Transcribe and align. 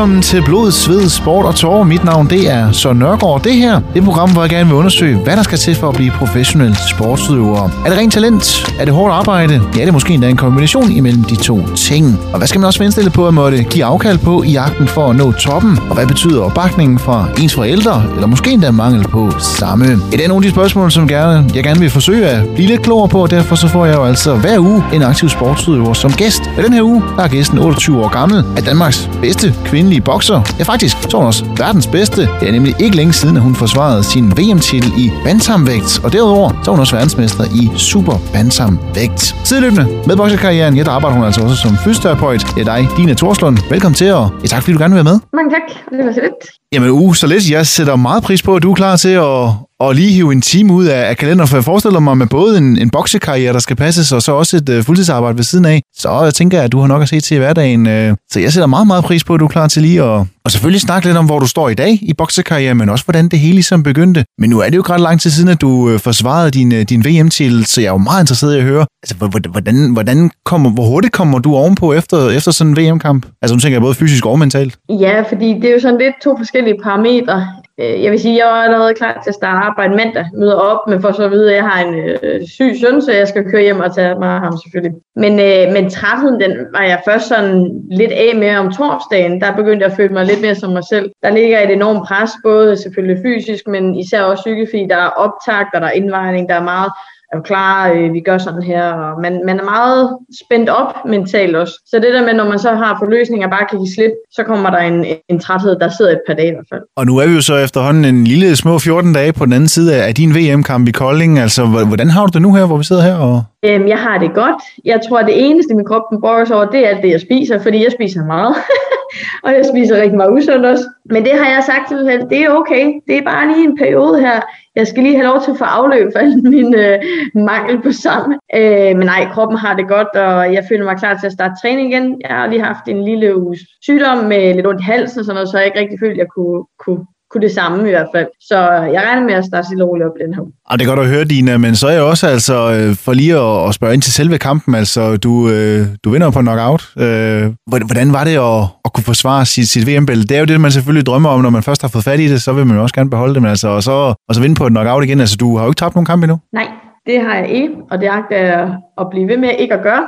Velkommen 0.00 0.22
til 0.22 0.42
Blod, 0.44 0.72
Sved, 0.72 1.08
Sport 1.08 1.46
og 1.46 1.54
Tårer. 1.54 1.84
Mit 1.84 2.04
navn 2.04 2.30
det 2.30 2.50
er 2.50 2.72
Søren 2.72 2.98
Nørgaard. 2.98 3.42
Det 3.42 3.54
her 3.54 3.80
det 3.94 4.00
er 4.00 4.04
program, 4.04 4.32
hvor 4.32 4.42
jeg 4.42 4.50
gerne 4.50 4.66
vil 4.66 4.74
undersøge, 4.74 5.16
hvad 5.16 5.36
der 5.36 5.42
skal 5.42 5.58
til 5.58 5.74
for 5.74 5.88
at 5.88 5.94
blive 5.94 6.10
professionel 6.10 6.76
sportsudøver. 6.90 7.70
Er 7.84 7.88
det 7.88 7.98
rent 7.98 8.12
talent? 8.12 8.72
Er 8.78 8.84
det 8.84 8.94
hårdt 8.94 9.14
arbejde? 9.14 9.54
Ja, 9.54 9.80
det 9.80 9.88
er 9.88 9.92
måske 9.92 10.14
endda 10.14 10.28
en 10.28 10.36
kombination 10.36 10.90
imellem 10.90 11.24
de 11.24 11.36
to 11.36 11.74
ting. 11.76 12.18
Og 12.32 12.38
hvad 12.38 12.48
skal 12.48 12.60
man 12.60 12.66
også 12.66 12.78
være 12.78 12.84
indstillet 12.84 13.12
på 13.12 13.28
at 13.28 13.34
måtte 13.34 13.62
give 13.62 13.84
afkald 13.84 14.18
på 14.18 14.42
i 14.42 14.50
jagten 14.50 14.88
for 14.88 15.10
at 15.10 15.16
nå 15.16 15.32
toppen? 15.32 15.78
Og 15.88 15.94
hvad 15.94 16.06
betyder 16.06 16.42
opbakningen 16.42 16.98
fra 16.98 17.28
ens 17.38 17.54
forældre? 17.54 18.04
Eller 18.14 18.26
måske 18.26 18.50
endda 18.50 18.70
mangel 18.70 19.08
på 19.08 19.30
samme? 19.38 19.86
Det 19.86 20.24
er 20.24 20.28
nogle 20.28 20.46
af 20.46 20.50
de 20.50 20.54
spørgsmål, 20.54 20.90
som 20.90 21.08
gerne, 21.08 21.50
jeg 21.54 21.64
gerne 21.64 21.80
vil 21.80 21.90
forsøge 21.90 22.26
at 22.26 22.48
blive 22.48 22.68
lidt 22.68 22.82
klogere 22.82 23.08
på, 23.08 23.22
og 23.22 23.30
derfor 23.30 23.56
så 23.56 23.68
får 23.68 23.86
jeg 23.86 23.96
jo 23.96 24.04
altså 24.04 24.36
hver 24.36 24.58
uge 24.58 24.84
en 24.92 25.02
aktiv 25.02 25.28
sportsudøver 25.28 25.92
som 25.92 26.12
gæst. 26.12 26.42
Og 26.56 26.62
den 26.64 26.72
her 26.72 26.82
uge, 26.82 27.02
der 27.16 27.22
er 27.22 27.28
gæsten 27.28 27.58
28 27.58 28.04
år 28.04 28.08
gammel, 28.08 28.44
er 28.56 28.60
Danmarks 28.60 29.10
bedste 29.22 29.54
kvinde 29.64 29.89
kvindelige 29.90 30.04
bokser. 30.12 30.40
Ja, 30.58 30.64
faktisk, 30.64 30.96
så 31.10 31.16
er 31.16 31.20
hun 31.20 31.26
også 31.26 31.44
verdens 31.56 31.86
bedste. 31.86 32.20
Det 32.40 32.48
er 32.48 32.52
nemlig 32.52 32.74
ikke 32.80 32.96
længe 32.96 33.12
siden, 33.12 33.36
at 33.36 33.42
hun 33.42 33.54
forsvarede 33.54 34.02
sin 34.04 34.26
VM-titel 34.38 34.92
i 34.98 35.10
bantamvægt. 35.24 36.00
Og 36.04 36.12
derudover, 36.12 36.48
så 36.62 36.70
er 36.70 36.74
hun 36.74 36.80
også 36.80 36.96
verdensmester 36.96 37.44
i 37.44 37.78
super 37.78 38.16
bantamvægt. 38.32 39.22
Sideløbende 39.44 39.84
med 40.06 40.16
bokserkarrieren, 40.16 40.76
ja, 40.76 40.82
der 40.82 40.90
arbejder 40.90 41.16
hun 41.16 41.24
altså 41.24 41.40
også 41.42 41.56
som 41.56 41.76
fysioterapeut. 41.84 42.40
Det 42.54 42.60
er 42.68 42.68
dig, 42.74 42.88
Dina 42.96 43.14
Torslund. 43.14 43.56
Velkommen 43.70 43.94
til, 43.94 44.12
og 44.12 44.30
ja, 44.42 44.46
tak 44.46 44.62
fordi 44.62 44.72
du 44.72 44.78
gerne 44.78 44.94
vil 44.94 45.04
være 45.04 45.12
med. 45.12 45.20
Mange 45.38 45.50
tak, 45.56 45.66
det 45.90 46.06
var 46.06 46.12
så 46.12 46.20
lidt. 46.26 46.40
Jamen, 46.72 46.90
uh, 46.90 47.14
så 47.14 47.26
lidt. 47.26 47.50
Jeg 47.50 47.66
sætter 47.66 47.96
meget 47.96 48.22
pris 48.22 48.42
på, 48.42 48.56
at 48.56 48.62
du 48.62 48.70
er 48.70 48.74
klar 48.74 48.96
til 48.96 49.08
at, 49.08 49.48
at 49.80 49.96
lige 49.96 50.12
hive 50.12 50.32
en 50.32 50.42
time 50.42 50.72
ud 50.72 50.84
af, 50.84 51.08
af 51.08 51.16
kalenderen, 51.16 51.48
for 51.48 51.56
jeg 51.56 51.64
forestiller 51.64 52.00
mig 52.00 52.16
med 52.16 52.26
både 52.26 52.58
en, 52.58 52.78
en 52.78 52.90
boksekarriere, 52.90 53.52
der 53.52 53.58
skal 53.58 53.76
passes, 53.76 54.12
og 54.12 54.22
så 54.22 54.32
også 54.32 54.56
et 54.56 54.68
uh, 54.68 54.84
fuldtidsarbejde 54.84 55.36
ved 55.36 55.44
siden 55.44 55.64
af. 55.64 55.82
Så 55.96 56.22
jeg 56.22 56.34
tænker, 56.34 56.62
at 56.62 56.72
du 56.72 56.80
har 56.80 56.86
nok 56.86 57.02
at 57.02 57.08
se 57.08 57.20
til 57.20 57.34
i 57.34 57.38
hverdagen. 57.38 57.86
Uh, 57.86 58.16
så 58.32 58.40
jeg 58.40 58.52
sætter 58.52 58.66
meget, 58.66 58.86
meget 58.86 59.04
pris 59.04 59.24
på, 59.24 59.34
at 59.34 59.40
du 59.40 59.44
er 59.44 59.48
klar 59.48 59.68
til 59.68 59.82
lige 59.82 60.02
at 60.02 60.26
og 60.44 60.50
selvfølgelig 60.50 60.80
snakke 60.80 61.08
lidt 61.08 61.16
om, 61.16 61.26
hvor 61.26 61.38
du 61.38 61.46
står 61.46 61.68
i 61.68 61.74
dag 61.74 61.98
i 62.02 62.14
boksekarrieren, 62.18 62.76
men 62.76 62.88
også 62.88 63.04
hvordan 63.04 63.28
det 63.28 63.38
hele 63.38 63.54
ligesom 63.54 63.82
begyndte. 63.82 64.24
Men 64.38 64.50
nu 64.50 64.58
er 64.60 64.68
det 64.70 64.76
jo 64.76 64.82
ret 64.82 65.00
lang 65.00 65.20
tid 65.20 65.30
siden, 65.30 65.48
at 65.48 65.60
du 65.60 65.90
øh, 65.90 65.98
forsvarede 65.98 66.50
din, 66.50 66.72
øh, 66.72 66.82
din 66.82 67.04
VM-titel, 67.04 67.66
så 67.66 67.80
jeg 67.80 67.88
er 67.88 67.92
jo 67.92 67.98
meget 67.98 68.22
interesseret 68.22 68.56
i 68.56 68.58
at 68.58 68.64
høre, 68.64 68.86
altså, 69.02 69.40
hvordan, 69.50 69.92
hvordan 69.92 70.30
kommer, 70.44 70.70
hvor 70.70 70.84
hurtigt 70.84 71.12
kommer 71.12 71.38
du 71.38 71.54
ovenpå 71.54 71.92
efter, 71.92 72.28
efter 72.28 72.50
sådan 72.50 72.70
en 72.70 72.76
VM-kamp? 72.76 73.26
Altså 73.42 73.54
nu 73.54 73.60
tænker 73.60 73.74
jeg 73.74 73.82
både 73.82 73.94
fysisk 73.94 74.26
og 74.26 74.38
mentalt. 74.38 74.78
Ja, 74.88 75.22
fordi 75.28 75.48
det 75.60 75.64
er 75.64 75.72
jo 75.72 75.80
sådan 75.80 75.98
lidt 75.98 76.14
to 76.24 76.36
forskellige 76.36 76.76
parametre. 76.82 77.46
Øh, 77.80 78.02
jeg 78.02 78.10
vil 78.12 78.20
sige, 78.20 78.36
jeg 78.36 78.58
er 78.58 78.64
allerede 78.64 78.94
klar 78.94 79.20
til 79.22 79.30
at 79.30 79.34
starte 79.34 79.66
arbejde 79.66 79.96
mandag, 79.96 80.26
møder 80.34 80.54
op, 80.54 80.78
men 80.88 81.00
for 81.00 81.12
så 81.12 81.22
at 81.24 81.30
vide, 81.30 81.50
at 81.50 81.56
jeg 81.56 81.64
har 81.64 81.84
en 81.84 81.94
øh, 82.22 82.46
syg 82.46 82.72
søn, 82.80 83.02
så 83.02 83.12
jeg 83.12 83.28
skal 83.28 83.50
køre 83.50 83.62
hjem 83.62 83.80
og 83.80 83.94
tage 83.94 84.18
mig 84.18 84.28
af 84.28 84.40
ham 84.40 84.56
selvfølgelig. 84.62 85.00
Men, 85.16 85.32
øh, 85.32 85.72
men 85.72 85.90
trætheden, 85.90 86.40
den 86.40 86.52
var 86.72 86.82
jeg 86.82 87.02
først 87.04 87.28
sådan 87.28 87.82
lidt 87.90 88.12
af 88.12 88.32
med 88.36 88.56
om 88.56 88.72
torsdagen. 88.72 89.40
Der 89.40 89.56
begyndte 89.56 89.84
jeg 89.84 89.90
at 89.90 89.96
føle 89.96 90.12
mig 90.12 90.24
lidt 90.26 90.42
mere 90.42 90.54
som 90.54 90.72
mig 90.72 90.84
selv. 90.84 91.10
Der 91.22 91.30
ligger 91.30 91.60
et 91.60 91.72
enormt 91.72 92.06
pres, 92.08 92.30
både 92.42 92.76
selvfølgelig 92.76 93.22
fysisk, 93.24 93.66
men 93.66 93.94
især 93.94 94.22
også 94.22 94.42
psykisk, 94.42 94.70
fordi 94.72 94.86
der 94.90 94.96
er 94.96 95.08
optag, 95.24 95.66
der 95.72 95.80
er 95.80 95.90
indvejning, 95.90 96.48
der 96.48 96.54
er 96.54 96.62
meget 96.62 96.90
er 97.32 97.36
du 97.36 97.42
klar, 97.42 97.90
øh, 97.90 98.12
vi 98.12 98.20
gør 98.20 98.38
sådan 98.38 98.62
her, 98.62 98.84
og 98.92 99.20
man, 99.20 99.42
man 99.46 99.60
er 99.60 99.64
meget 99.64 100.18
spændt 100.44 100.68
op 100.68 100.92
mentalt 101.06 101.56
også. 101.56 101.74
Så 101.86 101.96
det 101.96 102.14
der 102.14 102.24
med, 102.24 102.34
når 102.34 102.48
man 102.48 102.58
så 102.58 102.70
har 102.70 102.96
forløsninger 102.98 103.48
bare 103.48 103.66
kan 103.70 103.78
give 103.78 103.94
slip, 103.94 104.10
så 104.30 104.42
kommer 104.42 104.70
der 104.70 104.78
en, 104.78 105.06
en 105.28 105.40
træthed, 105.40 105.78
der 105.78 105.88
sidder 105.88 106.12
et 106.12 106.20
par 106.26 106.34
dage 106.34 106.48
i 106.48 106.54
hvert 106.54 106.66
fald. 106.72 106.82
Og 106.96 107.06
nu 107.06 107.18
er 107.18 107.26
vi 107.26 107.34
jo 107.34 107.40
så 107.40 107.56
efterhånden 107.56 108.04
en 108.04 108.24
lille 108.24 108.56
små 108.56 108.78
14 108.78 109.12
dage 109.12 109.32
på 109.32 109.44
den 109.44 109.52
anden 109.52 109.68
side 109.68 110.04
af 110.04 110.14
din 110.14 110.34
VM-kamp 110.34 110.88
i 110.88 110.90
Kolding. 110.90 111.38
Altså, 111.38 111.66
hvordan 111.66 112.10
har 112.10 112.26
du 112.26 112.30
det 112.34 112.42
nu 112.42 112.54
her, 112.54 112.66
hvor 112.66 112.76
vi 112.76 112.84
sidder 112.84 113.02
her? 113.02 113.16
Og... 113.16 113.42
Øhm, 113.64 113.86
jeg 113.88 113.98
har 113.98 114.18
det 114.18 114.34
godt. 114.34 114.62
Jeg 114.84 115.00
tror, 115.08 115.18
at 115.18 115.26
det 115.26 115.46
eneste, 115.46 115.74
min 115.74 115.86
krop 115.86 116.02
brokker 116.20 116.44
sig 116.44 116.56
over, 116.56 116.66
det 116.66 116.90
er 116.90 117.00
det, 117.00 117.10
jeg 117.10 117.20
spiser, 117.20 117.62
fordi 117.62 117.84
jeg 117.84 117.92
spiser 117.92 118.24
meget. 118.24 118.54
og 119.44 119.52
jeg 119.52 119.64
spiser 119.66 119.96
rigtig 119.96 120.16
meget 120.16 120.32
usundt 120.32 120.66
også. 120.66 120.84
Men 121.04 121.24
det 121.24 121.32
har 121.32 121.48
jeg 121.54 121.64
sagt 121.66 121.88
til 121.88 121.96
mig 121.96 122.06
selv, 122.12 122.30
det 122.30 122.40
er 122.44 122.50
okay. 122.50 122.84
Det 123.06 123.18
er 123.18 123.22
bare 123.22 123.48
lige 123.52 123.64
en 123.64 123.76
periode 123.76 124.20
her. 124.20 124.40
Jeg 124.76 124.86
skal 124.86 125.02
lige 125.02 125.16
have 125.16 125.26
lov 125.26 125.40
til 125.42 125.50
at 125.50 125.58
få 125.58 125.64
afløb 125.64 126.12
for 126.12 126.18
al 126.18 126.42
min 126.54 126.74
øh, 126.74 126.98
mangel 127.34 127.82
på 127.82 127.92
sammen. 127.92 128.38
Øh, 128.54 128.96
men 128.98 129.06
nej, 129.06 129.28
kroppen 129.32 129.58
har 129.58 129.76
det 129.76 129.88
godt, 129.88 130.08
og 130.08 130.54
jeg 130.54 130.64
føler 130.68 130.84
mig 130.84 130.98
klar 130.98 131.14
til 131.18 131.26
at 131.26 131.32
starte 131.32 131.54
træning 131.62 131.92
igen. 131.92 132.20
Jeg 132.20 132.36
har 132.36 132.46
lige 132.46 132.62
haft 132.62 132.88
en 132.88 133.04
lille 133.04 133.36
uges 133.42 133.60
sygdom 133.82 134.18
med 134.18 134.54
lidt 134.54 134.66
ondt 134.66 134.80
i 134.80 134.84
halsen 134.84 135.18
og 135.18 135.24
sådan 135.24 135.34
noget, 135.34 135.48
så 135.48 135.58
jeg 135.58 135.66
ikke 135.66 135.80
rigtig 135.80 135.98
følte, 136.00 136.12
at 136.12 136.18
jeg 136.18 136.28
kunne, 136.36 136.64
kunne 136.78 137.06
kunne 137.30 137.42
det 137.42 137.54
samme 137.54 137.88
i 137.88 137.90
hvert 137.90 138.08
fald. 138.14 138.26
Så 138.40 138.58
jeg 138.94 139.02
regner 139.06 139.24
med 139.26 139.34
at 139.34 139.44
starte 139.44 139.66
stille 139.66 139.84
roligt 139.84 140.06
op 140.08 140.12
den 140.24 140.34
her. 140.34 140.42
Og 140.70 140.78
det 140.78 140.84
er 140.84 140.88
godt 140.88 141.06
at 141.06 141.12
høre, 141.14 141.24
Dina, 141.24 141.58
men 141.58 141.74
så 141.76 141.86
er 141.88 141.92
jeg 141.92 142.02
også 142.02 142.26
altså, 142.26 142.56
øh, 142.74 142.96
for 143.04 143.12
lige 143.12 143.36
at, 143.36 143.68
at 143.68 143.74
spørge 143.74 143.94
ind 143.94 144.02
til 144.02 144.12
selve 144.12 144.38
kampen, 144.38 144.74
altså 144.74 145.16
du, 145.16 145.50
øh, 145.50 145.86
du 146.04 146.10
vinder 146.10 146.30
på 146.30 146.40
knockout. 146.40 146.82
Øh, 147.04 147.44
hvordan 147.90 148.12
var 148.12 148.24
det 148.24 148.36
at, 148.50 148.62
at 148.84 148.92
kunne 148.92 149.04
forsvare 149.04 149.46
sit, 149.46 149.68
sit 149.68 149.86
VM-bælte? 149.88 150.26
Det 150.28 150.36
er 150.36 150.40
jo 150.40 150.46
det, 150.46 150.60
man 150.60 150.70
selvfølgelig 150.70 151.06
drømmer 151.06 151.30
om, 151.30 151.40
når 151.40 151.50
man 151.50 151.62
først 151.62 151.82
har 151.82 151.88
fået 151.88 152.04
fat 152.04 152.20
i 152.20 152.28
det, 152.28 152.42
så 152.42 152.52
vil 152.52 152.66
man 152.66 152.76
jo 152.76 152.82
også 152.82 152.94
gerne 152.94 153.10
beholde 153.10 153.34
det, 153.34 153.42
men 153.42 153.50
altså, 153.50 153.68
og, 153.68 153.82
så, 153.82 154.14
og 154.28 154.34
så 154.34 154.40
vinde 154.40 154.54
på 154.54 154.66
et 154.66 154.72
knockout 154.72 155.04
igen. 155.04 155.20
Altså, 155.20 155.36
du 155.36 155.56
har 155.56 155.64
jo 155.64 155.70
ikke 155.70 155.78
tabt 155.78 155.94
nogen 155.94 156.06
kamp 156.06 156.22
endnu. 156.22 156.38
Nej, 156.52 156.68
det 157.06 157.20
har 157.20 157.34
jeg 157.34 157.48
ikke, 157.48 157.74
og 157.90 158.00
det 158.00 158.06
agter 158.06 158.38
jeg 158.38 158.76
at 159.00 159.06
blive 159.10 159.28
ved 159.28 159.36
med 159.36 159.50
ikke 159.58 159.74
at 159.74 159.82
gøre. 159.82 160.04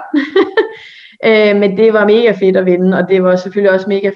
men 1.61 1.77
det 1.77 1.93
var 1.93 2.07
mega 2.07 2.31
fedt 2.31 2.57
at 2.57 2.67
vinde, 2.67 2.99
og 2.99 3.09
det 3.09 3.23
var 3.23 3.37
selvfølgelig 3.37 3.73
også 3.73 3.89
mega 3.89 4.11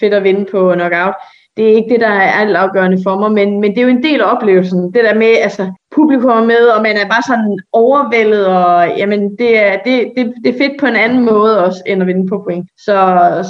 fedt 0.00 0.14
at 0.14 0.24
vinde 0.24 0.46
på 0.52 0.72
knockout 0.74 1.14
det 1.56 1.64
er 1.70 1.76
ikke 1.76 1.92
det, 1.92 2.00
der 2.00 2.08
er 2.08 2.30
alt 2.40 2.56
afgørende 2.56 2.98
for 3.02 3.18
mig, 3.18 3.32
men, 3.32 3.60
men 3.60 3.70
det 3.70 3.78
er 3.78 3.82
jo 3.82 3.88
en 3.88 4.02
del 4.02 4.20
af 4.20 4.32
oplevelsen. 4.34 4.80
Det 4.94 5.04
der 5.04 5.14
med, 5.14 5.32
altså, 5.42 5.72
publikum 5.94 6.30
er 6.30 6.44
med, 6.44 6.64
og 6.76 6.82
man 6.82 6.96
er 6.96 7.08
bare 7.08 7.22
sådan 7.26 7.58
overvældet, 7.72 8.46
og 8.46 8.88
jamen, 8.98 9.20
det 9.38 9.50
er, 9.66 9.76
det, 9.84 10.12
det, 10.16 10.32
det 10.44 10.54
er 10.54 10.58
fedt 10.58 10.80
på 10.80 10.86
en 10.86 10.96
anden 10.96 11.24
måde 11.24 11.64
også, 11.64 11.82
end 11.86 12.02
at 12.02 12.06
vinde 12.06 12.28
på 12.28 12.42
point. 12.48 12.66
Så, 12.78 12.96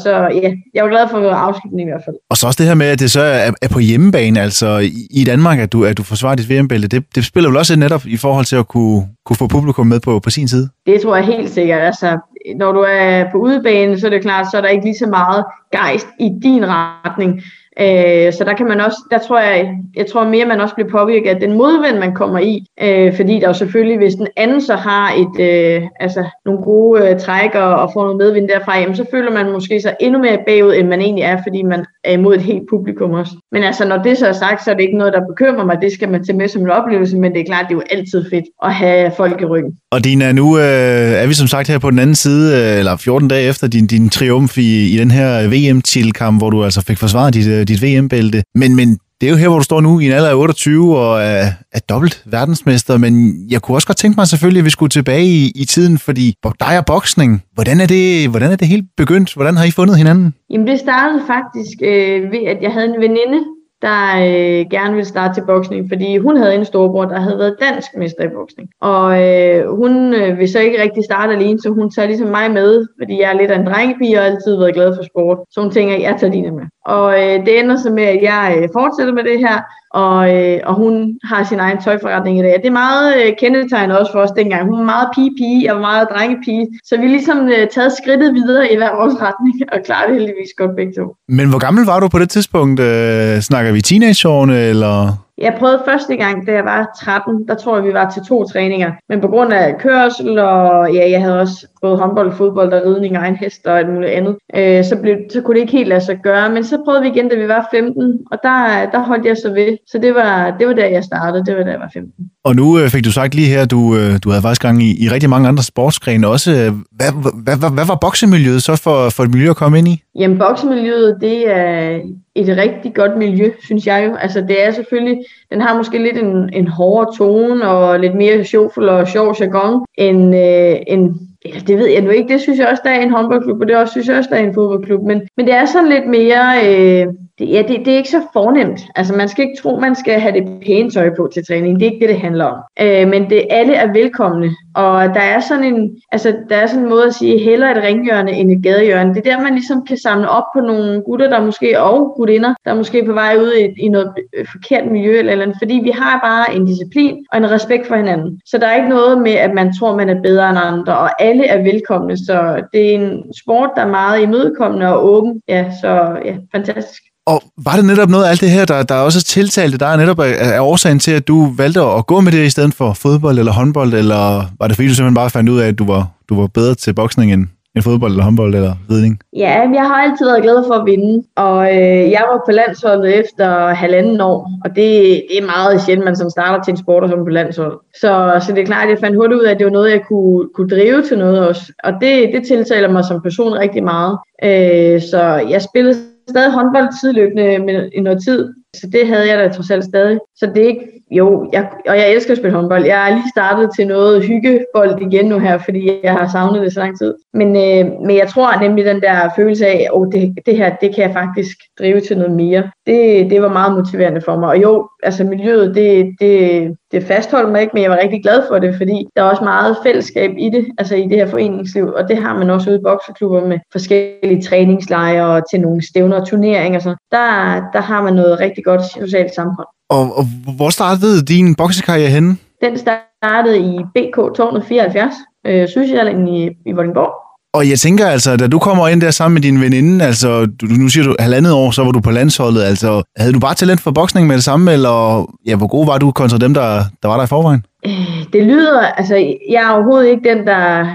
så 0.03 0.13
ja, 0.43 0.51
jeg 0.75 0.85
var 0.85 0.91
glad 0.91 1.09
for 1.11 1.31
afslutningen 1.31 1.89
i 1.89 1.93
hvert 1.93 2.05
fald. 2.05 2.17
Og 2.31 2.37
så 2.37 2.47
også 2.47 2.59
det 2.59 2.67
her 2.67 2.75
med, 2.75 2.87
at 2.87 3.01
det 3.01 3.11
så 3.11 3.21
er, 3.21 3.51
er 3.63 3.69
på 3.69 3.79
hjemmebane, 3.79 4.41
altså 4.41 4.91
i 5.11 5.25
Danmark, 5.25 5.59
at 5.59 5.73
du, 5.73 5.85
at 5.85 5.99
du 5.99 6.03
forsvarer 6.03 6.35
dit 6.35 6.51
VM-bælte, 6.51 6.89
det, 6.89 7.05
det 7.15 7.25
spiller 7.25 7.51
vel 7.51 7.59
også 7.59 7.79
netop 7.79 8.03
i 8.07 8.17
forhold 8.17 8.45
til 8.45 8.57
at 8.57 8.69
kunne, 8.69 9.03
kunne 9.27 9.37
få 9.37 9.47
publikum 9.47 9.87
med 9.87 10.01
på, 10.01 10.19
på 10.19 10.31
sin 10.31 10.49
side? 10.49 10.69
Det 10.87 11.01
tror 11.01 11.17
jeg 11.17 11.25
helt 11.25 11.51
sikkert. 11.51 11.81
Altså, 11.81 12.19
når 12.57 12.73
du 12.73 12.85
er 12.89 13.31
på 13.33 13.39
udebane, 13.39 14.01
så 14.01 14.07
er 14.07 14.11
det 14.11 14.23
klart, 14.23 14.47
så 14.51 14.57
er 14.57 14.61
der 14.61 14.69
ikke 14.69 14.85
lige 14.85 14.99
så 14.99 15.07
meget 15.07 15.45
gejst 15.73 16.07
i 16.21 16.29
din 16.43 16.65
retning. 16.69 17.43
Øh, 17.81 18.33
så 18.33 18.45
der 18.45 18.55
kan 18.55 18.67
man 18.67 18.81
også, 18.81 18.99
der 19.11 19.19
tror 19.19 19.41
jeg, 19.41 19.77
jeg 19.97 20.07
tror 20.07 20.29
mere, 20.29 20.47
man 20.47 20.61
også 20.61 20.75
bliver 20.75 20.91
påvirket 20.91 21.31
af 21.31 21.41
den 21.41 21.53
modvind, 21.53 21.99
man 21.99 22.15
kommer 22.15 22.39
i. 22.39 22.67
Øh, 22.83 23.17
fordi 23.17 23.41
der 23.41 23.47
jo 23.47 23.53
selvfølgelig, 23.53 23.99
hvis 23.99 24.15
den 24.15 24.27
anden 24.37 24.61
så 24.61 24.75
har 24.75 25.13
et, 25.13 25.37
øh, 25.49 25.83
altså 26.01 26.25
nogle 26.47 26.63
gode 26.63 27.09
øh, 27.09 27.21
træk 27.21 27.55
og, 27.55 27.75
og 27.75 27.91
får 27.95 28.03
noget 28.03 28.17
medvind 28.17 28.49
derfra, 28.49 28.79
jamen, 28.79 28.97
så 28.97 29.05
føler 29.11 29.33
man 29.33 29.53
måske 29.53 29.81
sig 29.81 29.97
endnu 30.01 30.19
mere 30.19 30.39
bagud, 30.47 30.75
end 30.75 30.89
man 30.89 31.01
egentlig 31.01 31.23
er, 31.23 31.43
fordi 31.43 31.63
man 31.63 31.85
er 32.05 32.13
imod 32.13 32.35
et 32.35 32.43
helt 32.43 32.63
publikum 32.71 33.11
også. 33.11 33.33
Men 33.53 33.63
altså, 33.63 33.89
når 33.89 34.03
det 34.03 34.19
så 34.19 34.27
er 34.27 34.33
sagt, 34.33 34.65
så 34.65 34.71
er 34.71 34.75
det 34.75 34.83
ikke 34.83 34.99
noget, 34.99 35.13
der 35.13 35.21
bekymrer 35.31 35.65
mig. 35.65 35.77
Det 35.83 35.93
skal 35.93 36.09
man 36.09 36.25
tage 36.25 36.39
med 36.39 36.49
som 36.49 36.63
en 36.63 36.71
oplevelse, 36.71 37.17
men 37.17 37.33
det 37.33 37.41
er 37.41 37.45
klart, 37.45 37.67
det 37.69 37.75
er 37.75 37.79
jo 37.79 37.83
altid 37.91 38.25
fedt 38.31 38.45
at 38.65 38.75
have 38.75 39.13
folk 39.17 39.41
i 39.41 39.45
ryggen. 39.45 39.73
Og 39.91 40.05
Dina, 40.05 40.33
nu 40.33 40.59
øh, 40.59 41.23
er 41.23 41.27
vi 41.27 41.35
som 41.35 41.47
sagt 41.47 41.69
her 41.69 41.79
på 41.79 41.91
den 41.91 41.99
anden 41.99 42.15
side, 42.15 42.47
øh, 42.59 42.79
eller 42.79 42.97
14 42.97 43.29
dage 43.29 43.49
efter 43.49 43.67
din, 43.69 43.87
din 43.87 44.09
triumf 44.09 44.59
i, 44.59 44.95
i 44.95 44.97
den 44.97 45.11
her 45.11 45.49
VM-tilkamp, 45.49 46.41
hvor 46.41 46.51
du 46.51 46.65
altså 46.65 46.85
fik 46.89 46.99
forsvaret 46.99 47.35
dit, 47.35 47.49
øh, 47.49 47.64
Øh, 47.65 47.69
dit 47.69 47.83
VM-bælte. 47.83 48.43
Men, 48.55 48.77
men 48.77 48.89
det 49.21 49.27
er 49.27 49.31
jo 49.31 49.37
her, 49.37 49.49
hvor 49.49 49.59
du 49.59 49.65
står 49.65 49.81
nu 49.81 50.01
i 50.01 50.07
en 50.07 50.13
alder 50.13 50.29
af 50.29 50.35
28 50.35 50.99
og 50.99 51.23
er, 51.23 51.45
er 51.73 51.81
dobbelt 51.89 52.23
verdensmester, 52.27 52.99
men 52.99 53.13
jeg 53.51 53.63
kunne 53.63 53.77
også 53.77 53.87
godt 53.87 53.97
tænke 53.97 54.17
mig 54.17 54.27
selvfølgelig, 54.27 54.61
at 54.61 54.65
vi 54.65 54.71
skulle 54.71 54.91
tilbage 54.91 55.25
i, 55.25 55.53
i 55.55 55.65
tiden, 55.65 55.99
fordi 55.99 56.35
dig 56.61 56.79
og 56.79 56.87
boksning, 56.87 57.43
hvordan 57.53 57.81
er, 57.81 57.87
det, 57.87 58.29
hvordan 58.31 58.53
er 58.53 58.57
det 58.57 58.69
helt 58.69 58.87
begyndt? 58.97 59.35
Hvordan 59.35 59.57
har 59.57 59.65
I 59.65 59.71
fundet 59.71 59.97
hinanden? 59.97 60.35
Jamen 60.51 60.67
det 60.67 60.79
startede 60.79 61.23
faktisk 61.27 61.79
øh, 61.83 62.33
ved, 62.33 62.43
at 62.53 62.59
jeg 62.63 62.73
havde 62.73 62.89
en 62.95 63.01
veninde, 63.01 63.41
der 63.87 64.01
øh, 64.27 64.61
gerne 64.71 64.95
ville 64.95 65.13
starte 65.15 65.35
til 65.35 65.45
boksning, 65.47 65.89
fordi 65.93 66.17
hun 66.17 66.37
havde 66.37 66.55
en 66.55 66.65
storbror, 66.65 67.05
der 67.05 67.21
havde 67.21 67.39
været 67.39 67.57
dansk 67.67 67.91
mester 67.99 68.25
i 68.25 68.35
boksning. 68.39 68.69
Og 68.81 69.05
øh, 69.23 69.77
hun 69.81 70.15
øh, 70.15 70.39
vil 70.39 70.49
så 70.49 70.59
ikke 70.59 70.83
rigtig 70.83 71.05
starte 71.05 71.33
alene, 71.33 71.59
så 71.61 71.69
hun 71.71 71.91
tager 71.91 72.09
ligesom 72.09 72.29
mig 72.29 72.51
med, 72.51 72.87
fordi 73.01 73.15
jeg 73.21 73.29
er 73.33 73.39
lidt 73.41 73.51
af 73.51 73.59
en 73.59 73.67
drengepige 73.67 74.19
og 74.19 74.25
altid 74.27 74.57
været 74.57 74.75
glad 74.75 74.97
for 74.97 75.05
sport. 75.11 75.39
Så 75.51 75.61
hun 75.63 75.71
tænker, 75.71 75.95
at 75.95 76.03
jeg 76.03 76.17
tager 76.21 76.33
dine 76.33 76.51
med. 76.51 76.67
Og 76.87 77.23
øh, 77.23 77.47
det 77.47 77.59
ender 77.61 77.77
så 77.77 77.91
med, 77.91 78.03
at 78.03 78.21
jeg 78.23 78.59
øh, 78.59 78.69
fortsætter 78.73 79.15
med 79.15 79.25
det 79.25 79.39
her, 79.39 79.59
og, 79.91 80.19
øh, 80.37 80.61
og 80.65 80.75
hun 80.75 81.19
har 81.25 81.45
sin 81.45 81.61
egen 81.61 81.79
tøjforretning 81.83 82.39
i 82.39 82.43
dag. 82.43 82.55
Det 82.63 82.67
er 82.67 82.81
meget 82.87 83.15
øh, 83.21 83.33
kendetegnende 83.39 84.01
også 84.01 84.13
for 84.13 84.21
os 84.21 84.31
dengang. 84.31 84.63
Hun 84.65 84.79
var 84.79 84.85
meget 84.85 85.09
pige-pige, 85.15 85.65
jeg 85.65 85.75
var 85.75 85.81
meget 85.81 86.09
drengepige. 86.15 86.69
Så 86.85 86.97
vi 87.01 87.07
ligesom 87.07 87.39
øh, 87.49 87.69
taget 87.75 87.93
skridtet 88.03 88.35
videre 88.35 88.73
i 88.73 88.77
hver 88.77 88.97
vores 89.01 89.15
retning, 89.23 89.55
og 89.73 89.79
klarer 89.85 90.07
det 90.07 90.15
heldigvis 90.15 90.51
godt 90.57 90.77
begge 90.77 90.93
to. 90.99 91.17
Men 91.29 91.51
hvor 91.51 91.59
gammel 91.59 91.85
var 91.85 92.01
du 92.01 92.09
på 92.09 92.19
det 92.19 92.31
tidspunkt? 92.31 92.81
Øh, 92.81 93.41
snakker 93.41 93.73
vi 93.73 93.81
teenageårene, 93.81 94.59
eller? 94.61 95.24
Jeg 95.39 95.57
prøvede 95.59 95.83
første 95.85 96.17
gang, 96.17 96.47
da 96.47 96.53
jeg 96.53 96.65
var 96.65 96.91
13, 97.01 97.49
der 97.49 97.55
tror 97.55 97.77
jeg, 97.77 97.85
vi 97.85 97.93
var 97.93 98.11
til 98.11 98.23
to 98.29 98.45
træninger. 98.45 98.93
Men 99.09 99.21
på 99.21 99.29
grund 99.29 99.53
af 99.53 99.79
kørsel, 99.79 100.39
og 100.39 100.95
ja, 100.95 101.11
jeg 101.11 101.21
havde 101.21 101.41
også 101.41 101.67
både 101.83 101.97
håndbold, 101.97 102.33
fodbold 102.33 102.73
og 102.73 102.83
ridning 102.87 103.19
og 103.19 103.29
en 103.29 103.37
hest 103.37 103.67
og 103.67 103.79
alt 103.79 103.93
muligt 103.95 104.13
andet, 104.13 104.37
øh, 104.57 104.85
så, 104.85 104.97
blev, 105.03 105.17
så 105.33 105.41
kunne 105.41 105.55
det 105.55 105.61
ikke 105.61 105.73
helt 105.73 105.89
lade 105.89 106.01
sig 106.01 106.19
gøre. 106.23 106.51
Men 106.51 106.65
så 106.65 106.79
prøvede 106.85 107.03
vi 107.03 107.09
igen, 107.09 107.29
da 107.29 107.37
vi 107.37 107.49
var 107.49 107.69
15, 107.71 108.19
og 108.33 108.39
der, 108.43 108.91
der 108.93 108.99
holdt 108.99 109.27
jeg 109.27 109.37
så 109.37 109.53
ved. 109.53 109.77
Så 109.87 109.99
det 109.99 110.15
var, 110.15 110.57
det 110.59 110.67
var 110.67 110.73
der, 110.73 110.87
jeg 110.87 111.05
startede. 111.05 111.45
Det 111.47 111.57
var 111.57 111.63
da 111.63 111.71
jeg 111.71 111.81
var 111.81 111.91
15. 111.95 112.13
Og 112.45 112.57
nu 112.57 112.79
øh, 112.79 112.89
fik 112.89 113.05
du 113.05 113.13
sagt 113.13 113.35
lige 113.35 113.49
her, 113.49 113.65
du, 113.65 113.97
øh, 113.97 114.19
du 114.25 114.29
havde 114.31 114.43
faktisk 114.43 114.63
gang 114.63 114.83
i, 114.83 115.05
i 115.05 115.09
rigtig 115.09 115.31
mange 115.31 115.49
andre 115.49 115.63
sportsgrene 115.63 116.29
også. 116.29 116.51
Hvad, 116.51 117.13
hvad, 117.45 117.57
hvad, 117.57 117.71
hvad 117.71 117.87
var 117.87 117.99
boksemiljøet 118.01 118.63
så 118.63 118.77
for, 118.77 119.11
for 119.11 119.23
et 119.23 119.31
miljø 119.31 119.51
at 119.51 119.57
komme 119.57 119.79
ind 119.79 119.89
i? 119.89 120.03
Jamen, 120.19 120.39
boksemiljøet, 120.39 121.17
det 121.21 121.51
er 121.57 122.01
et 122.35 122.57
rigtig 122.57 122.95
godt 122.95 123.17
miljø, 123.17 123.51
synes 123.65 123.87
jeg 123.87 124.07
jo. 124.09 124.15
Altså, 124.15 124.41
det 124.41 124.67
er 124.67 124.71
selvfølgelig, 124.71 125.25
den 125.53 125.61
har 125.61 125.77
måske 125.77 125.99
lidt 125.99 126.19
en, 126.19 126.51
en 126.53 126.69
hårdere 126.69 127.17
tone 127.19 127.69
og 127.69 128.01
lidt 128.01 128.15
mere 128.15 128.45
sjovfuld 128.45 128.89
og 128.89 129.09
sjov 129.09 129.37
jargon 129.41 129.85
end, 129.99 130.37
øh, 130.37 130.77
end 130.87 131.15
eller 131.45 131.61
det 131.61 131.79
ved 131.79 131.87
jeg 131.87 132.03
nu 132.03 132.11
ikke, 132.11 132.33
det 132.33 132.41
synes 132.41 132.59
jeg 132.59 132.69
også, 132.69 132.83
der 132.85 132.91
er 132.91 133.03
en 133.03 133.11
håndboldklub, 133.11 133.61
og 133.61 133.69
det 133.69 133.77
også, 133.77 133.93
synes 133.93 134.09
jeg 134.09 134.17
også, 134.17 134.31
der 134.31 134.37
er 134.37 134.47
en 134.47 134.55
fodboldklub, 134.55 135.03
men, 135.03 135.23
men 135.37 135.47
det 135.47 135.55
er 135.55 135.65
sådan 135.65 135.89
lidt 135.89 136.07
mere, 136.07 136.67
øh, 136.67 137.07
det, 137.39 137.51
ja, 137.51 137.63
det, 137.69 137.79
det 137.85 137.93
er 137.93 137.97
ikke 137.97 138.11
så 138.11 138.23
fornemt. 138.33 138.81
Altså 138.97 139.15
man 139.15 139.29
skal 139.29 139.45
ikke 139.45 139.63
tro, 139.63 139.79
man 139.79 139.95
skal 139.95 140.21
have 140.21 140.41
det 140.41 140.61
pæne 140.67 140.91
tøj 140.91 141.11
på 141.17 141.31
til 141.35 141.47
træning, 141.47 141.81
det 141.81 141.87
er 141.87 141.93
ikke 141.93 142.07
det, 142.07 142.15
det 142.15 142.21
handler 142.21 142.45
om. 142.45 142.59
Øh, 142.81 143.09
men 143.09 143.31
det, 143.31 143.47
alle 143.51 143.75
er 143.75 143.93
velkomne, 143.93 144.51
og 144.75 145.15
der 145.15 145.21
er 145.21 145.41
sådan 145.41 145.65
en, 145.65 145.97
altså 146.13 146.37
der 146.49 146.57
er 146.57 146.67
sådan 146.67 146.83
en 146.83 146.91
måde 146.91 147.07
at 147.07 147.15
sige, 147.15 147.39
hellere 147.39 147.71
et 147.71 147.83
ringhjørne 147.83 148.33
end 148.33 148.51
et 148.51 148.63
gadehjørne. 148.63 149.15
Det 149.15 149.27
er 149.27 149.37
der, 149.37 149.43
man 149.43 149.55
ligesom 149.55 149.87
kan 149.87 149.97
samle 149.97 150.29
op 150.29 150.45
på 150.55 150.61
nogle 150.61 151.03
gutter, 151.03 151.29
der 151.29 151.45
måske, 151.45 151.81
og 151.81 152.15
gutinder, 152.17 152.55
der 152.65 152.71
er 152.71 152.75
måske 152.75 153.05
på 153.05 153.13
vej 153.13 153.37
ud 153.37 153.53
i, 153.53 153.85
i 153.85 153.89
noget 153.89 154.13
forkert 154.53 154.87
miljø 154.91 155.19
eller 155.19 155.33
eller 155.33 155.45
andet, 155.45 155.59
fordi 155.61 155.81
vi 155.85 155.91
har 155.91 156.21
bare 156.25 156.57
en 156.57 156.67
disciplin 156.67 157.27
og 157.33 157.39
en 157.39 157.51
respekt 157.51 157.87
for 157.87 157.97
hinanden. 157.97 158.41
Så 158.47 158.59
der 158.59 158.67
er 158.67 158.77
ikke 158.77 158.89
noget 158.89 159.23
med, 159.23 159.33
at 159.33 159.55
man 159.55 159.75
tror, 159.79 159.97
man 159.97 160.09
er 160.09 160.23
bedre 160.23 160.51
end 160.51 160.59
andre, 160.59 160.99
og 160.99 161.23
alle 161.23 161.47
er 161.47 161.63
velkomne, 161.63 162.17
så 162.17 162.63
det 162.73 162.91
er 162.91 162.95
en 162.95 163.23
sport, 163.43 163.71
der 163.77 163.83
er 163.83 163.91
meget 163.91 164.23
imødekommende 164.23 164.95
og 164.95 165.05
åben. 165.05 165.43
Ja, 165.49 165.71
så 165.81 166.19
ja, 166.25 166.37
fantastisk. 166.53 167.03
Og 167.27 167.43
var 167.65 167.77
det 167.77 167.85
netop 167.85 168.09
noget 168.09 168.25
af 168.25 168.31
alt 168.31 168.41
det 168.41 168.51
her, 168.51 168.65
der, 168.65 168.83
der 168.83 168.95
også 168.95 169.23
tiltalte 169.23 169.79
dig, 169.79 169.97
netop 169.97 170.19
er, 170.19 170.25
er 170.25 170.61
årsagen 170.61 170.99
til, 170.99 171.13
at 171.13 171.29
du 171.29 171.53
valgte 171.57 171.81
at 171.81 172.07
gå 172.07 172.21
med 172.21 172.33
det 172.33 172.47
i 172.47 172.51
stedet 172.51 172.75
for 172.75 172.93
fodbold 172.93 173.39
eller 173.39 173.53
håndbold, 173.53 173.93
eller 173.95 174.43
var 174.59 174.67
det 174.67 174.77
fordi, 174.77 174.89
du 174.89 174.95
simpelthen 174.95 175.15
bare 175.15 175.31
fandt 175.31 175.51
ud 175.51 175.61
af, 175.61 175.69
at 175.69 175.79
du 175.79 175.87
var, 175.87 176.11
du 176.29 176.41
var 176.41 176.47
bedre 176.47 176.75
til 176.75 176.95
boksning 176.95 177.33
end, 177.33 177.47
end 177.75 177.85
fodbold 177.85 178.13
eller 178.13 178.25
håndbold 178.25 178.55
eller 178.55 178.75
ridning? 178.91 179.19
Ja, 179.37 179.55
jeg 179.75 179.87
har 179.91 179.95
altid 179.95 180.27
været 180.27 180.43
glad 180.43 180.65
for 180.67 180.75
at 180.75 180.87
vinde, 180.87 181.25
og 181.37 181.77
øh, 181.77 182.11
jeg 182.11 182.23
var 182.31 182.43
på 182.47 182.53
landsholdet 182.53 183.19
efter 183.21 183.75
halvanden 183.75 184.21
år, 184.21 184.51
og 184.65 184.71
det, 184.71 184.89
det 185.31 185.39
er 185.43 185.47
meget 185.47 185.83
sjældent, 185.83 186.05
man 186.05 186.17
som 186.17 186.31
starter 186.31 186.63
til 186.63 186.71
en 186.71 186.77
sport 186.77 187.03
og 187.03 187.09
som 187.09 187.25
på 187.25 187.31
landshold. 187.31 187.79
Så, 188.01 188.41
så 188.47 188.53
det 188.53 188.61
er 188.63 188.67
klart, 188.67 188.85
at 188.85 188.91
jeg 188.91 188.99
fandt 189.01 189.17
hurtigt 189.17 189.41
ud 189.41 189.45
af, 189.45 189.51
at 189.51 189.59
det 189.59 189.67
var 189.67 189.73
noget, 189.73 189.91
jeg 189.91 190.03
kunne, 190.09 190.49
kunne 190.55 190.69
drive 190.69 191.03
til 191.03 191.19
noget 191.19 191.49
også, 191.49 191.73
og 191.85 191.93
det, 192.01 192.31
det 192.35 192.43
tiltaler 192.47 192.93
mig 192.93 193.05
som 193.05 193.23
person 193.23 193.59
rigtig 193.59 193.85
meget. 193.85 194.19
Øh, 194.45 195.01
så 195.11 195.23
jeg 195.51 195.63
spillede 195.63 195.97
stadig 196.29 196.53
håndbold 196.53 197.01
tidløbende 197.01 197.59
med, 197.59 197.91
i 197.93 198.01
noget 198.01 198.23
tid, 198.25 198.55
så 198.77 198.87
det 198.93 199.07
havde 199.07 199.29
jeg 199.29 199.39
da 199.39 199.49
trods 199.49 199.71
alt 199.71 199.85
stadig. 199.85 200.19
Så 200.37 200.47
det 200.47 200.63
er 200.63 200.69
ikke, 200.69 201.04
jo, 201.19 201.49
jeg, 201.53 201.69
og 201.89 201.97
jeg 201.97 202.13
elsker 202.13 202.33
at 202.33 202.39
spille 202.39 202.57
håndbold. 202.57 202.85
Jeg 202.85 203.11
er 203.11 203.15
lige 203.15 203.33
startet 203.37 203.71
til 203.77 203.87
noget 203.87 204.25
hyggebold 204.27 205.03
igen 205.03 205.27
nu 205.27 205.39
her, 205.39 205.59
fordi 205.59 206.01
jeg 206.03 206.13
har 206.13 206.29
savnet 206.29 206.63
det 206.63 206.73
så 206.73 206.81
lang 206.81 206.99
tid. 206.99 207.15
Men, 207.35 207.49
øh, 207.49 207.93
men 208.07 208.17
jeg 208.17 208.29
tror 208.29 208.61
nemlig 208.61 208.85
den 208.85 209.01
der 209.01 209.31
følelse 209.37 209.67
af, 209.67 209.87
at 209.87 209.91
oh, 209.93 210.07
det, 210.13 210.35
det 210.47 210.57
her, 210.57 210.77
det 210.77 210.95
kan 210.95 211.05
jeg 211.05 211.13
faktisk 211.13 211.57
drive 211.79 212.01
til 212.01 212.19
noget 212.19 212.33
mere. 212.33 212.71
Det, 212.87 213.31
det 213.31 213.43
var 213.43 213.49
meget 213.49 213.73
motiverende 213.73 214.21
for 214.21 214.37
mig. 214.39 214.49
Og 214.49 214.63
jo, 214.63 214.89
altså 215.03 215.25
miljøet, 215.25 215.75
det, 215.75 216.15
det, 216.21 216.77
det 216.93 217.05
fastholdt 217.05 217.53
mig 217.53 217.61
ikke, 217.61 217.71
men 217.75 217.83
jeg 217.83 217.91
var 217.91 218.01
rigtig 218.03 218.23
glad 218.23 218.43
for 218.49 218.59
det, 218.59 218.75
fordi 218.77 219.07
der 219.17 219.23
er 219.23 219.31
også 219.31 219.45
meget 219.45 219.77
fællesskab 219.83 220.31
i 220.39 220.51
det, 220.51 220.67
altså 220.79 220.95
i 220.95 221.03
det 221.03 221.17
her 221.17 221.27
foreningsliv, 221.27 221.87
og 221.97 222.09
det 222.09 222.17
har 222.17 222.39
man 222.39 222.51
også 222.51 222.71
ude 222.71 222.79
i 222.79 222.83
bokseklubber 222.83 223.47
med 223.47 223.59
forskellige 223.73 224.43
træningslejre 224.43 225.27
og 225.27 225.43
til 225.51 225.61
nogle 225.61 225.89
stævner 225.89 226.21
og 226.21 226.27
turneringer. 226.27 226.79
Så 226.79 226.95
der, 227.11 227.27
der 227.73 227.81
har 227.81 228.03
man 228.03 228.15
noget 228.15 228.41
rigtig 228.41 228.65
godt 228.65 228.83
socialt 228.85 229.35
samfund. 229.35 229.67
Og, 229.97 230.19
og 230.19 230.25
hvor 230.57 230.71
startede 230.71 231.23
din 231.23 231.55
boksekarriere 231.55 232.11
henne? 232.11 232.37
Den 232.65 232.79
startede 232.79 233.59
i 233.59 233.73
BK 233.95 234.17
274, 234.37 235.15
øh, 235.47 235.69
Sydsjælland 235.69 236.29
i, 236.29 236.51
i 236.67 236.73
Vordingborg. 236.73 237.25
Og 237.55 237.71
jeg 237.71 237.79
tænker 237.79 238.07
altså, 238.07 238.37
da 238.37 238.47
du 238.47 238.59
kommer 238.59 238.89
ind 238.89 239.01
der 239.01 239.11
sammen 239.11 239.35
med 239.35 239.43
din 239.43 239.61
veninde, 239.61 240.05
altså 240.05 240.47
du, 240.61 240.67
nu 240.67 240.89
siger 240.89 241.05
du 241.05 241.15
halvandet 241.19 241.53
år, 241.53 241.71
så 241.71 241.85
var 241.85 241.91
du 241.91 242.01
på 242.01 242.11
landsholdet, 242.11 242.63
altså 242.63 243.03
havde 243.17 243.33
du 243.33 243.41
bare 243.41 243.55
talent 243.55 243.81
for 243.81 243.91
boksning 243.91 244.27
med 244.27 244.37
det 244.37 244.45
samme, 244.45 244.73
eller 244.73 245.27
ja, 245.47 245.57
hvor 245.57 245.67
god 245.67 245.87
var 245.87 245.99
du 245.99 246.11
kontra 246.11 246.39
dem, 246.39 246.55
der, 246.55 246.83
der 247.03 247.09
var 247.09 247.17
der 247.17 247.25
i 247.25 247.27
forvejen? 247.27 247.65
Øh, 247.87 248.25
det 248.33 248.43
lyder, 248.43 248.81
altså 248.81 249.15
jeg 249.51 249.63
er 249.63 249.71
overhovedet 249.71 250.11
ikke 250.11 250.29
den, 250.29 250.47
der 250.47 250.87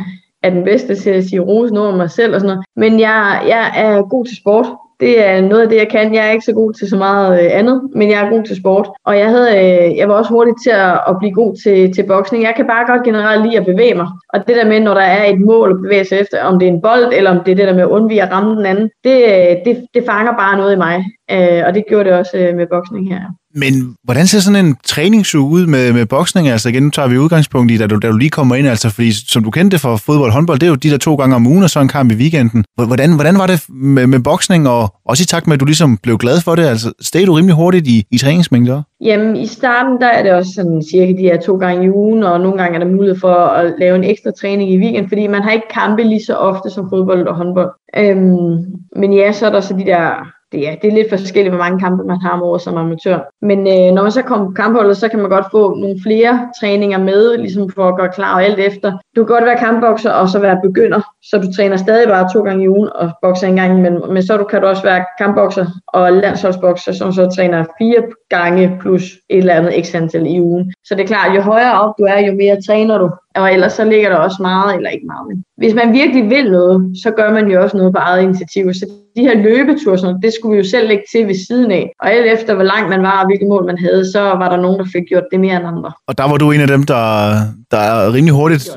er 0.43 0.49
den 0.49 0.63
bedste 0.63 0.95
til 0.95 1.09
at 1.09 1.23
sige 1.23 1.39
rose 1.39 1.73
noget 1.73 1.91
om 1.91 1.97
mig 1.97 2.11
selv 2.11 2.33
og 2.35 2.41
sådan 2.41 2.55
noget, 2.55 2.65
men 2.77 2.99
jeg, 2.99 3.41
jeg 3.47 3.71
er 3.75 4.09
god 4.09 4.25
til 4.25 4.37
sport, 4.37 4.65
det 4.99 5.25
er 5.27 5.41
noget 5.41 5.61
af 5.61 5.69
det, 5.69 5.77
jeg 5.77 5.89
kan. 5.89 6.13
Jeg 6.13 6.27
er 6.27 6.31
ikke 6.31 6.45
så 6.45 6.53
god 6.53 6.73
til 6.73 6.89
så 6.89 6.97
meget 6.97 7.43
øh, 7.43 7.49
andet, 7.51 7.81
men 7.95 8.09
jeg 8.09 8.25
er 8.25 8.29
god 8.29 8.43
til 8.43 8.55
sport. 8.55 8.89
Og 9.05 9.17
jeg, 9.17 9.29
havde, 9.29 9.49
øh, 9.59 9.97
jeg 9.97 10.09
var 10.09 10.13
også 10.13 10.29
hurtig 10.29 10.53
til 10.63 10.69
at, 10.69 10.93
at 11.09 11.15
blive 11.19 11.33
god 11.33 11.55
til, 11.63 11.93
til 11.93 12.03
boksning. 12.03 12.43
Jeg 12.43 12.53
kan 12.55 12.67
bare 12.67 12.87
godt 12.91 13.03
generelt 13.03 13.45
lide 13.45 13.57
at 13.57 13.65
bevæge 13.65 13.93
mig. 13.93 14.07
Og 14.33 14.47
det 14.47 14.55
der 14.55 14.67
med, 14.67 14.79
når 14.79 14.93
der 14.93 15.01
er 15.01 15.25
et 15.25 15.41
mål 15.41 15.71
at 15.71 15.81
bevæge 15.81 16.05
sig 16.05 16.19
efter, 16.19 16.43
om 16.43 16.59
det 16.59 16.67
er 16.67 16.71
en 16.71 16.81
bold, 16.81 17.13
eller 17.13 17.31
om 17.31 17.43
det 17.43 17.51
er 17.51 17.55
det 17.55 17.67
der 17.67 17.73
med 17.73 17.81
at 17.81 17.89
undvige 17.97 18.23
at 18.23 18.31
ramme 18.31 18.55
den 18.55 18.65
anden, 18.65 18.89
det, 19.03 19.17
øh, 19.33 19.55
det, 19.65 19.85
det 19.93 20.03
fanger 20.05 20.31
bare 20.31 20.57
noget 20.57 20.73
i 20.73 20.77
mig. 20.77 21.05
Og 21.67 21.73
det 21.73 21.83
gjorde 21.89 22.09
det 22.09 22.17
også 22.17 22.51
med 22.55 22.67
boksning 22.71 23.09
her. 23.13 23.21
Men 23.55 23.95
hvordan 24.03 24.27
ser 24.27 24.39
sådan 24.39 24.65
en 24.65 24.75
træningsuge 24.85 25.51
ud 25.51 25.65
med, 25.65 25.93
med 25.93 26.05
boksning? 26.05 26.47
Altså 26.47 26.69
igen, 26.69 26.83
nu 26.83 26.89
tager 26.89 27.07
vi 27.07 27.17
udgangspunkt 27.17 27.71
i, 27.71 27.77
da 27.77 27.87
du, 27.87 27.97
da 27.97 28.07
du 28.07 28.17
lige 28.17 28.29
kommer 28.29 28.55
ind, 28.55 28.67
altså 28.67 28.89
fordi 28.89 29.11
som 29.27 29.43
du 29.43 29.51
kendte 29.51 29.79
fra 29.79 29.95
fodbold 29.95 30.29
og 30.29 30.33
håndbold, 30.33 30.59
det 30.59 30.65
er 30.65 30.69
jo 30.69 30.75
de 30.75 30.89
der 30.89 30.97
to 30.97 31.15
gange 31.15 31.35
om 31.35 31.47
ugen 31.47 31.63
og 31.63 31.69
så 31.69 31.79
en 31.79 31.87
kamp 31.87 32.11
i 32.11 32.15
weekenden. 32.15 32.65
Hvordan, 32.87 33.15
hvordan 33.15 33.37
var 33.37 33.47
det 33.47 33.65
med, 33.69 34.07
med 34.07 34.19
boksning, 34.19 34.67
og 34.67 34.93
også 35.05 35.23
i 35.23 35.25
takt 35.25 35.47
med, 35.47 35.53
at 35.53 35.59
du 35.59 35.65
ligesom 35.65 35.97
blev 36.03 36.17
glad 36.17 36.41
for 36.41 36.55
det? 36.55 36.65
Altså 36.65 36.93
steg 37.01 37.27
du 37.27 37.33
rimelig 37.33 37.55
hurtigt 37.55 37.87
i, 37.87 38.03
i 38.11 38.17
træningsmængder? 38.17 38.81
Jamen 39.01 39.35
i 39.35 39.47
starten, 39.47 40.01
der 40.01 40.07
er 40.07 40.23
det 40.23 40.31
også 40.31 40.51
sådan 40.55 40.83
cirka 40.91 41.11
de 41.11 41.21
her 41.29 41.39
to 41.41 41.57
gange 41.57 41.85
i 41.85 41.89
ugen, 41.89 42.23
og 42.23 42.41
nogle 42.41 42.57
gange 42.57 42.75
er 42.75 42.83
der 42.83 42.91
mulighed 42.91 43.19
for 43.19 43.35
at 43.35 43.73
lave 43.79 43.95
en 43.95 44.03
ekstra 44.03 44.31
træning 44.41 44.71
i 44.71 44.77
weekend, 44.77 45.07
fordi 45.07 45.27
man 45.27 45.41
har 45.41 45.51
ikke 45.51 45.67
kampe 45.73 46.03
lige 46.03 46.25
så 46.25 46.35
ofte 46.35 46.69
som 46.69 46.89
fodbold 46.89 47.27
og 47.27 47.35
håndbold. 47.35 47.71
Øhm, 47.97 48.57
men 48.95 49.13
ja, 49.13 49.31
så 49.31 49.45
er 49.45 49.51
der 49.51 49.59
så 49.59 49.73
de 49.73 49.85
der 49.85 50.38
det, 50.51 50.61
ja, 50.61 50.75
det 50.81 50.87
er 50.87 50.95
lidt 50.95 51.09
forskelligt, 51.09 51.55
hvor 51.55 51.63
mange 51.63 51.79
kampe 51.79 52.03
man 52.03 52.21
har 52.21 52.29
om 52.29 52.41
året 52.41 52.61
som 52.61 52.77
amatør. 52.77 53.19
Men 53.41 53.59
øh, 53.59 53.93
når 53.95 54.01
man 54.01 54.11
så 54.11 54.21
kommer 54.21 54.45
på 54.45 54.51
kampholdet, 54.51 54.97
så 54.97 55.07
kan 55.09 55.19
man 55.19 55.29
godt 55.29 55.45
få 55.51 55.75
nogle 55.75 55.95
flere 56.03 56.49
træninger 56.59 56.97
med, 56.97 57.37
ligesom 57.37 57.69
for 57.69 57.89
at 57.89 57.97
gøre 57.97 58.09
klar 58.09 58.33
og 58.35 58.43
alt 58.43 58.59
efter. 58.59 58.91
Du 59.15 59.23
kan 59.23 59.35
godt 59.35 59.45
være 59.45 59.57
kampbokser 59.57 60.11
og 60.11 60.29
så 60.29 60.39
være 60.39 60.59
begynder, 60.63 61.01
så 61.23 61.37
du 61.37 61.53
træner 61.53 61.77
stadig 61.77 62.07
bare 62.07 62.29
to 62.33 62.41
gange 62.43 62.63
i 62.63 62.69
ugen 62.69 62.89
og 62.95 63.11
bokser 63.21 63.47
en 63.47 63.55
gang 63.55 63.77
imellem. 63.77 64.01
Men 64.09 64.23
så 64.23 64.43
kan 64.49 64.61
du 64.61 64.67
også 64.67 64.83
være 64.83 65.05
kampbokser 65.17 65.65
og 65.87 66.13
landsholdsbokser, 66.13 66.91
som 66.91 67.11
så 67.11 67.29
træner 67.35 67.65
fire 67.77 68.03
gange 68.29 68.77
plus 68.81 69.03
et 69.29 69.37
eller 69.37 69.53
andet 69.53 69.85
x 69.85 69.95
antal 69.95 70.27
i 70.27 70.39
ugen. 70.39 70.73
Så 70.85 70.95
det 70.95 71.03
er 71.03 71.07
klart, 71.07 71.35
jo 71.35 71.41
højere 71.41 71.81
op 71.81 71.93
du 71.99 72.03
er, 72.03 72.19
jo 72.19 72.33
mere 72.33 72.61
træner 72.67 72.97
du. 72.97 73.09
Og 73.39 73.53
ellers 73.53 73.73
så 73.73 73.83
ligger 73.83 74.09
der 74.09 74.15
også 74.15 74.37
meget, 74.41 74.75
eller 74.75 74.89
ikke 74.89 75.07
meget, 75.07 75.27
men 75.27 75.43
hvis 75.57 75.73
man 75.73 75.93
virkelig 75.93 76.29
vil 76.29 76.51
noget, 76.51 76.77
så 77.03 77.11
gør 77.11 77.29
man 77.33 77.45
jo 77.51 77.61
også 77.63 77.77
noget 77.77 77.93
på 77.93 77.99
eget 77.99 78.23
initiativ. 78.23 78.73
Så 78.73 78.85
de 79.15 79.21
her 79.21 79.35
løbeture, 79.47 79.97
sådan, 79.97 80.21
det 80.21 80.31
skulle 80.33 80.51
vi 80.53 80.57
jo 80.63 80.69
selv 80.69 80.87
lægge 80.87 81.03
til 81.11 81.27
ved 81.27 81.35
siden 81.47 81.71
af. 81.71 81.91
Og 82.01 82.11
alt 82.13 82.27
efter, 82.35 82.53
hvor 82.53 82.63
langt 82.63 82.89
man 82.89 83.01
var 83.01 83.21
og 83.21 83.25
hvilke 83.25 83.45
mål 83.45 83.65
man 83.65 83.77
havde, 83.77 84.11
så 84.11 84.21
var 84.21 84.49
der 84.49 84.57
nogen, 84.57 84.79
der 84.79 84.85
fik 84.85 85.03
gjort 85.09 85.23
det 85.31 85.39
mere 85.39 85.55
end 85.57 85.67
andre. 85.67 85.91
Og 86.07 86.17
der 86.17 86.29
var 86.29 86.37
du 86.37 86.51
en 86.51 86.61
af 86.61 86.67
dem, 86.67 86.83
der, 86.83 87.03
der 87.71 87.77
er 87.77 88.13
rimelig 88.13 88.33
hurtigt. 88.33 88.69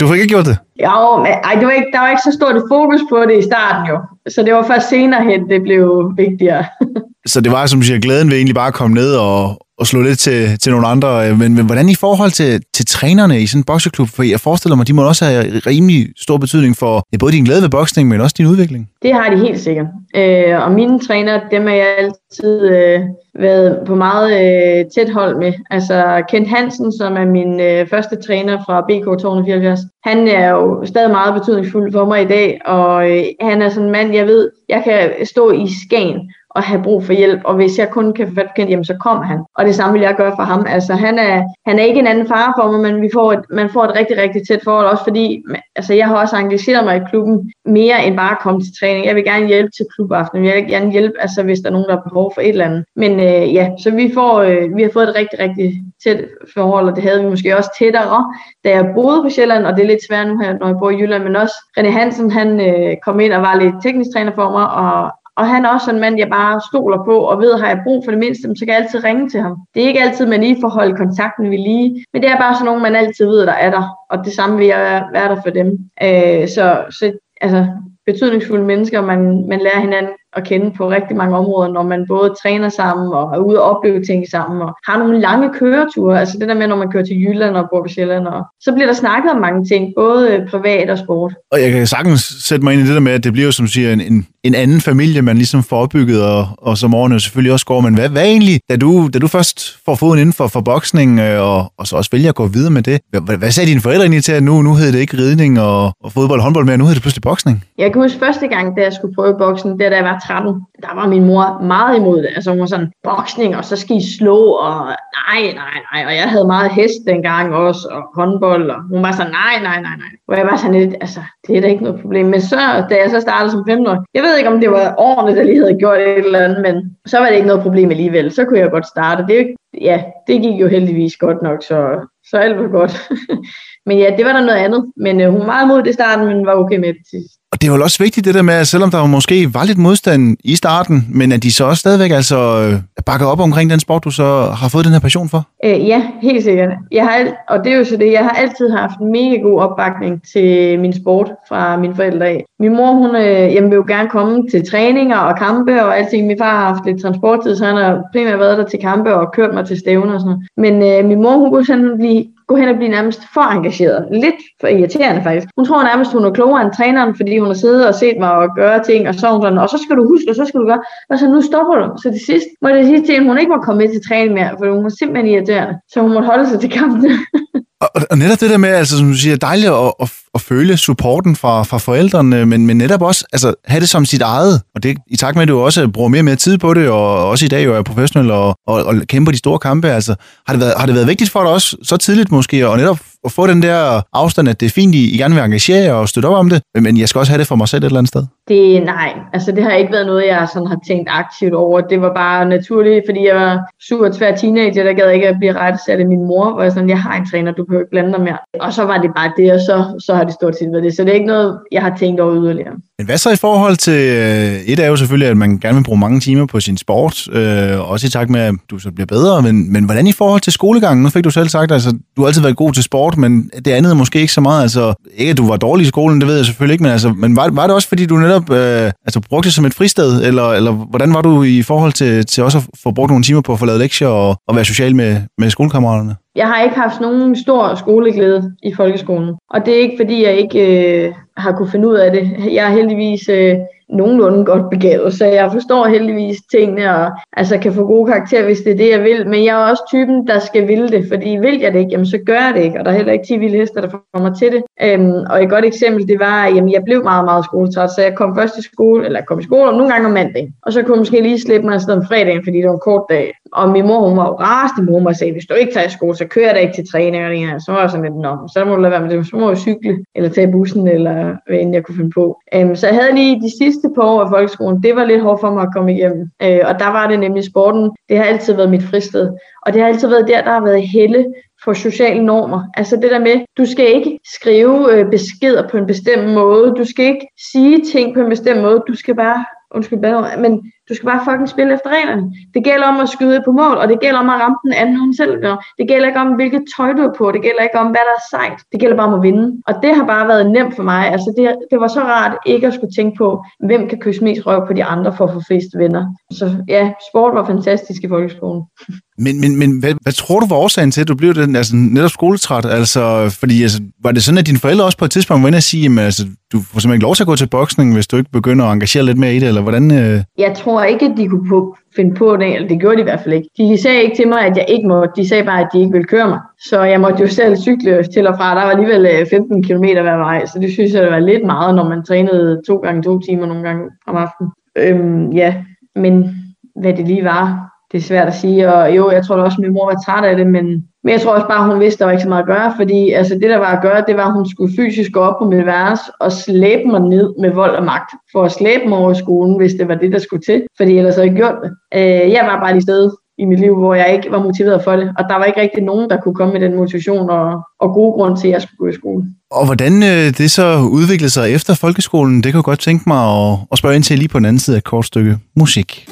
du 0.00 0.06
fik 0.06 0.20
ikke 0.20 0.34
gjort 0.34 0.46
det? 0.46 0.56
Ja, 0.86 1.16
men 1.16 1.32
ej, 1.48 1.54
det 1.54 1.66
var 1.66 1.74
ikke, 1.80 1.90
der 1.92 2.00
var 2.00 2.10
ikke 2.10 2.26
så 2.28 2.32
stort 2.38 2.56
et 2.56 2.66
fokus 2.74 3.00
på 3.10 3.18
det 3.28 3.38
i 3.38 3.42
starten 3.50 3.82
jo. 3.90 3.96
Så 4.28 4.42
det 4.42 4.52
var 4.54 4.62
først 4.62 4.88
senere 4.88 5.22
hen, 5.30 5.48
det 5.48 5.62
blev 5.62 6.12
vigtigere. 6.16 6.64
så 7.32 7.40
det 7.40 7.52
var, 7.52 7.66
som 7.66 7.80
du 7.80 7.86
siger, 7.86 8.00
glæden 8.00 8.28
ved 8.30 8.36
egentlig 8.36 8.54
bare 8.54 8.72
at 8.72 8.78
komme 8.80 8.94
ned 8.94 9.12
og, 9.16 9.42
og 9.78 9.86
slå 9.86 10.02
lidt 10.02 10.18
til, 10.18 10.58
til 10.58 10.72
nogle 10.72 10.86
andre. 10.86 11.36
Men, 11.36 11.54
men 11.54 11.66
hvordan 11.66 11.88
i 11.88 11.94
forhold 11.94 12.30
til, 12.30 12.62
til 12.74 12.86
trænerne 12.86 13.40
i 13.40 13.46
sådan 13.46 13.60
en 13.60 13.64
bokseklub? 13.64 14.08
For 14.08 14.22
jeg 14.22 14.40
forestiller 14.40 14.76
mig, 14.76 14.86
de 14.88 14.92
må 14.92 15.02
også 15.08 15.24
have 15.24 15.44
rimelig 15.66 16.08
stor 16.16 16.36
betydning 16.36 16.76
for 16.76 17.02
ja, 17.12 17.16
både 17.18 17.32
din 17.32 17.44
glæde 17.44 17.62
ved 17.62 17.68
boksning, 17.68 18.08
men 18.08 18.20
også 18.20 18.34
din 18.38 18.46
udvikling. 18.46 18.88
Det 19.02 19.14
har 19.14 19.30
de 19.30 19.36
helt 19.38 19.60
sikkert. 19.60 19.86
Øh, 20.16 20.64
og 20.64 20.72
mine 20.72 21.00
træner, 21.00 21.40
dem 21.50 21.68
er 21.68 21.72
jeg 21.72 21.88
altid 21.98 22.62
øh, 22.62 23.00
været 23.38 23.78
på 23.86 23.94
meget 23.94 24.28
øh, 24.30 24.84
tæt 24.94 25.10
hold 25.12 25.36
med. 25.38 25.52
Altså 25.70 26.22
Kent 26.28 26.48
Hansen, 26.48 26.92
som 26.92 27.16
er 27.16 27.24
min 27.24 27.60
øh, 27.60 27.86
første 27.88 28.16
træner 28.26 28.58
fra 28.66 28.80
BK 28.80 29.22
274, 29.22 29.80
han 30.04 30.28
er 30.28 30.48
jo 30.50 30.86
stadig 30.86 31.10
meget 31.10 31.34
betydningsfuld 31.34 31.92
for 31.92 32.04
mig 32.04 32.22
i 32.22 32.26
dag, 32.26 32.60
og 32.66 33.10
øh, 33.10 33.24
han 33.40 33.62
er 33.62 33.68
sådan 33.68 33.84
en 33.84 33.92
mand, 33.92 34.14
jeg 34.14 34.26
ved, 34.26 34.50
jeg 34.68 34.82
kan 34.84 35.26
stå 35.26 35.50
i 35.50 35.66
Skagen 35.86 36.20
og 36.50 36.62
have 36.62 36.82
brug 36.82 37.04
for 37.04 37.12
hjælp, 37.12 37.40
og 37.44 37.54
hvis 37.54 37.78
jeg 37.78 37.90
kun 37.90 38.12
kan 38.12 38.28
få 38.28 38.34
fat 38.34 38.54
kendt, 38.56 38.70
jamen 38.70 38.84
så 38.84 38.96
kommer 39.00 39.24
han. 39.24 39.38
Og 39.54 39.64
det 39.64 39.74
samme 39.74 39.92
vil 39.92 40.02
jeg 40.02 40.14
gøre 40.16 40.34
for 40.36 40.42
ham. 40.42 40.66
Altså 40.68 40.94
han 40.94 41.18
er, 41.18 41.42
han 41.66 41.78
er 41.78 41.84
ikke 41.84 42.00
en 42.00 42.06
anden 42.06 42.28
far 42.28 42.54
for 42.58 42.70
mig, 42.70 42.80
men 42.80 43.02
vi 43.02 43.10
får 43.12 43.32
et, 43.32 43.44
man 43.50 43.70
får 43.70 43.84
et 43.84 43.96
rigtig, 43.96 44.18
rigtig 44.18 44.42
tæt 44.48 44.60
forhold, 44.64 44.86
også 44.86 45.04
fordi 45.04 45.42
altså, 45.76 45.94
jeg 45.94 46.06
har 46.06 46.16
også 46.16 46.36
engageret 46.36 46.84
mig 46.84 46.96
i 46.96 47.08
klubben 47.10 47.52
mere 47.64 48.06
end 48.06 48.16
bare 48.16 48.30
at 48.30 48.38
komme 48.38 48.60
til 48.60 48.72
træning. 48.80 49.06
Jeg 49.06 49.14
vil 49.14 49.24
gerne 49.24 49.46
hjælpe 49.46 49.70
til 49.76 49.86
klubaften. 49.94 50.44
Jeg 50.44 50.56
vil 50.56 50.66
gerne 50.68 50.90
hjælpe, 50.90 51.14
altså, 51.20 51.42
hvis 51.42 51.58
der 51.60 51.68
er 51.68 51.72
nogen, 51.72 51.88
der 51.88 51.96
har 51.96 52.08
behov 52.08 52.32
for 52.34 52.40
et 52.40 52.48
eller 52.48 52.64
andet. 52.64 52.84
Men 52.96 53.12
øh, 53.20 53.54
ja, 53.54 53.70
så 53.82 53.90
vi, 53.90 54.10
får, 54.14 54.38
øh, 54.38 54.76
vi 54.76 54.82
har 54.82 54.90
fået 54.92 55.08
et 55.08 55.14
rigtig, 55.14 55.38
rigtig 55.38 55.82
tæt 56.04 56.24
forhold, 56.54 56.88
og 56.88 56.96
det 56.96 57.02
havde 57.02 57.22
vi 57.22 57.28
måske 57.28 57.56
også 57.56 57.70
tættere, 57.78 58.34
da 58.64 58.70
jeg 58.70 58.92
boede 58.94 59.22
på 59.22 59.30
Sjælland, 59.30 59.66
og 59.66 59.76
det 59.76 59.82
er 59.82 59.86
lidt 59.86 60.06
svært 60.08 60.28
nu 60.28 60.38
her, 60.38 60.58
når 60.58 60.66
jeg 60.66 60.76
bor 60.80 60.90
i 60.90 61.00
Jylland, 61.00 61.22
men 61.24 61.36
også 61.36 61.54
René 61.78 61.90
Hansen, 61.90 62.30
han 62.30 62.60
øh, 62.60 62.96
kom 63.04 63.20
ind 63.20 63.32
og 63.32 63.42
var 63.42 63.60
lidt 63.60 63.74
teknisk 63.82 64.10
træner 64.14 64.32
for 64.34 64.50
mig, 64.50 64.66
og 64.70 65.12
og 65.38 65.46
han 65.46 65.64
er 65.64 65.68
også 65.68 65.90
en 65.90 66.00
mand, 66.00 66.18
jeg 66.18 66.28
bare 66.28 66.60
stoler 66.70 67.04
på, 67.04 67.16
og 67.30 67.40
ved, 67.40 67.58
har 67.60 67.68
jeg 67.68 67.80
brug 67.84 68.04
for 68.04 68.10
det 68.10 68.20
mindste, 68.20 68.42
så 68.42 68.64
kan 68.64 68.74
jeg 68.74 68.82
altid 68.82 69.04
ringe 69.04 69.28
til 69.28 69.40
ham. 69.40 69.56
Det 69.74 69.82
er 69.82 69.86
ikke 69.86 70.02
altid, 70.02 70.26
man 70.26 70.40
lige 70.40 70.60
får 70.60 70.68
holdt 70.68 70.96
kontakten 70.96 71.50
ved 71.50 71.58
lige, 71.58 72.04
men 72.12 72.22
det 72.22 72.30
er 72.30 72.38
bare 72.38 72.54
sådan 72.54 72.64
nogen, 72.64 72.82
man 72.82 72.96
altid 72.96 73.26
ved, 73.26 73.46
der 73.46 73.52
er 73.52 73.70
der. 73.70 73.84
Og 74.10 74.24
det 74.24 74.32
samme 74.32 74.56
vil 74.56 74.66
jeg 74.66 75.08
være 75.12 75.28
der 75.28 75.42
for 75.42 75.50
dem. 75.50 75.68
Øh, 76.02 76.48
så, 76.48 76.84
så 76.90 77.12
altså, 77.40 77.66
betydningsfulde 78.06 78.64
mennesker, 78.64 79.00
man, 79.00 79.48
man 79.48 79.58
lærer 79.58 79.80
hinanden 79.80 80.12
at 80.38 80.46
kende 80.50 80.70
på 80.78 80.90
rigtig 80.90 81.16
mange 81.16 81.36
områder, 81.36 81.72
når 81.72 81.82
man 81.82 82.04
både 82.08 82.34
træner 82.42 82.68
sammen 82.68 83.12
og 83.12 83.24
er 83.34 83.38
ude 83.38 83.62
og 83.62 83.70
opleve 83.70 84.04
ting 84.04 84.30
sammen 84.30 84.62
og 84.62 84.70
har 84.88 84.98
nogle 84.98 85.20
lange 85.20 85.50
køreture. 85.58 86.20
Altså 86.20 86.38
det 86.40 86.48
der 86.48 86.54
med, 86.54 86.66
når 86.66 86.76
man 86.76 86.90
kører 86.92 87.04
til 87.04 87.20
Jylland 87.22 87.56
og 87.56 87.68
bor 87.70 87.82
på 87.82 87.88
Sjælland. 87.88 88.26
Og 88.26 88.44
så 88.60 88.72
bliver 88.72 88.86
der 88.86 88.94
snakket 88.94 89.30
om 89.30 89.40
mange 89.40 89.64
ting, 89.64 89.92
både 89.96 90.46
privat 90.50 90.90
og 90.90 90.98
sport. 90.98 91.34
Og 91.52 91.62
jeg 91.62 91.70
kan 91.72 91.86
sagtens 91.86 92.20
sætte 92.20 92.64
mig 92.64 92.72
ind 92.72 92.82
i 92.82 92.86
det 92.86 92.94
der 92.94 93.00
med, 93.00 93.12
at 93.12 93.24
det 93.24 93.32
bliver 93.32 93.50
som 93.50 93.66
du 93.66 93.72
siger, 93.72 93.92
en, 93.92 94.00
en, 94.00 94.26
en 94.44 94.54
anden 94.54 94.80
familie, 94.80 95.22
man 95.22 95.36
ligesom 95.36 95.62
får 95.62 95.82
opbygget, 95.82 96.24
og, 96.24 96.46
og 96.58 96.78
som 96.78 96.94
årene 96.94 97.20
selvfølgelig 97.20 97.52
også 97.52 97.66
går. 97.66 97.80
Men 97.80 97.94
hvad, 97.94 98.08
hvad 98.08 98.22
egentlig, 98.22 98.60
da 98.70 98.76
du, 98.76 99.08
da 99.14 99.18
du 99.18 99.26
først 99.26 99.78
får 99.84 99.94
foden 99.94 100.18
inden 100.18 100.32
for, 100.32 100.46
for 100.46 100.60
boksning, 100.60 101.20
øh, 101.20 101.42
og, 101.42 101.72
og 101.78 101.86
så 101.86 101.96
også 101.96 102.10
vælger 102.12 102.28
at 102.28 102.34
gå 102.34 102.46
videre 102.46 102.70
med 102.70 102.82
det, 102.82 103.00
hvad, 103.10 103.36
hvad 103.38 103.50
sagde 103.50 103.70
dine 103.70 103.80
forældre 103.80 104.04
egentlig 104.04 104.24
til, 104.24 104.32
at 104.32 104.42
nu, 104.42 104.62
nu 104.62 104.74
hed 104.74 104.92
det 104.92 104.98
ikke 104.98 105.16
ridning 105.16 105.60
og, 105.60 105.92
og 106.04 106.12
fodbold 106.12 106.40
og 106.40 106.44
håndbold 106.44 106.66
mere, 106.66 106.78
nu 106.78 106.84
hed 106.84 106.94
det 106.94 107.02
pludselig 107.02 107.22
boksning? 107.22 107.64
Jeg 107.78 107.92
kan 107.92 108.02
huske 108.02 108.18
første 108.18 108.46
gang, 108.46 108.76
da 108.76 108.82
jeg 108.82 108.92
skulle 108.92 109.14
prøve 109.14 109.34
boksen, 109.38 109.78
der 109.80 109.88
da 109.90 109.96
jeg 109.96 110.04
var 110.04 110.22
13, 110.28 110.54
der 110.82 110.94
var 110.94 111.06
min 111.06 111.24
mor 111.24 111.62
meget 111.62 111.96
imod 111.96 112.18
det. 112.22 112.30
Altså 112.36 112.50
hun 112.50 112.60
var 112.60 112.66
sådan, 112.66 112.92
boksning, 113.02 113.56
og 113.56 113.64
så 113.64 113.76
skal 113.76 113.96
I 113.96 114.16
slå, 114.18 114.38
og 114.66 114.74
nej, 115.20 115.42
nej, 115.62 115.76
nej. 115.92 116.00
Og 116.06 116.14
jeg 116.20 116.28
havde 116.32 116.46
meget 116.46 116.70
hest 116.70 117.00
dengang 117.06 117.54
også, 117.54 117.88
og 117.90 118.02
håndbold, 118.16 118.70
og 118.70 118.80
hun 118.82 119.02
var 119.02 119.12
sådan, 119.12 119.32
nej, 119.32 119.54
nej, 119.62 119.80
nej, 119.86 119.96
nej. 120.04 120.12
Og 120.28 120.38
jeg 120.38 120.46
var 120.46 120.56
sådan 120.56 120.80
lidt, 120.80 120.94
altså, 121.00 121.20
det 121.46 121.56
er 121.56 121.60
da 121.60 121.66
ikke 121.66 121.84
noget 121.84 122.00
problem. 122.00 122.26
Men 122.26 122.40
så, 122.40 122.56
da 122.90 122.94
jeg 123.02 123.10
så 123.10 123.20
startede 123.20 123.50
som 123.50 123.64
15 123.68 123.86
år, 123.86 124.04
jeg 124.14 124.22
ved 124.22 124.36
ikke, 124.36 124.50
om 124.50 124.60
det 124.60 124.70
var 124.70 124.94
årene, 124.98 125.36
der 125.36 125.42
lige 125.42 125.60
havde 125.60 125.78
gjort 125.78 126.00
et 126.00 126.24
eller 126.24 126.38
andet, 126.38 126.60
men 126.62 126.96
så 127.06 127.18
var 127.18 127.26
det 127.26 127.34
ikke 127.34 127.46
noget 127.46 127.62
problem 127.62 127.90
alligevel. 127.90 128.32
Så 128.32 128.44
kunne 128.44 128.58
jeg 128.58 128.70
godt 128.70 128.86
starte. 128.86 129.24
Det, 129.28 129.54
ja, 129.80 130.02
det 130.26 130.42
gik 130.42 130.60
jo 130.60 130.66
heldigvis 130.68 131.16
godt 131.16 131.42
nok, 131.42 131.62
så, 131.62 132.06
så 132.30 132.36
alt 132.36 132.58
var 132.58 132.68
godt. 132.68 133.10
men 133.86 133.98
ja, 133.98 134.14
det 134.16 134.24
var 134.26 134.32
der 134.32 134.44
noget 134.44 134.64
andet. 134.66 134.92
Men 134.96 135.20
øh, 135.20 135.30
hun 135.30 135.40
var 135.40 135.46
meget 135.46 135.64
imod 135.64 135.82
det 135.82 135.90
i 135.90 135.92
starten, 135.92 136.26
men 136.26 136.46
var 136.46 136.54
okay 136.54 136.78
med 136.78 136.88
det 136.88 137.02
til 137.10 137.22
og 137.58 137.62
det 137.62 137.68
er 137.68 137.76
jo 137.76 137.82
også 137.82 138.02
vigtigt 138.02 138.26
det 138.26 138.34
der 138.34 138.42
med, 138.42 138.54
at 138.54 138.66
selvom 138.66 138.90
der 138.90 139.06
måske 139.06 139.54
var 139.54 139.64
lidt 139.64 139.78
modstand 139.78 140.36
i 140.44 140.54
starten, 140.56 141.06
men 141.10 141.32
at 141.32 141.42
de 141.42 141.52
så 141.52 141.64
også 141.64 141.80
stadigvæk 141.80 142.10
altså 142.10 142.38
øh, 142.38 143.04
bakker 143.06 143.26
op 143.26 143.40
omkring 143.40 143.70
den 143.70 143.80
sport, 143.80 144.04
du 144.04 144.10
så 144.10 144.28
har 144.60 144.68
fået 144.68 144.84
den 144.84 144.92
her 144.92 145.00
passion 145.00 145.28
for? 145.28 145.42
Øh, 145.64 145.88
ja, 145.88 146.02
helt 146.22 146.44
sikkert. 146.44 146.70
Jeg 146.92 147.04
har, 147.04 147.18
og 147.48 147.64
det 147.64 147.72
er 147.72 147.76
jo 147.76 147.84
så 147.84 147.96
det, 147.96 148.12
jeg 148.12 148.20
har 148.20 148.30
altid 148.30 148.70
haft 148.70 148.98
en 149.00 149.12
mega 149.12 149.36
god 149.36 149.60
opbakning 149.60 150.22
til 150.32 150.80
min 150.80 150.92
sport 150.92 151.30
fra 151.48 151.76
mine 151.76 151.94
forældre 151.94 152.26
af. 152.26 152.44
Min 152.60 152.76
mor, 152.76 152.92
hun 152.92 153.16
øh, 153.16 153.54
jamen, 153.54 153.70
vil 153.70 153.76
jo 153.76 153.84
gerne 153.88 154.08
komme 154.08 154.48
til 154.50 154.70
træninger 154.70 155.16
og 155.16 155.38
kampe 155.38 155.84
og 155.84 155.98
alting. 155.98 156.26
Min 156.26 156.38
far 156.38 156.56
har 156.58 156.74
haft 156.74 156.86
lidt 156.86 157.02
transporttid, 157.02 157.56
så 157.56 157.64
han 157.64 157.76
har 157.76 158.02
primært 158.12 158.38
været 158.38 158.58
der 158.58 158.64
til 158.64 158.78
kampe 158.80 159.14
og 159.14 159.32
kørt 159.32 159.54
mig 159.54 159.66
til 159.66 159.78
stævner 159.78 160.14
og 160.14 160.20
sådan 160.20 160.32
noget. 160.32 160.46
Men 160.56 160.74
øh, 160.88 161.08
min 161.08 161.22
mor, 161.22 161.36
hun 161.36 161.50
kunne 161.50 161.66
sådan 161.66 161.98
blive 161.98 162.24
gå 162.48 162.56
hen 162.56 162.68
og 162.68 162.76
blive 162.76 162.90
nærmest 162.90 163.20
for 163.34 163.40
engageret. 163.56 164.08
Lidt 164.24 164.40
for 164.60 164.68
irriterende 164.68 165.22
faktisk. 165.22 165.46
Hun 165.56 165.64
tror 165.66 165.82
nærmest, 165.82 166.12
hun 166.12 166.24
er 166.24 166.30
klogere 166.30 166.62
end 166.62 166.72
træneren, 166.72 167.16
fordi 167.16 167.38
hun 167.38 167.46
har 167.46 167.54
siddet 167.54 167.86
og 167.88 167.94
set 167.94 168.16
mig 168.18 168.32
og 168.32 168.48
gøre 168.56 168.84
ting, 168.84 169.08
og 169.08 169.14
sådan, 169.14 169.34
hun 169.34 169.42
sådan, 169.42 169.58
og 169.58 169.68
så 169.68 169.78
skal 169.84 169.96
du 169.96 170.04
huske, 170.12 170.30
og 170.30 170.36
så 170.36 170.44
skal 170.44 170.60
du 170.60 170.66
gøre, 170.66 170.82
og 171.10 171.18
så 171.18 171.26
nu 171.28 171.42
stopper 171.42 171.74
du. 171.80 171.86
Så 172.02 172.10
til 172.10 172.26
sidst 172.26 172.48
må 172.62 172.68
jeg 172.68 172.84
sige 172.84 173.02
til 173.04 173.14
hende, 173.14 173.28
hun 173.28 173.38
ikke 173.38 173.52
må 173.56 173.60
komme 173.62 173.78
med 173.82 173.92
til 173.92 174.08
træning 174.08 174.34
mere, 174.34 174.50
for 174.58 174.74
hun 174.74 174.84
var 174.84 174.94
simpelthen 174.98 175.34
irriterende. 175.34 175.74
Så 175.92 176.00
hun 176.00 176.12
måtte 176.12 176.26
holde 176.26 176.46
sig 176.46 176.60
til 176.60 176.70
kampen. 176.70 177.10
Og, 177.80 177.90
og 178.10 178.18
netop 178.18 178.40
det 178.40 178.50
der 178.50 178.56
med, 178.56 178.68
altså, 178.68 178.98
som 178.98 179.08
du 179.08 179.14
siger, 179.14 179.36
dejligt 179.36 179.72
at, 179.72 179.92
at, 180.00 180.12
at 180.34 180.40
føle 180.40 180.76
supporten 180.76 181.36
fra, 181.36 181.62
fra 181.62 181.78
forældrene, 181.78 182.46
men, 182.46 182.66
men 182.66 182.78
netop 182.78 183.02
også 183.02 183.24
altså, 183.32 183.54
have 183.64 183.80
det 183.80 183.88
som 183.88 184.04
sit 184.04 184.22
eget. 184.22 184.62
Og 184.74 184.82
det, 184.82 184.98
i 185.06 185.16
takt 185.16 185.36
med, 185.36 185.42
at 185.42 185.48
du 185.48 185.60
også 185.60 185.88
bruger 185.88 186.08
mere 186.08 186.20
og 186.20 186.24
mere 186.24 186.36
tid 186.36 186.58
på 186.58 186.74
det, 186.74 186.88
og 186.88 187.28
også 187.28 187.44
i 187.44 187.48
dag 187.48 187.64
jo 187.64 187.74
er 187.74 187.82
professionel 187.82 188.30
og, 188.30 188.56
og, 188.66 188.84
og 188.84 188.94
kæmper 189.08 189.32
de 189.32 189.38
store 189.38 189.58
kampe, 189.58 189.88
altså, 189.88 190.14
har, 190.46 190.54
det 190.54 190.60
været, 190.60 190.74
har 190.78 190.86
det 190.86 190.94
været 190.94 191.06
vigtigt 191.06 191.30
for 191.30 191.42
dig 191.42 191.50
også 191.50 191.76
så 191.82 191.96
tidligt 191.96 192.32
måske, 192.32 192.68
og 192.68 192.76
netop 192.76 192.98
at 193.28 193.32
få 193.32 193.46
den 193.52 193.62
der 193.62 194.02
afstand, 194.22 194.48
at 194.48 194.60
det 194.60 194.66
er 194.66 194.74
fint, 194.80 194.94
I, 194.94 195.02
I 195.14 195.16
gerne 195.22 195.34
vil 195.34 195.44
engagere 195.44 195.90
og 195.94 196.08
støtte 196.08 196.26
op 196.26 196.38
om 196.44 196.48
det, 196.52 196.60
men 196.84 196.98
jeg 197.00 197.08
skal 197.08 197.18
også 197.18 197.32
have 197.32 197.40
det 197.42 197.46
for 197.46 197.56
mig 197.56 197.68
selv 197.68 197.82
et 197.82 197.86
eller 197.86 197.98
andet 197.98 198.14
sted? 198.14 198.24
Det, 198.48 198.82
nej, 198.84 199.10
altså 199.32 199.52
det 199.52 199.62
har 199.62 199.72
ikke 199.72 199.92
været 199.92 200.06
noget, 200.06 200.26
jeg 200.26 200.48
sådan 200.52 200.68
har 200.68 200.80
tænkt 200.88 201.08
aktivt 201.22 201.54
over. 201.54 201.80
Det 201.80 202.00
var 202.00 202.12
bare 202.14 202.48
naturligt, 202.56 203.04
fordi 203.08 203.26
jeg 203.26 203.36
var 203.36 203.54
super 203.88 204.08
tvær 204.16 204.36
teenager, 204.36 204.82
der 204.84 204.92
gad 204.92 205.10
ikke 205.10 205.28
at 205.28 205.38
blive 205.38 205.52
rettesat 205.52 206.00
af 206.00 206.06
min 206.06 206.26
mor, 206.30 206.52
hvor 206.52 206.62
jeg 206.62 206.72
sådan, 206.72 206.88
jeg 206.88 207.02
har 207.02 207.16
en 207.16 207.26
træner, 207.30 207.52
du 207.52 207.64
behøver 207.64 207.82
ikke 207.82 207.90
blande 207.90 208.12
dig 208.12 208.20
mere. 208.20 208.38
Og 208.60 208.72
så 208.72 208.82
var 208.84 208.98
det 208.98 209.10
bare 209.16 209.32
det, 209.36 209.52
og 209.52 209.60
så, 209.60 210.02
så 210.06 210.14
har 210.14 210.24
det 210.24 210.34
stort 210.34 210.56
set 210.58 210.72
været 210.72 210.84
det. 210.84 210.96
Så 210.96 211.02
det 211.02 211.10
er 211.10 211.14
ikke 211.14 211.26
noget, 211.26 211.58
jeg 211.72 211.82
har 211.82 211.96
tænkt 211.96 212.20
over 212.20 212.34
yderligere. 212.34 212.74
Men 213.00 213.06
hvad 213.06 213.18
så 213.18 213.30
i 213.30 213.36
forhold 213.36 213.76
til, 213.76 213.92
øh, 213.92 214.72
et 214.72 214.78
er 214.78 214.86
jo 214.86 214.96
selvfølgelig, 214.96 215.28
at 215.28 215.36
man 215.36 215.58
gerne 215.58 215.74
vil 215.74 215.84
bruge 215.84 215.98
mange 215.98 216.20
timer 216.20 216.46
på 216.46 216.60
sin 216.60 216.76
sport, 216.76 217.28
øh, 217.32 217.90
også 217.90 218.06
i 218.06 218.10
takt 218.10 218.30
med, 218.30 218.40
at 218.40 218.54
du 218.70 218.78
så 218.78 218.92
bliver 218.92 219.06
bedre, 219.06 219.42
men, 219.42 219.72
men 219.72 219.84
hvordan 219.84 220.06
i 220.06 220.12
forhold 220.12 220.40
til 220.40 220.52
skolegangen? 220.52 221.02
Nu 221.02 221.08
fik 221.08 221.24
du 221.24 221.30
selv 221.30 221.48
sagt, 221.48 221.72
altså, 221.72 221.90
du 222.16 222.22
har 222.22 222.26
altid 222.26 222.42
været 222.42 222.56
god 222.56 222.72
til 222.72 222.82
sport, 222.82 223.16
men 223.16 223.50
det 223.64 223.70
andet 223.70 223.90
er 223.90 223.94
måske 223.94 224.20
ikke 224.20 224.32
så 224.32 224.40
meget, 224.40 224.62
altså, 224.62 224.94
ikke 225.16 225.30
at 225.30 225.36
du 225.38 225.48
var 225.48 225.56
dårlig 225.56 225.84
i 225.84 225.88
skolen, 225.88 226.20
det 226.20 226.28
ved 226.28 226.36
jeg 226.36 226.44
selvfølgelig 226.44 226.72
ikke, 226.72 226.82
men, 226.82 226.92
altså, 226.92 227.12
men 227.16 227.36
var, 227.36 227.48
var 227.52 227.66
det 227.66 227.74
også, 227.74 227.88
fordi 227.88 228.06
du 228.06 228.16
netop 228.16 228.50
øh, 228.50 228.90
altså, 229.06 229.20
brugte 229.28 229.46
det 229.46 229.54
som 229.54 229.64
et 229.64 229.74
fristed, 229.74 230.24
eller, 230.26 230.52
eller 230.52 230.72
hvordan 230.72 231.14
var 231.14 231.22
du 231.22 231.42
i 231.42 231.62
forhold 231.62 231.92
til, 231.92 232.26
til 232.26 232.44
også 232.44 232.58
at 232.58 232.64
få 232.82 232.90
brugt 232.90 233.10
nogle 233.10 233.24
timer 233.24 233.40
på 233.40 233.52
at 233.52 233.58
få 233.58 233.66
lavet 233.66 233.80
lektier 233.80 234.08
og, 234.08 234.36
og 234.48 234.56
være 234.56 234.64
social 234.64 234.96
med, 234.96 235.20
med 235.38 235.50
skolekammeraterne? 235.50 236.16
Jeg 236.36 236.46
har 236.46 236.62
ikke 236.62 236.76
haft 236.76 237.00
nogen 237.00 237.36
stor 237.36 237.74
skoleglæde 237.74 238.52
i 238.62 238.74
folkeskolen, 238.76 239.34
og 239.50 239.66
det 239.66 239.74
er 239.74 239.80
ikke, 239.80 239.96
fordi 240.00 240.24
jeg 240.24 240.34
ikke 240.36 240.60
øh, 240.60 241.12
har 241.38 241.52
kunne 241.52 241.70
finde 241.70 241.88
ud 241.88 241.94
af 241.94 242.12
det. 242.12 242.54
Jeg 242.54 242.66
er 242.66 242.70
heldigvis 242.70 243.28
øh, 243.28 243.56
nogenlunde 243.88 244.44
godt 244.44 244.70
begavet, 244.70 245.14
så 245.14 245.26
jeg 245.26 245.52
forstår 245.52 245.86
heldigvis 245.86 246.36
tingene 246.50 246.96
og 246.96 247.10
altså 247.32 247.58
kan 247.58 247.72
få 247.72 247.86
gode 247.86 248.10
karakterer, 248.12 248.44
hvis 248.44 248.60
det 248.60 248.72
er 248.72 248.76
det, 248.76 248.90
jeg 248.90 249.02
vil. 249.02 249.28
Men 249.28 249.44
jeg 249.44 249.62
er 249.62 249.70
også 249.70 249.82
typen, 249.88 250.26
der 250.26 250.38
skal 250.38 250.68
ville 250.68 250.88
det, 250.88 251.04
fordi 251.08 251.28
vil 251.28 251.60
jeg 251.60 251.72
det 251.72 251.78
ikke, 251.78 251.90
jamen 251.90 252.06
så 252.06 252.18
gør 252.26 252.40
jeg 252.46 252.52
det 252.56 252.62
ikke, 252.62 252.78
og 252.78 252.84
der 252.84 252.90
er 252.90 252.96
heller 252.96 253.12
ikke 253.12 253.26
10 253.26 253.36
vilde 253.36 253.58
hester, 253.58 253.80
der 253.80 253.88
får 253.88 254.20
mig 254.20 254.32
til 254.38 254.52
det. 254.52 254.62
Øhm, 254.82 255.22
og 255.30 255.42
et 255.42 255.50
godt 255.50 255.64
eksempel, 255.64 256.08
det 256.08 256.18
var, 256.18 256.44
at 256.44 256.72
jeg 256.72 256.82
blev 256.84 257.02
meget, 257.02 257.24
meget 257.24 257.44
skoletræt, 257.44 257.90
så 257.90 258.02
jeg 258.02 258.14
kom 258.14 258.36
først 258.36 258.58
i 258.58 258.62
skole, 258.62 259.06
eller 259.06 259.20
kom 259.20 259.40
i 259.40 259.42
skole 259.42 259.68
om 259.68 259.74
nogle 259.74 259.92
gange 259.92 260.06
om 260.06 260.12
mandag, 260.12 260.52
og 260.62 260.72
så 260.72 260.82
kunne 260.82 260.94
jeg 260.94 261.00
måske 261.00 261.20
lige 261.20 261.40
slippe 261.40 261.66
mig 261.66 261.74
afsted 261.74 261.94
om 261.94 262.06
fredagen, 262.06 262.44
fordi 262.44 262.56
det 262.56 262.66
var 262.66 262.74
en 262.74 262.86
kort 262.90 263.04
dag. 263.10 263.32
Og 263.52 263.68
min 263.68 263.86
mor, 263.86 264.08
hun 264.08 264.18
var 264.18 264.26
jo 264.26 264.34
rasende 264.34 264.90
mor 264.90 265.08
og 265.08 265.16
sagde, 265.16 265.32
hvis 265.32 265.46
du 265.46 265.54
ikke 265.54 265.72
tager 265.72 265.86
i 265.86 265.90
skole, 265.90 266.16
så 266.16 266.26
kører 266.26 266.52
jeg 266.54 266.62
ikke 266.62 266.74
til 266.74 266.90
træning. 266.92 267.54
Og 267.54 267.60
så 267.60 267.72
var 267.72 267.80
jeg 267.80 267.90
sådan 267.90 268.04
lidt, 268.04 268.16
Nå, 268.16 268.48
så 268.52 268.64
må 268.64 268.74
du 268.74 268.80
lade 268.80 268.92
være 268.92 269.00
med 269.00 269.10
det. 269.10 269.26
Så 269.26 269.36
må 269.36 269.48
jeg 269.48 269.58
cykle, 269.58 270.04
eller 270.14 270.30
tage 270.30 270.52
bussen, 270.52 270.88
eller 270.88 271.36
hvad 271.46 271.58
end 271.58 271.74
jeg 271.74 271.84
kunne 271.84 271.96
finde 271.96 272.10
på. 272.10 272.40
Øhm, 272.54 272.76
så 272.76 272.86
jeg 272.86 272.96
havde 272.96 273.14
lige 273.14 273.40
de 273.40 273.58
sidste 273.58 273.88
par 273.94 274.02
år 274.02 274.22
af 274.22 274.30
folkeskolen, 274.30 274.82
det 274.82 274.96
var 274.96 275.04
lidt 275.04 275.22
hårdt 275.22 275.40
for 275.40 275.50
mig 275.50 275.62
at 275.62 275.72
komme 275.74 275.94
igennem. 275.94 276.30
Øh, 276.42 276.60
og 276.64 276.78
der 276.78 276.90
var 276.96 277.06
det 277.10 277.20
nemlig 277.20 277.44
sporten. 277.44 277.90
Det 278.08 278.16
har 278.16 278.24
altid 278.24 278.54
været 278.54 278.70
mit 278.70 278.82
fristed. 278.82 279.30
Og 279.66 279.72
det 279.72 279.80
har 279.80 279.88
altid 279.88 280.08
været 280.08 280.28
der, 280.28 280.42
der 280.42 280.50
har 280.50 280.64
været 280.64 280.88
helle 280.88 281.26
for 281.64 281.72
sociale 281.72 282.24
normer. 282.26 282.62
Altså 282.76 282.96
det 282.96 283.10
der 283.10 283.18
med, 283.18 283.36
du 283.58 283.66
skal 283.66 283.94
ikke 283.96 284.18
skrive 284.34 284.94
øh, 284.94 285.10
beskeder 285.10 285.68
på 285.68 285.76
en 285.76 285.86
bestemt 285.86 286.34
måde, 286.34 286.74
du 286.78 286.84
skal 286.84 287.04
ikke 287.04 287.28
sige 287.52 287.84
ting 287.92 288.14
på 288.14 288.20
en 288.20 288.28
bestemt 288.28 288.62
måde, 288.62 288.82
du 288.88 288.94
skal 288.94 289.14
bare, 289.14 289.44
undskyld, 289.70 289.98
men 290.38 290.72
du 290.88 290.94
skal 290.94 291.06
bare 291.12 291.22
fucking 291.28 291.48
spille 291.54 291.70
efter 291.76 291.90
reglerne. 291.96 292.24
Det 292.54 292.62
gælder 292.68 292.86
om 292.92 292.98
at 293.04 293.08
skyde 293.08 293.40
på 293.46 293.52
mål, 293.62 293.76
og 293.82 293.88
det 293.88 293.98
gælder 294.04 294.20
om 294.24 294.30
at 294.34 294.40
ramme 294.42 294.58
den 294.66 294.72
anden 294.80 294.96
hun 295.04 295.14
selv 295.20 295.34
gør. 295.44 295.56
Det 295.78 295.88
gælder 295.90 296.06
ikke 296.08 296.20
om, 296.20 296.30
hvilket 296.40 296.62
tøj 296.76 296.90
du 296.92 297.02
er 297.08 297.14
på. 297.18 297.24
Det 297.34 297.42
gælder 297.46 297.62
ikke 297.62 297.78
om, 297.84 297.88
hvad 297.94 298.04
der 298.08 298.14
er 298.20 298.24
sejt. 298.34 298.58
Det 298.72 298.80
gælder 298.80 298.96
bare 298.96 299.10
om 299.10 299.18
at 299.18 299.22
vinde. 299.28 299.46
Og 299.68 299.74
det 299.82 299.92
har 299.96 300.06
bare 300.14 300.28
været 300.28 300.50
nemt 300.56 300.76
for 300.76 300.82
mig. 300.82 301.02
Altså, 301.14 301.28
det, 301.36 301.44
det 301.70 301.80
var 301.80 301.88
så 301.88 302.00
rart 302.00 302.34
ikke 302.46 302.66
at 302.66 302.74
skulle 302.74 302.92
tænke 302.98 303.14
på, 303.22 303.28
hvem 303.68 303.88
kan 303.88 303.98
kysse 304.04 304.24
mest 304.24 304.46
røv 304.46 304.66
på 304.66 304.72
de 304.72 304.84
andre 304.84 305.10
for 305.16 305.24
at 305.26 305.32
få 305.32 305.40
flest 305.48 305.70
venner. 305.82 306.04
Så 306.30 306.46
ja, 306.68 306.92
sport 307.10 307.34
var 307.34 307.44
fantastisk 307.46 308.04
i 308.04 308.08
folkeskolen. 308.08 308.62
Men, 309.20 309.40
men, 309.40 309.56
men 309.56 309.78
hvad, 309.78 309.94
hvad 310.02 310.12
tror 310.12 310.40
du 310.40 310.46
var 310.46 310.56
årsagen 310.56 310.90
til, 310.90 311.00
at 311.00 311.08
du 311.08 311.14
blev 311.14 311.34
den, 311.34 311.56
altså, 311.56 311.76
netop 311.76 312.10
skoletræt? 312.10 312.66
Altså, 312.66 313.34
fordi 313.40 313.62
altså, 313.62 313.80
var 314.02 314.12
det 314.12 314.22
sådan, 314.22 314.38
at 314.38 314.46
dine 314.46 314.58
forældre 314.58 314.84
også 314.84 314.98
på 314.98 315.04
et 315.04 315.10
tidspunkt 315.10 315.42
var 315.42 315.48
inde 315.48 315.56
og 315.56 315.62
sige, 315.62 315.86
at 315.86 315.98
altså, 315.98 316.26
du 316.52 316.58
får 316.60 316.64
simpelthen 316.64 316.92
ikke 316.92 317.02
lov 317.02 317.14
til 317.14 317.22
at 317.22 317.26
gå 317.26 317.36
til 317.36 317.46
boksning, 317.46 317.94
hvis 317.94 318.06
du 318.06 318.16
ikke 318.16 318.30
begynder 318.30 318.64
at 318.64 318.72
engagere 318.72 319.04
lidt 319.04 319.18
mere 319.18 319.34
i 319.34 319.38
det, 319.38 319.48
eller 319.48 319.60
hvordan? 319.60 319.90
Øh... 319.90 320.22
Jeg 320.38 320.54
tror 320.56 320.77
ikke, 320.84 321.04
at 321.04 321.16
de 321.16 321.28
kunne 321.28 321.48
på, 321.48 321.76
finde 321.96 322.14
på 322.14 322.36
det, 322.36 322.54
eller 322.54 322.68
det 322.68 322.80
gjorde 322.80 322.96
de 322.96 323.00
i 323.00 323.04
hvert 323.04 323.20
fald 323.20 323.34
ikke. 323.34 323.48
De 323.58 323.82
sagde 323.82 324.02
ikke 324.02 324.16
til 324.16 324.28
mig, 324.28 324.40
at 324.40 324.56
jeg 324.56 324.66
ikke 324.68 324.88
måtte, 324.88 325.22
de 325.22 325.28
sagde 325.28 325.44
bare, 325.44 325.60
at 325.60 325.68
de 325.72 325.80
ikke 325.80 325.92
ville 325.92 326.06
køre 326.06 326.28
mig. 326.28 326.40
Så 326.68 326.82
jeg 326.82 327.00
måtte 327.00 327.22
jo 327.22 327.28
selv 327.28 327.56
cykle 327.56 328.02
til 328.02 328.26
og 328.26 328.36
fra. 328.36 328.54
Der 328.54 328.62
var 328.62 328.70
alligevel 328.70 329.06
øh, 329.06 329.26
15 329.30 329.62
km 329.62 329.84
hver 329.84 330.16
vej, 330.16 330.46
så 330.46 330.58
det 330.58 330.72
synes 330.72 330.92
jeg, 330.92 331.02
det 331.02 331.12
var 331.12 331.18
lidt 331.18 331.44
meget, 331.46 331.74
når 331.74 331.88
man 331.88 332.04
trænede 332.04 332.62
to 332.66 332.76
gange 332.76 333.02
to 333.02 333.20
timer 333.20 333.46
nogle 333.46 333.62
gange 333.62 333.84
om 334.06 334.16
aftenen. 334.16 334.52
Øhm, 334.76 335.30
ja, 335.32 335.54
men 335.96 336.34
hvad 336.80 336.92
det 336.92 337.08
lige 337.08 337.24
var, 337.24 337.77
det 337.92 337.98
er 337.98 338.02
svært 338.02 338.28
at 338.28 338.34
sige. 338.34 338.72
Og 338.74 338.96
jo, 338.96 339.10
jeg 339.10 339.24
tror 339.24 339.36
da 339.36 339.42
også, 339.42 339.56
at 339.58 339.62
min 339.62 339.72
mor 339.72 339.86
var 339.86 340.00
træt 340.06 340.24
af 340.24 340.36
det, 340.36 340.46
men, 340.46 340.66
men 341.04 341.12
jeg 341.12 341.20
tror 341.20 341.32
også 341.32 341.48
bare, 341.48 341.72
hun 341.72 341.80
vidste, 341.80 341.96
at 341.96 341.98
der 341.98 342.04
var 342.04 342.12
ikke 342.12 342.22
så 342.22 342.28
meget 342.28 342.42
at 342.42 342.48
gøre, 342.48 342.72
fordi 342.76 343.10
altså, 343.10 343.34
det, 343.34 343.50
der 343.50 343.56
var 343.56 343.72
at 343.76 343.82
gøre, 343.82 344.04
det 344.08 344.16
var, 344.16 344.26
at 344.26 344.32
hun 344.32 344.48
skulle 344.48 344.76
fysisk 344.76 345.12
gå 345.12 345.20
op 345.20 345.38
på 345.38 345.50
mit 345.50 345.66
værelse 345.66 346.04
og 346.20 346.32
slæbe 346.32 346.88
mig 346.88 347.00
ned 347.00 347.34
med 347.40 347.50
vold 347.50 347.76
og 347.76 347.84
magt, 347.84 348.10
for 348.32 348.44
at 348.44 348.52
slæbe 348.52 348.88
mig 348.88 348.98
over 348.98 349.12
i 349.12 349.14
skolen, 349.14 349.56
hvis 349.56 349.74
det 349.74 349.88
var 349.88 349.94
det, 349.94 350.12
der 350.12 350.18
skulle 350.18 350.42
til, 350.42 350.62
fordi 350.76 350.98
ellers 350.98 351.14
havde 351.14 351.26
jeg 351.26 351.34
ikke 351.34 351.44
gjort 351.44 351.58
det. 351.62 351.70
Øh, 351.94 352.32
jeg 352.32 352.44
var 352.50 352.60
bare 352.60 352.72
lige 352.72 352.82
sted 352.82 353.10
i 353.38 353.44
mit 353.44 353.60
liv, 353.60 353.74
hvor 353.74 353.94
jeg 353.94 354.12
ikke 354.14 354.30
var 354.30 354.42
motiveret 354.42 354.84
for 354.84 354.96
det. 354.96 355.12
Og 355.18 355.24
der 355.28 355.34
var 355.34 355.44
ikke 355.44 355.60
rigtig 355.60 355.82
nogen, 355.82 356.10
der 356.10 356.20
kunne 356.20 356.34
komme 356.34 356.52
med 356.52 356.60
den 356.60 356.74
motivation 356.76 357.30
og, 357.30 357.60
og 357.80 357.88
gode 357.94 358.12
grund 358.12 358.36
til, 358.36 358.48
at 358.48 358.52
jeg 358.52 358.62
skulle 358.62 358.78
gå 358.78 358.86
i 358.88 358.94
skole. 358.94 359.24
Og 359.50 359.64
hvordan 359.66 360.02
øh, 360.02 360.26
det 360.38 360.50
så 360.50 360.88
udviklede 360.92 361.30
sig 361.30 361.54
efter 361.54 361.74
folkeskolen, 361.74 362.36
det 362.36 362.44
kan 362.44 362.58
jeg 362.58 362.64
godt 362.64 362.80
tænke 362.80 363.04
mig 363.06 363.20
at, 363.36 363.58
at 363.72 363.78
spørge 363.78 363.96
ind 363.96 364.04
til 364.04 364.18
lige 364.18 364.28
på 364.28 364.38
den 364.38 364.46
anden 364.46 364.60
side 364.60 364.76
af 364.76 364.78
et 364.78 364.84
kort 364.84 365.06
stykke 365.06 365.38
musik. 365.56 366.08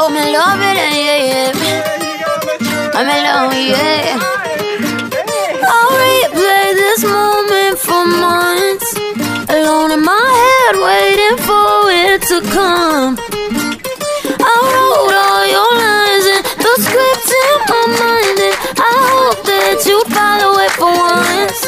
Oh, 0.00 0.08
my 0.10 0.30
love 0.30 0.60
it, 0.62 0.78
yeah, 0.78 1.26
yeah. 1.28 1.82
I'm 2.94 3.08
alone, 3.18 3.58
yeah. 3.66 4.14
I'll 5.74 5.90
replay 5.98 6.66
this 6.78 7.02
moment 7.02 7.78
for 7.82 8.06
months. 8.06 8.88
Alone 9.50 9.90
in 9.90 10.02
my 10.04 10.14
head, 10.14 10.74
waiting 10.86 11.38
for 11.42 11.90
it 11.90 12.22
to 12.30 12.38
come. 12.46 13.18
I 14.38 14.54
wrote 14.70 15.14
all 15.18 15.44
your 15.50 15.72
lines 15.82 16.26
and 16.30 16.42
the 16.62 16.72
script 16.78 17.28
in 17.42 17.58
my 17.66 17.82
mind, 17.98 18.38
and 18.38 18.56
I 18.78 18.94
hope 19.02 19.40
that 19.50 19.82
you 19.82 19.98
follow 20.14 20.62
it 20.62 20.72
for 20.78 20.94
once. 20.94 21.60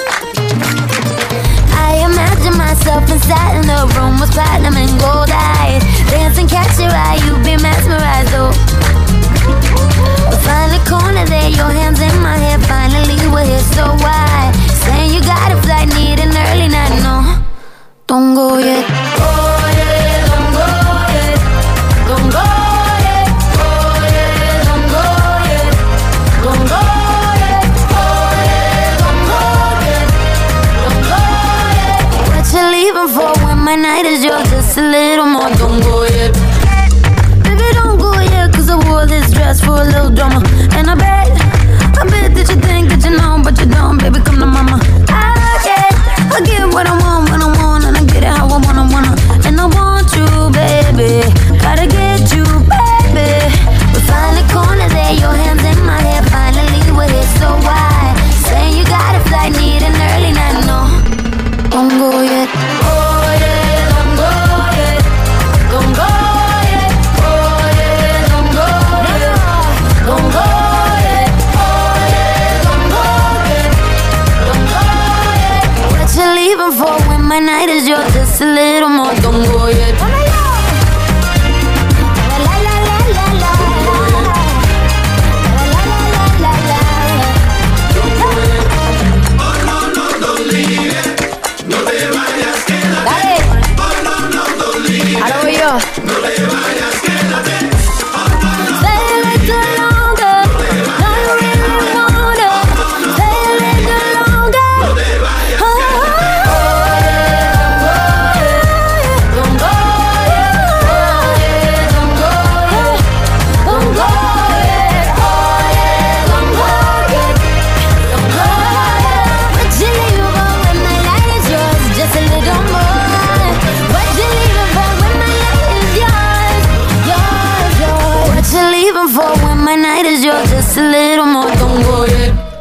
I 1.74 2.06
imagine 2.06 2.56
myself 2.56 3.10
inside 3.10 3.58
in 3.58 3.66
the 3.66 3.90
room 3.98 4.20
with 4.20 4.30
platinum 4.30 4.76
and 4.78 4.94
gold 5.02 5.30
eyes, 5.34 5.82
dancing, 6.10 6.48
catch 6.48 6.78
your 6.78 6.90
eye, 6.90 7.18
you 7.24 7.32
be 7.46 7.54
mesmerized, 7.62 8.34
oh. 8.34 8.52
Find 10.44 10.70
the 10.74 10.82
corner 10.90 11.24
there, 11.26 11.50
your 11.50 11.70
hands 11.70 12.00
in 12.00 12.14
my 12.20 12.36
hair. 12.36 12.58
Finally, 12.58 13.16
we're 13.32 13.44
here, 13.44 13.66
so 13.76 13.84
why? 14.04 14.52
Saying 14.84 15.14
you 15.14 15.20
got 15.22 15.52
a 15.52 15.56
flight, 15.62 15.88
need 15.94 16.18
an 16.18 16.34
early 16.46 16.68
night, 16.68 16.94
no. 17.02 17.16
Don't 18.06 18.34
go 18.34 18.58
yet. 18.58 18.84
Oh, 18.88 19.50
leaving 32.70 33.08
for 33.08 33.32
when 33.44 33.58
my 33.58 33.74
night 33.74 34.04
is 34.04 34.24
yours 34.24 34.48
Just 34.50 34.78
a 34.78 34.82
little 34.82 35.09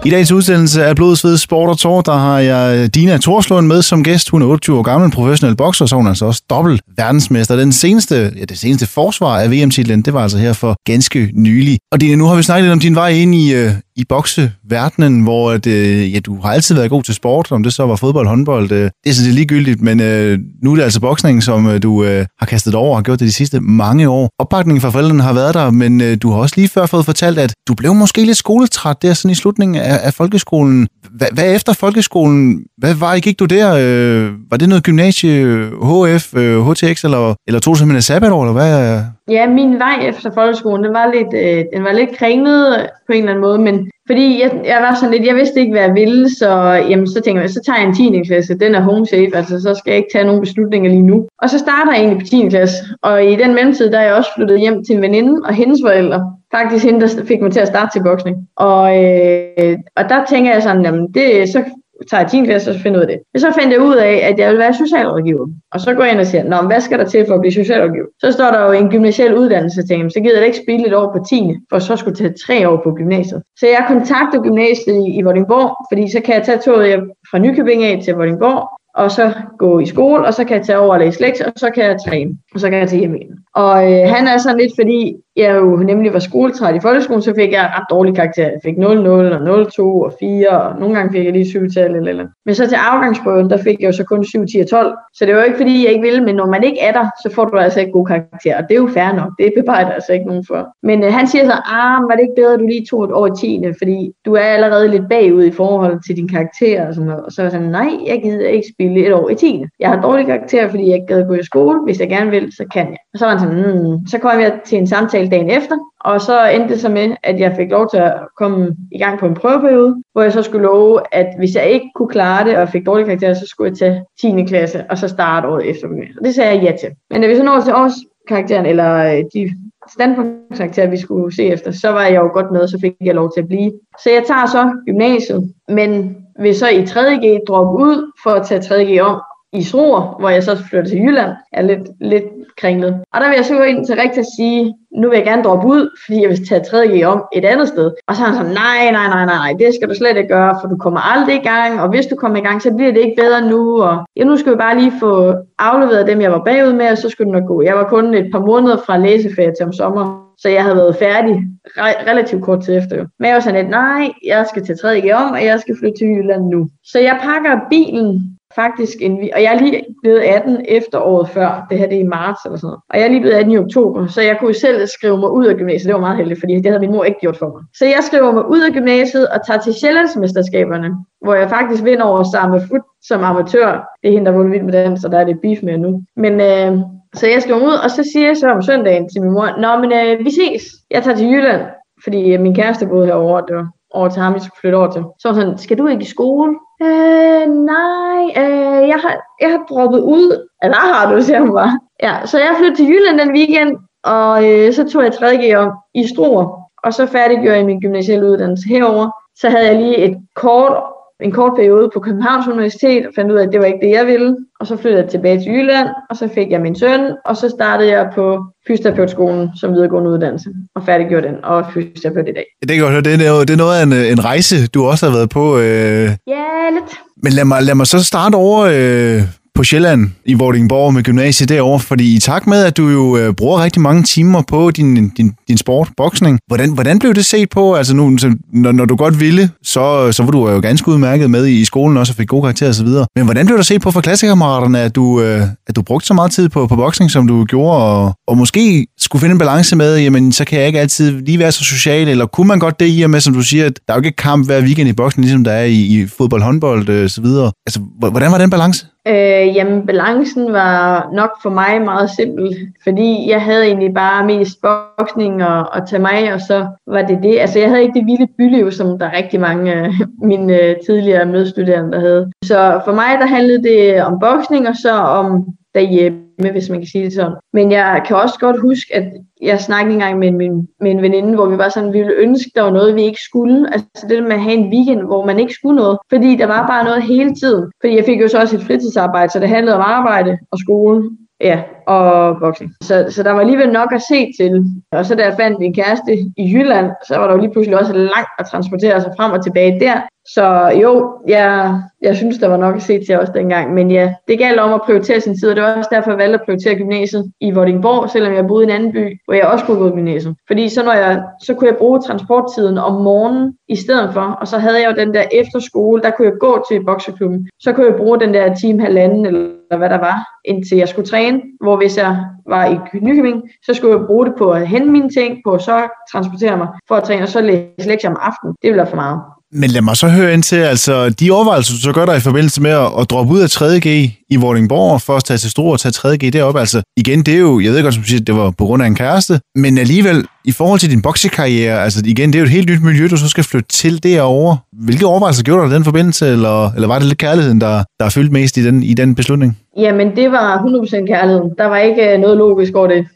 I 0.05 0.09
dagens 0.09 0.31
udsendelse 0.31 0.85
af 0.85 0.95
Blodsved 0.95 1.37
Sport 1.37 1.69
og 1.69 1.77
Tor, 1.77 2.01
der 2.01 2.17
har 2.17 2.39
jeg 2.39 2.77
øh, 2.77 2.85
Dina 2.85 3.17
Torslund 3.17 3.67
med 3.67 3.81
som 3.81 4.03
gæst. 4.03 4.29
Hun 4.29 4.41
er 4.41 4.45
28 4.45 4.77
år 4.77 4.81
gammel, 4.81 5.11
professionel 5.11 5.55
bokser, 5.55 5.85
så 5.85 5.95
hun 5.95 6.05
er 6.05 6.09
altså 6.09 6.25
også 6.25 6.41
dobbelt 6.49 6.81
verdensmester. 6.97 7.55
Den 7.55 7.71
seneste, 7.71 8.15
ja, 8.15 8.45
det 8.45 8.59
seneste 8.59 8.87
forsvar 8.87 9.39
af 9.39 9.51
VM-titlen, 9.51 10.01
det 10.01 10.13
var 10.13 10.23
altså 10.23 10.37
her 10.37 10.53
for 10.53 10.75
ganske 10.85 11.31
nylig. 11.33 11.77
Og 11.91 12.01
Dina, 12.01 12.15
nu 12.15 12.25
har 12.25 12.35
vi 12.35 12.43
snakket 12.43 12.63
lidt 12.63 12.73
om 12.73 12.79
din 12.79 12.95
vej 12.95 13.09
ind 13.09 13.35
i, 13.35 13.53
øh, 13.53 13.71
i 13.99 14.05
bokseverdenen, 14.09 15.23
hvor 15.23 15.51
at, 15.51 15.67
øh, 15.67 16.13
ja, 16.13 16.19
du 16.19 16.39
har 16.41 16.49
altid 16.53 16.75
været 16.75 16.89
god 16.89 17.03
til 17.03 17.13
sport, 17.13 17.51
om 17.51 17.63
det 17.63 17.73
så 17.73 17.85
var 17.85 17.95
fodbold, 17.95 18.27
håndbold, 18.27 18.71
øh, 18.71 18.77
det 18.77 19.09
er 19.09 19.13
sådan 19.13 19.25
set 19.25 19.33
ligegyldigt, 19.33 19.81
men 19.81 20.01
øh, 20.01 20.39
nu 20.63 20.71
er 20.71 20.75
det 20.75 20.83
altså 20.83 21.01
boksning, 21.01 21.43
som 21.43 21.67
øh, 21.67 21.83
du 21.83 22.03
øh, 22.03 22.25
har 22.39 22.45
kastet 22.45 22.75
over 22.75 22.89
og 22.89 22.97
har 22.97 23.03
gjort 23.03 23.19
det 23.19 23.27
de 23.27 23.33
sidste 23.33 23.59
mange 23.59 24.09
år. 24.09 24.29
Opbakningen 24.39 24.81
fra 24.81 24.89
forældrene 24.89 25.23
har 25.23 25.33
været 25.33 25.53
der, 25.53 25.71
men 25.71 26.01
øh, 26.01 26.17
du 26.21 26.31
har 26.31 26.39
også 26.39 26.55
lige 26.57 26.67
før 26.67 26.85
fået 26.85 27.05
fortalt, 27.05 27.39
at 27.39 27.53
du 27.67 27.73
blev 27.73 27.93
måske 27.93 28.25
lidt 28.25 28.37
skoletræt 28.37 29.01
der 29.01 29.13
sådan 29.13 29.31
i 29.31 29.35
slutningen 29.35 29.81
af, 29.81 29.99
af 30.03 30.13
folkeskolen. 30.13 30.87
Hvad, 31.11 31.27
hvad 31.33 31.55
efter 31.55 31.73
folkeskolen? 31.73 32.63
Hvad 32.77 32.93
var 32.93 33.13
I 33.13 33.19
gik 33.19 33.39
du 33.39 33.45
der? 33.45 33.67
Øh, 33.79 34.31
var 34.51 34.57
det 34.57 34.69
noget 34.69 34.83
gymnasie, 34.83 35.65
HF, 35.65 36.35
øh, 36.35 36.69
HTX, 36.69 37.03
eller, 37.03 37.35
eller 37.47 37.59
tog 37.59 37.73
du 37.73 37.77
simpelthen 37.77 38.01
sabbatår, 38.01 38.43
eller 38.43 38.53
hvad? 38.53 39.01
Ja, 39.29 39.49
min 39.49 39.79
vej 39.79 40.09
efter 40.09 40.31
folkeskolen, 40.33 40.83
den 40.83 40.93
var 40.93 41.11
lidt, 41.15 41.33
øh, 41.43 41.65
den 41.75 41.83
var 41.83 41.91
lidt 41.91 42.17
kringlet 42.17 42.89
på 43.07 43.13
en 43.13 43.19
eller 43.19 43.31
anden 43.31 43.41
måde, 43.41 43.59
men 43.59 43.88
fordi 44.09 44.41
jeg, 44.41 44.51
jeg 44.65 44.79
var 44.81 44.95
sådan 44.95 45.13
lidt, 45.13 45.27
jeg 45.27 45.35
vidste 45.35 45.59
ikke, 45.59 45.71
hvad 45.71 45.81
jeg 45.81 45.93
ville, 45.93 46.29
så, 46.35 46.51
jamen, 46.89 47.07
så 47.07 47.21
tænkte 47.21 47.41
jeg, 47.41 47.49
så 47.49 47.61
tager 47.65 47.79
jeg 47.79 47.87
en 47.87 48.13
10. 48.13 48.23
klasse, 48.27 48.59
den 48.59 48.75
er 48.75 48.81
home 48.81 49.05
safe, 49.05 49.35
altså 49.35 49.61
så 49.61 49.73
skal 49.75 49.91
jeg 49.91 49.97
ikke 49.97 50.09
tage 50.13 50.25
nogen 50.25 50.41
beslutninger 50.41 50.89
lige 50.89 51.01
nu. 51.01 51.27
Og 51.41 51.49
så 51.49 51.59
starter 51.59 51.91
jeg 51.93 52.01
egentlig 52.01 52.19
på 52.19 52.25
10. 52.25 52.49
klasse, 52.49 52.75
og 53.01 53.25
i 53.25 53.35
den 53.35 53.53
mellemtid, 53.53 53.91
der 53.91 53.99
er 53.99 54.03
jeg 54.03 54.13
også 54.13 54.29
flyttet 54.35 54.59
hjem 54.59 54.83
til 54.83 54.95
en 54.95 55.01
veninde 55.01 55.41
og 55.45 55.53
hendes 55.53 55.79
forældre. 55.83 56.33
Faktisk 56.51 56.85
hende, 56.85 57.01
der 57.01 57.25
fik 57.25 57.41
mig 57.41 57.51
til 57.51 57.59
at 57.59 57.67
starte 57.67 57.91
til 57.93 58.03
boksning. 58.03 58.37
Og, 58.55 59.05
øh, 59.05 59.77
og 59.95 60.03
der 60.09 60.25
tænker 60.29 60.53
jeg 60.53 60.63
sådan, 60.63 60.85
jamen 60.85 61.13
det, 61.13 61.49
så 61.49 61.63
tager 62.09 62.21
jeg 62.21 62.31
10. 62.31 62.43
klasse 62.45 62.71
og 62.71 62.75
så 62.75 62.81
finder 62.81 62.99
ud 62.99 63.05
af 63.05 63.07
det. 63.07 63.19
Og 63.33 63.39
så 63.39 63.51
fandt 63.59 63.73
jeg 63.73 63.81
ud 63.81 63.95
af, 63.95 64.13
at 64.29 64.39
jeg 64.39 64.47
ville 64.47 64.59
være 64.59 64.73
socialrådgiver. 64.73 65.47
Og 65.73 65.79
så 65.79 65.93
går 65.93 66.03
jeg 66.03 66.11
ind 66.11 66.19
og 66.19 66.27
siger, 66.27 66.43
Nå, 66.43 66.57
hvad 66.67 66.81
skal 66.81 66.99
der 66.99 67.05
til 67.05 67.25
for 67.27 67.33
at 67.35 67.41
blive 67.41 67.53
socialrådgiver? 67.53 68.05
Så 68.19 68.31
står 68.31 68.51
der 68.51 68.65
jo 68.65 68.71
en 68.71 68.89
gymnasial 68.89 69.37
uddannelse, 69.37 69.87
tænker 69.87 70.09
så 70.09 70.19
gider 70.19 70.37
jeg 70.37 70.45
ikke 70.45 70.63
spille 70.65 70.87
et 70.87 70.93
år 70.93 71.07
på 71.15 71.19
10. 71.29 71.55
For 71.69 71.79
så 71.79 71.95
skulle 71.95 72.15
tage 72.15 72.33
tre 72.45 72.69
år 72.69 72.77
på 72.83 72.91
gymnasiet. 72.91 73.41
Så 73.59 73.65
jeg 73.67 73.85
kontakter 73.87 74.41
gymnasiet 74.41 74.95
i, 75.07 75.17
i 75.19 75.21
Vordingborg, 75.21 75.69
fordi 75.91 76.11
så 76.11 76.19
kan 76.21 76.35
jeg 76.35 76.43
tage 76.43 76.57
toget 76.57 76.99
fra 77.31 77.37
Nykøbing 77.39 77.83
af 77.83 78.01
til 78.03 78.13
Vordingborg, 78.13 78.79
og 78.95 79.11
så 79.11 79.33
gå 79.57 79.79
i 79.79 79.85
skole, 79.85 80.25
og 80.25 80.33
så 80.33 80.43
kan 80.43 80.57
jeg 80.57 80.65
tage 80.65 80.79
over 80.79 80.93
og 80.93 80.99
læse 80.99 81.21
lektier, 81.21 81.47
og 81.47 81.53
så 81.55 81.69
kan 81.75 81.83
jeg 81.83 81.97
træne, 82.07 82.31
og 82.53 82.59
så 82.59 82.69
kan 82.69 82.79
jeg 82.79 82.89
tage 82.89 82.99
hjem 82.99 83.15
igen. 83.15 83.31
Og 83.55 83.75
øh, 83.91 84.03
han 84.15 84.27
er 84.27 84.37
sådan 84.37 84.59
lidt, 84.59 84.73
fordi 84.79 85.15
jeg 85.39 85.55
jo 85.55 85.75
nemlig 85.75 86.13
var 86.13 86.19
skoletræt 86.19 86.75
i 86.75 86.79
folkeskolen, 86.79 87.21
så 87.21 87.33
fik 87.35 87.51
jeg 87.51 87.71
ret 87.75 87.85
dårlige 87.89 88.15
karakterer. 88.15 88.49
Jeg 88.49 88.59
fik 88.63 88.77
0-0 88.77 88.85
og 88.87 89.61
0-2 89.61 89.81
og 89.81 90.13
4, 90.19 90.49
og 90.49 90.79
nogle 90.79 90.95
gange 90.95 91.11
fik 91.13 91.25
jeg 91.25 91.33
lige 91.33 91.49
7 91.49 91.59
tal 91.69 91.95
eller 91.95 92.09
eller. 92.09 92.27
Men 92.45 92.55
så 92.55 92.67
til 92.67 92.75
afgangsprøven, 92.75 93.49
der 93.49 93.57
fik 93.57 93.79
jeg 93.79 93.87
jo 93.87 93.91
så 93.91 94.03
kun 94.03 94.23
7, 94.25 94.45
10 94.45 94.59
og 94.59 94.67
12. 94.69 94.97
Så 95.13 95.25
det 95.25 95.33
var 95.33 95.39
jo 95.39 95.45
ikke 95.45 95.57
fordi, 95.57 95.83
jeg 95.83 95.91
ikke 95.91 96.01
ville, 96.01 96.23
men 96.23 96.35
når 96.35 96.45
man 96.45 96.63
ikke 96.63 96.79
er 96.79 96.91
der, 96.91 97.05
så 97.23 97.35
får 97.35 97.45
du 97.45 97.57
altså 97.57 97.79
ikke 97.79 97.91
gode 97.91 98.05
karakterer. 98.05 98.57
Og 98.57 98.63
det 98.69 98.75
er 98.75 98.81
jo 98.81 98.89
fair 98.93 99.11
nok. 99.15 99.31
Det 99.39 99.53
bebrejder 99.57 99.91
altså 99.91 100.13
ikke 100.13 100.25
nogen 100.25 100.45
for. 100.47 100.67
Men 100.83 101.03
øh, 101.03 101.13
han 101.13 101.27
siger 101.27 101.45
så, 101.45 101.55
ah, 101.65 102.01
var 102.07 102.15
det 102.15 102.21
ikke 102.21 102.39
bedre, 102.41 102.53
at 102.53 102.59
du 102.59 102.67
lige 102.67 102.85
tog 102.89 103.03
et 103.03 103.11
år 103.11 103.27
i 103.27 103.31
10. 103.39 103.63
Fordi 103.77 104.11
du 104.25 104.33
er 104.33 104.47
allerede 104.55 104.87
lidt 104.87 105.09
bagud 105.09 105.43
i 105.43 105.51
forhold 105.51 105.99
til 106.07 106.15
din 106.15 106.27
karakter. 106.27 106.87
Og, 106.87 106.93
sådan 106.93 107.07
noget. 107.07 107.25
og 107.25 107.31
så 107.31 107.41
var 107.41 107.45
jeg 107.45 107.51
sådan, 107.51 107.67
nej, 107.67 107.91
jeg 108.07 108.21
gider 108.23 108.47
ikke 108.47 108.67
spille 108.73 109.05
et 109.05 109.13
år 109.13 109.29
i 109.29 109.35
10. 109.35 109.65
Jeg 109.79 109.89
har 109.89 110.01
dårlige 110.01 110.25
karakterer, 110.25 110.69
fordi 110.69 110.85
jeg 110.87 110.95
ikke 110.95 111.07
gad 111.07 111.27
gå 111.27 111.33
i 111.33 111.43
skole. 111.43 111.79
Hvis 111.85 111.99
jeg 111.99 112.09
gerne 112.09 112.31
vil, 112.31 112.51
så 112.51 112.65
kan 112.73 112.87
jeg. 112.87 112.97
Og 113.13 113.19
så 113.19 113.25
var 113.25 113.31
han 113.31 113.39
sådan, 113.39 113.91
mm. 113.91 114.07
så 114.07 114.17
kom 114.17 114.39
jeg 114.39 114.59
til 114.65 114.77
en 114.77 114.87
samtale 114.87 115.28
dagen 115.29 115.49
efter, 115.49 115.75
og 116.01 116.21
så 116.21 116.49
endte 116.49 116.73
det 116.73 116.81
så 116.81 116.89
med, 116.89 117.15
at 117.23 117.39
jeg 117.39 117.55
fik 117.55 117.69
lov 117.69 117.89
til 117.89 117.97
at 117.97 118.13
komme 118.37 118.75
i 118.91 118.97
gang 118.97 119.19
på 119.19 119.25
en 119.25 119.33
prøveperiode, 119.33 120.03
hvor 120.13 120.21
jeg 120.21 120.33
så 120.33 120.41
skulle 120.41 120.63
love, 120.63 120.99
at 121.11 121.27
hvis 121.37 121.55
jeg 121.55 121.69
ikke 121.69 121.89
kunne 121.95 122.09
klare 122.09 122.45
det 122.45 122.57
og 122.57 122.69
fik 122.69 122.85
dårlige 122.85 123.05
karakterer, 123.05 123.33
så 123.33 123.47
skulle 123.47 123.69
jeg 123.69 123.77
tage 123.77 124.35
10. 124.37 124.43
klasse 124.43 124.85
og 124.89 124.97
så 124.97 125.07
starte 125.07 125.47
året 125.47 125.69
efter. 125.69 125.87
Og 125.87 126.25
det 126.25 126.35
sagde 126.35 126.55
jeg 126.55 126.63
ja 126.63 126.71
til. 126.79 126.89
Men 127.09 127.21
da 127.21 127.27
vi 127.27 127.35
så 127.35 127.43
nåede 127.43 127.63
til 127.63 127.73
årskarakteren, 127.73 128.65
eller 128.65 129.17
øh, 129.17 129.23
de 129.33 129.55
standpunktskarakterer, 129.93 130.89
vi 130.89 130.97
skulle 130.97 131.35
se 131.35 131.43
efter, 131.43 131.71
så 131.71 131.89
var 131.89 132.03
jeg 132.03 132.15
jo 132.15 132.29
godt 132.33 132.51
med, 132.51 132.67
så 132.67 132.77
fik 132.81 132.93
jeg 133.01 133.15
lov 133.15 133.31
til 133.33 133.41
at 133.41 133.47
blive. 133.47 133.71
Så 134.03 134.09
jeg 134.09 134.23
tager 134.27 134.45
så 134.45 134.71
gymnasiet, 134.85 135.53
men 135.67 136.17
vil 136.39 136.55
så 136.55 136.67
i 136.67 136.83
3.G 136.83 137.39
droppe 137.47 137.83
ud 137.83 138.11
for 138.23 138.29
at 138.29 138.45
tage 138.45 138.61
3.G 138.61 139.01
om, 139.01 139.21
i 139.53 139.63
Struer, 139.63 140.15
hvor 140.19 140.29
jeg 140.29 140.43
så 140.43 140.57
flytter 140.69 140.89
til 140.89 140.99
Jylland, 140.99 141.31
er 141.53 141.61
lidt, 141.61 141.89
lidt 142.01 142.23
kringlet. 142.61 142.93
Og 143.13 143.21
der 143.21 143.27
vil 143.27 143.35
jeg 143.35 143.45
så 143.45 143.55
gå 143.55 143.63
ind 143.63 143.85
til 143.85 143.95
rigtig 143.95 144.19
at 144.19 144.33
sige, 144.37 144.75
nu 145.01 145.09
vil 145.09 145.15
jeg 145.17 145.25
gerne 145.25 145.43
droppe 145.43 145.67
ud, 145.67 145.89
fordi 146.05 146.21
jeg 146.21 146.29
vil 146.29 146.47
tage 146.47 146.61
3G 146.61 147.05
om 147.05 147.23
et 147.33 147.45
andet 147.45 147.67
sted. 147.67 147.91
Og 148.07 148.15
så 148.15 148.21
er 148.23 148.27
han 148.27 148.35
sådan, 148.35 148.53
nej, 148.53 148.91
nej, 148.91 149.07
nej, 149.15 149.25
nej, 149.25 149.53
det 149.59 149.75
skal 149.75 149.89
du 149.89 149.95
slet 149.95 150.17
ikke 150.17 150.29
gøre, 150.29 150.57
for 150.61 150.67
du 150.67 150.77
kommer 150.77 150.99
aldrig 151.13 151.35
i 151.35 151.47
gang, 151.51 151.81
og 151.81 151.89
hvis 151.89 152.05
du 152.05 152.15
kommer 152.15 152.37
i 152.37 152.41
gang, 152.41 152.61
så 152.61 152.73
bliver 152.73 152.91
det 152.91 153.01
ikke 153.01 153.21
bedre 153.21 153.49
nu, 153.49 153.81
og 153.83 153.95
ja, 154.15 154.23
nu 154.23 154.37
skal 154.37 154.51
vi 154.51 154.57
bare 154.57 154.79
lige 154.79 154.93
få 154.99 155.35
afleveret 155.59 156.07
dem, 156.07 156.21
jeg 156.21 156.31
var 156.31 156.43
bagud 156.45 156.73
med, 156.73 156.87
og 156.91 156.97
så 156.97 157.09
skulle 157.09 157.31
det 157.31 157.41
nok 157.41 157.47
gå. 157.47 157.61
Jeg 157.61 157.75
var 157.75 157.83
kun 157.83 158.13
et 158.13 158.31
par 158.31 158.39
måneder 158.39 158.77
fra 158.85 158.97
læseferie 158.97 159.53
til 159.57 159.65
om 159.65 159.73
sommer, 159.73 160.25
så 160.37 160.49
jeg 160.49 160.63
havde 160.63 160.75
været 160.75 160.95
færdig 160.95 161.35
re- 161.67 162.09
relativt 162.11 162.43
kort 162.43 162.63
tid 162.63 162.77
efter. 162.77 162.95
Jo. 162.97 163.05
Men 163.19 163.27
jeg 163.27 163.35
var 163.35 163.41
sådan 163.41 163.59
lidt, 163.59 163.69
nej, 163.69 164.11
jeg 164.25 164.45
skal 164.49 164.65
til 164.65 164.73
3G 164.73 165.13
om, 165.13 165.31
og 165.31 165.45
jeg 165.45 165.59
skal 165.59 165.75
flytte 165.79 165.97
til 165.97 166.07
Jylland 166.07 166.45
nu. 166.45 166.69
Så 166.83 166.99
jeg 166.99 167.19
pakker 167.21 167.59
bilen 167.69 168.38
faktisk 168.55 168.97
en, 169.01 169.29
og 169.33 169.43
jeg 169.43 169.55
er 169.55 169.59
lige 169.59 169.83
blevet 170.03 170.19
18 170.19 170.65
efteråret 170.67 171.29
før, 171.29 171.65
det 171.69 171.77
her 171.79 171.87
det 171.87 171.95
er 171.95 172.01
i 172.01 172.07
marts 172.07 172.45
eller 172.45 172.57
sådan 172.57 172.67
noget, 172.67 172.81
og 172.89 172.97
jeg 172.97 173.05
er 173.05 173.09
lige 173.09 173.21
blevet 173.21 173.35
18 173.35 173.53
i 173.53 173.57
oktober, 173.57 174.07
så 174.07 174.21
jeg 174.21 174.37
kunne 174.39 174.53
selv 174.53 174.87
skrive 174.87 175.17
mig 175.17 175.31
ud 175.31 175.45
af 175.45 175.55
gymnasiet, 175.55 175.85
det 175.85 175.93
var 175.93 175.99
meget 175.99 176.17
heldigt, 176.17 176.39
fordi 176.39 176.55
det 176.55 176.65
havde 176.65 176.79
min 176.79 176.91
mor 176.91 177.03
ikke 177.03 177.19
gjort 177.19 177.37
for 177.37 177.49
mig. 177.53 177.63
Så 177.75 177.85
jeg 177.85 177.99
skriver 178.01 178.31
mig 178.31 178.49
ud 178.49 178.61
af 178.61 178.73
gymnasiet 178.73 179.27
og 179.27 179.45
tager 179.47 179.59
til 179.59 179.73
Sjællandsmesterskaberne, 179.73 180.89
hvor 181.21 181.33
jeg 181.33 181.49
faktisk 181.49 181.83
vinder 181.83 182.03
over 182.03 182.23
samme 182.23 182.61
fod 182.61 182.79
som 183.01 183.23
amatør. 183.23 183.71
Det 184.01 184.07
er 184.07 184.11
hende, 184.11 184.25
der 184.25 184.37
vundet 184.37 184.53
vidt 184.53 184.65
med 184.65 184.73
den, 184.73 184.99
så 184.99 185.07
der 185.07 185.19
er 185.19 185.23
det 185.23 185.41
beef 185.41 185.59
med 185.63 185.77
nu. 185.77 186.03
Men 186.15 186.33
øh, 186.41 186.79
så 187.13 187.27
jeg 187.27 187.41
skriver 187.41 187.59
ud, 187.59 187.75
og 187.83 187.91
så 187.91 188.09
siger 188.13 188.27
jeg 188.27 188.37
så 188.37 188.47
om 188.49 188.61
søndagen 188.61 189.09
til 189.09 189.21
min 189.21 189.31
mor, 189.31 189.47
Nå, 189.63 189.81
men 189.81 189.91
øh, 189.99 190.25
vi 190.25 190.31
ses. 190.31 190.63
Jeg 190.91 191.03
tager 191.03 191.17
til 191.17 191.27
Jylland, 191.27 191.61
fordi 192.03 192.33
øh, 192.33 192.39
min 192.41 192.55
kæreste 192.55 192.87
boede 192.87 193.05
herovre, 193.05 193.43
det 193.47 193.55
var 193.55 193.67
over 193.93 194.09
til 194.09 194.21
ham, 194.21 194.35
vi 194.35 194.39
skulle 194.39 194.59
flytte 194.61 194.75
over 194.75 194.91
til. 194.91 195.03
Så 195.19 195.27
var 195.27 195.35
sådan, 195.35 195.57
skal 195.57 195.77
du 195.77 195.87
ikke 195.87 196.01
i 196.01 196.05
skole? 196.05 196.55
Øh, 196.81 197.45
nej, 197.47 198.23
øh, 198.41 198.87
jeg, 198.87 198.99
har, 199.03 199.15
jeg 199.41 199.49
har 199.49 199.65
droppet 199.69 199.99
ud. 199.99 200.47
Eller 200.63 200.77
har 200.77 201.13
du, 201.13 201.21
siger 201.21 201.39
hun 201.39 201.53
bare. 201.53 201.79
Ja, 202.03 202.15
så 202.25 202.37
jeg 202.37 202.55
flyttede 202.57 202.77
til 202.77 202.87
Jylland 202.87 203.19
den 203.19 203.31
weekend, 203.31 203.77
og 204.03 204.49
øh, 204.49 204.73
så 204.73 204.89
tog 204.89 205.03
jeg 205.03 205.13
3.G 205.13 205.57
om 205.57 205.71
i 205.93 206.07
Struer, 206.07 206.45
og 206.83 206.93
så 206.93 207.05
færdiggjorde 207.05 207.57
jeg 207.57 207.65
min 207.65 207.79
gymnasiale 207.79 208.29
uddannelse 208.31 208.69
herover. 208.69 209.11
Så 209.35 209.49
havde 209.49 209.65
jeg 209.67 209.75
lige 209.75 209.97
et 209.97 210.17
kort 210.35 210.83
en 211.23 211.31
kort 211.31 211.53
periode 211.55 211.89
på 211.93 211.99
Københavns 211.99 212.47
Universitet 212.47 213.07
og 213.07 213.11
fandt 213.15 213.31
ud 213.31 213.37
af, 213.37 213.43
at 213.43 213.51
det 213.51 213.59
var 213.59 213.65
ikke 213.65 213.85
det, 213.85 213.91
jeg 213.91 214.05
ville. 214.05 214.37
Og 214.59 214.67
så 214.67 214.77
flyttede 214.77 215.03
jeg 215.03 215.11
tilbage 215.11 215.39
til 215.39 215.51
Jylland, 215.51 215.87
og 216.09 216.17
så 216.17 216.29
fik 216.35 216.51
jeg 216.51 216.61
min 216.61 216.79
søn, 216.79 216.99
og 217.25 217.37
så 217.37 217.49
startede 217.49 217.89
jeg 217.89 218.09
på 218.15 218.45
fysioterapeutskolen 218.67 219.49
som 219.55 219.73
videregående 219.73 220.09
uddannelse, 220.09 220.49
og 220.75 220.83
færdiggjorde 220.85 221.27
den, 221.27 221.35
og 221.43 221.65
fysioterapeut 221.73 222.27
i 222.27 222.33
dag. 222.33 222.45
Det 222.61 222.71
kan 222.75 222.83
godt 222.85 223.05
det 223.05 223.13
er, 223.13 223.39
det 223.39 223.49
er 223.49 223.57
noget 223.57 223.79
af 223.79 223.83
en, 223.83 223.93
en 223.93 224.25
rejse, 224.25 224.67
du 224.67 224.85
også 224.85 225.05
har 225.05 225.13
været 225.13 225.29
på. 225.29 225.57
Øh... 225.57 226.09
Ja, 226.27 226.69
lidt. 226.71 226.91
Men 227.23 227.33
lad 227.33 227.45
mig, 227.45 227.63
lad 227.63 227.75
mig 227.75 227.87
så 227.87 228.03
starte 228.03 228.35
over 228.35 228.59
øh, 228.61 229.21
på 229.55 229.63
Sjælland 229.63 230.09
i 230.25 230.33
Vordingborg 230.33 230.93
med 230.93 231.03
gymnasiet 231.03 231.49
derovre, 231.49 231.79
fordi 231.79 232.15
i 232.15 232.19
takt 232.19 232.47
med, 232.47 232.63
at 232.63 232.77
du 232.77 232.87
jo 232.87 233.17
øh, 233.17 233.33
bruger 233.33 233.63
rigtig 233.63 233.81
mange 233.81 234.03
timer 234.03 234.41
på 234.41 234.71
din, 234.71 235.09
din, 235.09 235.33
din 235.47 235.57
sport, 235.57 235.89
boksning, 235.97 236.39
hvordan, 236.47 236.73
hvordan 236.73 236.99
blev 236.99 237.13
det 237.13 237.25
set 237.25 237.49
på? 237.49 237.75
Altså 237.75 237.95
nu, 237.95 238.17
så, 238.17 238.35
når, 238.53 238.71
når 238.71 238.85
du 238.85 238.95
godt 238.95 239.19
ville, 239.19 239.49
så, 239.63 240.11
så 240.11 240.23
var 240.23 240.31
du 240.31 240.49
jo 240.49 240.59
ganske 240.59 240.87
udmærket 240.87 241.31
med 241.31 241.45
i, 241.45 241.61
i 241.61 241.65
skolen 241.65 241.97
også 241.97 242.11
og 242.13 242.17
fik 242.17 242.27
gode 242.27 242.41
karakterer 242.41 242.69
osv. 242.69 242.87
Men 243.15 243.25
hvordan 243.25 243.45
blev 243.45 243.57
det 243.57 243.65
set 243.65 243.81
på 243.81 243.91
for 243.91 244.01
klassekammeraterne, 244.01 244.79
at 244.79 244.95
du, 244.95 245.21
øh, 245.21 245.41
at 245.67 245.75
du 245.75 245.81
brugte 245.81 246.07
så 246.07 246.13
meget 246.13 246.31
tid 246.31 246.49
på, 246.49 246.67
på 246.67 246.75
boksning, 246.75 247.11
som 247.11 247.27
du 247.27 247.45
gjorde, 247.45 247.83
og, 247.83 248.13
og 248.27 248.37
måske 248.37 248.87
skulle 248.99 249.19
finde 249.19 249.33
en 249.33 249.39
balance 249.39 249.75
med, 249.75 249.97
jamen 249.97 250.31
så 250.31 250.45
kan 250.45 250.59
jeg 250.59 250.67
ikke 250.67 250.79
altid 250.79 251.11
lige 251.11 251.39
være 251.39 251.51
så 251.51 251.63
social, 251.63 252.07
eller 252.07 252.25
kunne 252.25 252.47
man 252.47 252.59
godt 252.59 252.79
det 252.79 252.87
i 252.89 253.01
og 253.01 253.09
med, 253.09 253.19
som 253.19 253.33
du 253.33 253.41
siger, 253.41 253.65
at 253.65 253.79
der 253.87 253.93
er 253.93 253.97
jo 253.97 254.03
ikke 254.03 254.15
kamp 254.15 254.45
hver 254.45 254.61
weekend 254.61 254.89
i 254.89 254.93
boksen, 254.93 255.21
ligesom 255.21 255.43
der 255.43 255.51
er 255.51 255.63
i, 255.63 255.79
i 255.95 256.07
fodbold, 256.17 256.41
håndbold 256.41 256.89
øh, 256.89 257.09
så 257.09 257.21
videre. 257.21 257.51
Altså, 257.67 257.79
hvordan 257.99 258.31
var 258.31 258.37
den 258.37 258.49
balance? 258.49 258.85
Øh, 259.07 259.55
jamen, 259.55 259.85
balancen 259.85 260.53
var 260.53 261.09
nok 261.13 261.31
for 261.43 261.49
mig 261.49 261.81
meget 261.81 262.09
simpel, 262.09 262.57
fordi 262.83 263.29
jeg 263.29 263.41
havde 263.41 263.65
egentlig 263.65 263.93
bare 263.93 264.25
mest 264.25 264.57
boksning 264.61 265.43
og, 265.43 265.69
og 265.73 265.89
tage 265.89 266.01
mig, 266.01 266.33
og 266.33 266.41
så 266.41 266.67
var 266.87 267.01
det 267.01 267.19
det. 267.23 267.39
Altså, 267.39 267.59
jeg 267.59 267.69
havde 267.69 267.81
ikke 267.81 267.99
det 267.99 268.05
vilde 268.05 268.27
byliv, 268.37 268.71
som 268.71 268.99
der 268.99 269.05
er 269.05 269.17
rigtig 269.17 269.39
mange 269.39 269.73
øh, 269.73 269.83
af 269.83 269.91
mine 270.23 270.61
øh, 270.61 270.75
tidligere 270.85 271.25
medstuderende, 271.25 271.91
der 271.91 271.99
havde. 271.99 272.31
Så 272.45 272.81
for 272.85 272.93
mig, 272.93 273.11
der 273.19 273.25
handlede 273.25 273.63
det 273.63 274.03
om 274.03 274.19
boksning, 274.19 274.67
og 274.67 274.75
så 274.75 274.91
om 274.91 275.45
derhjemme, 275.75 276.19
hvis 276.39 276.69
man 276.69 276.79
kan 276.79 276.87
sige 276.87 277.05
det 277.05 277.13
sådan. 277.13 277.35
Men 277.53 277.71
jeg 277.71 278.03
kan 278.07 278.15
også 278.15 278.39
godt 278.39 278.61
huske, 278.61 278.95
at 278.95 279.03
jeg 279.41 279.59
snakkede 279.59 279.93
engang 279.93 280.19
med 280.19 280.31
min, 280.31 280.67
med 280.81 280.91
en 280.91 281.01
veninde, 281.01 281.35
hvor 281.35 281.49
vi 281.49 281.57
var 281.57 281.69
sådan, 281.69 281.93
vi 281.93 281.99
ville 281.99 282.13
ønske, 282.13 282.51
der 282.55 282.61
var 282.61 282.71
noget, 282.71 282.95
vi 282.95 283.03
ikke 283.03 283.21
skulle. 283.21 283.73
Altså 283.73 284.05
det 284.09 284.23
med 284.23 284.31
at 284.31 284.41
have 284.41 284.55
en 284.55 284.73
weekend, 284.73 285.01
hvor 285.01 285.25
man 285.25 285.39
ikke 285.39 285.53
skulle 285.53 285.75
noget. 285.75 285.97
Fordi 286.09 286.35
der 286.35 286.45
var 286.45 286.67
bare 286.67 286.83
noget 286.83 287.03
hele 287.03 287.35
tiden. 287.35 287.71
Fordi 287.81 287.95
jeg 287.95 288.05
fik 288.05 288.21
jo 288.21 288.27
så 288.27 288.39
også 288.39 288.55
et 288.55 288.63
fritidsarbejde, 288.63 289.31
så 289.31 289.39
det 289.39 289.49
handlede 289.49 289.75
om 289.75 289.83
arbejde 289.85 290.37
og 290.51 290.59
skole. 290.59 291.09
Ja, 291.41 291.61
og 291.87 292.37
boksning. 292.39 292.71
Så, 292.83 293.05
så 293.09 293.23
der 293.23 293.31
var 293.31 293.39
alligevel 293.39 293.71
nok 293.71 293.93
at 293.93 294.01
se 294.01 294.31
til. 294.39 294.63
Og 294.91 295.05
så 295.05 295.15
da 295.15 295.23
jeg 295.23 295.35
fandt 295.39 295.59
min 295.59 295.73
kæreste 295.73 296.17
i 296.37 296.53
Jylland, 296.53 296.91
så 297.07 297.17
var 297.17 297.27
der 297.27 297.33
jo 297.33 297.41
lige 297.41 297.51
pludselig 297.51 297.79
også 297.79 297.93
langt 297.93 298.29
at 298.39 298.45
transportere 298.51 299.01
sig 299.01 299.11
frem 299.17 299.31
og 299.31 299.43
tilbage 299.43 299.79
der. 299.79 300.01
Så 300.33 300.77
jo, 300.81 301.19
jeg, 301.27 301.81
jeg 302.01 302.15
synes, 302.15 302.37
der 302.37 302.47
var 302.47 302.57
nok 302.57 302.75
at 302.75 302.81
se 302.81 303.05
til 303.05 303.19
også 303.19 303.33
dengang. 303.35 303.73
Men 303.73 303.91
ja, 303.91 304.13
det 304.27 304.39
galt 304.39 304.59
om 304.59 304.73
at 304.73 304.81
prioritere 304.81 305.21
sin 305.21 305.39
tid, 305.39 305.49
og 305.49 305.55
det 305.55 305.63
var 305.63 305.77
også 305.77 305.89
derfor, 305.93 306.11
jeg 306.11 306.17
valgte 306.17 306.39
at 306.39 306.45
prioritere 306.45 306.75
gymnasiet 306.75 307.31
i 307.41 307.51
Vordingborg, 307.51 308.09
selvom 308.09 308.33
jeg 308.33 308.47
boede 308.47 308.63
i 308.63 308.67
en 308.67 308.75
anden 308.75 308.91
by, 308.91 309.19
hvor 309.25 309.33
jeg 309.33 309.47
også 309.47 309.65
kunne 309.65 309.77
gå 309.77 309.87
i 309.87 309.91
gymnasiet. 309.91 310.35
Fordi 310.47 310.69
så, 310.69 310.83
når 310.83 310.93
jeg, 310.93 311.23
så 311.43 311.53
kunne 311.53 311.69
jeg 311.69 311.77
bruge 311.77 312.01
transporttiden 312.01 312.77
om 312.77 313.01
morgenen 313.01 313.53
i 313.67 313.75
stedet 313.75 314.13
for, 314.13 314.21
og 314.21 314.47
så 314.47 314.57
havde 314.57 314.81
jeg 314.81 314.89
jo 314.89 315.05
den 315.05 315.13
der 315.13 315.23
efterskole, 315.31 316.01
der 316.01 316.09
kunne 316.09 316.27
jeg 316.27 316.37
gå 316.39 316.65
til 316.71 316.85
bokseklubben. 316.85 317.49
Så 317.59 317.73
kunne 317.73 317.85
jeg 317.85 317.95
bruge 317.95 318.19
den 318.19 318.33
der 318.33 318.55
time 318.55 318.81
halvanden, 318.81 319.25
eller 319.25 319.77
hvad 319.77 319.89
der 319.89 319.99
var, 319.99 320.27
indtil 320.45 320.77
jeg 320.77 320.87
skulle 320.87 321.07
træne, 321.07 321.41
hvor 321.61 321.77
hvis 321.77 321.97
jeg 321.97 322.25
var 322.47 322.65
i 322.65 322.77
Nykøbing, 323.01 323.41
så 323.65 323.73
skulle 323.73 323.97
jeg 323.97 324.05
bruge 324.05 324.25
det 324.25 324.33
på 324.37 324.51
at 324.51 324.67
hente 324.67 324.91
mine 324.91 325.09
ting, 325.09 325.37
på 325.45 325.51
at 325.51 325.61
så 325.61 325.87
transportere 326.11 326.57
mig 326.57 326.67
for 326.87 326.95
at 326.95 327.03
træne, 327.03 327.23
og 327.23 327.27
så 327.27 327.41
læse 327.41 327.87
lektier 327.87 328.09
om 328.09 328.17
aftenen. 328.21 328.55
Det 328.61 328.67
ville 328.67 328.77
være 328.77 328.87
for 328.87 328.95
meget. 328.95 329.19
Men 329.51 329.69
lad 329.69 329.81
mig 329.81 329.97
så 329.97 330.07
høre 330.07 330.33
ind 330.33 330.43
til, 330.43 330.55
altså 330.55 331.09
de 331.09 331.31
overvejelser, 331.31 331.73
du 331.73 331.79
så 331.79 331.91
gør 331.93 332.05
dig 332.05 332.17
i 332.17 332.19
forbindelse 332.19 332.61
med 332.61 332.71
at, 332.71 332.89
at 332.99 333.09
droppe 333.09 333.33
ud 333.33 333.39
af 333.39 333.47
3.G 333.47 333.85
i 334.29 334.35
Vordingborg, 334.35 335.01
for 335.01 335.13
at 335.15 335.23
tage 335.23 335.37
til 335.37 335.51
Struer 335.51 335.71
og 335.71 335.79
tage 335.79 336.13
3.G 336.13 336.33
derop, 336.33 336.57
altså 336.57 336.81
igen, 336.97 337.19
det 337.19 337.33
er 337.33 337.39
jo, 337.39 337.59
jeg 337.59 337.71
ved 337.71 337.83
godt, 337.83 337.93
som 337.93 338.03
du 338.03 338.09
siger, 338.09 338.21
det 338.21 338.35
var 338.35 338.51
på 338.51 338.65
grund 338.65 338.83
af 338.83 338.87
en 338.87 338.95
kæreste, 338.95 339.39
men 339.55 339.77
alligevel, 339.77 340.25
i 340.45 340.51
forhold 340.51 340.79
til 340.79 340.91
din 340.91 341.01
boksekarriere, 341.01 341.83
altså 341.83 342.03
igen, 342.05 342.33
det 342.33 342.35
er 342.35 342.39
jo 342.39 342.45
et 342.45 342.51
helt 342.51 342.69
nyt 342.69 342.83
miljø, 342.83 343.07
du 343.07 343.17
så 343.17 343.29
skal 343.29 343.43
flytte 343.43 343.69
til 343.69 344.03
derovre. 344.03 344.57
Hvilke 344.73 345.05
overvejelser 345.05 345.43
gjorde 345.43 345.61
du 345.63 345.71
i 345.71 345.73
den 345.75 345.83
forbindelse, 345.83 346.27
eller, 346.27 346.71
eller 346.71 346.87
var 346.87 346.99
det 346.99 347.07
lidt 347.07 347.19
kærligheden, 347.19 347.61
der, 347.61 347.83
der 347.99 348.05
er 348.05 348.09
fyldt 348.09 348.31
mest 348.31 348.57
i 348.57 348.65
den, 348.65 348.83
i 348.83 348.93
den 348.93 349.15
beslutning? 349.15 349.57
Jamen, 349.77 350.15
det 350.15 350.31
var 350.31 350.57
100% 350.57 351.07
kærligheden. 351.07 351.49
Der 351.57 351.65
var 351.65 351.77
ikke 351.77 352.13
øh, 352.13 352.19
noget 352.19 352.37
logisk 352.37 352.75
over 352.75 352.87
det. 352.87 353.07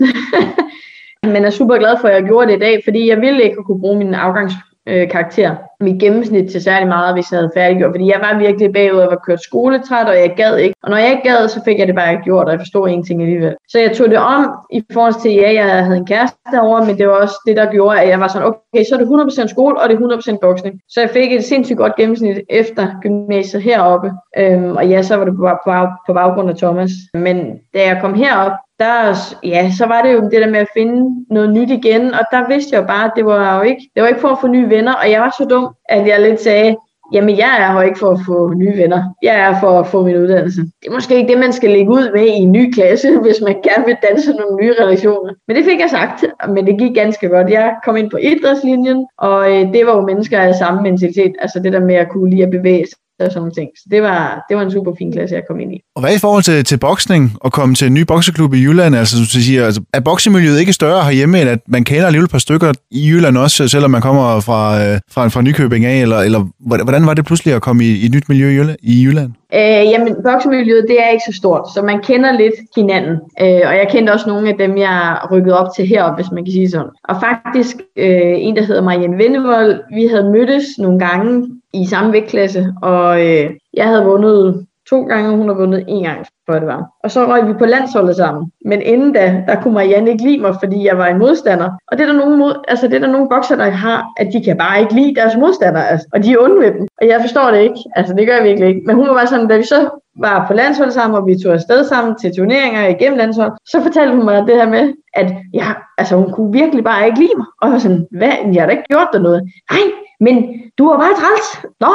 men 1.33 1.35
jeg 1.35 1.45
er 1.45 1.49
super 1.49 1.77
glad 1.77 1.95
for, 2.01 2.07
at 2.07 2.15
jeg 2.15 2.23
gjorde 2.23 2.47
det 2.47 2.57
i 2.57 2.59
dag, 2.59 2.81
fordi 2.83 3.09
jeg 3.09 3.17
ville 3.17 3.43
ikke 3.43 3.55
kunne 3.65 3.79
bruge 3.79 3.97
min 3.97 4.13
afgangs 4.13 4.53
øh, 4.87 5.09
karakter. 5.09 5.55
Mit 5.79 5.99
gennemsnit 5.99 6.51
til 6.51 6.63
særlig 6.63 6.87
meget, 6.87 7.13
hvis 7.15 7.31
jeg 7.31 7.39
havde 7.39 7.51
færdiggjort, 7.55 7.93
fordi 7.93 8.07
jeg 8.07 8.19
var 8.21 8.39
virkelig 8.39 8.73
bagud 8.73 8.99
og 8.99 9.11
var 9.11 9.21
kørt 9.25 9.43
skoletræt, 9.43 10.07
og 10.07 10.15
jeg 10.15 10.33
gad 10.37 10.57
ikke. 10.57 10.75
Og 10.83 10.89
når 10.89 10.97
jeg 10.97 11.11
ikke 11.11 11.29
gad, 11.29 11.47
så 11.47 11.61
fik 11.65 11.79
jeg 11.79 11.87
det 11.87 11.95
bare 11.95 12.11
ikke 12.11 12.23
gjort, 12.23 12.45
og 12.45 12.51
jeg 12.51 12.59
forstod 12.59 12.87
ingenting 12.89 13.21
alligevel. 13.21 13.55
Så 13.69 13.79
jeg 13.79 13.91
tog 13.97 14.09
det 14.09 14.17
om 14.17 14.45
i 14.71 14.83
forhold 14.93 15.21
til, 15.21 15.31
ja, 15.31 15.53
jeg 15.53 15.85
havde 15.85 15.97
en 15.97 16.05
kæreste 16.05 16.37
derovre, 16.51 16.85
men 16.85 16.97
det 16.97 17.07
var 17.07 17.13
også 17.13 17.35
det, 17.47 17.57
der 17.57 17.71
gjorde, 17.71 18.01
at 18.01 18.09
jeg 18.09 18.19
var 18.19 18.27
sådan, 18.27 18.47
okay, 18.47 18.83
så 18.83 18.95
er 18.95 18.99
det 18.99 19.45
100% 19.45 19.47
skole, 19.47 19.81
og 19.81 19.89
det 19.89 19.95
er 19.95 20.35
100% 20.35 20.37
boksning. 20.41 20.79
Så 20.89 21.01
jeg 21.01 21.09
fik 21.09 21.33
et 21.33 21.43
sindssygt 21.43 21.77
godt 21.77 21.95
gennemsnit 21.95 22.37
efter 22.49 22.87
gymnasiet 23.01 23.63
heroppe. 23.63 24.11
Øhm, 24.37 24.75
og 24.75 24.87
ja, 24.87 25.01
så 25.01 25.15
var 25.15 25.25
det 25.25 25.35
på, 25.35 25.49
på, 25.65 25.71
på 26.07 26.13
baggrund 26.13 26.49
af 26.49 26.55
Thomas. 26.55 26.91
Men 27.13 27.59
da 27.73 27.87
jeg 27.87 27.97
kom 28.01 28.13
herop, 28.13 28.51
der, 28.83 29.15
ja, 29.43 29.71
så 29.77 29.85
var 29.85 30.01
det 30.01 30.13
jo 30.13 30.21
det 30.21 30.41
der 30.43 30.49
med 30.49 30.59
at 30.59 30.73
finde 30.77 31.25
noget 31.29 31.49
nyt 31.53 31.69
igen, 31.69 32.13
og 32.13 32.23
der 32.31 32.47
vidste 32.47 32.75
jeg 32.75 32.81
jo 32.81 32.87
bare, 32.87 33.05
at 33.05 33.11
det 33.15 33.25
var 33.25 33.57
jo 33.57 33.61
ikke, 33.61 33.89
det 33.93 34.03
var 34.03 34.09
ikke 34.09 34.21
for 34.21 34.33
at 34.35 34.41
få 34.41 34.47
nye 34.47 34.69
venner, 34.69 34.93
og 34.93 35.11
jeg 35.11 35.21
var 35.21 35.35
så 35.37 35.45
dum, 35.49 35.67
at 35.89 36.07
jeg 36.07 36.21
lidt 36.21 36.41
sagde, 36.41 36.75
jamen 37.13 37.37
jeg 37.37 37.57
er 37.59 37.71
her 37.73 37.81
ikke 37.81 37.99
for 37.99 38.11
at 38.11 38.19
få 38.25 38.53
nye 38.53 38.77
venner. 38.77 39.01
Jeg 39.21 39.35
er 39.39 39.59
for 39.59 39.79
at 39.79 39.87
få 39.87 40.03
min 40.05 40.17
uddannelse. 40.17 40.61
Det 40.61 40.87
er 40.87 40.91
måske 40.91 41.15
ikke 41.15 41.31
det, 41.31 41.39
man 41.39 41.53
skal 41.53 41.69
lægge 41.69 41.91
ud 41.91 42.11
med 42.15 42.25
i 42.25 42.43
en 42.45 42.51
ny 42.51 42.73
klasse, 42.73 43.07
hvis 43.25 43.41
man 43.45 43.55
gerne 43.63 43.85
vil 43.85 43.97
danse 44.09 44.33
nogle 44.33 44.55
nye 44.61 44.73
relationer. 44.79 45.33
Men 45.47 45.55
det 45.55 45.65
fik 45.65 45.79
jeg 45.79 45.89
sagt, 45.89 46.25
men 46.49 46.67
det 46.67 46.79
gik 46.79 46.95
ganske 46.95 47.29
godt. 47.29 47.49
Jeg 47.49 47.75
kom 47.85 47.95
ind 47.95 48.11
på 48.11 48.17
idrætslinjen, 48.17 49.07
og 49.17 49.51
øh, 49.51 49.73
det 49.73 49.85
var 49.85 49.95
jo 49.95 50.01
mennesker 50.01 50.39
af 50.39 50.55
samme 50.55 50.81
mentalitet. 50.81 51.33
Altså 51.39 51.59
det 51.59 51.73
der 51.73 51.79
med 51.79 51.95
at 51.95 52.09
kunne 52.09 52.29
lide 52.29 52.43
at 52.43 52.51
bevæge 52.51 52.85
sig 52.87 52.97
og 53.19 53.31
sådan 53.31 53.51
ting. 53.51 53.69
Så 53.75 53.83
det 53.91 54.01
var, 54.01 54.45
det 54.49 54.57
var 54.57 54.63
en 54.63 54.71
super 54.71 54.93
fin 54.97 55.11
klasse, 55.11 55.35
jeg 55.35 55.43
kom 55.49 55.59
ind 55.59 55.73
i. 55.73 55.79
Og 55.95 56.01
hvad 56.01 56.15
i 56.15 56.19
forhold 56.19 56.43
til, 56.43 56.63
til 56.63 56.77
boksning 56.77 57.31
og 57.41 57.51
komme 57.51 57.75
til 57.75 57.87
en 57.87 57.93
ny 57.93 58.01
bokseklub 58.01 58.53
i 58.53 58.61
Jylland? 58.61 58.95
Altså, 58.95 59.15
du 59.17 59.25
siger, 59.25 59.65
altså, 59.65 59.81
er 59.93 59.99
boksemiljøet 59.99 60.59
ikke 60.59 60.73
større 60.73 61.03
herhjemme, 61.03 61.41
end 61.41 61.49
at 61.49 61.59
man 61.67 61.83
kender 61.83 62.05
alligevel 62.05 62.25
et 62.25 62.31
par 62.31 62.37
stykker 62.37 62.73
i 62.91 63.09
Jylland 63.09 63.37
også, 63.37 63.67
selvom 63.67 63.91
man 63.91 64.01
kommer 64.01 64.39
fra, 64.39 64.83
øh, 64.83 64.99
fra, 65.11 65.27
fra 65.27 65.41
Nykøbing 65.41 65.85
af? 65.85 66.01
Eller, 66.01 66.19
eller 66.19 66.47
hvordan 66.59 67.05
var 67.05 67.13
det 67.13 67.25
pludselig 67.25 67.53
at 67.53 67.61
komme 67.61 67.83
i, 67.83 67.91
i 67.95 68.05
et 68.05 68.11
nyt 68.11 68.29
miljø 68.29 68.75
i 68.83 69.03
Jylland? 69.05 69.31
Øh, 69.55 69.83
jamen, 69.91 70.15
boksemiljøet, 70.23 70.85
det 70.87 71.03
er 71.03 71.09
ikke 71.09 71.23
så 71.27 71.37
stort, 71.37 71.67
så 71.73 71.81
man 71.81 72.01
kender 72.01 72.31
lidt 72.31 72.53
hinanden. 72.75 73.15
Øh, 73.41 73.61
og 73.67 73.73
jeg 73.79 73.87
kendte 73.91 74.11
også 74.11 74.29
nogle 74.29 74.49
af 74.49 74.55
dem, 74.57 74.77
jeg 74.77 75.17
rykkede 75.31 75.59
op 75.59 75.67
til 75.75 75.87
heroppe, 75.87 76.15
hvis 76.15 76.31
man 76.31 76.45
kan 76.45 76.51
sige 76.51 76.69
sådan. 76.69 76.89
Og 77.03 77.15
faktisk, 77.21 77.75
øh, 77.95 78.35
en, 78.37 78.55
der 78.55 78.63
hedder 78.63 78.81
Marianne 78.81 79.17
Vendevold, 79.17 79.81
vi 79.95 80.07
havde 80.07 80.29
mødtes 80.29 80.65
nogle 80.77 80.99
gange 80.99 81.49
i 81.73 81.85
samme 81.85 82.13
vægtklasse, 82.13 82.73
og 82.81 83.27
øh, 83.27 83.49
jeg 83.73 83.85
havde 83.85 84.05
vundet 84.05 84.65
to 84.93 84.99
gange, 85.11 85.29
og 85.29 85.37
hun 85.37 85.47
har 85.47 85.55
vundet 85.55 85.83
en 85.87 86.03
gang, 86.03 86.25
for 86.45 86.53
det 86.53 86.67
var. 86.67 86.81
Og 87.03 87.11
så 87.11 87.25
røg 87.25 87.47
vi 87.47 87.53
på 87.53 87.65
landsholdet 87.65 88.15
sammen. 88.15 88.51
Men 88.65 88.81
inden 88.81 89.13
da, 89.13 89.43
der 89.47 89.55
kunne 89.61 89.73
Marianne 89.73 90.11
ikke 90.11 90.23
lide 90.23 90.41
mig, 90.41 90.55
fordi 90.63 90.85
jeg 90.87 90.97
var 90.97 91.07
en 91.07 91.17
modstander. 91.17 91.69
Og 91.87 91.97
det 91.97 92.03
er 92.03 92.11
der 92.11 92.19
nogle, 92.19 92.37
mod, 92.37 92.53
altså, 92.67 92.87
det 92.87 92.95
er 92.95 92.99
der 92.99 93.11
nogle 93.15 93.29
bokser, 93.29 93.55
der 93.55 93.69
har, 93.69 94.05
at 94.17 94.27
de 94.33 94.43
kan 94.43 94.57
bare 94.57 94.81
ikke 94.81 94.93
lide 94.93 95.15
deres 95.15 95.37
modstandere, 95.37 95.87
altså, 95.87 96.07
og 96.13 96.23
de 96.23 96.31
er 96.31 96.39
onde 96.39 96.59
ved 96.59 96.71
dem. 96.71 96.87
Og 97.01 97.07
jeg 97.07 97.21
forstår 97.21 97.51
det 97.51 97.61
ikke. 97.61 97.79
Altså, 97.95 98.13
det 98.13 98.27
gør 98.27 98.35
jeg 98.35 98.43
virkelig 98.43 98.69
ikke. 98.69 98.81
Men 98.85 98.95
hun 98.95 99.07
var 99.07 99.13
bare 99.13 99.27
sådan, 99.27 99.47
da 99.47 99.57
vi 99.57 99.63
så 99.63 99.89
var 100.19 100.47
på 100.47 100.53
landsholdet 100.53 100.93
sammen, 100.93 101.19
og 101.19 101.27
vi 101.27 101.35
tog 101.43 101.53
afsted 101.53 101.83
sammen 101.85 102.15
til 102.21 102.35
turneringer 102.35 102.87
igennem 102.87 103.17
landshold, 103.17 103.51
så 103.65 103.81
fortalte 103.81 104.15
hun 104.15 104.25
mig 104.25 104.47
det 104.47 104.55
her 104.55 104.69
med, 104.69 104.93
at 105.13 105.33
ja, 105.53 105.69
altså, 105.97 106.15
hun 106.15 106.31
kunne 106.31 106.51
virkelig 106.51 106.83
bare 106.83 107.05
ikke 107.05 107.19
lide 107.19 107.37
mig. 107.37 107.47
Og 107.61 107.67
jeg 107.67 107.73
var 107.73 107.79
sådan, 107.79 108.05
hvad? 108.11 108.33
Jeg 108.53 108.61
har 108.61 108.67
da 108.67 108.71
ikke 108.71 108.91
gjort 108.93 109.09
der 109.13 109.19
noget. 109.19 109.41
Nej, 109.71 109.85
men 110.19 110.35
du 110.77 110.83
var 110.89 110.97
bare 110.97 111.15
træls. 111.21 111.47
Nå, 111.79 111.93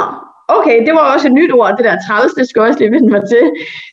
okay, 0.49 0.87
det 0.87 0.93
var 0.95 1.15
også 1.15 1.27
et 1.27 1.33
nyt 1.33 1.53
ord, 1.53 1.77
det 1.77 1.85
der 1.85 1.97
træls, 2.09 2.35
det 2.35 2.49
skal 2.49 2.63
også 2.63 2.79
lige 2.79 2.91
vende 2.91 3.11
mig 3.11 3.23
til. 3.29 3.45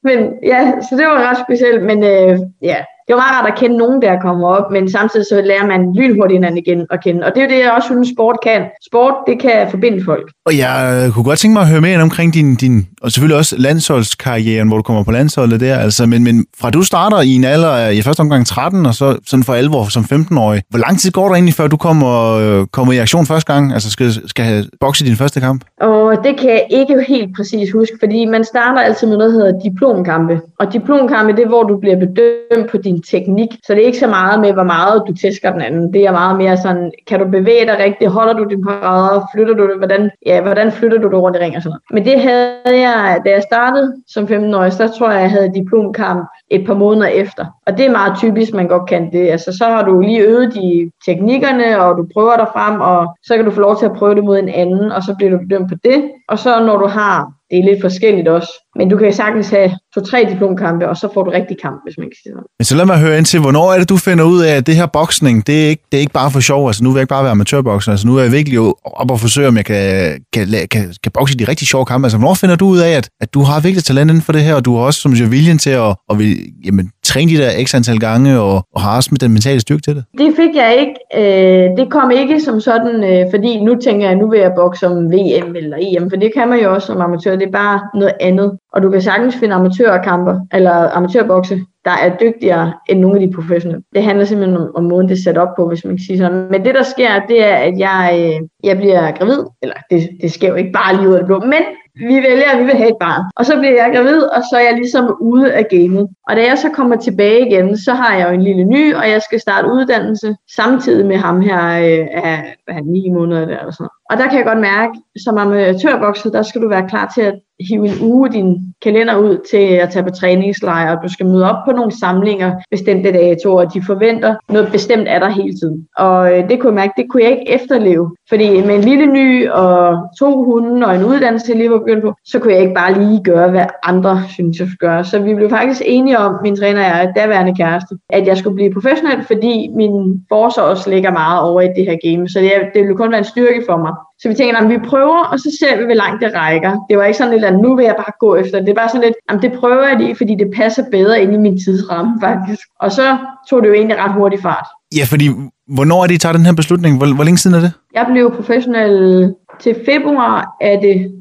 Men 0.03 0.33
ja, 0.43 0.73
så 0.89 0.95
det 0.97 1.05
var 1.05 1.29
ret 1.29 1.37
specielt, 1.45 1.83
men 1.83 2.03
øh, 2.03 2.39
ja, 2.61 2.83
det 3.07 3.15
var 3.15 3.21
meget 3.21 3.35
rart 3.37 3.51
at 3.51 3.59
kende 3.59 3.77
nogen, 3.77 4.01
der 4.01 4.19
kommer 4.19 4.47
op, 4.47 4.71
men 4.71 4.91
samtidig 4.91 5.25
så 5.31 5.41
lærer 5.41 5.65
man 5.67 5.95
lynhurtigt 5.95 6.37
hinanden 6.37 6.57
igen 6.57 6.87
at 6.91 7.03
kende. 7.03 7.25
Og 7.25 7.31
det 7.35 7.39
er 7.41 7.45
jo 7.45 7.51
det, 7.53 7.59
jeg 7.63 7.71
også 7.71 7.87
synes, 7.87 8.09
sport 8.15 8.37
kan. 8.43 8.61
Sport, 8.87 9.13
det 9.27 9.39
kan 9.39 9.67
forbinde 9.69 10.05
folk. 10.05 10.31
Og 10.45 10.57
jeg 10.57 11.03
øh, 11.07 11.13
kunne 11.13 11.23
godt 11.23 11.39
tænke 11.39 11.53
mig 11.53 11.61
at 11.61 11.69
høre 11.69 11.81
mere 11.81 12.01
omkring 12.01 12.33
din, 12.33 12.55
din 12.55 12.87
og 13.01 13.11
selvfølgelig 13.11 13.37
også 13.37 13.55
landsholdskarrieren, 13.57 14.67
hvor 14.67 14.77
du 14.77 14.83
kommer 14.83 15.03
på 15.03 15.11
landsholdet 15.11 15.59
der. 15.59 15.77
Altså, 15.77 16.05
men, 16.05 16.23
men 16.23 16.45
fra 16.59 16.69
du 16.69 16.81
starter 16.83 17.21
i 17.21 17.35
en 17.35 17.43
alder 17.43 17.69
af 17.69 17.93
i 17.93 18.01
første 18.01 18.21
omgang 18.21 18.47
13, 18.47 18.85
og 18.85 18.93
så 18.93 19.17
sådan 19.25 19.43
for 19.43 19.53
alvor 19.53 19.85
som 19.89 20.03
15-årig, 20.03 20.61
hvor 20.69 20.79
lang 20.79 20.99
tid 20.99 21.11
går 21.11 21.27
der 21.27 21.33
egentlig, 21.35 21.53
før 21.53 21.67
du 21.67 21.77
kommer, 21.77 22.13
øh, 22.41 22.67
kommer 22.67 22.93
i 22.93 22.97
aktion 22.97 23.25
første 23.25 23.53
gang? 23.53 23.73
Altså 23.73 23.91
skal, 23.91 24.11
skal 24.27 24.45
have 24.45 24.65
bokse 24.79 25.05
din 25.05 25.15
første 25.15 25.39
kamp? 25.39 25.63
Og 25.81 26.17
det 26.23 26.39
kan 26.39 26.49
jeg 26.49 26.67
ikke 26.69 27.05
helt 27.07 27.35
præcis 27.35 27.71
huske, 27.71 27.97
fordi 27.99 28.25
man 28.25 28.43
starter 28.43 28.81
altid 28.81 29.07
med 29.07 29.17
noget, 29.17 29.33
der 29.33 29.39
hedder 29.39 29.59
diplomkampe. 29.59 30.41
Og 30.59 30.73
diplomkampe, 30.73 31.31
det 31.31 31.43
er, 31.43 31.47
hvor 31.47 31.63
du 31.63 31.77
bliver 31.77 31.99
bedømt 31.99 32.71
på 32.71 32.77
din 32.77 32.94
din 32.95 33.03
teknik. 33.11 33.49
Så 33.65 33.73
det 33.73 33.81
er 33.81 33.85
ikke 33.85 33.97
så 33.97 34.07
meget 34.07 34.39
med, 34.39 34.53
hvor 34.53 34.63
meget 34.63 35.03
du 35.07 35.13
tæsker 35.13 35.51
den 35.51 35.61
anden. 35.61 35.93
Det 35.93 36.05
er 36.05 36.11
meget 36.11 36.37
mere 36.37 36.57
sådan, 36.57 36.91
kan 37.07 37.19
du 37.19 37.25
bevæge 37.25 37.65
dig 37.65 37.77
rigtigt? 37.79 38.11
Holder 38.11 38.33
du 38.33 38.43
din 38.43 38.63
parade? 38.63 39.23
Flytter 39.33 39.53
du 39.53 39.67
det? 39.69 39.77
Hvordan, 39.77 40.11
ja, 40.25 40.41
hvordan 40.41 40.71
flytter 40.71 40.97
du 40.97 41.09
det 41.09 41.21
rundt 41.21 41.37
i 41.37 41.39
ring 41.39 41.55
og 41.55 41.61
sådan 41.61 41.69
noget. 41.69 41.83
Men 41.91 42.05
det 42.05 42.21
havde 42.21 42.89
jeg, 42.89 43.21
da 43.25 43.29
jeg 43.31 43.43
startede 43.43 43.95
som 44.07 44.23
15-årig, 44.23 44.73
så 44.73 44.87
tror 44.97 45.11
jeg, 45.11 45.21
jeg 45.21 45.31
havde 45.31 45.53
diplomkamp 45.55 46.29
et 46.51 46.65
par 46.67 46.73
måneder 46.73 47.07
efter. 47.07 47.45
Og 47.67 47.77
det 47.77 47.85
er 47.85 47.91
meget 47.91 48.17
typisk, 48.17 48.53
man 48.53 48.67
godt 48.67 48.89
kan 48.89 49.11
det. 49.11 49.29
Altså, 49.29 49.57
så 49.57 49.65
har 49.65 49.83
du 49.85 49.99
lige 49.99 50.19
øvet 50.19 50.53
de 50.53 50.91
teknikkerne, 51.05 51.81
og 51.81 51.97
du 51.97 52.07
prøver 52.13 52.35
dig 52.35 52.47
frem, 52.53 52.81
og 52.81 53.17
så 53.23 53.35
kan 53.35 53.45
du 53.45 53.51
få 53.51 53.61
lov 53.61 53.77
til 53.77 53.85
at 53.85 53.93
prøve 53.93 54.15
det 54.15 54.23
mod 54.23 54.39
en 54.39 54.49
anden, 54.49 54.91
og 54.91 55.03
så 55.03 55.15
bliver 55.17 55.31
du 55.31 55.37
bedømt 55.37 55.69
på 55.69 55.75
det. 55.83 56.11
Og 56.29 56.39
så 56.39 56.65
når 56.65 56.77
du 56.77 56.87
har 56.87 57.31
det 57.49 57.59
er 57.59 57.63
lidt 57.63 57.81
forskelligt 57.81 58.27
også. 58.27 58.51
Men 58.77 58.89
du 58.89 58.97
kan 58.97 59.13
sagtens 59.13 59.49
have 59.49 59.71
to-tre 59.93 60.27
diplomkampe, 60.31 60.89
og 60.89 60.97
så 60.97 61.09
får 61.13 61.23
du 61.23 61.31
rigtig 61.31 61.57
kamp, 61.61 61.77
hvis 61.85 61.97
man 61.97 62.07
kan 62.07 62.17
sige 62.23 62.31
sådan. 62.31 62.43
Men 62.59 62.65
så 62.65 62.75
lad 62.75 62.85
mig 62.85 62.99
høre 62.99 63.17
ind 63.17 63.25
til, 63.25 63.39
hvornår 63.39 63.73
er 63.73 63.77
det, 63.79 63.89
du 63.89 63.97
finder 63.97 64.23
ud 64.23 64.41
af, 64.41 64.55
at 64.55 64.67
det 64.67 64.75
her 64.75 64.85
boksning, 64.85 65.47
det 65.47 65.65
er 65.65 65.69
ikke, 65.69 65.83
det 65.91 65.97
er 65.97 66.01
ikke 66.01 66.13
bare 66.13 66.31
for 66.31 66.39
sjov. 66.39 66.67
Altså 66.67 66.83
nu 66.83 66.89
vil 66.89 66.97
jeg 66.97 67.03
ikke 67.03 67.09
bare 67.09 67.23
være 67.23 67.31
amatørbokser. 67.31 67.91
Altså 67.91 68.07
nu 68.07 68.17
er 68.17 68.23
jeg 68.23 68.31
virkelig 68.31 68.59
op 69.01 69.11
og 69.11 69.19
forsøge, 69.19 69.47
om 69.47 69.57
jeg 69.57 69.65
kan, 69.65 70.21
kan, 70.33 70.47
kan, 70.71 70.93
kan 71.03 71.11
bokse 71.11 71.37
de 71.37 71.43
rigtig 71.43 71.67
sjove 71.67 71.85
kampe. 71.85 72.05
Altså 72.05 72.17
hvornår 72.17 72.33
finder 72.33 72.55
du 72.55 72.67
ud 72.67 72.79
af, 72.79 72.91
at, 72.91 73.09
at 73.21 73.33
du 73.33 73.41
har 73.41 73.59
virkelig 73.59 73.83
talent 73.83 74.11
inden 74.11 74.23
for 74.23 74.33
det 74.33 74.41
her, 74.41 74.55
og 74.55 74.65
du 74.65 74.75
har 74.75 74.83
også, 74.83 74.99
som 74.99 75.15
siger, 75.15 75.29
viljen 75.29 75.57
til 75.57 75.69
at, 75.69 75.95
at 76.11 76.19
vil, 76.19 76.37
jamen, 76.65 76.91
træne 77.15 77.31
de 77.31 77.37
der 77.37 77.65
x 77.65 77.75
antal 77.75 77.99
gange, 77.99 78.39
og, 78.39 78.55
og 78.75 78.81
har 78.81 78.95
også 78.95 79.09
med 79.11 79.19
den 79.19 79.31
mentale 79.31 79.59
styrke 79.59 79.81
til 79.81 79.95
det? 79.95 80.03
Det 80.17 80.33
fik 80.35 80.55
jeg 80.55 80.75
ikke. 80.81 80.95
Øh, 81.19 81.77
det 81.77 81.91
kom 81.91 82.11
ikke 82.11 82.41
som 82.41 82.59
sådan, 82.59 83.03
øh, 83.03 83.25
fordi 83.33 83.63
nu 83.63 83.75
tænker 83.75 84.07
jeg, 84.07 84.15
nu 84.15 84.29
vil 84.29 84.39
jeg 84.39 84.51
bokse 84.55 84.87
om 84.87 85.11
VM 85.11 85.55
eller 85.55 85.77
EM, 85.81 86.09
for 86.09 86.17
det 86.17 86.31
kan 86.33 86.49
man 86.49 86.59
jo 86.59 86.73
også 86.73 86.87
som 86.87 87.01
amatør. 87.01 87.35
Det 87.35 87.47
er 87.47 87.51
bare 87.51 87.79
noget 87.93 88.13
andet. 88.19 88.57
Og 88.73 88.83
du 88.83 88.89
kan 88.89 89.01
sagtens 89.01 89.35
finde 89.35 89.55
amatørkamper, 89.55 90.39
eller 90.53 90.71
amatørbokse, 90.97 91.59
der 91.85 91.91
er 91.91 92.17
dygtigere 92.17 92.73
end 92.89 92.99
nogle 92.99 93.21
af 93.21 93.27
de 93.27 93.33
professionelle. 93.33 93.83
Det 93.95 94.03
handler 94.03 94.25
simpelthen 94.25 94.57
om, 94.57 94.71
om 94.75 94.83
måden, 94.83 95.09
det 95.09 95.17
er 95.17 95.23
sat 95.23 95.37
op 95.37 95.55
på, 95.57 95.67
hvis 95.67 95.85
man 95.85 95.97
kan 95.97 96.05
sige 96.05 96.17
sådan. 96.17 96.47
Men 96.51 96.65
det, 96.65 96.75
der 96.75 96.83
sker, 96.83 97.09
det 97.29 97.43
er, 97.43 97.55
at 97.55 97.79
jeg, 97.79 98.01
øh, 98.19 98.47
jeg 98.63 98.77
bliver 98.77 99.11
gravid. 99.11 99.39
Eller 99.61 99.75
det, 99.91 100.09
det 100.21 100.31
sker 100.31 100.47
jo 100.47 100.55
ikke 100.55 100.71
bare 100.71 100.95
lige 100.95 101.09
ud 101.09 101.13
af 101.13 101.19
det 101.19 101.27
blå, 101.27 101.39
men 101.39 101.63
vi 101.95 102.15
vælger, 102.15 102.49
at 102.53 102.59
vi 102.59 102.63
vil 102.63 102.75
have 102.75 102.89
et 102.89 102.97
barn. 102.99 103.23
Og 103.35 103.45
så 103.45 103.59
bliver 103.59 103.75
jeg 103.83 103.91
gravid, 103.95 104.21
og 104.21 104.41
så 104.49 104.57
er 104.57 104.63
jeg 104.69 104.73
ligesom 104.73 105.17
ude 105.21 105.53
af 105.53 105.65
gamet. 105.69 106.07
Og 106.29 106.35
da 106.35 106.41
jeg 106.45 106.57
så 106.57 106.69
kommer 106.69 106.95
tilbage 106.95 107.47
igen, 107.47 107.77
så 107.77 107.93
har 107.93 108.15
jeg 108.17 108.27
jo 108.27 108.33
en 108.33 108.43
lille 108.43 108.63
ny, 108.63 108.95
og 108.95 109.09
jeg 109.09 109.21
skal 109.21 109.39
starte 109.39 109.67
uddannelse 109.67 110.35
samtidig 110.55 111.05
med 111.05 111.17
ham 111.17 111.41
her 111.41 111.61
øh, 111.61 112.07
af, 112.23 112.55
af 112.67 112.83
9 112.83 113.09
måneder 113.09 113.45
der, 113.45 113.59
eller 113.59 113.71
sådan 113.71 113.94
og 114.09 114.17
der 114.17 114.27
kan 114.27 114.37
jeg 114.37 114.45
godt 114.45 114.59
mærke, 114.59 114.93
som 115.25 115.37
amatørbokser, 115.37 116.29
øh, 116.29 116.33
der 116.33 116.41
skal 116.41 116.61
du 116.61 116.67
være 116.67 116.89
klar 116.89 117.11
til 117.15 117.21
at 117.21 117.35
hive 117.69 117.87
en 117.87 118.11
uge 118.11 118.29
din 118.29 118.57
kalender 118.83 119.17
ud 119.17 119.37
til 119.51 119.57
at 119.57 119.89
tage 119.89 120.03
på 120.03 120.09
træningslejr, 120.09 120.95
og 120.95 121.03
du 121.03 121.13
skal 121.13 121.25
møde 121.25 121.49
op 121.51 121.65
på 121.65 121.71
nogle 121.71 121.91
samlinger 121.91 122.55
bestemte 122.71 123.11
datoer, 123.11 123.65
og 123.65 123.73
de 123.73 123.81
forventer 123.85 124.35
noget 124.49 124.71
bestemt 124.71 125.07
af 125.07 125.19
dig 125.19 125.31
hele 125.31 125.53
tiden. 125.53 125.87
Og 125.97 126.33
øh, 126.33 126.49
det 126.49 126.59
kunne 126.59 126.71
jeg 126.71 126.75
mærke, 126.75 126.93
det 126.97 127.05
kunne 127.09 127.23
jeg 127.23 127.31
ikke 127.31 127.51
efterleve, 127.51 128.15
fordi 128.29 128.65
med 128.65 128.75
en 128.75 128.81
lille 128.81 129.05
ny 129.05 129.49
og 129.49 129.97
to 130.19 130.43
hunde 130.43 130.87
og 130.87 130.95
en 130.95 131.05
uddannelse, 131.05 131.45
jeg 131.49 131.57
lige 131.57 131.71
var 131.71 131.77
begyndt 131.77 132.03
på, 132.03 132.13
så 132.25 132.39
kunne 132.39 132.53
jeg 132.53 132.61
ikke 132.61 132.73
bare 132.73 133.03
lige 133.03 133.23
gøre, 133.23 133.49
hvad 133.49 133.65
andre 133.83 134.23
synes, 134.29 134.59
jeg 134.59 134.67
skulle 134.67 134.91
gøre. 134.91 135.03
Så 135.03 135.19
vi 135.19 135.35
blev 135.35 135.49
faktisk 135.49 135.81
enige 135.85 136.19
om, 136.19 136.35
min 136.43 136.55
træner 136.55 136.79
og 136.79 136.85
jeg, 136.85 137.13
daværende 137.15 137.55
kæreste, 137.55 137.95
at 138.09 138.27
jeg 138.27 138.37
skulle 138.37 138.55
blive 138.55 138.73
professionel, 138.73 139.23
fordi 139.27 139.69
min 139.75 140.25
forsvar 140.29 140.63
også 140.63 140.89
ligger 140.89 141.11
meget 141.11 141.41
over 141.49 141.61
i 141.61 141.67
det 141.75 141.85
her 141.85 141.97
game. 142.09 142.29
Så 142.29 142.39
det, 142.39 142.51
det 142.73 142.81
ville 142.81 142.95
kun 142.95 143.11
være 143.11 143.19
en 143.19 143.33
styrke 143.33 143.63
for 143.69 143.77
mig. 143.77 143.94
Så 144.19 144.29
vi 144.29 144.35
tænker, 144.35 144.57
at 144.57 144.69
vi 144.69 144.77
prøver, 144.77 145.19
og 145.31 145.39
så 145.39 145.57
ser 145.59 145.77
vi, 145.77 145.83
hvor 145.85 145.93
langt 145.93 146.23
det 146.23 146.31
rækker. 146.35 146.71
Det 146.89 146.97
var 146.97 147.03
ikke 147.03 147.17
sådan 147.17 147.33
lidt, 147.33 147.45
at 147.45 147.59
nu 147.59 147.75
vil 147.75 147.85
jeg 147.85 147.95
bare 147.97 148.13
gå 148.19 148.35
efter. 148.35 148.59
Det 148.59 148.69
er 148.69 148.73
bare 148.73 148.89
sådan 148.89 149.05
lidt, 149.07 149.15
at 149.29 149.37
det 149.41 149.51
prøver 149.59 149.87
jeg 149.87 149.97
lige, 149.99 150.15
fordi 150.15 150.35
det 150.35 150.51
passer 150.55 150.83
bedre 150.91 151.21
ind 151.23 151.33
i 151.33 151.37
min 151.37 151.57
tidsramme 151.65 152.13
faktisk. 152.21 152.61
Og 152.79 152.91
så 152.91 153.17
tog 153.49 153.61
det 153.61 153.69
jo 153.69 153.73
egentlig 153.73 153.97
ret 153.97 154.13
hurtigt 154.13 154.41
fart. 154.41 154.67
Ja, 154.95 155.03
fordi 155.03 155.29
hvornår 155.75 156.03
er 156.03 156.07
det, 156.07 156.15
I 156.15 156.17
tager 156.17 156.33
den 156.33 156.45
her 156.45 156.53
beslutning? 156.53 156.97
Hvor, 156.97 157.15
hvor 157.15 157.23
længe 157.23 157.37
siden 157.37 157.55
er 157.55 157.61
det? 157.61 157.71
Jeg 157.93 158.05
blev 158.11 158.35
professionel 158.35 159.33
til 159.59 159.75
februar 159.85 160.55
af 160.61 160.79
det 160.81 161.11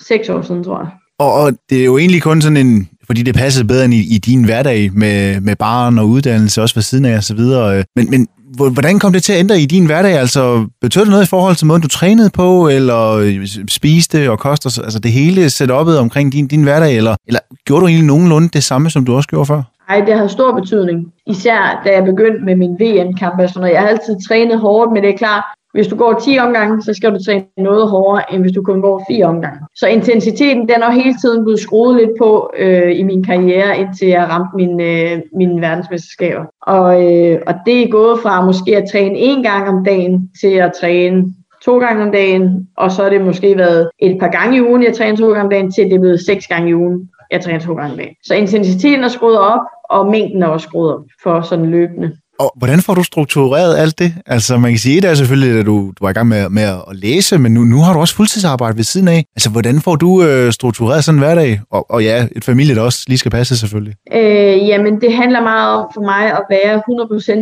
seks 0.00 0.28
år 0.28 0.42
siden, 0.42 0.64
tror 0.64 0.78
jeg. 0.78 0.88
Og, 1.18 1.32
og 1.32 1.52
det 1.70 1.80
er 1.80 1.84
jo 1.84 1.98
egentlig 1.98 2.22
kun 2.22 2.42
sådan 2.42 2.56
en, 2.56 2.88
fordi 3.06 3.22
det 3.22 3.34
passede 3.34 3.68
bedre 3.68 3.84
end 3.84 3.94
i, 3.94 4.14
i 4.14 4.18
din 4.18 4.44
hverdag 4.44 4.90
med, 4.92 5.40
med 5.40 5.56
barn 5.56 5.98
og 5.98 6.08
uddannelse, 6.08 6.62
også 6.62 6.74
ved 6.74 6.82
siden 6.82 7.04
af 7.04 7.16
og 7.16 7.24
så 7.24 7.34
videre. 7.34 7.84
Men, 7.96 8.10
men 8.10 8.28
hvordan 8.56 8.98
kom 8.98 9.12
det 9.12 9.22
til 9.22 9.32
at 9.32 9.38
ændre 9.38 9.60
i 9.60 9.66
din 9.66 9.86
hverdag? 9.86 10.12
Altså, 10.18 10.66
betød 10.80 11.02
det 11.02 11.10
noget 11.10 11.24
i 11.24 11.28
forhold 11.28 11.56
til 11.56 11.66
måden, 11.66 11.82
du 11.82 11.88
trænede 11.88 12.30
på, 12.30 12.68
eller 12.68 13.10
øh, 13.10 13.46
spiste 13.68 14.30
og 14.30 14.38
koster, 14.38 14.80
altså 14.84 14.98
det 14.98 15.12
hele 15.12 15.50
setupet 15.50 15.98
omkring 15.98 16.32
din, 16.32 16.46
din 16.46 16.62
hverdag, 16.62 16.96
eller, 16.96 17.16
eller 17.26 17.40
gjorde 17.66 17.80
du 17.80 17.86
egentlig 17.86 18.06
nogenlunde 18.06 18.48
det 18.48 18.64
samme, 18.64 18.90
som 18.90 19.04
du 19.04 19.16
også 19.16 19.28
gjorde 19.28 19.46
før? 19.46 19.62
Nej, 19.88 20.00
det 20.00 20.14
har 20.18 20.26
stor 20.26 20.54
betydning. 20.60 21.12
Især 21.26 21.82
da 21.84 21.90
jeg 21.96 22.04
begyndte 22.04 22.44
med 22.44 22.56
min 22.56 22.74
VM-kamp 22.80 23.40
og 23.40 23.48
sådan 23.48 23.60
noget. 23.60 23.74
Jeg 23.74 23.82
har 23.82 23.88
altid 23.88 24.16
trænet 24.28 24.58
hårdt, 24.60 24.92
men 24.92 25.02
det 25.02 25.10
er 25.10 25.16
klart, 25.16 25.44
hvis 25.72 25.86
du 25.86 25.96
går 25.96 26.20
10 26.24 26.38
omgange, 26.38 26.82
så 26.82 26.94
skal 26.94 27.14
du 27.14 27.24
træne 27.24 27.44
noget 27.56 27.88
hårdere, 27.88 28.32
end 28.32 28.42
hvis 28.42 28.52
du 28.52 28.62
kun 28.62 28.80
går 28.80 29.04
4 29.08 29.24
omgange. 29.24 29.60
Så 29.76 29.86
intensiteten, 29.86 30.68
den 30.68 30.82
er 30.82 30.90
hele 30.90 31.14
tiden 31.22 31.44
blevet 31.44 31.60
skruet 31.60 31.96
lidt 31.96 32.10
på 32.18 32.50
øh, 32.58 32.98
i 32.98 33.02
min 33.02 33.24
karriere, 33.24 33.78
indtil 33.78 34.08
jeg 34.08 34.28
ramte 34.28 34.56
mine, 34.56 34.84
øh, 34.84 35.20
mine 35.36 35.60
verdensmesterskaber. 35.60 36.44
Og, 36.62 36.88
øh, 37.04 37.40
og 37.46 37.54
det 37.66 37.82
er 37.82 37.88
gået 37.88 38.20
fra 38.22 38.44
måske 38.44 38.76
at 38.76 38.88
træne 38.92 39.18
en 39.18 39.42
gang 39.42 39.68
om 39.68 39.84
dagen, 39.84 40.30
til 40.40 40.54
at 40.54 40.72
træne 40.80 41.24
to 41.64 41.78
gange 41.78 42.02
om 42.04 42.12
dagen, 42.12 42.68
og 42.76 42.92
så 42.92 43.02
har 43.02 43.10
det 43.10 43.20
måske 43.20 43.58
været 43.58 43.90
et 43.98 44.16
par 44.20 44.28
gange 44.28 44.56
i 44.56 44.60
ugen, 44.60 44.82
jeg 44.82 44.94
træner 44.94 45.16
to 45.16 45.26
gange 45.26 45.42
om 45.42 45.50
dagen, 45.50 45.72
til 45.72 45.84
det 45.84 45.94
er 45.94 46.00
blevet 46.00 46.20
seks 46.20 46.46
gange 46.46 46.70
i 46.70 46.74
ugen 46.74 47.08
jeg 47.32 47.40
træner 47.40 47.60
to 47.60 47.74
gange 47.74 47.92
om 47.92 47.98
dagen. 47.98 48.14
Så 48.24 48.34
intensiteten 48.34 49.04
er 49.04 49.08
skruet 49.08 49.38
op, 49.38 49.60
og 49.90 50.06
mængden 50.06 50.42
er 50.42 50.46
også 50.46 50.68
skruet 50.68 50.94
op 50.94 51.04
for 51.22 51.40
sådan 51.40 51.66
løbende. 51.66 52.16
Og 52.38 52.52
hvordan 52.56 52.78
får 52.78 52.94
du 52.94 53.02
struktureret 53.02 53.76
alt 53.76 53.98
det? 53.98 54.14
Altså 54.26 54.58
man 54.58 54.70
kan 54.70 54.78
sige, 54.78 55.00
det 55.00 55.10
er 55.10 55.14
selvfølgelig, 55.14 55.60
at 55.60 55.66
du, 55.66 55.92
du 56.00 56.04
er 56.04 56.10
i 56.10 56.12
gang 56.12 56.28
med, 56.28 56.48
med 56.48 56.62
at 56.62 56.82
læse, 56.92 57.38
men 57.38 57.54
nu, 57.54 57.60
nu 57.60 57.76
har 57.76 57.92
du 57.92 58.00
også 58.00 58.16
fuldtidsarbejde 58.16 58.76
ved 58.76 58.84
siden 58.84 59.08
af. 59.08 59.24
Altså 59.36 59.50
hvordan 59.50 59.80
får 59.80 59.96
du 59.96 60.22
øh, 60.22 60.52
struktureret 60.52 61.04
sådan 61.04 61.18
en 61.18 61.24
hverdag? 61.24 61.60
Og, 61.70 61.90
og 61.90 62.04
ja, 62.04 62.26
et 62.36 62.44
familie, 62.44 62.74
der 62.74 62.82
også 62.82 63.04
lige 63.08 63.18
skal 63.18 63.30
passe 63.30 63.58
selvfølgelig. 63.58 63.94
Øh, 64.12 64.68
jamen 64.68 65.00
det 65.00 65.12
handler 65.14 65.40
meget 65.40 65.76
om 65.78 65.90
for 65.94 66.00
mig 66.00 66.24
at 66.38 66.44
være 66.50 66.82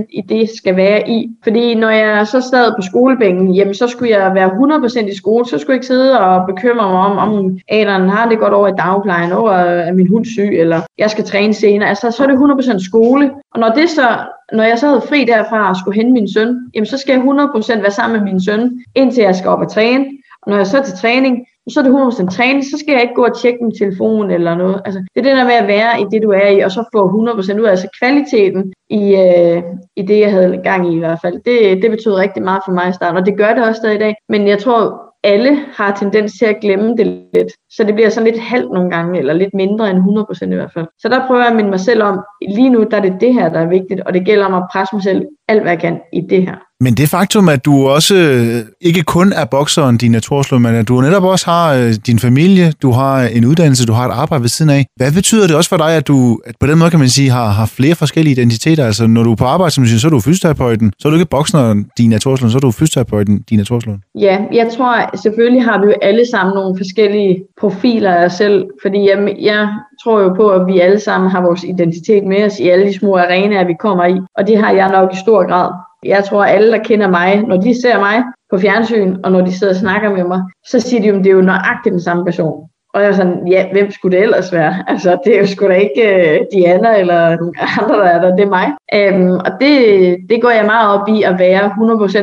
100% 0.02 0.06
i 0.18 0.20
det, 0.28 0.38
jeg 0.38 0.48
skal 0.56 0.76
være 0.76 1.10
i. 1.10 1.28
Fordi 1.42 1.74
når 1.74 1.90
jeg 1.90 2.26
så 2.26 2.40
sad 2.50 2.72
på 2.78 2.82
skolebænken, 2.82 3.54
jamen 3.54 3.74
så 3.74 3.88
skulle 3.88 4.10
jeg 4.10 4.34
være 4.34 4.48
100% 4.48 5.12
i 5.12 5.16
skole. 5.16 5.46
Så 5.46 5.58
skulle 5.58 5.74
jeg 5.74 5.76
ikke 5.76 5.86
sidde 5.86 6.20
og 6.20 6.46
bekymre 6.46 6.90
mig 6.90 7.00
om, 7.08 7.18
om 7.18 7.58
Adrian 7.68 8.08
har 8.08 8.28
det 8.28 8.38
godt 8.38 8.54
over 8.54 8.68
i 8.68 8.76
dagplejen, 8.78 9.32
over 9.32 9.52
er 9.52 9.92
min 9.92 10.08
hund 10.08 10.24
syg, 10.24 10.50
eller 10.52 10.80
jeg 10.98 11.10
skal 11.10 11.24
træne 11.24 11.54
senere. 11.54 11.88
Altså 11.88 12.10
så 12.10 12.22
er 12.22 12.26
det 12.26 12.36
100% 12.36 12.84
skole. 12.84 13.30
Og 13.54 13.60
når 13.60 13.68
det 13.68 13.90
så 13.90 14.08
når 14.52 14.64
jeg 14.64 14.78
så 14.78 14.86
havde 14.86 15.02
fri 15.08 15.24
derfra 15.24 15.68
og 15.68 15.76
skulle 15.76 15.96
hente 15.96 16.12
min 16.12 16.32
søn, 16.32 16.70
jamen 16.74 16.86
så 16.86 16.98
skal 16.98 17.12
jeg 17.12 17.22
100% 17.22 17.80
være 17.80 17.90
sammen 17.90 18.18
med 18.18 18.32
min 18.32 18.44
søn, 18.44 18.80
indtil 18.94 19.22
jeg 19.22 19.36
skal 19.36 19.50
op 19.50 19.60
og 19.60 19.70
træne. 19.70 20.06
Og 20.42 20.50
når 20.50 20.56
jeg 20.56 20.66
så 20.66 20.78
er 20.78 20.82
til 20.82 20.98
træning, 20.98 21.46
så 21.68 21.80
er 21.80 21.84
det 21.84 22.26
100% 22.30 22.36
træning, 22.36 22.64
så 22.64 22.76
skal 22.78 22.92
jeg 22.92 23.02
ikke 23.02 23.14
gå 23.14 23.24
og 23.24 23.40
tjekke 23.40 23.64
min 23.64 23.78
telefon 23.78 24.30
eller 24.30 24.54
noget. 24.54 24.82
Altså, 24.84 25.04
det 25.14 25.20
er 25.20 25.28
det 25.28 25.36
der 25.36 25.44
med 25.44 25.54
at 25.54 25.66
være 25.66 26.00
i 26.00 26.04
det, 26.10 26.22
du 26.22 26.30
er 26.30 26.48
i, 26.48 26.60
og 26.60 26.70
så 26.70 26.84
få 26.94 27.08
100% 27.08 27.60
ud 27.60 27.64
af 27.64 27.70
altså 27.70 27.88
kvaliteten 28.00 28.72
i, 28.90 29.16
øh, 29.16 29.62
i 29.96 30.02
det, 30.02 30.20
jeg 30.20 30.30
havde 30.30 30.60
gang 30.64 30.92
i 30.92 30.96
i 30.96 30.98
hvert 30.98 31.18
fald. 31.22 31.34
Det, 31.34 31.82
det 31.82 31.90
betød 31.90 32.14
rigtig 32.14 32.42
meget 32.42 32.62
for 32.66 32.72
mig 32.72 32.88
i 32.88 32.92
starten, 32.92 33.16
og 33.16 33.26
det 33.26 33.36
gør 33.36 33.54
det 33.54 33.64
også 33.64 33.78
stadig 33.78 33.96
i 33.96 33.98
dag. 33.98 34.14
Men 34.28 34.48
jeg 34.48 34.58
tror, 34.58 35.09
alle 35.24 35.56
har 35.56 35.96
tendens 35.96 36.32
til 36.38 36.44
at 36.44 36.60
glemme 36.60 36.96
det 36.96 37.06
lidt. 37.34 37.52
Så 37.70 37.84
det 37.84 37.94
bliver 37.94 38.08
sådan 38.08 38.32
lidt 38.32 38.42
halvt 38.42 38.72
nogle 38.72 38.90
gange, 38.90 39.18
eller 39.18 39.32
lidt 39.32 39.54
mindre 39.54 39.90
end 39.90 39.98
100% 39.98 40.52
i 40.52 40.54
hvert 40.54 40.72
fald. 40.72 40.86
Så 40.98 41.08
der 41.08 41.26
prøver 41.26 41.40
jeg 41.40 41.50
at 41.50 41.56
minde 41.56 41.70
mig 41.70 41.80
selv 41.80 42.02
om, 42.02 42.20
lige 42.48 42.70
nu 42.70 42.82
der 42.90 42.96
er 42.96 43.02
det 43.02 43.20
det 43.20 43.34
her, 43.34 43.48
der 43.48 43.60
er 43.60 43.68
vigtigt, 43.68 44.00
og 44.00 44.14
det 44.14 44.24
gælder 44.24 44.46
om 44.46 44.54
at 44.54 44.68
presse 44.72 44.96
mig 44.96 45.02
selv 45.02 45.26
alt, 45.48 45.62
hvad 45.62 45.72
jeg 45.72 45.80
kan 45.80 46.00
i 46.12 46.20
det 46.20 46.42
her. 46.42 46.69
Men 46.84 46.94
det 46.94 47.08
faktum, 47.08 47.48
at 47.48 47.64
du 47.64 47.88
også 47.88 48.14
øh, 48.14 48.64
ikke 48.80 49.02
kun 49.02 49.32
er 49.32 49.44
bokseren, 49.44 49.96
din 49.96 50.20
Torslo, 50.20 50.58
men 50.58 50.74
at 50.74 50.88
du 50.88 51.00
netop 51.00 51.24
også 51.24 51.46
har 51.46 51.74
øh, 51.74 51.92
din 52.06 52.18
familie, 52.18 52.72
du 52.82 52.90
har 52.90 53.22
en 53.22 53.44
uddannelse, 53.44 53.86
du 53.86 53.92
har 53.92 54.08
et 54.08 54.12
arbejde 54.12 54.42
ved 54.42 54.48
siden 54.48 54.70
af. 54.70 54.86
Hvad 54.96 55.12
betyder 55.12 55.46
det 55.46 55.56
også 55.56 55.70
for 55.70 55.76
dig, 55.76 55.96
at 55.96 56.08
du 56.08 56.40
at 56.46 56.54
på 56.60 56.66
den 56.66 56.78
måde 56.78 56.90
kan 56.90 56.98
man 56.98 57.08
sige, 57.08 57.30
har, 57.30 57.48
har 57.48 57.66
flere 57.66 57.94
forskellige 57.94 58.32
identiteter? 58.32 58.86
Altså 58.86 59.06
når 59.06 59.22
du 59.22 59.32
er 59.32 59.36
på 59.36 59.44
arbejde, 59.44 59.70
som 59.70 59.84
du 59.84 59.88
siger, 59.88 60.00
så 60.00 60.06
er 60.06 60.10
du 60.10 60.20
fysioterapeuten, 60.20 60.92
så 60.98 61.08
er 61.08 61.10
du 61.10 61.16
ikke 61.16 61.30
bokseren, 61.30 61.86
din 61.98 62.20
Torslo, 62.20 62.48
så 62.48 62.58
er 62.58 62.60
du 62.60 62.70
fysioterapeuten, 62.70 63.42
din 63.50 63.64
Torslo. 63.64 63.92
Ja, 64.14 64.38
jeg 64.52 64.68
tror 64.76 65.16
selvfølgelig 65.22 65.64
har 65.64 65.80
vi 65.80 65.86
jo 65.86 65.94
alle 66.02 66.24
sammen 66.30 66.54
nogle 66.54 66.78
forskellige 66.78 67.42
profiler 67.60 68.14
af 68.14 68.24
os 68.24 68.32
selv, 68.32 68.64
fordi 68.82 68.98
jeg, 69.10 69.34
jeg 69.40 69.68
tror 70.04 70.20
jo 70.20 70.28
på, 70.34 70.48
at 70.48 70.66
vi 70.66 70.80
alle 70.80 71.00
sammen 71.00 71.30
har 71.30 71.40
vores 71.42 71.64
identitet 71.64 72.24
med 72.24 72.44
os 72.44 72.58
i 72.58 72.68
alle 72.68 72.86
de 72.86 72.98
små 72.98 73.16
arenaer, 73.16 73.66
vi 73.66 73.74
kommer 73.80 74.04
i, 74.04 74.16
og 74.38 74.46
det 74.46 74.58
har 74.58 74.72
jeg 74.72 74.90
nok 74.90 75.08
i 75.12 75.16
stor 75.16 75.48
grad. 75.48 75.70
Jeg 76.04 76.24
tror, 76.24 76.44
at 76.44 76.54
alle, 76.54 76.72
der 76.72 76.82
kender 76.82 77.08
mig, 77.08 77.42
når 77.42 77.56
de 77.56 77.82
ser 77.82 77.98
mig 77.98 78.22
på 78.50 78.58
fjernsyn, 78.58 79.16
og 79.24 79.32
når 79.32 79.40
de 79.40 79.58
sidder 79.58 79.72
og 79.72 79.80
snakker 79.80 80.10
med 80.10 80.24
mig, 80.24 80.42
så 80.66 80.80
siger 80.80 81.00
de 81.02 81.08
jo, 81.08 81.18
at 81.18 81.24
det 81.24 81.30
er 81.30 81.34
jo 81.34 81.40
nøjagtigt 81.40 81.92
den 81.92 82.00
samme 82.00 82.24
person. 82.24 82.68
Og 82.94 83.02
jeg 83.02 83.08
er 83.08 83.12
sådan, 83.12 83.48
ja, 83.48 83.66
hvem 83.72 83.90
skulle 83.90 84.16
det 84.16 84.22
ellers 84.22 84.52
være? 84.52 84.84
Altså, 84.88 85.18
det 85.24 85.34
er 85.34 85.40
jo 85.40 85.46
sgu 85.46 85.68
da 85.68 85.74
ikke 85.74 86.02
uh, 86.04 86.46
Diana 86.52 86.98
eller 86.98 87.20
andre, 87.80 87.96
der 87.96 88.04
er 88.04 88.20
der, 88.20 88.36
det 88.36 88.44
er 88.44 88.48
mig. 88.48 88.66
Um, 89.14 89.32
og 89.32 89.52
det, 89.60 90.16
det 90.30 90.42
går 90.42 90.50
jeg 90.50 90.64
meget 90.66 91.00
op 91.00 91.08
i 91.08 91.22
at 91.22 91.38
være 91.38 91.64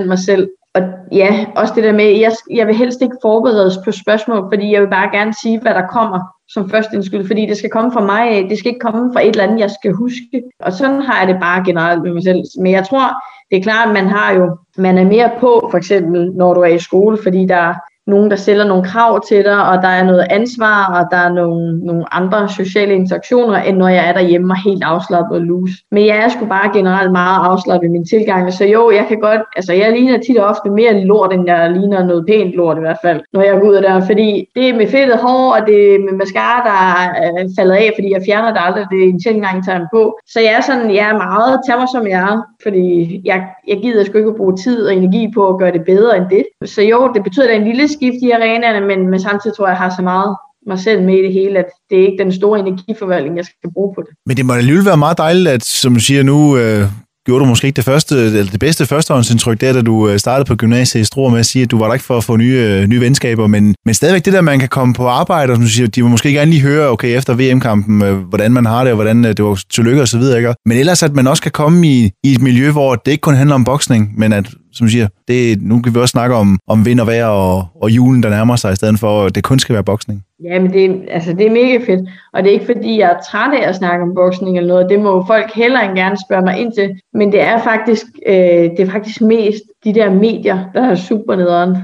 100% 0.04 0.06
mig 0.06 0.20
selv. 0.20 0.50
Og 0.76 0.82
ja, 1.12 1.46
også 1.56 1.74
det 1.76 1.84
der 1.84 1.94
med, 1.94 2.06
jeg, 2.06 2.32
jeg 2.52 2.68
vil 2.68 2.76
helst 2.76 3.02
ikke 3.02 3.18
forberedes 3.22 3.78
på 3.86 3.92
spørgsmål, 3.92 4.48
fordi 4.54 4.74
jeg 4.74 4.82
vil 4.82 4.90
bare 4.90 5.18
gerne 5.18 5.34
sige, 5.34 5.60
hvad 5.62 5.74
der 5.74 5.88
kommer 5.88 6.20
som 6.50 6.70
første 6.70 6.96
indskyld, 6.96 7.28
fordi 7.28 7.46
det 7.46 7.58
skal 7.58 7.70
komme 7.70 7.92
fra 7.92 8.06
mig 8.06 8.30
af, 8.30 8.46
det 8.50 8.58
skal 8.58 8.70
ikke 8.70 8.80
komme 8.80 9.14
fra 9.14 9.22
et 9.22 9.28
eller 9.28 9.44
andet, 9.44 9.60
jeg 9.60 9.72
skal 9.72 9.92
huske. 9.92 10.44
Og 10.60 10.74
sådan 10.74 11.02
har 11.02 11.20
jeg 11.20 11.28
det 11.28 11.42
bare 11.42 11.64
generelt 11.66 12.02
med 12.04 12.14
mig 12.14 12.24
selv. 12.24 12.44
Men 12.60 12.72
jeg 12.72 12.86
tror, 12.86 13.06
det 13.52 13.58
er 13.58 13.64
klart, 13.64 13.88
at 13.88 13.94
man 13.94 14.08
har 14.08 14.34
jo, 14.34 14.58
man 14.78 14.98
er 14.98 15.06
mere 15.06 15.32
på, 15.40 15.68
for 15.72 15.78
eksempel, 15.78 16.32
når 16.32 16.54
du 16.54 16.62
er 16.62 16.68
i 16.68 16.80
skole, 16.80 17.18
fordi 17.24 17.46
der 17.46 17.74
nogen, 18.08 18.30
der 18.32 18.36
stiller 18.36 18.66
nogle 18.66 18.84
krav 18.84 19.22
til 19.28 19.44
dig, 19.44 19.70
og 19.70 19.82
der 19.82 19.88
er 19.88 20.04
noget 20.04 20.26
ansvar, 20.30 20.80
og 20.98 21.08
der 21.12 21.18
er 21.18 21.34
nogle, 21.34 21.80
nogle 21.80 22.14
andre 22.14 22.50
sociale 22.50 22.94
interaktioner, 22.94 23.58
end 23.58 23.78
når 23.78 23.88
jeg 23.88 24.10
er 24.10 24.14
derhjemme 24.14 24.54
og 24.54 24.64
helt 24.64 24.84
afslappet 24.84 25.38
og 25.38 25.42
loose. 25.42 25.74
Men 25.92 26.06
jeg 26.06 26.18
er 26.18 26.30
sgu 26.30 26.46
bare 26.46 26.74
generelt 26.74 27.12
meget 27.12 27.40
afslappet 27.50 27.88
i 27.88 27.92
min 27.92 28.06
tilgang, 28.06 28.54
så 28.54 28.66
jo, 28.66 28.92
jeg 28.92 29.06
kan 29.08 29.20
godt, 29.20 29.42
altså 29.56 29.74
jeg 29.74 29.92
ligner 29.92 30.18
tit 30.18 30.38
og 30.38 30.48
ofte 30.48 30.70
mere 30.70 31.04
lort, 31.04 31.34
end 31.34 31.44
jeg 31.48 31.72
ligner 31.72 32.06
noget 32.06 32.26
pænt 32.28 32.54
lort 32.54 32.78
i 32.78 32.80
hvert 32.80 33.02
fald, 33.02 33.22
når 33.34 33.42
jeg 33.42 33.54
går 33.62 33.70
ud 33.70 33.76
der, 33.76 34.06
fordi 34.06 34.50
det 34.56 34.70
er 34.70 34.76
med 34.76 34.88
fedtet 34.88 35.18
hår, 35.18 35.56
og 35.56 35.68
det 35.68 35.96
er 35.96 36.00
med 36.00 36.14
mascara, 36.14 36.60
der 36.70 36.78
er 37.00 37.42
øh, 37.42 37.50
faldet 37.58 37.76
af, 37.76 37.92
fordi 37.96 38.12
jeg 38.14 38.22
fjerner 38.26 38.52
det 38.54 38.62
aldrig, 38.66 38.86
det 38.92 39.00
er 39.04 39.10
en 39.10 39.22
sjældent 39.22 39.46
gang, 39.46 39.66
tager 39.66 39.88
på. 39.94 40.20
Så 40.28 40.40
jeg 40.40 40.54
er 40.58 40.62
sådan, 40.62 40.96
jeg 40.96 41.06
er 41.12 41.18
meget, 41.18 41.60
tag 41.68 41.78
mig 41.80 41.88
som 41.96 42.08
jeg 42.08 42.20
er, 42.32 42.38
fordi 42.64 42.86
jeg, 43.26 43.48
jeg 43.68 43.78
gider 43.82 44.04
sgu 44.04 44.18
ikke 44.18 44.30
at 44.30 44.36
bruge 44.36 44.56
tid 44.56 44.88
og 44.88 44.96
energi 44.96 45.32
på 45.36 45.48
at 45.48 45.58
gøre 45.60 45.72
det 45.72 45.84
bedre 45.86 46.18
end 46.18 46.26
det. 46.30 46.44
Så 46.66 46.82
jo, 46.82 47.12
det 47.16 47.24
betyder, 47.24 47.48
da 47.48 47.54
der 47.54 47.60
en 47.60 47.68
lille 47.68 47.88
skift 47.98 48.20
i 48.28 48.32
arenaerne, 48.32 48.82
men, 48.90 49.10
men 49.12 49.20
samtidig 49.20 49.56
tror 49.56 49.68
jeg, 49.68 49.76
at 49.76 49.80
jeg 49.80 49.84
har 49.88 49.96
så 49.96 50.02
meget 50.02 50.32
mig 50.68 50.80
selv 50.80 51.02
med 51.04 51.16
i 51.20 51.24
det 51.26 51.34
hele, 51.34 51.60
at 51.60 51.70
det 51.90 51.96
er 52.00 52.06
ikke 52.08 52.24
den 52.24 52.34
store 52.34 52.60
energiforvaltning, 52.60 53.38
jeg 53.38 53.46
skal 53.46 53.72
bruge 53.74 53.96
på 53.96 54.02
det. 54.02 54.14
Men 54.26 54.38
det 54.38 54.46
må 54.46 54.54
alligevel 54.54 54.86
være 54.86 54.98
meget 54.98 55.18
dejligt, 55.18 55.48
at 55.48 55.64
som 55.64 55.94
du 55.94 56.00
siger 56.00 56.24
nu, 56.24 56.58
øh, 56.58 56.84
gjorde 57.28 57.44
du 57.44 57.50
måske 57.50 57.68
ikke 57.68 57.76
det, 57.76 57.86
første, 57.86 58.16
eller 58.16 58.52
det 58.52 58.60
bedste 58.60 58.86
førstehåndsindtryk 58.86 59.62
der, 59.62 59.74
da 59.74 59.82
du 59.82 60.10
øh, 60.10 60.20
startede 60.20 60.48
på 60.48 60.56
gymnasiet 60.56 61.02
i 61.02 61.04
Struer 61.04 61.30
med 61.30 61.40
at 61.40 61.46
sige, 61.46 61.64
at 61.64 61.72
du 61.72 61.78
var 61.78 61.86
der 61.86 61.94
ikke 61.94 62.06
for 62.06 62.18
at 62.18 62.24
få 62.24 62.38
nye, 62.38 62.54
øh, 62.54 62.88
nye 62.88 63.02
venskaber, 63.02 63.48
men, 63.48 63.76
men 63.86 63.94
stadigvæk 63.94 64.26
det 64.26 64.34
der, 64.34 64.42
man 64.42 64.60
kan 64.60 64.70
komme 64.70 64.94
på 64.94 65.08
arbejde, 65.08 65.52
og 65.52 65.56
som 65.56 65.64
du 65.64 65.70
siger, 65.70 65.88
de 65.88 66.04
må 66.04 66.08
måske 66.08 66.32
gerne 66.32 66.52
lige 66.52 66.62
høre, 66.62 66.90
okay, 66.90 67.18
efter 67.18 67.34
VM-kampen, 67.34 68.02
øh, 68.02 68.18
hvordan 68.18 68.52
man 68.52 68.66
har 68.66 68.84
det, 68.84 68.92
og 68.92 68.96
hvordan 68.96 69.24
det 69.24 69.44
var 69.44 69.62
tillykke 69.70 70.02
og 70.02 70.08
så 70.08 70.18
videre, 70.18 70.38
ikke? 70.38 70.54
Men 70.66 70.78
ellers, 70.78 71.04
at 71.04 71.16
man 71.16 71.28
også 71.28 71.44
kan 71.44 71.52
komme 71.52 71.88
i, 71.88 72.12
i 72.24 72.32
et 72.32 72.42
miljø, 72.42 72.72
hvor 72.72 72.96
det 72.96 73.12
ikke 73.12 73.22
kun 73.22 73.36
handler 73.36 73.56
om 73.56 73.64
boksning, 73.64 74.14
men 74.18 74.34
at 74.34 74.46
som 74.74 74.88
du 74.88 74.92
siger, 74.92 75.08
det, 75.28 75.62
nu 75.62 75.82
kan 75.82 75.96
vi 75.96 76.00
også 76.00 76.12
snakke 76.12 76.36
om, 76.36 76.60
om 76.68 76.86
vind 76.86 77.00
og 77.00 77.08
vejr 77.08 77.26
og, 77.26 77.68
og 77.82 77.92
julen, 77.92 78.24
der 78.24 78.30
nærmer 78.30 78.56
sig, 78.56 78.74
i 78.74 78.76
stedet 78.76 79.00
for, 79.00 79.26
at 79.26 79.36
det 79.36 79.44
kun 79.44 79.60
skal 79.60 79.74
være 79.74 79.84
boksning. 79.84 80.24
Ja, 80.44 80.60
men 80.60 80.74
det, 80.74 81.06
altså, 81.10 81.34
det 81.34 81.46
er 81.46 81.52
mega 81.52 81.78
fedt. 81.78 82.10
Og 82.34 82.44
det 82.44 82.50
er 82.50 82.54
ikke 82.54 82.66
fordi, 82.66 83.00
jeg 83.00 83.12
er 83.12 83.22
træt 83.32 83.54
af 83.54 83.70
at 83.70 83.76
snakke 83.76 84.04
om 84.04 84.16
boksning 84.16 84.58
eller 84.58 84.68
noget. 84.68 84.90
Det 84.90 85.00
må 85.00 85.26
folk 85.26 85.54
heller 85.54 85.80
end 85.80 85.98
gerne 85.98 86.18
spørge 86.28 86.42
mig 86.42 86.60
ind 86.60 86.74
til. 86.74 87.00
Men 87.14 87.32
det 87.32 87.42
er 87.42 87.58
faktisk, 87.58 88.06
øh, 88.28 88.36
det 88.36 88.80
er 88.80 88.92
faktisk 88.92 89.22
mest 89.22 89.64
de 89.88 89.94
der 89.94 90.10
medier, 90.10 90.60
der 90.74 90.82
er 90.82 90.96
super 90.96 91.36
nederen. 91.36 91.78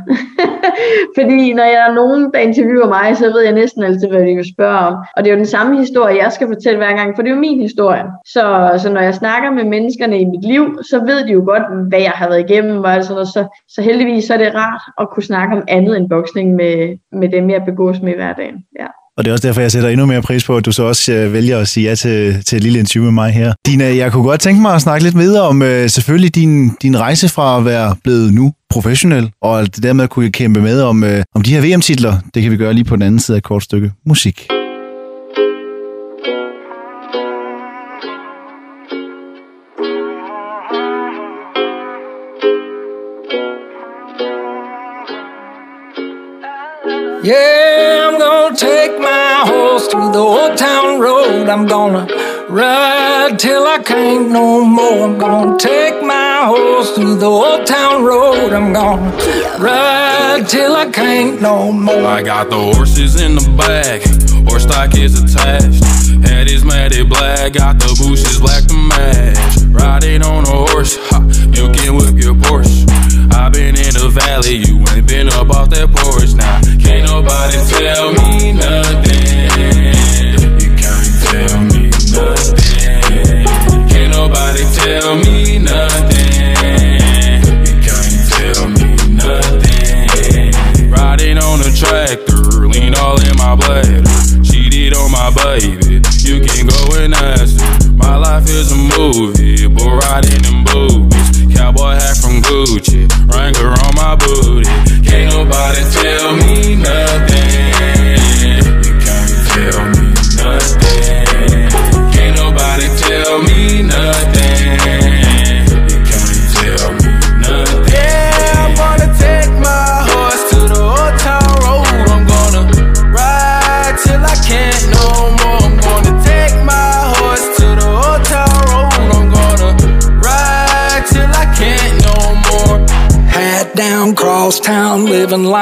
Fordi 1.17 1.53
når 1.53 1.63
jeg 1.63 1.87
er 1.89 1.93
nogen, 1.93 2.31
der 2.33 2.39
interviewer 2.39 2.87
mig, 2.87 3.17
så 3.17 3.25
ved 3.25 3.41
jeg 3.41 3.53
næsten 3.53 3.83
altid, 3.83 4.07
hvad 4.09 4.19
de 4.19 4.35
vil 4.35 4.53
spørge 4.55 4.77
om. 4.77 4.93
Og 5.15 5.23
det 5.23 5.29
er 5.29 5.33
jo 5.33 5.37
den 5.37 5.55
samme 5.55 5.77
historie, 5.77 6.23
jeg 6.23 6.31
skal 6.31 6.47
fortælle 6.47 6.77
hver 6.77 6.95
gang, 6.95 7.15
for 7.15 7.21
det 7.21 7.29
er 7.29 7.35
jo 7.35 7.39
min 7.39 7.61
historie. 7.61 8.03
Så, 8.25 8.73
så 8.77 8.89
når 8.89 9.01
jeg 9.01 9.15
snakker 9.15 9.51
med 9.51 9.63
menneskerne 9.63 10.19
i 10.19 10.25
mit 10.25 10.45
liv, 10.45 10.83
så 10.83 10.99
ved 10.99 11.27
de 11.27 11.31
jo 11.31 11.43
godt, 11.45 11.63
hvad 11.89 11.99
jeg 11.99 12.11
har 12.11 12.27
været 12.27 12.49
igennem. 12.49 12.83
Og 12.83 12.93
altså. 12.93 13.13
Så, 13.13 13.59
så 13.69 13.81
heldigvis 13.81 14.25
så 14.25 14.33
er 14.33 14.37
det 14.37 14.55
rart 14.55 14.81
at 15.01 15.09
kunne 15.09 15.23
snakke 15.23 15.55
om 15.55 15.63
andet 15.67 15.97
end 15.97 16.09
boksning 16.09 16.55
med, 16.55 16.97
med 17.11 17.29
dem, 17.29 17.49
jeg 17.49 17.65
begås 17.65 18.01
med 18.01 18.13
i 18.13 18.15
hverdagen. 18.15 18.65
Ja. 18.79 18.87
Og 19.17 19.25
det 19.25 19.31
er 19.31 19.33
også 19.33 19.47
derfor, 19.47 19.61
jeg 19.61 19.71
sætter 19.71 19.89
endnu 19.89 20.05
mere 20.05 20.21
pris 20.21 20.43
på, 20.43 20.57
at 20.57 20.65
du 20.65 20.71
så 20.71 20.83
også 20.83 21.13
øh, 21.13 21.33
vælger 21.33 21.59
at 21.59 21.67
sige 21.67 21.89
ja 21.89 21.95
til, 21.95 22.43
til 22.43 22.55
et 22.55 22.63
lille 22.63 22.79
interview 22.79 23.03
med 23.03 23.11
mig 23.11 23.31
her. 23.31 23.53
Dina, 23.65 23.95
jeg 23.95 24.11
kunne 24.11 24.23
godt 24.23 24.41
tænke 24.41 24.61
mig 24.61 24.75
at 24.75 24.81
snakke 24.81 25.03
lidt 25.03 25.17
videre 25.17 25.43
om 25.43 25.61
øh, 25.61 25.89
selvfølgelig 25.89 26.35
din, 26.35 26.69
din 26.69 26.99
rejse 26.99 27.29
fra 27.29 27.57
at 27.57 27.65
være 27.65 27.95
blevet 28.03 28.33
nu 28.33 28.53
professionel, 28.69 29.31
og 29.41 29.75
det 29.75 29.83
dermed 29.83 30.07
kunne 30.07 30.31
kæmpe 30.31 30.61
med 30.61 30.81
om, 30.81 31.03
øh, 31.03 31.23
om 31.35 31.41
de 31.41 31.53
her 31.53 31.61
VM-titler. 31.61 32.17
Det 32.33 32.41
kan 32.41 32.51
vi 32.51 32.57
gøre 32.57 32.73
lige 32.73 32.85
på 32.85 32.95
den 32.95 33.03
anden 33.03 33.19
side 33.19 33.35
af 33.35 33.37
et 33.37 33.43
kort 33.43 33.63
stykke 33.63 33.91
musik. 34.05 34.47
Yeah, 47.25 48.02
take 48.55 48.99
my 48.99 49.43
horse 49.45 49.87
through 49.87 50.11
the 50.11 50.19
old 50.19 50.57
town 50.57 50.99
road. 50.99 51.49
I'm 51.49 51.65
gonna 51.65 52.07
ride 52.49 53.37
till 53.39 53.65
I 53.65 53.79
can't 53.83 54.29
no 54.29 54.63
more. 54.63 55.05
I'm 55.05 55.17
gonna 55.17 55.57
take 55.57 56.01
my 56.03 56.45
horse 56.45 56.91
through 56.95 57.15
the 57.15 57.25
old 57.25 57.65
town 57.65 58.03
road. 58.03 58.53
I'm 58.53 58.73
gonna 58.73 59.11
ride 59.59 60.45
till 60.47 60.75
I 60.75 60.89
can't 60.91 61.41
no 61.41 61.71
more. 61.71 62.05
I 62.05 62.21
got 62.21 62.49
the 62.49 62.57
horses 62.57 63.19
in 63.21 63.35
the 63.35 63.49
back, 63.57 64.01
horse 64.47 64.63
stock 64.63 64.95
is 64.95 65.21
attached. 65.21 65.83
Head 66.27 66.49
is 66.49 66.63
matted 66.63 67.09
black, 67.09 67.53
got 67.53 67.79
the 67.79 67.87
bushes 67.99 68.39
black 68.39 68.63
to 68.65 68.73
match. 68.73 69.57
Riding 69.67 70.23
on 70.23 70.43
a 70.45 70.71
horse, 70.71 70.97
ha, 71.09 71.21
you 71.51 71.71
can 71.71 71.95
whip 71.95 72.15
your 72.23 72.35
Porsche. 72.35 72.82
I 73.33 73.49
been 73.49 73.75
in 73.75 73.93
the 73.93 74.09
valley, 74.09 74.55
you 74.65 74.77
ain't 74.95 75.07
been 75.07 75.27
up 75.29 75.49
off 75.49 75.69
that 75.69 75.89
porch 75.91 76.33
now. 76.35 76.61
Can't 76.79 77.05
nobody 77.09 77.57
tell 77.73 78.11
me 78.13 78.53
nothing. 78.53 79.63
You 80.61 80.69
can't 80.77 81.13
tell 81.25 81.57
me 81.71 81.89
nothing. 82.13 83.45
Can't 83.89 84.11
nobody 84.13 84.63
tell 84.79 85.15
me 85.17 85.59
nothing. 85.59 86.53
You 87.67 87.75
can't 87.81 88.17
tell 88.29 88.67
me 88.69 88.82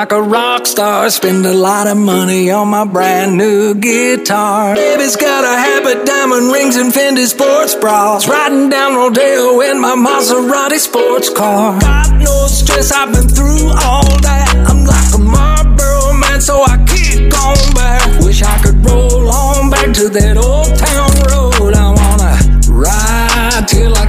like 0.02 0.12
a 0.14 0.22
rock 0.22 0.66
star. 0.66 1.08
Spend 1.12 1.46
a 1.46 1.54
lot 1.54 1.86
of 1.86 1.96
money 1.96 2.50
on 2.50 2.70
my 2.70 2.86
brand 2.86 3.38
new 3.38 3.76
guitar. 3.76 4.74
Baby's 4.74 5.16
got 5.16 5.44
a 5.44 5.56
habit, 5.68 6.08
diamond 6.08 6.52
rings, 6.52 6.76
and 6.76 6.92
Fendi 6.92 7.28
sports 7.28 7.76
bras. 7.76 8.28
Riding 8.28 8.70
down 8.70 8.96
Rodeo 8.96 9.62
in 9.62 9.80
my 9.80 9.96
Maserati 9.96 10.80
sports 10.80 11.30
car. 11.30 11.80
Got 11.80 12.14
no 12.18 12.48
stress, 12.48 12.92
I've 12.92 13.14
been 13.14 13.28
through 13.28 13.68
all 13.86 14.10
that. 14.26 14.48
I'm 14.70 14.82
like 14.86 15.14
a 15.14 15.22
Marlboro 15.36 16.14
man, 16.18 16.42
so 16.42 16.64
I 16.64 16.78
keep 16.92 17.30
going 17.30 17.72
back. 17.76 18.02
Wish 18.26 18.42
I 18.42 18.58
could 18.64 18.84
roll 18.84 19.30
on 19.30 19.70
back 19.70 19.94
to 20.00 20.10
that 20.10 20.36
old 20.36 20.72
town 20.82 21.12
road. 21.30 21.74
I 21.76 21.88
wanna 22.00 22.34
ride 22.74 23.68
till 23.68 23.94
I 23.96 24.01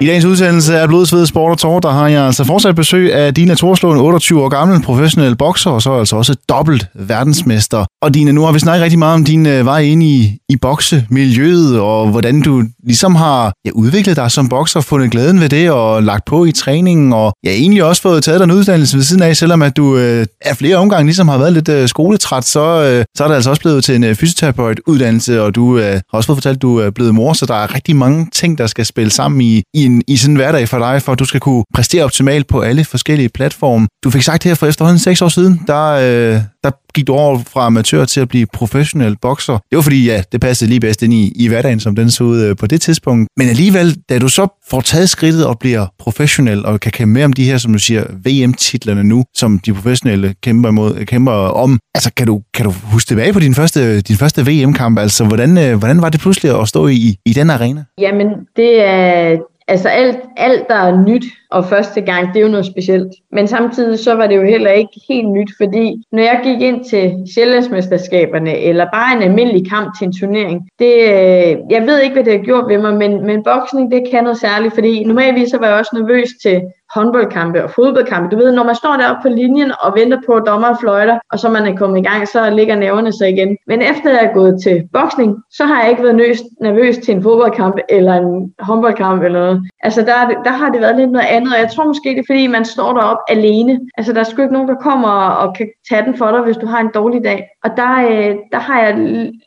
I 0.00 0.06
dagens 0.06 0.24
udsendelse 0.24 0.78
af 0.78 0.88
Blodsved 0.88 1.26
Sport 1.26 1.52
og 1.52 1.58
Tår, 1.58 1.80
der 1.80 1.90
har 1.90 2.08
jeg 2.08 2.26
altså 2.26 2.44
fortsat 2.44 2.74
besøg 2.76 3.14
af 3.14 3.34
Dina 3.34 3.54
Torslå, 3.54 4.02
28 4.02 4.42
år 4.42 4.48
gammel 4.48 4.82
professionel 4.82 5.36
bokser, 5.36 5.70
og 5.70 5.82
så 5.82 5.92
altså 5.92 6.16
også 6.16 6.36
dobbelt 6.48 6.86
verdensmester. 6.94 7.84
Og 8.02 8.14
Dina, 8.14 8.32
nu 8.32 8.42
har 8.42 8.52
vi 8.52 8.58
snakket 8.58 8.82
rigtig 8.82 8.98
meget 8.98 9.14
om 9.14 9.24
din 9.24 9.46
øh, 9.46 9.64
vej 9.64 9.80
ind 9.80 10.02
i, 10.02 10.38
i 10.48 10.56
boksemiljøet, 10.56 11.80
og 11.80 12.08
hvordan 12.10 12.42
du 12.42 12.62
ligesom 12.84 13.14
har 13.14 13.52
ja, 13.64 13.70
udviklet 13.74 14.16
dig 14.16 14.30
som 14.30 14.48
bokser, 14.48 14.80
fundet 14.80 15.10
glæden 15.10 15.40
ved 15.40 15.48
det, 15.48 15.70
og 15.70 16.02
lagt 16.02 16.24
på 16.24 16.44
i 16.44 16.52
træningen, 16.52 17.12
og 17.12 17.32
ja, 17.44 17.50
egentlig 17.50 17.84
også 17.84 18.02
fået 18.02 18.24
taget 18.24 18.40
dig 18.40 18.44
en 18.44 18.50
uddannelse 18.50 18.96
ved 18.96 19.04
siden 19.04 19.22
af, 19.22 19.36
selvom 19.36 19.62
at 19.62 19.76
du 19.76 19.96
øh, 19.96 20.26
er 20.40 20.54
flere 20.54 20.76
omgange 20.76 21.04
ligesom 21.04 21.28
har 21.28 21.38
været 21.38 21.52
lidt 21.52 21.68
øh, 21.68 21.88
skoletræt, 21.88 22.44
så, 22.44 22.60
øh, 22.60 23.04
så 23.16 23.24
er 23.24 23.28
det 23.28 23.34
altså 23.34 23.50
også 23.50 23.62
blevet 23.62 23.84
til 23.84 23.94
en 23.94 24.04
øh, 24.04 24.14
fysioterapeut-uddannelse, 24.14 25.42
og 25.42 25.54
du 25.54 25.78
øh, 25.78 25.92
har 25.92 26.00
også 26.12 26.26
fået 26.26 26.36
fortalt, 26.36 26.56
at 26.56 26.62
du 26.62 26.78
er 26.78 26.90
blevet 26.90 27.14
mor, 27.14 27.32
så 27.32 27.46
der 27.46 27.54
er 27.54 27.74
rigtig 27.74 27.96
mange 27.96 28.26
ting, 28.32 28.58
der 28.58 28.66
skal 28.66 28.86
spille 28.86 29.10
sammen 29.10 29.40
i, 29.40 29.62
i, 29.74 29.89
en, 29.90 30.02
i 30.08 30.16
sådan 30.16 30.32
en 30.32 30.36
hverdag 30.36 30.68
for 30.68 30.78
dig, 30.78 31.02
for 31.02 31.12
at 31.12 31.18
du 31.18 31.24
skal 31.24 31.40
kunne 31.40 31.64
præstere 31.74 32.04
optimalt 32.04 32.46
på 32.46 32.60
alle 32.60 32.84
forskellige 32.84 33.28
platforme. 33.28 33.86
Du 34.04 34.10
fik 34.10 34.22
sagt 34.22 34.44
her 34.44 34.54
for 34.54 34.66
efterhånden 34.66 34.98
seks 34.98 35.22
år 35.22 35.28
siden, 35.28 35.60
der, 35.66 35.86
øh, 35.90 36.40
der 36.64 36.70
gik 36.94 37.06
du 37.06 37.14
over 37.14 37.38
fra 37.52 37.66
amatør 37.66 38.04
til 38.04 38.20
at 38.20 38.28
blive 38.28 38.46
professionel 38.52 39.16
bokser. 39.22 39.52
Det 39.52 39.76
var 39.76 39.82
fordi, 39.82 40.06
ja, 40.06 40.22
det 40.32 40.40
passede 40.40 40.70
lige 40.70 40.80
bedst 40.80 41.02
ind 41.02 41.12
i, 41.14 41.32
i 41.36 41.48
hverdagen, 41.48 41.80
som 41.80 41.96
den 41.96 42.10
så 42.10 42.24
ud 42.24 42.42
øh, 42.42 42.56
på 42.56 42.66
det 42.66 42.80
tidspunkt. 42.80 43.28
Men 43.36 43.48
alligevel, 43.48 43.96
da 44.08 44.18
du 44.18 44.28
så 44.28 44.60
får 44.70 44.80
taget 44.80 45.08
skridtet 45.08 45.46
og 45.46 45.58
bliver 45.58 45.86
professionel, 45.98 46.66
og 46.66 46.80
kan 46.80 46.92
kæmpe 46.92 47.12
mere 47.12 47.24
om 47.24 47.32
de 47.32 47.44
her, 47.44 47.58
som 47.58 47.72
du 47.72 47.78
siger, 47.78 48.04
VM-titlerne 48.26 49.04
nu, 49.04 49.24
som 49.34 49.58
de 49.58 49.72
professionelle 49.74 50.34
kæmper, 50.42 50.68
imod, 50.68 51.04
kæmper 51.04 51.32
om, 51.32 51.78
altså 51.94 52.10
kan 52.16 52.26
du, 52.26 52.42
kan 52.54 52.64
du 52.64 52.70
huske 52.70 53.08
tilbage 53.08 53.32
på 53.32 53.40
din 53.40 53.54
første, 53.54 54.00
din 54.00 54.16
første 54.16 54.42
VM-kamp? 54.46 54.98
Altså, 54.98 55.24
hvordan, 55.24 55.58
øh, 55.58 55.78
hvordan 55.78 56.02
var 56.02 56.08
det 56.08 56.20
pludselig 56.20 56.60
at 56.60 56.68
stå 56.68 56.88
i, 56.88 57.16
i 57.26 57.32
den 57.32 57.50
arena? 57.50 57.84
Jamen, 57.98 58.26
det 58.56 58.84
er, 58.84 59.36
altså 59.70 59.88
alt, 59.88 60.18
alt, 60.36 60.68
der 60.68 60.74
er 60.74 61.04
nyt 61.06 61.24
og 61.50 61.64
første 61.64 62.00
gang, 62.00 62.28
det 62.28 62.36
er 62.36 62.44
jo 62.44 62.48
noget 62.48 62.66
specielt. 62.66 63.12
Men 63.32 63.46
samtidig 63.46 63.98
så 63.98 64.14
var 64.14 64.26
det 64.26 64.36
jo 64.36 64.42
heller 64.42 64.70
ikke 64.70 65.00
helt 65.08 65.30
nyt, 65.30 65.50
fordi 65.56 66.02
når 66.12 66.22
jeg 66.22 66.40
gik 66.44 66.60
ind 66.60 66.84
til 66.84 67.14
sjællandsmesterskaberne, 67.34 68.58
eller 68.58 68.86
bare 68.92 69.16
en 69.16 69.22
almindelig 69.22 69.70
kamp 69.70 69.98
til 69.98 70.06
en 70.06 70.12
turnering, 70.12 70.68
det, 70.78 70.94
øh, 70.94 71.56
jeg 71.70 71.82
ved 71.86 72.00
ikke, 72.00 72.14
hvad 72.14 72.24
det 72.24 72.32
har 72.32 72.44
gjort 72.44 72.68
ved 72.68 72.78
mig, 72.78 72.94
men, 72.94 73.26
men 73.26 73.44
boksning, 73.44 73.92
det 73.92 74.10
kan 74.10 74.24
noget 74.24 74.38
særligt, 74.38 74.74
fordi 74.74 75.04
normalvis 75.04 75.50
så 75.50 75.58
var 75.58 75.66
jeg 75.66 75.76
også 75.76 75.96
nervøs 76.00 76.28
til 76.42 76.62
håndboldkampe 76.94 77.64
og 77.64 77.70
fodboldkampe. 77.70 78.36
Du 78.36 78.36
ved, 78.42 78.52
når 78.52 78.64
man 78.64 78.74
står 78.74 78.96
deroppe 78.96 79.22
på 79.22 79.28
linjen 79.28 79.72
og 79.80 79.92
venter 79.96 80.18
på, 80.26 80.32
at 80.32 80.42
dommeren 80.46 80.76
fløjter, 80.80 81.18
og 81.32 81.38
så 81.38 81.48
man 81.48 81.66
er 81.66 81.76
kommet 81.76 81.98
i 82.00 82.02
gang, 82.02 82.28
så 82.28 82.50
ligger 82.50 82.76
næverne 82.76 83.12
sig 83.12 83.28
igen. 83.30 83.56
Men 83.66 83.82
efter 83.82 84.10
jeg 84.10 84.24
er 84.24 84.32
gået 84.32 84.62
til 84.62 84.88
boksning, 84.92 85.36
så 85.50 85.64
har 85.64 85.80
jeg 85.80 85.90
ikke 85.90 86.02
været 86.02 86.14
nervøs, 86.14 86.40
nervøs 86.60 86.98
til 86.98 87.14
en 87.14 87.22
fodboldkamp 87.22 87.76
eller 87.88 88.14
en 88.14 88.52
håndboldkamp 88.58 89.22
eller 89.22 89.40
noget. 89.40 89.70
Altså, 89.82 90.00
der, 90.00 90.42
der 90.44 90.50
har 90.50 90.70
det 90.70 90.80
været 90.80 90.96
lidt 90.96 91.10
noget 91.10 91.26
andet, 91.26 91.52
og 91.54 91.60
jeg 91.60 91.70
tror 91.70 91.86
måske, 91.86 92.08
det 92.08 92.18
er 92.18 92.30
fordi, 92.30 92.46
man 92.46 92.64
står 92.64 92.92
deroppe 92.92 93.22
alene. 93.28 93.80
Altså, 93.98 94.12
der 94.12 94.20
er 94.20 94.24
sgu 94.24 94.42
ikke 94.42 94.54
nogen, 94.54 94.68
der 94.68 94.74
kommer 94.74 95.08
og 95.10 95.56
kan 95.56 95.68
tage 95.88 96.04
den 96.04 96.16
for 96.16 96.30
dig, 96.30 96.40
hvis 96.40 96.56
du 96.56 96.66
har 96.66 96.80
en 96.80 96.90
dårlig 96.94 97.24
dag. 97.24 97.48
Og 97.64 97.70
der, 97.76 97.92
øh, 98.10 98.34
der 98.52 98.58
har 98.58 98.80
jeg, 98.82 98.92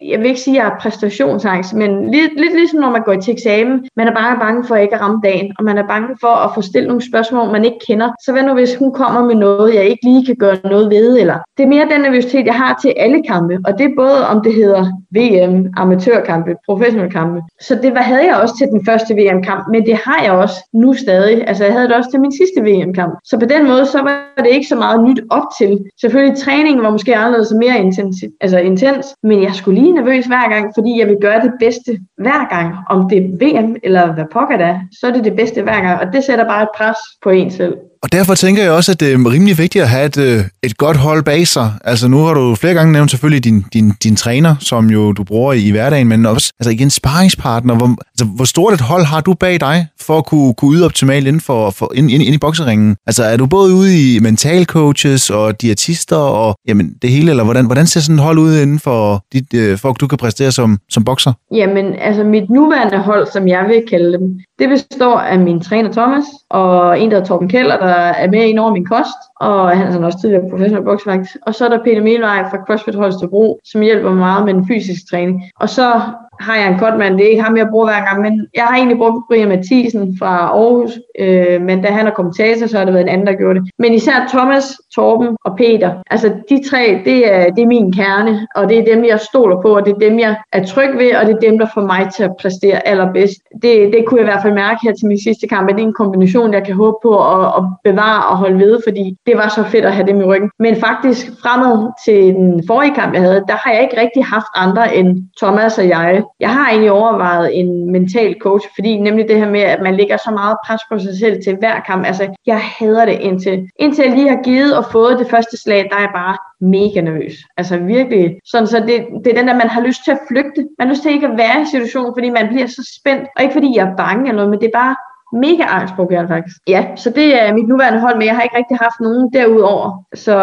jeg 0.02 0.20
vil 0.20 0.28
ikke 0.28 0.40
sige, 0.40 0.58
at 0.58 0.64
jeg 0.64 0.72
har 0.72 0.80
præstationsangst, 0.82 1.74
men 1.74 2.12
lidt, 2.12 2.34
lidt 2.38 2.54
ligesom 2.56 2.80
når 2.80 2.90
man 2.90 3.04
går 3.04 3.16
til 3.16 3.34
eksamen, 3.34 3.88
man 3.96 4.08
er 4.08 4.14
bare 4.14 4.40
bange 4.40 4.64
for 4.68 4.76
ikke 4.76 4.96
at 4.96 5.02
ramme 5.02 5.22
dagen, 5.24 5.54
og 5.58 5.64
man 5.64 5.78
er 5.78 5.88
bange 5.88 6.16
for 6.22 6.36
at 6.46 6.52
få 6.56 6.62
stillet 6.62 6.88
nogle 6.88 7.10
spørgsmål, 7.10 7.33
man 7.34 7.66
ikke 7.66 7.80
kender. 7.88 8.10
Så 8.26 8.32
hvad 8.32 8.44
nu, 8.44 8.54
hvis 8.54 8.76
hun 8.76 8.94
kommer 8.94 9.26
med 9.26 9.36
noget, 9.36 9.76
jeg 9.76 9.86
ikke 9.86 10.06
lige 10.06 10.26
kan 10.26 10.36
gøre 10.36 10.58
noget 10.64 10.90
ved, 10.90 11.20
eller 11.20 11.38
det 11.58 11.64
er 11.64 11.68
mere 11.68 11.88
den 11.92 12.02
nervøsitet, 12.02 12.46
jeg 12.46 12.56
har 12.56 12.80
til 12.82 12.94
alle 12.98 13.24
kampe, 13.28 13.58
og 13.68 13.78
det 13.78 13.86
er 13.86 13.96
både 13.98 14.28
om 14.28 14.42
det 14.44 14.54
hedder 14.54 14.84
VM, 15.18 15.68
amatørkampe, 15.78 16.56
professionelkampe. 16.66 17.42
Så 17.62 17.76
det 17.76 17.98
havde 17.98 18.26
jeg 18.26 18.36
også 18.36 18.58
til 18.58 18.68
den 18.68 18.86
første 18.86 19.14
VM-kamp, 19.14 19.64
men 19.72 19.86
det 19.86 19.96
har 20.06 20.24
jeg 20.24 20.32
også 20.32 20.56
nu 20.74 20.94
stadig. 20.94 21.48
Altså 21.48 21.64
jeg 21.64 21.74
havde 21.74 21.88
det 21.88 21.96
også 21.96 22.12
til 22.12 22.22
min 22.22 22.32
sidste 22.32 22.62
VM-kamp. 22.62 23.14
Så 23.24 23.40
på 23.40 23.46
den 23.46 23.68
måde, 23.68 23.86
så 23.86 24.02
var 24.02 24.34
det 24.38 24.48
ikke 24.48 24.68
så 24.68 24.76
meget 24.76 25.04
nyt 25.04 25.22
op 25.30 25.48
til. 25.58 25.80
Selvfølgelig 26.02 26.38
træningen 26.38 26.84
var 26.84 26.92
måske 26.92 27.16
anderledes 27.16 27.52
og 27.52 27.58
mere 27.58 27.78
intens, 27.78 28.18
altså 28.42 28.58
intens, 28.58 29.06
men 29.24 29.44
jeg 29.44 29.54
skulle 29.54 29.82
lige 29.82 29.94
nervøs 29.94 30.26
hver 30.26 30.50
gang, 30.50 30.72
fordi 30.78 31.00
jeg 31.00 31.08
vil 31.08 31.18
gøre 31.22 31.42
det 31.42 31.52
bedste 31.60 31.92
hver 32.18 32.50
gang. 32.56 32.76
Om 32.90 33.10
det 33.10 33.18
er 33.18 33.28
VM 33.42 33.76
eller 33.84 34.14
hvad 34.14 34.26
pokker 34.34 34.58
det 34.58 34.66
er, 34.66 34.80
så 35.00 35.08
er 35.08 35.12
det 35.12 35.24
det 35.24 35.36
bedste 35.36 35.62
hver 35.62 35.82
gang, 35.82 36.00
og 36.02 36.14
det 36.14 36.24
sætter 36.24 36.46
bare 36.46 36.64
et 36.64 36.70
pres 36.78 36.98
på 37.24 37.30
en 37.30 37.52
selv. 37.52 37.74
Og 38.04 38.12
derfor 38.12 38.36
tænker 38.36 38.64
jeg 38.64 38.72
også, 38.72 38.92
at 38.92 39.00
det 39.00 39.14
er 39.14 39.32
rimelig 39.32 39.58
vigtigt 39.58 39.84
at 39.84 39.90
have 39.90 40.06
et, 40.06 40.18
øh, 40.18 40.44
et 40.64 40.78
godt 40.78 40.98
hold 40.98 41.24
bag 41.24 41.48
sig. 41.48 41.72
Altså 41.84 42.08
nu 42.08 42.18
har 42.18 42.34
du 42.34 42.56
flere 42.56 42.74
gange 42.74 42.94
nævnt 42.94 43.12
selvfølgelig 43.12 43.44
din, 43.44 43.66
din, 43.74 43.92
din 44.04 44.16
træner, 44.16 44.56
som 44.60 44.90
jo 44.90 45.12
du 45.12 45.24
bruger 45.24 45.54
i 45.54 45.70
hverdagen, 45.70 46.08
men 46.08 46.26
også 46.26 46.52
altså 46.60 46.72
igen 46.72 46.90
sparringspartner. 46.90 47.76
Hvor, 47.76 47.90
altså, 48.14 48.26
hvor 48.36 48.46
stort 48.46 48.74
et 48.74 48.82
hold 48.82 49.06
har 49.06 49.22
du 49.22 49.34
bag 49.34 49.60
dig 49.60 49.88
for 50.02 50.18
at 50.18 50.26
kunne, 50.26 50.54
kunne 50.54 50.78
yde 50.78 50.86
optimalt 50.86 51.28
inden, 51.28 51.42
for, 51.42 51.70
for, 51.70 51.92
ind, 51.96 52.12
ind, 52.12 52.24
ind 52.24 52.36
i 52.36 52.38
bokseringen? 52.38 52.96
Altså 53.08 53.24
er 53.24 53.38
du 53.38 53.46
både 53.46 53.74
ude 53.74 54.16
i 54.16 54.20
mental 54.20 54.66
coaches 54.66 55.30
og 55.30 55.62
diætister 55.62 56.16
og 56.16 56.56
jamen, 56.68 56.94
det 57.02 57.10
hele, 57.10 57.30
eller 57.30 57.44
hvordan, 57.44 57.66
hvordan 57.66 57.88
ser 57.88 58.00
sådan 58.00 58.16
et 58.16 58.22
hold 58.22 58.38
ud 58.38 58.58
inden 58.58 58.80
for, 58.80 59.24
dit, 59.34 59.54
øh, 59.54 59.78
for 59.78 59.90
at 59.90 59.96
du 60.00 60.08
kan 60.08 60.18
præstere 60.18 60.52
som, 60.52 60.80
som 60.90 61.04
bokser? 61.04 61.34
Jamen 61.52 61.86
altså 62.00 62.24
mit 62.24 62.50
nuværende 62.50 62.98
hold, 62.98 63.28
som 63.34 63.48
jeg 63.48 63.66
vil 63.68 63.84
kalde 63.90 64.18
dem, 64.18 64.40
det 64.60 64.70
består 64.70 65.18
af 65.18 65.40
min 65.40 65.62
træner 65.62 65.92
Thomas 65.92 66.26
og 66.50 67.00
en, 67.00 67.12
der 67.12 67.16
hedder 67.16 67.28
Torben 67.28 67.50
Keller, 67.50 67.78
der 67.78 67.94
er 67.94 68.32
med 68.32 68.44
ind 68.44 68.60
over 68.60 68.72
min 68.72 68.86
kost, 68.86 69.20
og 69.40 69.70
han 69.70 69.88
er 69.88 69.92
sådan 69.92 70.06
også 70.06 70.22
tidligere 70.22 70.50
professionel 70.50 70.86
boksvagt. 70.86 71.28
Og 71.42 71.56
så 71.56 71.66
er 71.66 71.70
der 71.70 71.84
Peter 71.84 72.02
Melvej 72.02 72.50
fra 72.50 72.58
CrossFit 72.66 72.96
Holstebro, 72.96 73.60
som 73.64 73.82
hjælper 73.82 74.10
mig 74.10 74.18
meget 74.18 74.46
med 74.46 74.54
den 74.54 74.68
fysiske 74.68 75.06
træning. 75.12 75.44
Og 75.60 75.70
så 75.70 76.02
har 76.46 76.56
jeg 76.56 76.68
en 76.68 76.80
kotmand, 76.80 77.18
det 77.18 77.26
er 77.26 77.30
ikke 77.30 77.44
ham, 77.44 77.58
jeg 77.58 77.68
bruger 77.72 77.86
hver 77.86 78.06
gang, 78.08 78.22
men 78.22 78.48
jeg 78.56 78.64
har 78.64 78.76
egentlig 78.76 78.98
brugt 78.98 79.28
Brian 79.28 79.48
Mathisen 79.48 80.18
fra 80.20 80.34
Aarhus, 80.38 80.92
øh, 81.20 81.62
men 81.62 81.82
da 81.82 81.88
han 81.88 82.08
er 82.08 82.12
kommentator, 82.12 82.68
så 82.68 82.78
har 82.78 82.86
det 82.86 82.94
været 82.94 83.08
en 83.08 83.14
anden, 83.14 83.28
der 83.28 83.34
gjorde 83.34 83.60
det. 83.60 83.70
Men 83.80 83.94
især 83.94 84.28
Thomas, 84.30 84.66
Torben 84.96 85.38
og 85.46 85.56
Peter, 85.58 85.92
altså 86.12 86.28
de 86.50 86.70
tre, 86.70 87.02
det 87.06 87.34
er, 87.34 87.50
det 87.50 87.62
er 87.64 87.68
min 87.68 87.94
kerne, 87.94 88.48
og 88.56 88.70
det 88.70 88.78
er 88.80 88.94
dem, 88.94 89.06
jeg 89.06 89.20
stoler 89.20 89.62
på, 89.62 89.76
og 89.76 89.86
det 89.86 89.94
er 89.94 90.00
dem, 90.10 90.20
jeg 90.20 90.36
er 90.52 90.66
tryg 90.66 90.98
ved, 90.98 91.16
og 91.16 91.26
det 91.26 91.36
er 91.36 91.50
dem, 91.50 91.60
der 91.60 91.68
får 91.74 91.82
mig 91.82 92.10
til 92.16 92.24
at 92.24 92.36
præstere 92.42 92.88
allerbedst. 92.88 93.40
Det, 93.62 93.94
det 93.94 94.06
kunne 94.06 94.20
jeg 94.20 94.28
i 94.28 94.32
hvert 94.32 94.42
fald 94.42 94.54
mærke 94.54 94.80
her 94.84 94.94
til 94.94 95.08
min 95.08 95.24
sidste 95.24 95.48
kamp, 95.48 95.70
at 95.70 95.76
det 95.76 95.84
er 95.84 95.88
en 95.88 95.94
kombination, 95.94 96.54
jeg 96.54 96.66
kan 96.66 96.76
håbe 96.76 96.98
på 97.04 97.14
at, 97.34 97.46
at 97.58 97.64
bevare 97.84 98.30
og 98.30 98.38
holde 98.38 98.60
ved, 98.60 98.80
fordi 98.88 99.16
det 99.26 99.38
var 99.38 99.48
så 99.48 99.64
fedt 99.64 99.86
at 99.86 99.94
have 99.94 100.08
dem 100.08 100.22
i 100.22 100.24
ryggen. 100.24 100.50
Men 100.60 100.76
faktisk 100.76 101.28
fremad 101.42 101.92
til 102.06 102.34
den 102.34 102.64
forrige 102.68 102.96
kamp, 102.96 103.14
jeg 103.14 103.22
havde, 103.22 103.44
der 103.48 103.56
har 103.64 103.72
jeg 103.72 103.82
ikke 103.82 104.02
rigtig 104.02 104.26
haft 104.26 104.52
andre 104.56 104.96
end 104.96 105.10
Thomas 105.42 105.78
og 105.78 105.88
jeg. 105.88 106.24
Jeg 106.40 106.50
har 106.54 106.70
egentlig 106.70 106.92
overvejet 106.92 107.60
en 107.60 107.92
mental 107.92 108.36
coach, 108.42 108.68
fordi 108.76 108.98
nemlig 108.98 109.28
det 109.28 109.38
her 109.38 109.50
med, 109.50 109.62
at 109.62 109.82
man 109.82 109.96
lægger 109.96 110.18
så 110.18 110.32
meget 110.32 110.58
pres 110.66 110.82
på 110.92 111.00
sig 111.00 111.18
selv 111.20 111.44
til 111.44 111.56
hver 111.56 111.80
kamp. 111.80 112.06
Altså, 112.06 112.36
jeg 112.46 112.60
hader 112.60 113.06
det 113.06 113.20
indtil, 113.20 113.70
indtil 113.80 114.06
jeg 114.06 114.16
lige 114.16 114.30
har 114.30 114.44
givet 114.44 114.78
og 114.78 114.86
fået 114.92 115.20
det 115.20 115.28
første 115.30 115.58
slag, 115.58 115.88
der 115.90 115.96
er 115.96 116.02
jeg 116.02 116.12
bare 116.16 116.38
mega 116.62 117.02
nervøs. 117.02 117.34
Altså 117.58 117.78
virkelig. 117.78 118.36
Sådan, 118.46 118.68
så 118.68 118.80
det, 118.80 119.06
det 119.24 119.32
er 119.32 119.38
den 119.40 119.48
der, 119.48 119.54
man 119.54 119.70
har 119.70 119.82
lyst 119.82 120.04
til 120.04 120.12
at 120.12 120.20
flygte. 120.30 120.68
Man 120.80 120.88
har 120.88 120.94
lyst 120.94 121.02
til 121.02 121.12
ikke 121.12 121.28
at 121.28 121.38
være 121.38 121.62
i 121.62 121.66
situationen, 121.66 122.14
fordi 122.16 122.30
man 122.30 122.48
bliver 122.48 122.68
så 122.68 122.92
spændt. 123.00 123.28
Og 123.36 123.44
ikke 123.44 123.54
fordi 123.54 123.76
jeg 123.76 123.88
er 123.88 123.96
bange 123.96 124.24
eller 124.24 124.36
noget, 124.36 124.50
men 124.50 124.60
det 124.60 124.68
er 124.68 124.80
bare 124.84 124.96
mega 125.34 125.64
angstprovokerende 125.64 126.28
faktisk. 126.28 126.58
Ja, 126.68 126.86
så 126.96 127.10
det 127.10 127.42
er 127.42 127.54
mit 127.54 127.68
nuværende 127.68 128.00
hold, 128.00 128.18
men 128.18 128.28
jeg 128.28 128.36
har 128.36 128.42
ikke 128.42 128.58
rigtig 128.58 128.78
haft 128.78 129.00
nogen 129.00 129.34
derudover. 129.34 130.06
Så, 130.16 130.36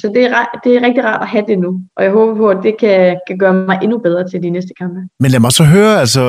så 0.00 0.10
det, 0.14 0.24
er, 0.24 0.58
det 0.64 0.76
er 0.76 0.86
rigtig 0.86 1.04
rart 1.04 1.22
at 1.22 1.28
have 1.28 1.44
det 1.48 1.58
nu. 1.58 1.80
Og 1.96 2.04
jeg 2.04 2.12
håber 2.12 2.34
på, 2.34 2.48
at 2.48 2.58
det 2.62 2.74
kan, 2.80 3.20
kan 3.28 3.38
gøre 3.38 3.52
mig 3.52 3.78
endnu 3.82 3.98
bedre 3.98 4.28
til 4.28 4.42
de 4.42 4.50
næste 4.50 4.74
kampe. 4.80 5.00
Men 5.20 5.30
lad 5.30 5.40
mig 5.40 5.52
så 5.52 5.64
høre, 5.64 6.00
altså 6.00 6.20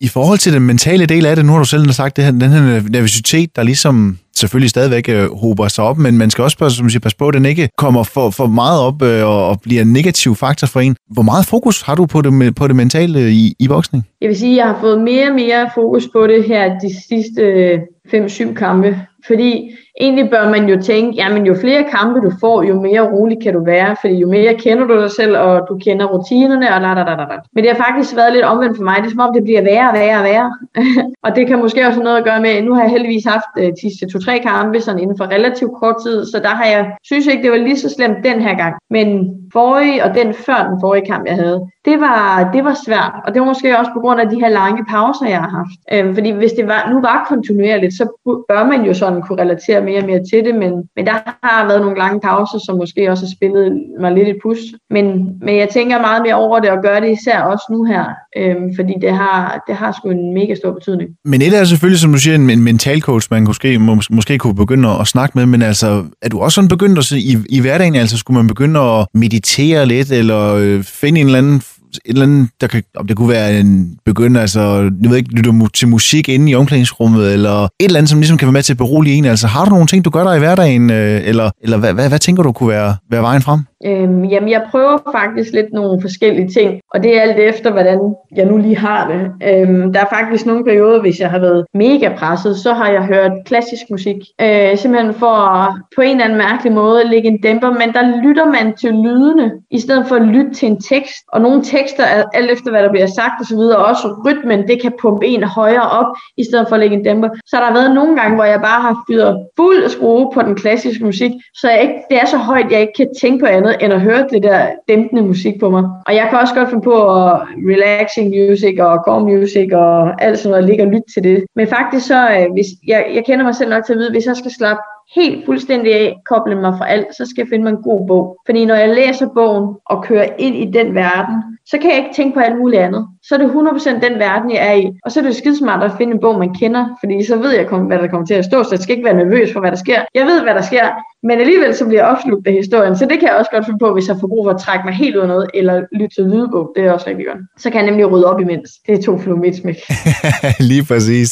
i 0.00 0.08
forhold 0.08 0.38
til 0.38 0.52
den 0.52 0.62
mentale 0.62 1.06
del 1.06 1.26
af 1.26 1.36
det, 1.36 1.44
nu 1.44 1.52
har 1.52 1.58
du 1.58 1.64
selv 1.64 1.92
sagt 1.92 2.16
det 2.16 2.24
her, 2.24 2.30
den 2.32 2.50
her 2.50 2.82
nervøsitet, 2.90 3.56
der 3.56 3.62
ligesom 3.62 4.18
selvfølgelig 4.36 4.70
stadigvæk 4.70 5.08
øh, 5.08 5.36
hober 5.36 5.68
sig 5.68 5.84
op, 5.84 5.98
men 5.98 6.18
man 6.18 6.30
skal 6.30 6.44
også 6.44 6.68
som 6.68 6.90
siger, 6.90 7.00
passe 7.00 7.18
på, 7.18 7.28
at 7.28 7.34
den 7.34 7.44
ikke 7.44 7.68
kommer 7.78 8.02
for, 8.02 8.30
for 8.30 8.46
meget 8.46 8.80
op 8.80 9.02
øh, 9.02 9.26
og, 9.26 9.48
og 9.48 9.60
bliver 9.60 9.82
en 9.82 9.92
negativ 9.92 10.36
faktor 10.36 10.66
for 10.66 10.80
en. 10.80 10.96
Hvor 11.10 11.22
meget 11.22 11.46
fokus 11.46 11.82
har 11.82 11.94
du 11.94 12.06
på 12.06 12.22
det, 12.22 12.54
på 12.54 12.68
det 12.68 12.76
mentale 12.76 13.20
øh, 13.20 13.30
i, 13.30 13.54
i 13.58 13.68
boksning? 13.68 14.04
Jeg 14.20 14.28
vil 14.28 14.38
sige, 14.38 14.52
at 14.52 14.56
jeg 14.56 14.66
har 14.66 14.80
fået 14.80 15.00
mere 15.00 15.28
og 15.28 15.34
mere 15.34 15.70
fokus 15.74 16.08
på 16.12 16.26
det 16.26 16.44
her 16.44 16.78
de 16.78 16.90
sidste 17.08 17.42
øh, 17.42 17.78
5-7 18.06 18.54
kampe. 18.54 19.00
Fordi 19.26 19.76
egentlig 20.00 20.30
bør 20.30 20.50
man 20.50 20.68
jo 20.68 20.82
tænke, 20.82 21.16
jamen 21.16 21.46
jo 21.46 21.54
flere 21.54 21.84
kampe 21.84 22.20
du 22.20 22.32
får, 22.40 22.62
jo 22.62 22.80
mere 22.80 23.12
rolig 23.12 23.42
kan 23.42 23.52
du 23.52 23.64
være, 23.64 23.96
fordi 24.00 24.14
jo 24.14 24.28
mere 24.28 24.54
kender 24.54 24.86
du 24.86 25.00
dig 25.02 25.10
selv, 25.10 25.38
og 25.38 25.68
du 25.68 25.78
kender 25.84 26.06
rutinerne, 26.06 26.74
og 26.74 26.80
da, 26.80 26.88
da, 26.88 27.04
da, 27.04 27.24
da. 27.32 27.36
Men 27.52 27.64
det 27.64 27.72
har 27.72 27.84
faktisk 27.84 28.16
været 28.16 28.32
lidt 28.32 28.44
omvendt 28.44 28.76
for 28.76 28.84
mig. 28.84 28.96
Det 28.98 29.06
er 29.06 29.10
som 29.10 29.20
om, 29.20 29.34
det 29.34 29.44
bliver 29.44 29.62
værre 29.62 29.88
og 29.88 29.94
værre 29.94 30.18
og 30.18 30.24
værre. 30.24 30.50
og 31.24 31.36
det 31.36 31.46
kan 31.46 31.58
måske 31.58 31.86
også 31.86 31.98
have 31.98 32.04
noget 32.04 32.18
at 32.18 32.24
gøre 32.24 32.40
med, 32.40 32.62
nu 32.62 32.74
har 32.74 32.82
jeg 32.82 32.90
heldigvis 32.90 33.24
haft 33.24 33.52
øh, 33.58 33.64
de 33.64 33.68
øh, 33.68 33.74
sidste 33.82 34.08
to-tre 34.12 34.38
kampe 34.38 34.80
sådan 34.80 35.00
inden 35.00 35.16
for 35.18 35.24
relativt 35.24 35.72
kort 35.80 35.96
tid, 36.04 36.26
så 36.26 36.38
der 36.42 36.48
har 36.48 36.64
jeg, 36.64 36.92
synes 37.04 37.26
ikke, 37.26 37.42
det 37.42 37.50
var 37.50 37.56
lige 37.56 37.78
så 37.78 37.88
slemt 37.96 38.24
den 38.24 38.40
her 38.40 38.54
gang. 38.56 38.74
Men 38.90 39.06
forrige 39.52 40.04
og 40.04 40.14
den 40.14 40.34
før 40.34 40.68
den 40.70 40.80
forrige 40.80 41.06
kamp, 41.06 41.26
jeg 41.26 41.34
havde, 41.34 41.60
det 41.84 42.00
var, 42.00 42.50
det 42.52 42.64
var 42.64 42.76
svært. 42.86 43.14
Og 43.24 43.34
det 43.34 43.40
var 43.40 43.46
måske 43.46 43.78
også 43.78 43.92
på 43.94 44.00
grund 44.00 44.20
af 44.20 44.28
de 44.28 44.40
her 44.40 44.48
lange 44.48 44.84
pauser, 44.84 45.26
jeg 45.26 45.38
har 45.38 45.52
haft. 45.58 45.78
Øhm, 45.92 46.14
fordi 46.14 46.30
hvis 46.30 46.52
det 46.52 46.66
var, 46.66 46.90
nu 46.92 47.00
var 47.00 47.26
kontinuerligt, 47.28 47.94
så 47.94 48.04
bør 48.48 48.64
man 48.66 48.84
jo 48.84 48.94
sådan 48.94 49.19
kunne 49.22 49.42
relatere 49.42 49.80
mere 49.80 49.98
og 49.98 50.06
mere 50.06 50.22
til 50.30 50.44
det, 50.44 50.54
men, 50.54 50.72
men 50.96 51.06
der 51.06 51.12
har 51.42 51.66
været 51.68 51.80
nogle 51.80 51.98
lange 51.98 52.20
pauser, 52.20 52.58
som 52.66 52.76
måske 52.76 53.10
også 53.10 53.24
har 53.24 53.32
spillet 53.36 53.66
mig 54.00 54.12
lidt 54.12 54.28
et 54.28 54.36
pus. 54.42 54.58
Men, 54.90 55.04
men 55.42 55.56
jeg 55.56 55.68
tænker 55.68 56.00
meget 56.00 56.22
mere 56.22 56.34
over 56.34 56.58
det, 56.60 56.70
og 56.70 56.82
gør 56.82 57.00
det 57.00 57.10
især 57.10 57.40
også 57.40 57.66
nu 57.70 57.84
her, 57.84 58.04
øhm, 58.36 58.74
fordi 58.76 58.94
det 59.02 59.12
har, 59.12 59.64
det 59.68 59.74
har 59.76 59.92
sgu 59.92 60.10
en 60.10 60.34
mega 60.34 60.54
stor 60.54 60.72
betydning. 60.72 61.10
Men 61.24 61.42
et 61.42 61.58
er 61.58 61.64
selvfølgelig, 61.64 62.00
som 62.00 62.12
du 62.12 62.18
siger, 62.18 62.34
en, 62.34 62.50
en 62.50 62.62
mental 62.62 63.00
coach, 63.00 63.28
man 63.30 63.44
måske, 63.44 63.76
mås- 63.76 64.10
måske 64.10 64.38
kunne 64.38 64.54
begynde 64.54 64.88
at 65.00 65.06
snakke 65.06 65.38
med, 65.38 65.46
men 65.46 65.62
altså, 65.62 66.04
er 66.22 66.28
du 66.28 66.40
også 66.40 66.54
sådan 66.54 66.68
begyndt 66.68 66.98
at, 66.98 67.12
i, 67.12 67.36
i 67.48 67.60
hverdagen, 67.60 67.94
altså 67.94 68.16
skulle 68.16 68.36
man 68.36 68.46
begynde 68.46 68.80
at 68.80 69.06
meditere 69.14 69.86
lidt, 69.86 70.12
eller 70.12 70.54
øh, 70.54 70.82
finde 70.82 71.20
en 71.20 71.26
eller 71.26 71.38
anden 71.38 71.62
et 71.96 72.00
eller 72.04 72.22
andet, 72.22 72.48
der 72.60 72.66
kan, 72.66 72.82
om 72.96 73.06
det 73.06 73.16
kunne 73.16 73.28
være 73.28 73.60
en 73.60 73.98
begynder, 74.04 74.40
altså, 74.40 74.90
jeg 75.02 75.10
ved 75.10 75.16
ikke, 75.16 75.30
lytter 75.30 75.68
til 75.74 75.88
musik 75.88 76.28
inde 76.28 76.50
i 76.50 76.54
omklædningsrummet, 76.54 77.32
eller 77.32 77.64
et 77.64 77.70
eller 77.80 77.98
andet, 77.98 78.10
som 78.10 78.18
ligesom 78.18 78.38
kan 78.38 78.46
være 78.46 78.52
med 78.52 78.62
til 78.62 78.72
at 78.72 78.76
berolige 78.76 79.16
en. 79.16 79.24
Altså, 79.24 79.46
har 79.46 79.64
du 79.64 79.70
nogle 79.70 79.86
ting, 79.86 80.04
du 80.04 80.10
gør 80.10 80.24
der 80.24 80.34
i 80.34 80.38
hverdagen, 80.38 80.90
øh, 80.90 81.20
eller, 81.24 81.50
eller 81.62 81.76
hvad, 81.76 81.92
hvad, 81.92 82.08
hvad 82.08 82.18
tænker 82.18 82.42
du 82.42 82.52
kunne 82.52 82.68
være, 82.68 82.96
være 83.10 83.22
vejen 83.22 83.42
frem? 83.42 83.60
Øhm, 83.86 84.24
jamen, 84.24 84.48
jeg 84.48 84.66
prøver 84.70 84.98
faktisk 85.12 85.52
lidt 85.52 85.72
nogle 85.72 86.00
forskellige 86.00 86.48
ting, 86.48 86.80
og 86.94 87.02
det 87.02 87.16
er 87.16 87.20
alt 87.20 87.38
efter, 87.38 87.72
hvordan 87.72 88.14
jeg 88.36 88.46
nu 88.46 88.56
lige 88.56 88.76
har 88.76 89.10
det. 89.10 89.48
Øhm, 89.50 89.92
der 89.92 90.00
er 90.00 90.14
faktisk 90.16 90.46
nogle 90.46 90.64
perioder, 90.64 91.00
hvis 91.00 91.20
jeg 91.20 91.30
har 91.30 91.38
været 91.38 91.66
mega 91.74 92.08
presset, 92.16 92.56
så 92.56 92.72
har 92.72 92.90
jeg 92.90 93.04
hørt 93.04 93.32
klassisk 93.46 93.82
musik. 93.90 94.16
Øh, 94.40 94.76
simpelthen 94.76 95.14
for 95.14 95.26
at 95.26 95.74
på 95.96 96.00
en 96.00 96.10
eller 96.10 96.24
anden 96.24 96.38
mærkelig 96.38 96.72
måde 96.72 97.08
lægge 97.08 97.28
en 97.28 97.40
dæmper, 97.40 97.70
men 97.70 97.92
der 97.92 98.22
lytter 98.24 98.46
man 98.46 98.76
til 98.76 98.92
lydene, 98.92 99.52
i 99.70 99.80
stedet 99.80 100.06
for 100.06 100.16
at 100.16 100.22
lytte 100.22 100.54
til 100.54 100.68
en 100.68 100.80
tekst. 100.80 101.22
Og 101.32 101.40
nogle 101.40 101.62
tekster, 101.62 102.04
alt 102.34 102.50
efter 102.50 102.70
hvad 102.70 102.82
der 102.82 102.90
bliver 102.90 103.06
sagt 103.06 103.40
osv., 103.40 103.58
og 103.58 103.84
også 103.84 104.08
rytmen, 104.26 104.68
det 104.68 104.82
kan 104.82 104.92
pumpe 105.02 105.26
en 105.26 105.42
højere 105.42 105.90
op, 105.90 106.06
i 106.36 106.44
stedet 106.44 106.68
for 106.68 106.74
at 106.74 106.80
lægge 106.80 106.96
en 106.96 107.04
dæmper. 107.04 107.28
Så 107.46 107.56
der 107.56 107.64
har 107.64 107.74
været 107.74 107.94
nogle 107.94 108.16
gange, 108.20 108.34
hvor 108.34 108.44
jeg 108.44 108.60
bare 108.60 108.80
har 108.82 109.04
fyret 109.08 109.46
fuld 109.56 109.88
skrue 109.88 110.30
på 110.34 110.42
den 110.42 110.54
klassiske 110.54 111.04
musik, 111.04 111.30
så 111.54 111.70
jeg 111.70 111.82
ikke, 111.82 111.94
det 112.10 112.18
er 112.22 112.26
så 112.26 112.36
højt, 112.36 112.72
jeg 112.72 112.80
ikke 112.80 112.92
kan 112.96 113.08
tænke 113.20 113.38
på 113.38 113.46
andet 113.46 113.69
andet 113.70 113.84
end 113.84 113.92
at 113.92 114.00
høre 114.00 114.28
det 114.30 114.42
der 114.42 114.66
dæmpende 114.88 115.22
musik 115.22 115.60
på 115.60 115.70
mig. 115.70 115.84
Og 116.06 116.14
jeg 116.14 116.26
kan 116.30 116.38
også 116.38 116.54
godt 116.54 116.68
finde 116.68 116.82
på 116.82 116.96
at 117.16 117.32
relaxing 117.72 118.28
music 118.28 118.78
og 118.80 118.98
core 119.06 119.20
music 119.20 119.68
og 119.72 120.22
alt 120.22 120.38
sådan 120.38 120.50
noget, 120.50 120.64
ligge 120.64 120.84
og 120.84 120.90
lytte 120.90 121.12
til 121.14 121.22
det. 121.24 121.44
Men 121.56 121.66
faktisk 121.66 122.06
så, 122.06 122.30
øh, 122.30 122.52
hvis 122.52 122.66
jeg, 122.86 123.06
jeg 123.14 123.24
kender 123.26 123.44
mig 123.44 123.54
selv 123.54 123.70
nok 123.70 123.84
til 123.84 123.92
at 123.92 123.98
vide, 123.98 124.10
hvis 124.10 124.26
jeg 124.26 124.36
skal 124.36 124.50
slappe 124.50 124.82
helt 125.14 125.44
fuldstændig 125.46 125.94
af, 125.94 126.16
koble 126.28 126.54
mig 126.54 126.74
fra 126.78 126.88
alt, 126.88 127.06
så 127.16 127.26
skal 127.26 127.42
jeg 127.42 127.48
finde 127.48 127.64
mig 127.64 127.70
en 127.70 127.82
god 127.82 128.06
bog. 128.06 128.36
Fordi 128.46 128.64
når 128.64 128.74
jeg 128.74 128.94
læser 128.94 129.28
bogen 129.34 129.76
og 129.86 130.04
kører 130.04 130.28
ind 130.38 130.56
i 130.56 130.70
den 130.78 130.94
verden, 130.94 131.36
så 131.70 131.78
kan 131.78 131.90
jeg 131.90 131.98
ikke 131.98 132.16
tænke 132.16 132.34
på 132.34 132.40
alt 132.40 132.58
muligt 132.58 132.82
andet. 132.82 133.06
Så 133.22 133.34
er 133.34 133.38
det 133.38 133.48
100% 133.48 134.06
den 134.06 134.18
verden, 134.18 134.50
jeg 134.50 134.68
er 134.70 134.72
i. 134.72 134.90
Og 135.04 135.12
så 135.12 135.20
er 135.20 135.24
det 135.24 135.36
skidesmart 135.36 135.82
at 135.82 135.92
finde 135.98 136.12
en 136.12 136.20
bog, 136.20 136.38
man 136.38 136.54
kender, 136.54 136.84
fordi 137.00 137.24
så 137.24 137.36
ved 137.36 137.50
jeg, 137.50 137.64
hvad 137.64 137.98
der 137.98 138.08
kommer 138.08 138.26
til 138.26 138.34
at 138.34 138.44
stå, 138.44 138.62
så 138.62 138.68
jeg 138.72 138.80
skal 138.80 138.96
ikke 138.96 139.04
være 139.04 139.24
nervøs 139.24 139.52
for, 139.52 139.60
hvad 139.60 139.70
der 139.70 139.76
sker. 139.76 140.00
Jeg 140.14 140.26
ved, 140.26 140.42
hvad 140.42 140.54
der 140.54 140.62
sker, 140.62 140.86
men 141.22 141.40
alligevel 141.40 141.74
så 141.74 141.86
bliver 141.86 142.02
jeg 142.02 142.10
opslugt 142.12 142.46
af 142.46 142.52
historien, 142.52 142.96
så 142.96 143.04
det 143.10 143.18
kan 143.18 143.28
jeg 143.28 143.36
også 143.36 143.50
godt 143.54 143.64
finde 143.66 143.78
på, 143.78 143.92
hvis 143.94 144.08
jeg 144.08 144.16
får 144.20 144.28
brug 144.28 144.44
for 144.46 144.50
at 144.50 144.60
trække 144.60 144.84
mig 144.84 144.94
helt 144.94 145.16
ud 145.16 145.20
af 145.20 145.28
noget, 145.28 145.46
eller 145.54 145.74
lytte 145.92 146.14
til 146.14 146.24
lydbog. 146.24 146.72
Det 146.76 146.84
er 146.84 146.92
også 146.92 147.06
rigtig 147.10 147.26
godt. 147.26 147.38
Så 147.58 147.70
kan 147.70 147.80
jeg 147.80 147.86
nemlig 147.90 148.10
rydde 148.12 148.26
op 148.26 148.40
imens. 148.40 148.70
Det 148.86 148.92
er 148.98 149.02
to 149.02 149.18
fluer 149.18 149.36
mit 149.36 149.56
smæk. 149.56 149.76
Lige 150.70 150.84
præcis. 150.84 151.30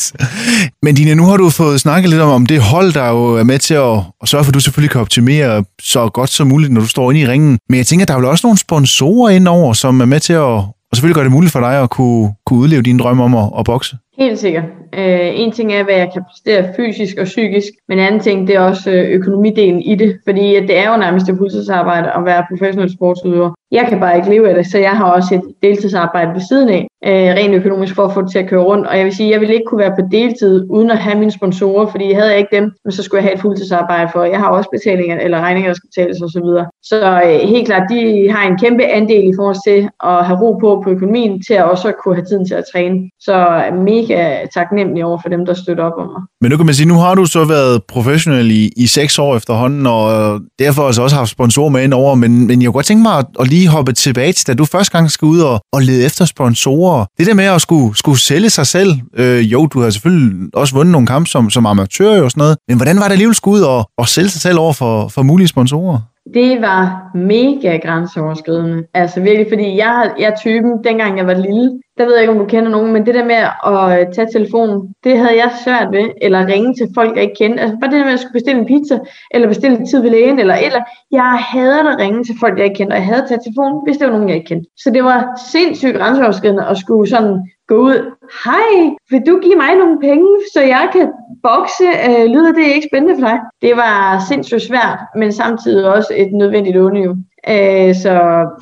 Men 0.82 0.94
Dina, 0.94 1.14
nu 1.14 1.22
har 1.22 1.36
du 1.36 1.50
fået 1.50 1.80
snakket 1.80 2.10
lidt 2.10 2.22
om, 2.22 2.30
om 2.30 2.46
det 2.46 2.60
hold, 2.72 2.90
der 2.98 3.08
jo 3.08 3.22
er 3.40 3.44
med 3.44 3.58
til 3.68 3.74
at, 3.74 3.96
at 4.22 4.26
sørge 4.28 4.44
for, 4.44 4.50
at 4.50 4.54
du 4.54 4.60
selvfølgelig 4.60 4.92
kan 4.94 5.00
optimere 5.06 5.64
så 5.94 6.08
godt 6.18 6.30
som 6.30 6.46
muligt, 6.46 6.72
når 6.72 6.80
du 6.80 6.88
står 6.88 7.10
inde 7.10 7.20
i 7.20 7.28
ringen. 7.32 7.58
Men 7.68 7.76
jeg 7.78 7.86
tænker, 7.86 8.06
der 8.06 8.14
er 8.14 8.18
vel 8.18 8.32
også 8.34 8.46
nogle 8.46 8.58
sponsorer 8.66 9.30
indover, 9.38 9.72
som 9.72 10.00
er 10.00 10.08
med 10.14 10.20
til 10.20 10.32
at, 10.32 10.58
og 10.90 10.94
selvfølgelig 10.94 11.18
gør 11.18 11.26
det 11.28 11.32
muligt 11.32 11.52
for 11.52 11.60
dig 11.60 11.82
at 11.82 11.90
kunne, 11.90 12.24
kunne 12.46 12.60
udleve 12.64 12.82
dine 12.82 12.98
drømme 12.98 13.22
om 13.24 13.34
at, 13.34 13.46
at 13.58 13.64
bokse. 13.64 13.96
Helt 14.18 14.38
sikkert. 14.38 14.64
Øh, 15.00 15.30
en 15.42 15.52
ting 15.52 15.72
er, 15.72 15.84
hvad 15.84 15.94
jeg 15.94 16.10
kan 16.12 16.22
præstere 16.28 16.62
fysisk 16.76 17.14
og 17.22 17.24
psykisk, 17.24 17.68
men 17.88 17.98
en 17.98 18.04
anden 18.04 18.20
ting, 18.20 18.46
det 18.46 18.54
er 18.56 18.60
også 18.60 18.90
øh, 18.90 19.04
økonomidelen 19.18 19.80
i 19.82 19.94
det, 19.94 20.10
fordi 20.26 20.46
det 20.68 20.78
er 20.78 20.90
jo 20.90 20.96
nærmest 20.96 21.28
et 21.28 21.38
fuldtidsarbejde 21.38 22.08
at 22.18 22.24
være 22.24 22.46
professionel 22.50 22.92
sportsudøver. 22.92 23.50
Jeg 23.72 23.86
kan 23.88 24.00
bare 24.00 24.16
ikke 24.16 24.30
leve 24.30 24.48
af 24.48 24.54
det, 24.54 24.66
så 24.66 24.78
jeg 24.78 24.90
har 24.90 25.04
også 25.04 25.34
et 25.34 25.42
deltidsarbejde 25.62 26.34
ved 26.34 26.40
siden 26.48 26.68
af, 26.68 26.86
øh, 27.06 27.34
rent 27.38 27.54
økonomisk 27.54 27.94
for 27.94 28.04
at 28.04 28.14
få 28.14 28.22
det 28.22 28.30
til 28.30 28.38
at 28.38 28.48
køre 28.48 28.62
rundt. 28.62 28.86
Og 28.86 28.96
jeg 28.96 29.04
vil 29.04 29.16
sige, 29.16 29.30
jeg 29.30 29.40
ville 29.40 29.54
ikke 29.54 29.68
kunne 29.68 29.78
være 29.78 29.96
på 29.98 30.02
deltid 30.10 30.66
uden 30.70 30.90
at 30.90 30.98
have 30.98 31.18
mine 31.18 31.30
sponsorer, 31.30 31.86
fordi 31.86 32.12
havde 32.12 32.30
jeg 32.30 32.38
ikke 32.38 32.56
dem, 32.56 32.72
så 32.90 33.02
skulle 33.02 33.18
jeg 33.18 33.24
have 33.28 33.34
et 33.34 33.40
fuldtidsarbejde 33.40 34.10
for. 34.12 34.24
Jeg 34.24 34.38
har 34.38 34.48
også 34.48 34.70
betalinger 34.72 35.18
eller 35.18 35.40
regninger, 35.40 35.70
der 35.70 35.74
skal 35.74 35.88
betales 35.94 36.22
osv. 36.22 36.28
Så, 36.30 36.64
så 36.82 37.22
øh, 37.26 37.48
helt 37.48 37.66
klart, 37.66 37.82
de 37.90 38.30
har 38.30 38.42
en 38.48 38.58
kæmpe 38.58 38.84
andel 38.84 39.24
i 39.28 39.32
forhold 39.36 39.58
til 39.68 39.88
at 40.10 40.26
have 40.26 40.38
ro 40.42 40.50
på 40.60 40.80
på 40.84 40.90
økonomien, 40.90 41.42
til 41.42 41.54
at 41.54 41.64
også 41.70 41.92
kunne 42.02 42.14
have 42.14 42.24
tiden 42.24 42.46
til 42.46 42.54
at 42.54 42.64
træne. 42.72 42.96
Så 43.20 43.36
øh, 43.62 43.78
mega 43.90 44.46
taknemmelig 44.54 45.04
over 45.04 45.18
for 45.22 45.28
dem, 45.28 45.46
der 45.46 45.54
støtter 45.54 45.84
op 45.84 45.98
om 45.98 46.06
mig. 46.06 46.22
Men 46.40 46.50
nu 46.50 46.56
kan 46.56 46.66
man 46.66 46.74
sige, 46.74 46.88
nu 46.88 46.94
har 46.94 47.14
du 47.14 47.24
så 47.24 47.44
været 47.44 47.82
professionel 47.88 48.50
i, 48.50 48.70
i 48.76 48.86
seks 48.86 49.18
år 49.18 49.36
efterhånden, 49.36 49.86
og 49.86 50.02
øh, 50.12 50.40
derfor 50.58 50.82
altså 50.82 51.02
også 51.02 51.16
haft 51.16 51.30
sponsorer 51.30 51.68
med 51.68 51.84
ind 51.84 51.94
over, 51.94 52.14
men, 52.14 52.46
men 52.46 52.62
jeg 52.62 52.66
kunne 52.66 52.78
godt 52.80 52.86
tænke 52.86 53.02
mig 53.02 53.14
at, 53.18 53.26
at 53.40 53.46
lige 53.48 53.57
hoppe 53.66 53.92
tilbage 53.92 54.32
til, 54.32 54.46
da 54.46 54.54
du 54.54 54.64
første 54.64 54.92
gang 54.92 55.10
skal 55.10 55.26
ud 55.26 55.40
og, 55.40 55.60
og 55.72 55.82
lede 55.82 56.04
efter 56.04 56.24
sponsorer. 56.24 57.04
Det 57.18 57.26
der 57.26 57.34
med 57.34 57.44
at 57.44 57.60
skulle, 57.60 57.96
skulle 57.96 58.20
sælge 58.20 58.50
sig 58.50 58.66
selv, 58.66 59.00
øh, 59.16 59.52
jo, 59.52 59.66
du 59.66 59.80
har 59.80 59.90
selvfølgelig 59.90 60.48
også 60.54 60.74
vundet 60.74 60.92
nogle 60.92 61.06
kampe 61.06 61.28
som, 61.30 61.50
som 61.50 61.66
amatør 61.66 62.22
og 62.22 62.30
sådan 62.30 62.40
noget, 62.40 62.56
men 62.68 62.76
hvordan 62.76 62.96
var 62.96 63.04
det 63.04 63.12
alligevel 63.12 63.34
skulle 63.34 63.60
ud 63.60 63.62
og, 63.64 63.90
og 63.98 64.08
sælge 64.08 64.28
sig 64.28 64.40
selv 64.40 64.58
over 64.58 64.72
for, 64.72 65.08
for 65.08 65.22
mulige 65.22 65.48
sponsorer? 65.48 66.00
Det 66.34 66.62
var 66.62 67.10
mega 67.14 67.76
grænseoverskridende. 67.76 68.84
Altså 68.94 69.20
virkelig, 69.20 69.46
fordi 69.48 69.76
jeg, 69.76 70.12
jeg 70.18 70.30
er 70.30 70.36
typen, 70.36 70.84
dengang 70.84 71.18
jeg 71.18 71.26
var 71.26 71.34
lille, 71.34 71.80
der 71.98 72.04
ved 72.04 72.14
jeg 72.14 72.22
ikke, 72.22 72.32
om 72.32 72.38
du 72.38 72.44
kender 72.44 72.70
nogen, 72.70 72.92
men 72.92 73.06
det 73.06 73.14
der 73.14 73.24
med 73.24 73.40
at 73.66 74.00
øh, 74.00 74.12
tage 74.14 74.28
telefonen, 74.32 74.94
det 75.04 75.18
havde 75.18 75.36
jeg 75.36 75.50
svært 75.64 75.88
ved, 75.92 76.10
eller 76.22 76.46
ringe 76.46 76.74
til 76.74 76.88
folk, 76.94 77.16
jeg 77.16 77.22
ikke 77.22 77.34
kendte. 77.38 77.60
Altså 77.60 77.76
bare 77.80 77.90
det 77.90 77.98
der 77.98 78.04
med 78.04 78.12
at 78.12 78.20
skulle 78.20 78.32
bestille 78.32 78.60
en 78.60 78.66
pizza, 78.66 78.98
eller 79.30 79.48
bestille 79.48 79.76
en 79.78 79.86
tid 79.86 80.00
ved 80.02 80.10
lægen, 80.10 80.38
eller 80.38 80.54
eller. 80.54 80.82
Jeg 81.10 81.32
havde 81.52 81.80
at 81.80 81.98
ringe 81.98 82.24
til 82.24 82.34
folk, 82.40 82.58
jeg 82.58 82.64
ikke 82.64 82.76
kendte, 82.76 82.92
og 82.92 82.96
jeg 82.96 83.06
havde 83.06 83.24
taget 83.28 83.42
telefonen, 83.42 83.80
hvis 83.84 83.96
det 83.96 84.06
var 84.06 84.12
nogen, 84.12 84.28
jeg 84.28 84.36
ikke 84.36 84.48
kendte. 84.48 84.70
Så 84.76 84.90
det 84.90 85.04
var 85.04 85.40
sindssygt 85.52 85.96
grænseoverskridende 85.96 86.66
at 86.66 86.78
skulle 86.78 87.08
sådan 87.08 87.36
gå 87.68 87.76
ud, 87.88 87.98
hej, 88.44 88.96
vil 89.10 89.22
du 89.26 89.40
give 89.42 89.56
mig 89.56 89.74
nogle 89.76 90.00
penge, 90.00 90.28
så 90.52 90.60
jeg 90.60 90.88
kan 90.92 91.12
bokse? 91.42 91.88
Øh, 92.08 92.24
lyder 92.34 92.52
det 92.52 92.74
ikke 92.74 92.88
spændende 92.92 93.20
for 93.20 93.26
dig? 93.28 93.38
Det 93.62 93.76
var 93.76 94.24
sindssygt 94.28 94.62
svært, 94.62 94.98
men 95.16 95.32
samtidig 95.32 95.94
også 95.94 96.14
et 96.16 96.32
nødvendigt 96.32 96.76
onde 96.76 97.00
jo. 97.00 97.16
Øh, 97.48 97.94
så, 97.94 98.14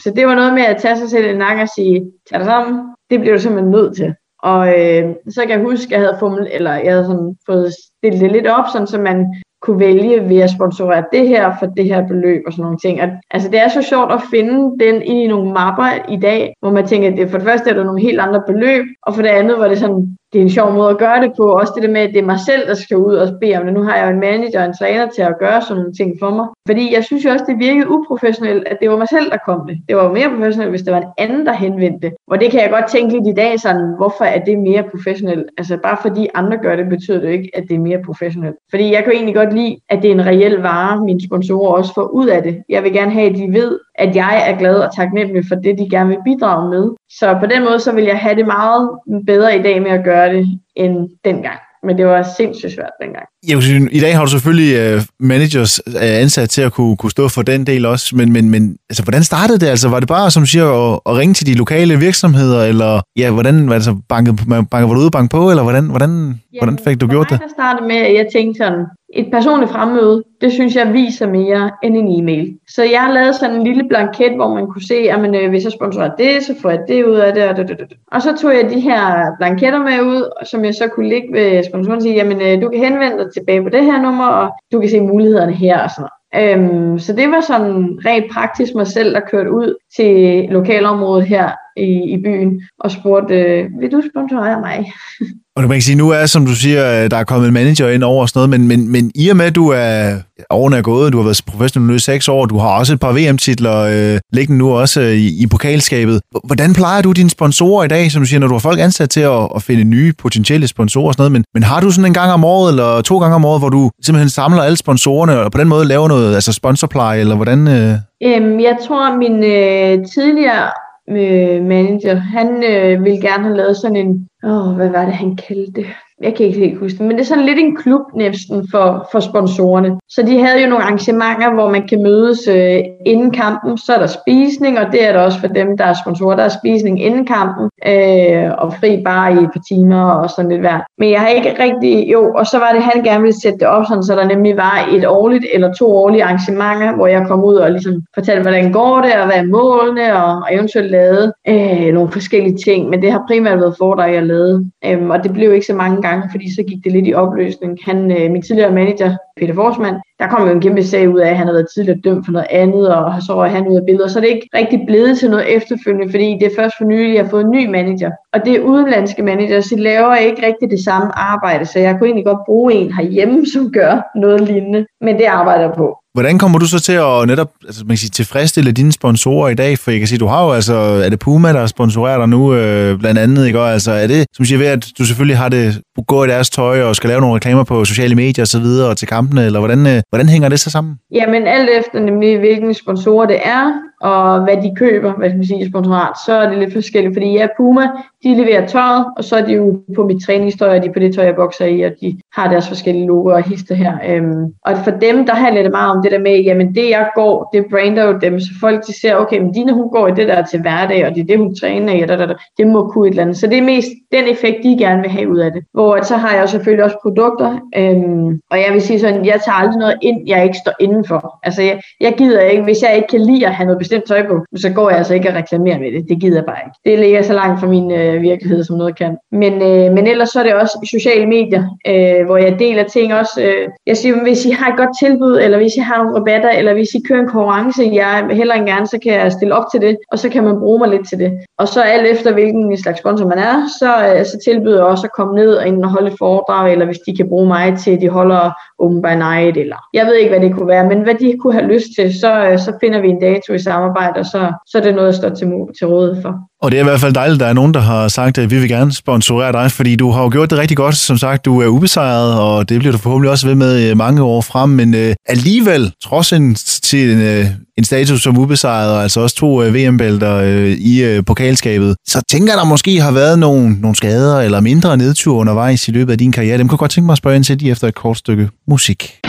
så 0.02 0.12
det 0.16 0.26
var 0.26 0.34
noget 0.34 0.54
med 0.54 0.62
at 0.62 0.76
tage 0.82 0.96
sig 0.96 1.08
selv 1.10 1.26
en 1.30 1.36
nakke 1.36 1.62
og 1.62 1.68
sige, 1.76 2.12
tag 2.30 2.38
dig 2.38 2.46
sammen, 2.46 2.80
det 3.10 3.20
bliver 3.20 3.34
du 3.34 3.42
simpelthen 3.42 3.70
nødt 3.70 3.96
til. 3.96 4.14
Og 4.42 4.68
øh, 4.68 5.04
så 5.28 5.40
kan 5.40 5.50
jeg 5.50 5.60
huske, 5.60 5.86
at 5.86 5.92
jeg 5.92 6.00
havde, 6.00 6.16
formel, 6.18 6.48
eller 6.52 6.74
jeg 6.74 6.92
havde 6.92 7.06
sådan 7.06 7.36
fået 7.46 7.72
stillet 7.98 8.20
det 8.20 8.32
lidt 8.32 8.46
op, 8.46 8.64
sådan, 8.72 8.86
så 8.86 8.98
man 9.00 9.26
kunne 9.66 9.80
vælge 9.80 10.28
ved 10.28 10.38
at 10.38 10.50
sponsorere 10.50 11.04
det 11.12 11.28
her 11.28 11.52
for 11.58 11.66
det 11.66 11.84
her 11.84 12.06
beløb 12.06 12.42
og 12.46 12.52
sådan 12.52 12.62
nogle 12.62 12.78
ting. 12.78 13.02
Og, 13.02 13.08
altså 13.30 13.48
det 13.50 13.60
er 13.60 13.68
så 13.68 13.82
sjovt 13.82 14.12
at 14.12 14.22
finde 14.30 14.84
den 14.84 15.02
i 15.02 15.26
nogle 15.26 15.52
mapper 15.52 15.88
i 16.08 16.16
dag, 16.16 16.54
hvor 16.60 16.72
man 16.72 16.86
tænker, 16.86 17.10
at 17.10 17.16
det, 17.16 17.30
for 17.30 17.38
det 17.38 17.46
første 17.46 17.70
er 17.70 17.74
der 17.74 17.84
nogle 17.84 18.00
helt 18.00 18.20
andre 18.20 18.42
beløb, 18.46 18.84
og 19.02 19.14
for 19.14 19.22
det 19.22 19.28
andet 19.28 19.58
var 19.58 19.68
det 19.68 19.78
sådan, 19.78 20.16
det 20.36 20.42
er 20.42 20.46
en 20.46 20.58
sjov 20.58 20.72
måde 20.72 20.90
at 20.90 20.98
gøre 20.98 21.20
det 21.22 21.32
på. 21.36 21.44
Også 21.60 21.72
det 21.74 21.82
der 21.82 21.90
med, 21.96 22.00
at 22.00 22.10
det 22.14 22.20
er 22.20 22.32
mig 22.32 22.40
selv, 22.40 22.68
der 22.68 22.74
skal 22.74 22.96
ud 22.96 23.14
og 23.14 23.28
bede 23.40 23.56
om 23.56 23.64
det. 23.64 23.74
Nu 23.74 23.82
har 23.82 23.96
jeg 23.96 24.06
jo 24.06 24.10
en 24.12 24.20
manager 24.20 24.60
og 24.60 24.66
en 24.66 24.78
træner 24.80 25.06
til 25.16 25.22
at 25.22 25.38
gøre 25.38 25.62
sådan 25.62 25.76
nogle 25.76 25.94
ting 25.94 26.10
for 26.20 26.30
mig. 26.30 26.46
Fordi 26.68 26.94
jeg 26.94 27.04
synes 27.04 27.24
jo 27.24 27.30
også, 27.30 27.44
det 27.48 27.58
virkede 27.58 27.90
uprofessionelt, 27.90 28.68
at 28.68 28.76
det 28.80 28.90
var 28.90 28.96
mig 28.96 29.08
selv, 29.08 29.30
der 29.30 29.38
kom 29.48 29.60
det. 29.68 29.76
Det 29.88 29.96
var 29.96 30.04
jo 30.04 30.12
mere 30.12 30.30
professionelt, 30.34 30.72
hvis 30.72 30.82
det 30.82 30.92
var 30.92 31.00
en 31.00 31.12
anden, 31.18 31.46
der 31.46 31.52
henvendte 31.52 32.12
Og 32.30 32.40
det 32.40 32.50
kan 32.50 32.60
jeg 32.60 32.70
godt 32.70 32.86
tænke 32.94 33.14
lidt 33.14 33.28
i 33.28 33.32
dag, 33.42 33.60
sådan, 33.60 33.94
hvorfor 33.98 34.24
er 34.24 34.40
det 34.44 34.58
mere 34.58 34.84
professionelt? 34.94 35.46
Altså 35.58 35.78
bare 35.82 35.98
fordi 36.02 36.28
andre 36.34 36.56
gør 36.56 36.76
det, 36.76 36.88
betyder 36.88 37.20
det 37.20 37.30
ikke, 37.30 37.50
at 37.54 37.64
det 37.68 37.74
er 37.74 37.86
mere 37.88 38.00
professionelt. 38.06 38.56
Fordi 38.70 38.92
jeg 38.92 39.00
kan 39.02 39.12
jo 39.12 39.16
egentlig 39.16 39.34
godt 39.34 39.52
lide, 39.52 39.76
at 39.90 40.02
det 40.02 40.10
er 40.10 40.14
en 40.14 40.26
reel 40.26 40.56
vare, 40.62 41.04
mine 41.04 41.20
sponsorer 41.28 41.72
også 41.78 41.94
får 41.94 42.06
ud 42.20 42.26
af 42.26 42.42
det. 42.42 42.62
Jeg 42.68 42.82
vil 42.82 42.92
gerne 42.92 43.10
have, 43.10 43.30
at 43.30 43.36
de 43.36 43.46
ved, 43.52 43.78
at 43.98 44.16
jeg 44.16 44.50
er 44.50 44.58
glad 44.58 44.74
og 44.74 44.96
taknemmelig 44.96 45.44
for 45.48 45.54
det, 45.54 45.78
de 45.78 45.90
gerne 45.90 46.08
vil 46.08 46.18
bidrage 46.24 46.70
med. 46.70 46.84
Så 47.10 47.36
på 47.40 47.46
den 47.46 47.64
måde, 47.64 47.80
så 47.80 47.92
vil 47.92 48.04
jeg 48.04 48.18
have 48.18 48.36
det 48.36 48.46
meget 48.46 48.90
bedre 49.26 49.58
i 49.58 49.62
dag 49.62 49.82
med 49.82 49.90
at 49.90 50.04
gøre 50.04 50.32
det, 50.32 50.46
end 50.76 51.08
dengang. 51.24 51.58
Men 51.86 51.98
det 51.98 52.06
var 52.06 52.22
sindssygt 52.36 52.72
svært 52.72 52.90
dengang. 53.02 53.26
Sige, 53.62 53.88
I 53.92 54.00
dag 54.00 54.16
har 54.16 54.24
du 54.24 54.30
selvfølgelig 54.30 54.96
uh, 54.96 55.02
managers 55.20 55.80
uh, 55.86 55.92
ansat 56.02 56.50
til 56.50 56.62
at 56.62 56.72
kunne, 56.72 56.96
kunne 56.96 57.10
stå 57.10 57.28
for 57.28 57.42
den 57.42 57.66
del 57.66 57.86
også, 57.86 58.16
men, 58.16 58.32
men, 58.32 58.50
men 58.50 58.76
altså, 58.90 59.02
hvordan 59.02 59.22
startede 59.24 59.58
det? 59.58 59.66
Altså, 59.66 59.88
var 59.88 60.00
det 60.00 60.08
bare, 60.08 60.30
som 60.30 60.42
du 60.42 60.46
siger, 60.46 60.92
at, 60.92 61.00
at 61.06 61.16
ringe 61.16 61.34
til 61.34 61.46
de 61.46 61.54
lokale 61.54 61.98
virksomheder, 61.98 62.64
eller 62.64 63.00
ja, 63.16 63.30
hvordan, 63.30 63.72
altså, 63.72 63.96
bankede, 64.08 64.36
bankede, 64.46 64.88
var 64.88 64.94
du 64.94 65.00
ude 65.00 65.08
og 65.08 65.12
banke 65.12 65.32
på, 65.36 65.50
eller 65.50 65.62
hvordan, 65.62 65.84
hvordan, 65.84 66.10
Jamen, 66.10 66.40
hvordan 66.58 66.78
fik 66.84 67.00
du 67.00 67.06
gjort 67.06 67.30
det? 67.30 67.40
Jeg 67.40 67.50
startede 67.58 67.88
med, 67.88 67.96
at 67.96 68.14
jeg 68.14 68.26
tænkte 68.32 68.58
sådan, 68.58 68.84
et 69.16 69.30
personligt 69.32 69.70
fremmøde, 69.70 70.22
det 70.40 70.52
synes 70.52 70.76
jeg 70.76 70.92
viser 70.92 71.26
mere 71.26 71.70
end 71.82 71.96
en 71.96 72.20
e-mail. 72.20 72.58
Så 72.68 72.82
jeg 72.84 73.00
har 73.00 73.12
lavet 73.12 73.34
sådan 73.34 73.56
en 73.56 73.64
lille 73.64 73.88
blanket, 73.88 74.34
hvor 74.34 74.54
man 74.54 74.66
kunne 74.66 74.86
se, 74.88 74.94
at 74.94 75.20
man, 75.20 75.34
øh, 75.34 75.50
hvis 75.50 75.64
jeg 75.64 75.72
sponsorerer 75.72 76.16
det, 76.16 76.42
så 76.42 76.54
får 76.62 76.70
jeg 76.70 76.80
det 76.88 77.04
ud 77.04 77.16
af 77.16 77.34
det, 77.34 77.48
og, 77.48 77.56
det, 77.56 77.68
det, 77.68 77.78
det. 77.78 77.98
og 78.12 78.22
så 78.22 78.36
tog 78.36 78.54
jeg 78.54 78.70
de 78.70 78.80
her 78.80 79.26
blanketter 79.38 79.78
med 79.78 80.00
ud, 80.00 80.44
som 80.44 80.64
jeg 80.64 80.74
så 80.74 80.88
kunne 80.88 81.08
ligge 81.08 81.32
ved 81.32 81.62
sponsoren 81.62 81.96
og 81.96 82.02
sige, 82.02 82.14
jamen 82.14 82.40
øh, 82.42 82.62
du 82.62 82.68
kan 82.68 82.80
henvende 82.80 83.24
dig 83.24 83.32
tilbage 83.32 83.62
på 83.62 83.68
det 83.68 83.84
her 83.84 84.02
nummer, 84.02 84.26
og 84.26 84.52
du 84.72 84.80
kan 84.80 84.90
se 84.90 85.00
mulighederne 85.00 85.52
her 85.52 85.82
og 85.82 85.90
sådan 85.90 86.02
noget. 86.02 86.16
Øhm, 86.34 86.98
så 86.98 87.12
det 87.12 87.30
var 87.30 87.40
sådan 87.40 87.98
rent 88.06 88.32
praktisk 88.32 88.74
mig 88.74 88.86
selv, 88.86 89.14
der 89.14 89.20
kørte 89.20 89.52
ud 89.52 89.74
til 89.96 90.44
lokalområdet 90.50 91.26
her 91.26 91.50
i, 91.76 92.12
i 92.12 92.22
byen 92.22 92.62
og 92.78 92.90
spurgte, 92.90 93.34
øh, 93.34 93.80
vil 93.80 93.92
du 93.92 94.02
sponsorere 94.10 94.60
mig? 94.60 94.92
Og 95.56 95.62
du 95.62 95.68
kan 95.68 95.82
sige, 95.82 95.96
nu 95.96 96.10
er, 96.10 96.26
som 96.26 96.46
du 96.46 96.54
siger, 96.54 97.02
øh, 97.04 97.10
der 97.10 97.16
er 97.16 97.24
kommet 97.24 97.48
en 97.48 97.54
manager 97.54 97.88
ind 97.88 98.02
over 98.02 98.22
og 98.22 98.28
sådan 98.28 98.38
noget, 98.38 98.50
men, 98.50 98.68
men, 98.68 98.92
men 98.92 99.10
i 99.14 99.28
og 99.28 99.36
med, 99.36 99.46
at 99.46 99.54
du 99.54 99.68
er, 99.68 100.14
årene 100.50 100.76
er 100.76 100.82
gået, 100.82 101.12
du 101.12 101.18
har 101.18 101.24
været 101.24 101.42
professionel 101.46 101.88
nu 101.88 101.94
i 101.94 101.98
seks 101.98 102.28
år, 102.28 102.46
du 102.46 102.58
har 102.58 102.68
også 102.68 102.92
et 102.92 103.00
par 103.00 103.12
VM-titler 103.12 103.76
øh, 103.76 104.20
liggende 104.32 104.58
nu 104.58 104.72
også 104.72 105.00
øh, 105.00 105.12
i, 105.12 105.42
i 105.42 105.46
pokalskabet. 105.46 106.20
Hvordan 106.44 106.72
plejer 106.74 107.02
du 107.02 107.12
dine 107.12 107.30
sponsorer 107.30 107.84
i 107.84 107.88
dag, 107.88 108.10
som 108.10 108.22
du 108.22 108.26
siger, 108.26 108.40
når 108.40 108.46
du 108.46 108.54
har 108.54 108.58
folk 108.58 108.80
ansat 108.80 109.10
til 109.10 109.20
at, 109.20 109.48
at 109.56 109.62
finde 109.62 109.84
nye 109.84 110.12
potentielle 110.12 110.66
sponsorer 110.68 111.06
og 111.06 111.14
sådan 111.14 111.22
noget, 111.22 111.32
men, 111.32 111.44
men 111.54 111.62
har 111.62 111.80
du 111.80 111.90
sådan 111.90 112.06
en 112.10 112.14
gang 112.14 112.32
om 112.32 112.44
året, 112.44 112.70
eller 112.70 113.02
to 113.02 113.18
gange 113.18 113.34
om 113.34 113.44
året, 113.44 113.60
hvor 113.60 113.68
du 113.68 113.90
simpelthen 114.04 114.30
samler 114.30 114.62
alle 114.62 114.76
sponsorerne, 114.76 115.40
og 115.40 115.52
på 115.52 115.58
den 115.58 115.68
måde 115.68 115.84
laver 115.84 116.08
noget, 116.08 116.34
altså 116.34 116.52
sponsorpleje, 116.52 117.20
eller 117.20 117.34
hvordan? 117.34 117.68
Øh... 117.68 117.94
Øhm, 118.24 118.60
jeg 118.60 118.76
tror, 118.86 119.16
min 119.16 119.44
øh, 119.44 120.06
tidligere 120.14 120.70
øh, 121.08 121.64
manager, 121.64 122.14
han 122.14 122.64
øh, 122.64 123.04
ville 123.04 123.20
gerne 123.20 123.44
have 123.44 123.56
lavet 123.56 123.76
sådan 123.76 123.96
en, 123.96 124.28
åh, 124.44 124.74
hvad 124.76 124.88
var 124.88 125.04
det, 125.04 125.14
han 125.14 125.36
kaldte 125.36 125.72
det? 125.72 125.86
Jeg 126.22 126.34
kan 126.34 126.46
ikke 126.46 126.58
helt 126.58 126.78
huske 126.78 126.98
det, 126.98 127.06
men 127.06 127.16
det 127.16 127.20
er 127.20 127.26
sådan 127.26 127.44
lidt 127.44 127.58
en 127.58 127.76
klub 127.76 128.00
næsten 128.14 128.68
for, 128.70 129.08
for 129.12 129.20
sponsorerne. 129.20 129.98
Så 130.08 130.22
de 130.22 130.38
havde 130.44 130.62
jo 130.62 130.68
nogle 130.68 130.84
arrangementer, 130.84 131.54
hvor 131.54 131.70
man 131.70 131.88
kan 131.88 132.02
mødes 132.02 132.48
øh, 132.48 132.78
inden 133.06 133.30
kampen, 133.30 133.78
så 133.78 133.92
er 133.94 133.98
der 133.98 134.06
spisning, 134.06 134.78
og 134.78 134.86
det 134.92 135.08
er 135.08 135.12
der 135.12 135.20
også 135.20 135.40
for 135.40 135.46
dem, 135.46 135.76
der 135.76 135.84
er 135.84 135.94
sponsorer. 136.04 136.36
Der 136.36 136.44
er 136.44 136.58
spisning 136.60 137.02
inden 137.02 137.26
kampen, 137.26 137.70
øh, 137.86 138.50
og 138.58 138.72
fri 138.72 139.02
bar 139.04 139.28
i 139.28 139.32
et 139.32 139.50
par 139.52 139.62
timer 139.68 140.10
og 140.10 140.30
sådan 140.30 140.50
lidt 140.50 140.62
værd. 140.62 140.84
Men 140.98 141.10
jeg 141.10 141.20
har 141.20 141.28
ikke 141.28 141.56
rigtig, 141.60 142.12
jo, 142.12 142.32
og 142.34 142.46
så 142.46 142.58
var 142.58 142.72
det, 142.72 142.82
han 142.82 143.02
gerne 143.02 143.22
ville 143.22 143.40
sætte 143.40 143.58
det 143.58 143.66
op, 143.66 143.84
sådan, 143.88 144.02
så 144.02 144.14
der 144.14 144.26
nemlig 144.26 144.56
var 144.56 144.88
et 144.92 145.06
årligt 145.06 145.46
eller 145.54 145.72
to 145.72 145.96
årlige 145.96 146.24
arrangementer, 146.24 146.96
hvor 146.96 147.06
jeg 147.06 147.26
kom 147.28 147.44
ud 147.44 147.54
og 147.54 147.70
ligesom 147.70 148.02
fortalte, 148.14 148.42
hvordan 148.42 148.72
går 148.72 149.00
det, 149.00 149.12
og 149.20 149.26
hvad 149.26 149.36
er 149.36 149.46
målene, 149.46 150.16
og, 150.16 150.32
og 150.36 150.54
eventuelt 150.54 150.90
lavede 150.90 151.32
øh, 151.48 151.94
nogle 151.94 152.10
forskellige 152.12 152.58
ting. 152.64 152.90
Men 152.90 153.02
det 153.02 153.12
har 153.12 153.24
primært 153.28 153.58
været 153.58 153.74
for 153.78 153.94
dig, 153.94 154.12
jeg 154.14 154.22
lavede, 154.22 154.70
øh, 154.84 155.08
og 155.08 155.24
det 155.24 155.32
blev 155.32 155.54
ikke 155.54 155.66
så 155.66 155.74
mange 155.74 156.02
gange, 156.08 156.28
fordi 156.30 156.54
så 156.54 156.62
gik 156.62 156.84
det 156.84 156.92
lidt 156.92 157.06
i 157.06 157.14
opløsning. 157.14 157.78
Han, 157.84 158.10
øh, 158.10 158.30
min 158.30 158.42
tidligere 158.42 158.72
manager, 158.72 159.16
Peter 159.36 159.54
Forsmand, 159.54 159.96
der 160.18 160.26
kom 160.28 160.46
jo 160.46 160.52
en 160.54 160.60
kæmpe 160.60 160.82
sag 160.82 161.08
ud 161.08 161.20
af, 161.20 161.30
at 161.30 161.36
han 161.36 161.46
havde 161.46 161.56
været 161.56 161.68
tidligere 161.74 162.00
dømt 162.04 162.24
for 162.24 162.32
noget 162.32 162.46
andet, 162.50 162.94
og 162.94 163.22
så 163.22 163.32
var 163.34 163.48
han 163.48 163.68
ud 163.68 163.76
af 163.76 163.82
billeder. 163.86 164.08
Så 164.08 164.20
det 164.20 164.28
er 164.30 164.34
ikke 164.34 164.48
rigtig 164.54 164.80
blevet 164.86 165.18
til 165.18 165.30
noget 165.30 165.56
efterfølgende, 165.56 166.10
fordi 166.10 166.38
det 166.40 166.46
er 166.46 166.56
først 166.60 166.74
for 166.78 166.84
nylig, 166.84 167.14
jeg 167.14 167.24
har 167.24 167.30
fået 167.30 167.44
en 167.44 167.50
ny 167.50 167.66
manager. 167.66 168.10
Og 168.34 168.40
det 168.44 168.52
er 168.54 168.60
udenlandske 168.60 169.22
manager, 169.22 169.60
så 169.60 169.74
de 169.74 169.82
laver 169.82 170.16
ikke 170.16 170.46
rigtig 170.46 170.70
det 170.70 170.84
samme 170.84 171.18
arbejde, 171.18 171.66
så 171.66 171.78
jeg 171.78 171.96
kunne 171.98 172.08
egentlig 172.08 172.24
godt 172.24 172.46
bruge 172.46 172.74
en 172.74 172.92
herhjemme, 172.92 173.46
som 173.46 173.72
gør 173.72 174.18
noget 174.20 174.40
lignende. 174.40 174.86
Men 175.00 175.18
det 175.18 175.24
arbejder 175.24 175.64
jeg 175.64 175.74
på. 175.76 175.96
Hvordan 176.16 176.38
kommer 176.38 176.58
du 176.58 176.66
så 176.66 176.80
til 176.80 176.92
at 176.92 177.26
netop 177.26 177.50
altså, 177.66 177.84
man 177.84 177.88
kan 177.88 177.96
sige, 177.96 178.10
tilfredsstille 178.10 178.72
dine 178.72 178.92
sponsorer 178.92 179.48
i 179.48 179.54
dag? 179.54 179.78
For 179.78 179.90
jeg 179.90 180.00
kan 180.00 180.08
sige, 180.08 180.18
du 180.18 180.26
har 180.26 180.44
jo 180.44 180.52
altså, 180.52 180.74
er 180.74 181.08
det 181.08 181.18
Puma, 181.18 181.52
der 181.52 181.66
sponsorerer 181.66 182.18
dig 182.18 182.28
nu 182.28 182.54
øh, 182.54 182.98
blandt 182.98 183.18
andet, 183.18 183.46
ikke? 183.46 183.60
Og 183.60 183.72
altså, 183.72 183.92
er 183.92 184.06
det, 184.06 184.26
som 184.36 184.44
siger 184.44 184.58
ved, 184.58 184.66
at 184.66 184.86
du 184.98 185.04
selvfølgelig 185.04 185.38
har 185.38 185.48
det, 185.48 185.80
gå 186.06 186.24
i 186.24 186.28
deres 186.28 186.50
tøj 186.50 186.82
og 186.82 186.96
skal 186.96 187.08
lave 187.08 187.20
nogle 187.20 187.36
reklamer 187.36 187.64
på 187.64 187.84
sociale 187.84 188.14
medier 188.14 188.42
og 188.42 188.48
så 188.48 188.60
videre 188.60 188.88
og 188.90 188.96
til 188.96 189.08
kampene, 189.08 189.46
eller 189.46 189.58
hvordan, 189.58 189.86
øh, 189.86 190.02
hvordan 190.08 190.28
hænger 190.28 190.48
det 190.48 190.60
så 190.60 190.70
sammen? 190.70 190.94
Jamen 191.10 191.46
alt 191.46 191.70
efter 191.78 192.00
nemlig, 192.00 192.38
hvilken 192.38 192.74
sponsorer 192.74 193.26
det 193.26 193.38
er, 193.44 193.72
og 194.00 194.44
hvad 194.44 194.56
de 194.56 194.74
køber, 194.76 195.12
hvad 195.12 195.28
skal 195.28 195.36
man 195.36 195.46
sige, 195.46 195.68
sponsorat, 195.68 196.16
så 196.26 196.32
er 196.32 196.48
det 196.48 196.58
lidt 196.58 196.72
forskelligt, 196.72 197.14
fordi 197.14 197.32
ja, 197.32 197.46
Puma, 197.56 197.82
de 198.22 198.34
leverer 198.34 198.66
tøjet, 198.66 199.04
og 199.16 199.24
så 199.24 199.36
er 199.36 199.46
de 199.46 199.52
jo 199.52 199.80
på 199.96 200.06
mit 200.06 200.22
træningstøj, 200.24 200.76
og 200.76 200.82
de 200.82 200.88
er 200.88 200.92
på 200.92 200.98
det 200.98 201.14
tøj, 201.14 201.24
jeg 201.24 201.34
bokser 201.34 201.66
i, 201.66 201.80
og 201.82 201.92
de 202.00 202.18
har 202.36 202.50
deres 202.50 202.68
forskellige 202.68 203.06
logoer 203.06 203.34
og 203.34 203.42
hister 203.42 203.74
her. 203.74 203.98
Øhm, 204.08 204.44
og 204.66 204.76
for 204.84 204.90
dem, 204.90 205.26
der 205.26 205.34
handler 205.34 205.62
det 205.62 205.70
meget 205.70 205.96
om 205.96 206.02
det 206.02 206.12
der 206.12 206.18
med, 206.18 206.42
jamen 206.42 206.74
det 206.74 206.90
jeg 206.90 207.10
går, 207.14 207.50
det 207.52 207.64
brander 207.70 208.04
jo 208.04 208.18
dem, 208.18 208.40
så 208.40 208.48
folk 208.60 208.86
de 208.86 209.00
ser, 209.00 209.16
okay, 209.16 209.38
men 209.38 209.52
Dina 209.52 209.72
hun 209.72 209.90
går 209.90 210.08
i 210.08 210.14
det 210.16 210.28
der 210.28 210.44
til 210.44 210.60
hverdag, 210.60 211.06
og 211.06 211.14
det 211.14 211.20
er 211.20 211.26
det, 211.26 211.38
hun 211.38 211.54
træner 211.54 211.92
i, 211.92 212.00
og 212.00 212.08
der, 212.08 212.16
der, 212.16 212.26
der, 212.26 212.34
det 212.58 212.66
må 212.66 212.88
kunne 212.88 213.06
et 213.06 213.10
eller 213.10 213.22
andet. 213.22 213.36
Så 213.36 213.46
det 213.46 213.58
er 213.58 213.62
mest 213.62 213.88
den 214.12 214.24
effekt, 214.28 214.56
de 214.62 214.76
gerne 214.78 215.02
vil 215.02 215.10
have 215.10 215.28
ud 215.28 215.38
af 215.38 215.52
det. 215.52 215.64
Hvor 215.72 216.02
så 216.02 216.16
har 216.16 216.36
jeg 216.36 216.48
selvfølgelig 216.48 216.84
også 216.84 216.96
produkter, 217.02 217.50
øhm, 217.76 218.40
og 218.50 218.58
jeg 218.58 218.70
vil 218.72 218.82
sige 218.82 219.00
sådan, 219.00 219.26
jeg 219.26 219.40
tager 219.44 219.56
aldrig 219.56 219.78
noget 219.78 219.95
ind, 220.02 220.28
jeg 220.28 220.44
ikke 220.44 220.58
står 220.58 220.72
indenfor. 220.80 221.38
Altså 221.42 221.62
jeg, 221.62 221.80
jeg 222.00 222.14
gider 222.18 222.40
ikke, 222.40 222.62
hvis 222.62 222.82
jeg 222.82 222.96
ikke 222.96 223.08
kan 223.08 223.20
lide 223.20 223.46
at 223.46 223.54
have 223.54 223.66
noget 223.66 223.78
bestemt 223.78 224.04
tøj 224.04 224.26
på, 224.26 224.44
så 224.56 224.70
går 224.70 224.88
jeg 224.90 224.98
altså 224.98 225.14
ikke 225.14 225.28
at 225.28 225.34
reklamere 225.34 225.78
med 225.78 225.92
det. 225.92 226.08
Det 226.08 226.20
gider 226.20 226.36
jeg 226.36 226.44
bare 226.44 226.60
ikke. 226.66 226.78
Det 226.84 226.98
ligger 226.98 227.22
så 227.22 227.32
langt 227.32 227.60
fra 227.60 227.66
min 227.66 227.90
øh, 227.92 228.22
virkelighed, 228.22 228.64
som 228.64 228.76
noget 228.76 228.98
kan. 228.98 229.16
Men, 229.32 229.52
øh, 229.52 229.92
men 229.92 230.06
ellers 230.06 230.28
så 230.28 230.40
er 230.40 230.44
det 230.44 230.54
også 230.54 230.88
sociale 230.90 231.26
medier, 231.26 231.64
øh, 231.86 232.26
hvor 232.26 232.36
jeg 232.36 232.58
deler 232.58 232.84
ting 232.84 233.14
også. 233.14 233.42
Øh, 233.42 233.68
jeg 233.86 233.96
siger, 233.96 234.22
hvis 234.22 234.44
I 234.44 234.50
har 234.50 234.70
et 234.70 234.78
godt 234.78 234.98
tilbud, 235.00 235.38
eller 235.42 235.58
hvis 235.58 235.76
I 235.76 235.80
har 235.80 235.96
nogle 236.02 236.18
rabatter, 236.18 236.50
eller 236.50 236.72
hvis 236.74 236.94
I 236.94 237.00
kører 237.08 237.20
en 237.20 237.28
konkurrence, 237.28 237.82
jeg 237.92 238.28
heller 238.30 238.54
end 238.54 238.66
gerne, 238.66 238.86
så 238.86 238.98
kan 239.02 239.12
jeg 239.12 239.32
stille 239.32 239.54
op 239.54 239.64
til 239.72 239.80
det, 239.80 239.96
og 240.12 240.18
så 240.18 240.28
kan 240.28 240.44
man 240.44 240.58
bruge 240.58 240.78
mig 240.78 240.88
lidt 240.88 241.08
til 241.08 241.18
det. 241.18 241.32
Og 241.58 241.68
så 241.68 241.80
alt 241.80 242.06
efter, 242.06 242.32
hvilken 242.32 242.78
slags 242.78 242.98
sponsor 242.98 243.26
man 243.26 243.38
er, 243.38 243.56
så, 243.78 243.90
øh, 244.08 244.24
så 244.24 244.38
tilbyder 244.44 244.76
jeg 244.76 244.86
også 244.86 245.06
at 245.06 245.12
komme 245.12 245.34
ned 245.34 245.54
og 245.54 245.90
holde 245.90 246.10
et 246.10 246.18
foredrag, 246.18 246.72
eller 246.72 246.86
hvis 246.86 246.98
de 247.06 247.16
kan 247.16 247.28
bruge 247.28 247.46
mig 247.46 247.78
til, 247.78 247.90
at 247.90 248.00
de 248.00 248.08
holder 248.08 248.50
Open 248.78 249.02
by 249.02 249.14
Night, 249.26 249.56
eller 249.56 249.76
jeg 249.98 250.06
ved 250.06 250.14
ikke, 250.14 250.30
hvad 250.34 250.40
det 250.40 250.54
kunne 250.56 250.68
være, 250.68 250.88
men 250.88 250.98
hvad 251.02 251.14
de 251.22 251.28
kunne 251.40 251.56
have 251.58 251.72
lyst 251.74 251.88
til, 251.98 252.06
så, 252.20 252.30
øh, 252.46 252.58
så 252.58 252.70
finder 252.80 253.00
vi 253.00 253.08
en 253.08 253.20
dato 253.20 253.52
i 253.52 253.58
samarbejde, 253.58 254.16
og 254.22 254.26
så, 254.26 254.40
så 254.66 254.78
er 254.78 254.82
det 254.82 254.94
noget, 254.94 255.12
der 255.12 255.18
står 255.20 255.28
til, 255.28 255.48
til 255.78 255.86
rådighed 255.86 256.22
for. 256.22 256.32
Og 256.62 256.70
det 256.70 256.76
er 256.76 256.80
i 256.80 256.84
hvert 256.84 257.00
fald 257.00 257.14
dejligt, 257.14 257.34
at 257.34 257.40
der 257.40 257.46
er 257.46 257.52
nogen, 257.52 257.74
der 257.74 257.80
har 257.80 258.08
sagt, 258.08 258.38
at 258.38 258.50
vi 258.50 258.58
vil 258.58 258.68
gerne 258.68 258.92
sponsorere 258.92 259.52
dig, 259.52 259.70
fordi 259.70 259.96
du 259.96 260.10
har 260.10 260.22
jo 260.22 260.28
gjort 260.32 260.50
det 260.50 260.58
rigtig 260.58 260.76
godt. 260.76 260.96
Som 260.96 261.18
sagt, 261.18 261.44
du 261.44 261.60
er 261.60 261.66
ubesejret, 261.66 262.40
og 262.40 262.68
det 262.68 262.78
bliver 262.78 262.92
du 262.92 262.98
forhåbentlig 262.98 263.30
også 263.30 263.46
ved 263.46 263.54
med 263.54 263.90
øh, 263.90 263.96
mange 263.96 264.22
år 264.22 264.40
frem. 264.40 264.70
Men 264.70 264.94
øh, 264.94 265.14
alligevel, 265.26 265.92
trods 266.02 266.32
en, 266.32 266.54
til 266.82 267.10
en, 267.10 267.20
øh, 267.20 267.44
en 267.78 267.84
status 267.84 268.22
som 268.22 268.38
ubesejret, 268.38 268.92
og 268.92 269.02
altså 269.02 269.20
også 269.20 269.36
to 269.36 269.62
øh, 269.62 269.74
VM-bælter 269.74 270.34
øh, 270.34 270.70
i 270.70 271.04
øh, 271.04 271.24
pokalskabet, 271.24 271.96
så 272.06 272.22
tænker 272.28 272.52
jeg, 272.52 272.58
der 272.58 272.64
måske 272.64 273.00
har 273.00 273.12
været 273.12 273.38
nogle, 273.38 273.80
nogle 273.80 273.96
skader 273.96 274.40
eller 274.40 274.60
mindre 274.60 274.96
nedtur 274.96 275.36
undervejs 275.36 275.88
i 275.88 275.90
løbet 275.90 276.12
af 276.12 276.18
din 276.18 276.32
karriere. 276.32 276.58
Dem 276.58 276.68
kan 276.68 276.74
jeg 276.74 276.78
godt 276.78 276.90
tænke 276.90 277.06
mig 277.06 277.12
at 277.12 277.18
spørge 277.18 277.36
ind 277.36 277.44
til 277.44 277.58
lige 277.58 277.70
efter 277.70 277.88
et 277.88 277.94
kort 277.94 278.16
stykke 278.16 278.48
musik. 278.68 279.20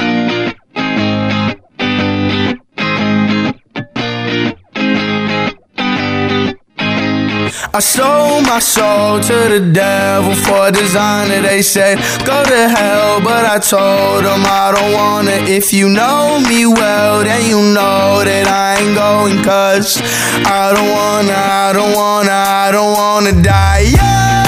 I 7.74 7.80
sold 7.80 8.46
my 8.46 8.60
soul 8.60 9.20
to 9.20 9.34
the 9.50 9.60
devil 9.72 10.34
for 10.36 10.68
a 10.68 10.72
designer. 10.72 11.42
They 11.42 11.62
said, 11.62 11.98
go 12.26 12.44
to 12.44 12.70
hell, 12.70 13.20
but 13.22 13.46
I 13.46 13.60
told 13.60 14.24
them 14.24 14.44
I 14.46 14.72
don't 14.74 14.94
wanna. 14.94 15.38
If 15.46 15.74
you 15.74 15.90
know 15.90 16.40
me 16.48 16.66
well, 16.66 17.24
then 17.24 17.46
you 17.46 17.60
know 17.74 18.24
that 18.24 18.48
I 18.48 18.80
ain't 18.82 18.96
going. 18.96 19.44
Cause 19.44 20.02
I 20.48 20.74
don't 20.74 20.92
wanna, 20.92 21.34
I 21.34 21.74
don't 21.74 21.94
wanna, 21.96 22.32
I 22.32 22.72
don't 22.72 22.94
wanna 22.98 23.34
die 23.42 23.92
young. 24.00 24.48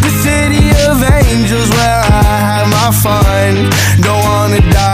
The 0.00 0.10
city 0.22 0.70
of 0.88 1.02
angels 1.02 1.70
where 1.70 2.00
I 2.06 2.22
have 2.50 2.68
my 2.70 2.90
fun. 3.02 3.70
Don't 4.00 4.22
wanna 4.22 4.60
die 4.70 4.93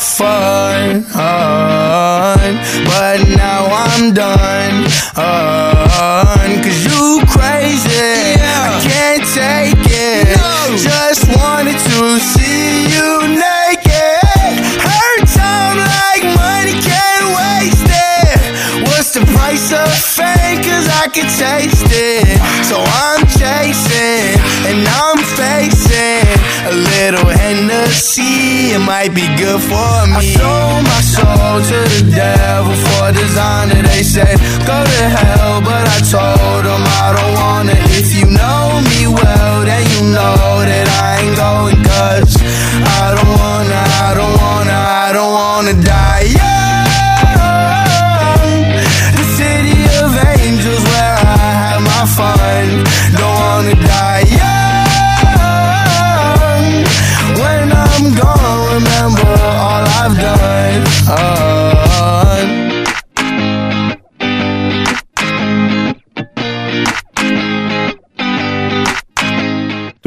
fun, 0.00 1.04
but 2.84 3.18
now 3.36 3.66
I'm 3.70 4.14
done. 4.14 4.86
Oh. 5.16 5.37
Might 29.08 29.14
be 29.14 29.26
good 29.36 29.60
for 29.60 30.06
me. 30.06 30.16
I 30.16 30.36
sold 30.36 30.84
my 30.84 31.00
soul 31.00 31.56
to 31.70 31.78
the 31.94 32.10
devil 32.10 32.74
for 32.74 33.12
designer. 33.12 33.82
They 33.82 34.02
said 34.02 34.36
go 34.66 34.76
to 34.84 35.02
hell, 35.16 35.60
but 35.60 35.84
I 35.86 35.98
told 36.00 36.64
them 36.64 36.82
I 36.82 37.12
don't 37.16 37.34
wanna. 37.34 37.74
If 38.00 38.14
you 38.14 38.26
know 38.26 38.80
me 38.88 39.06
well, 39.06 39.64
then 39.64 39.84
you 39.94 40.02
know 40.12 40.64
that 40.64 40.87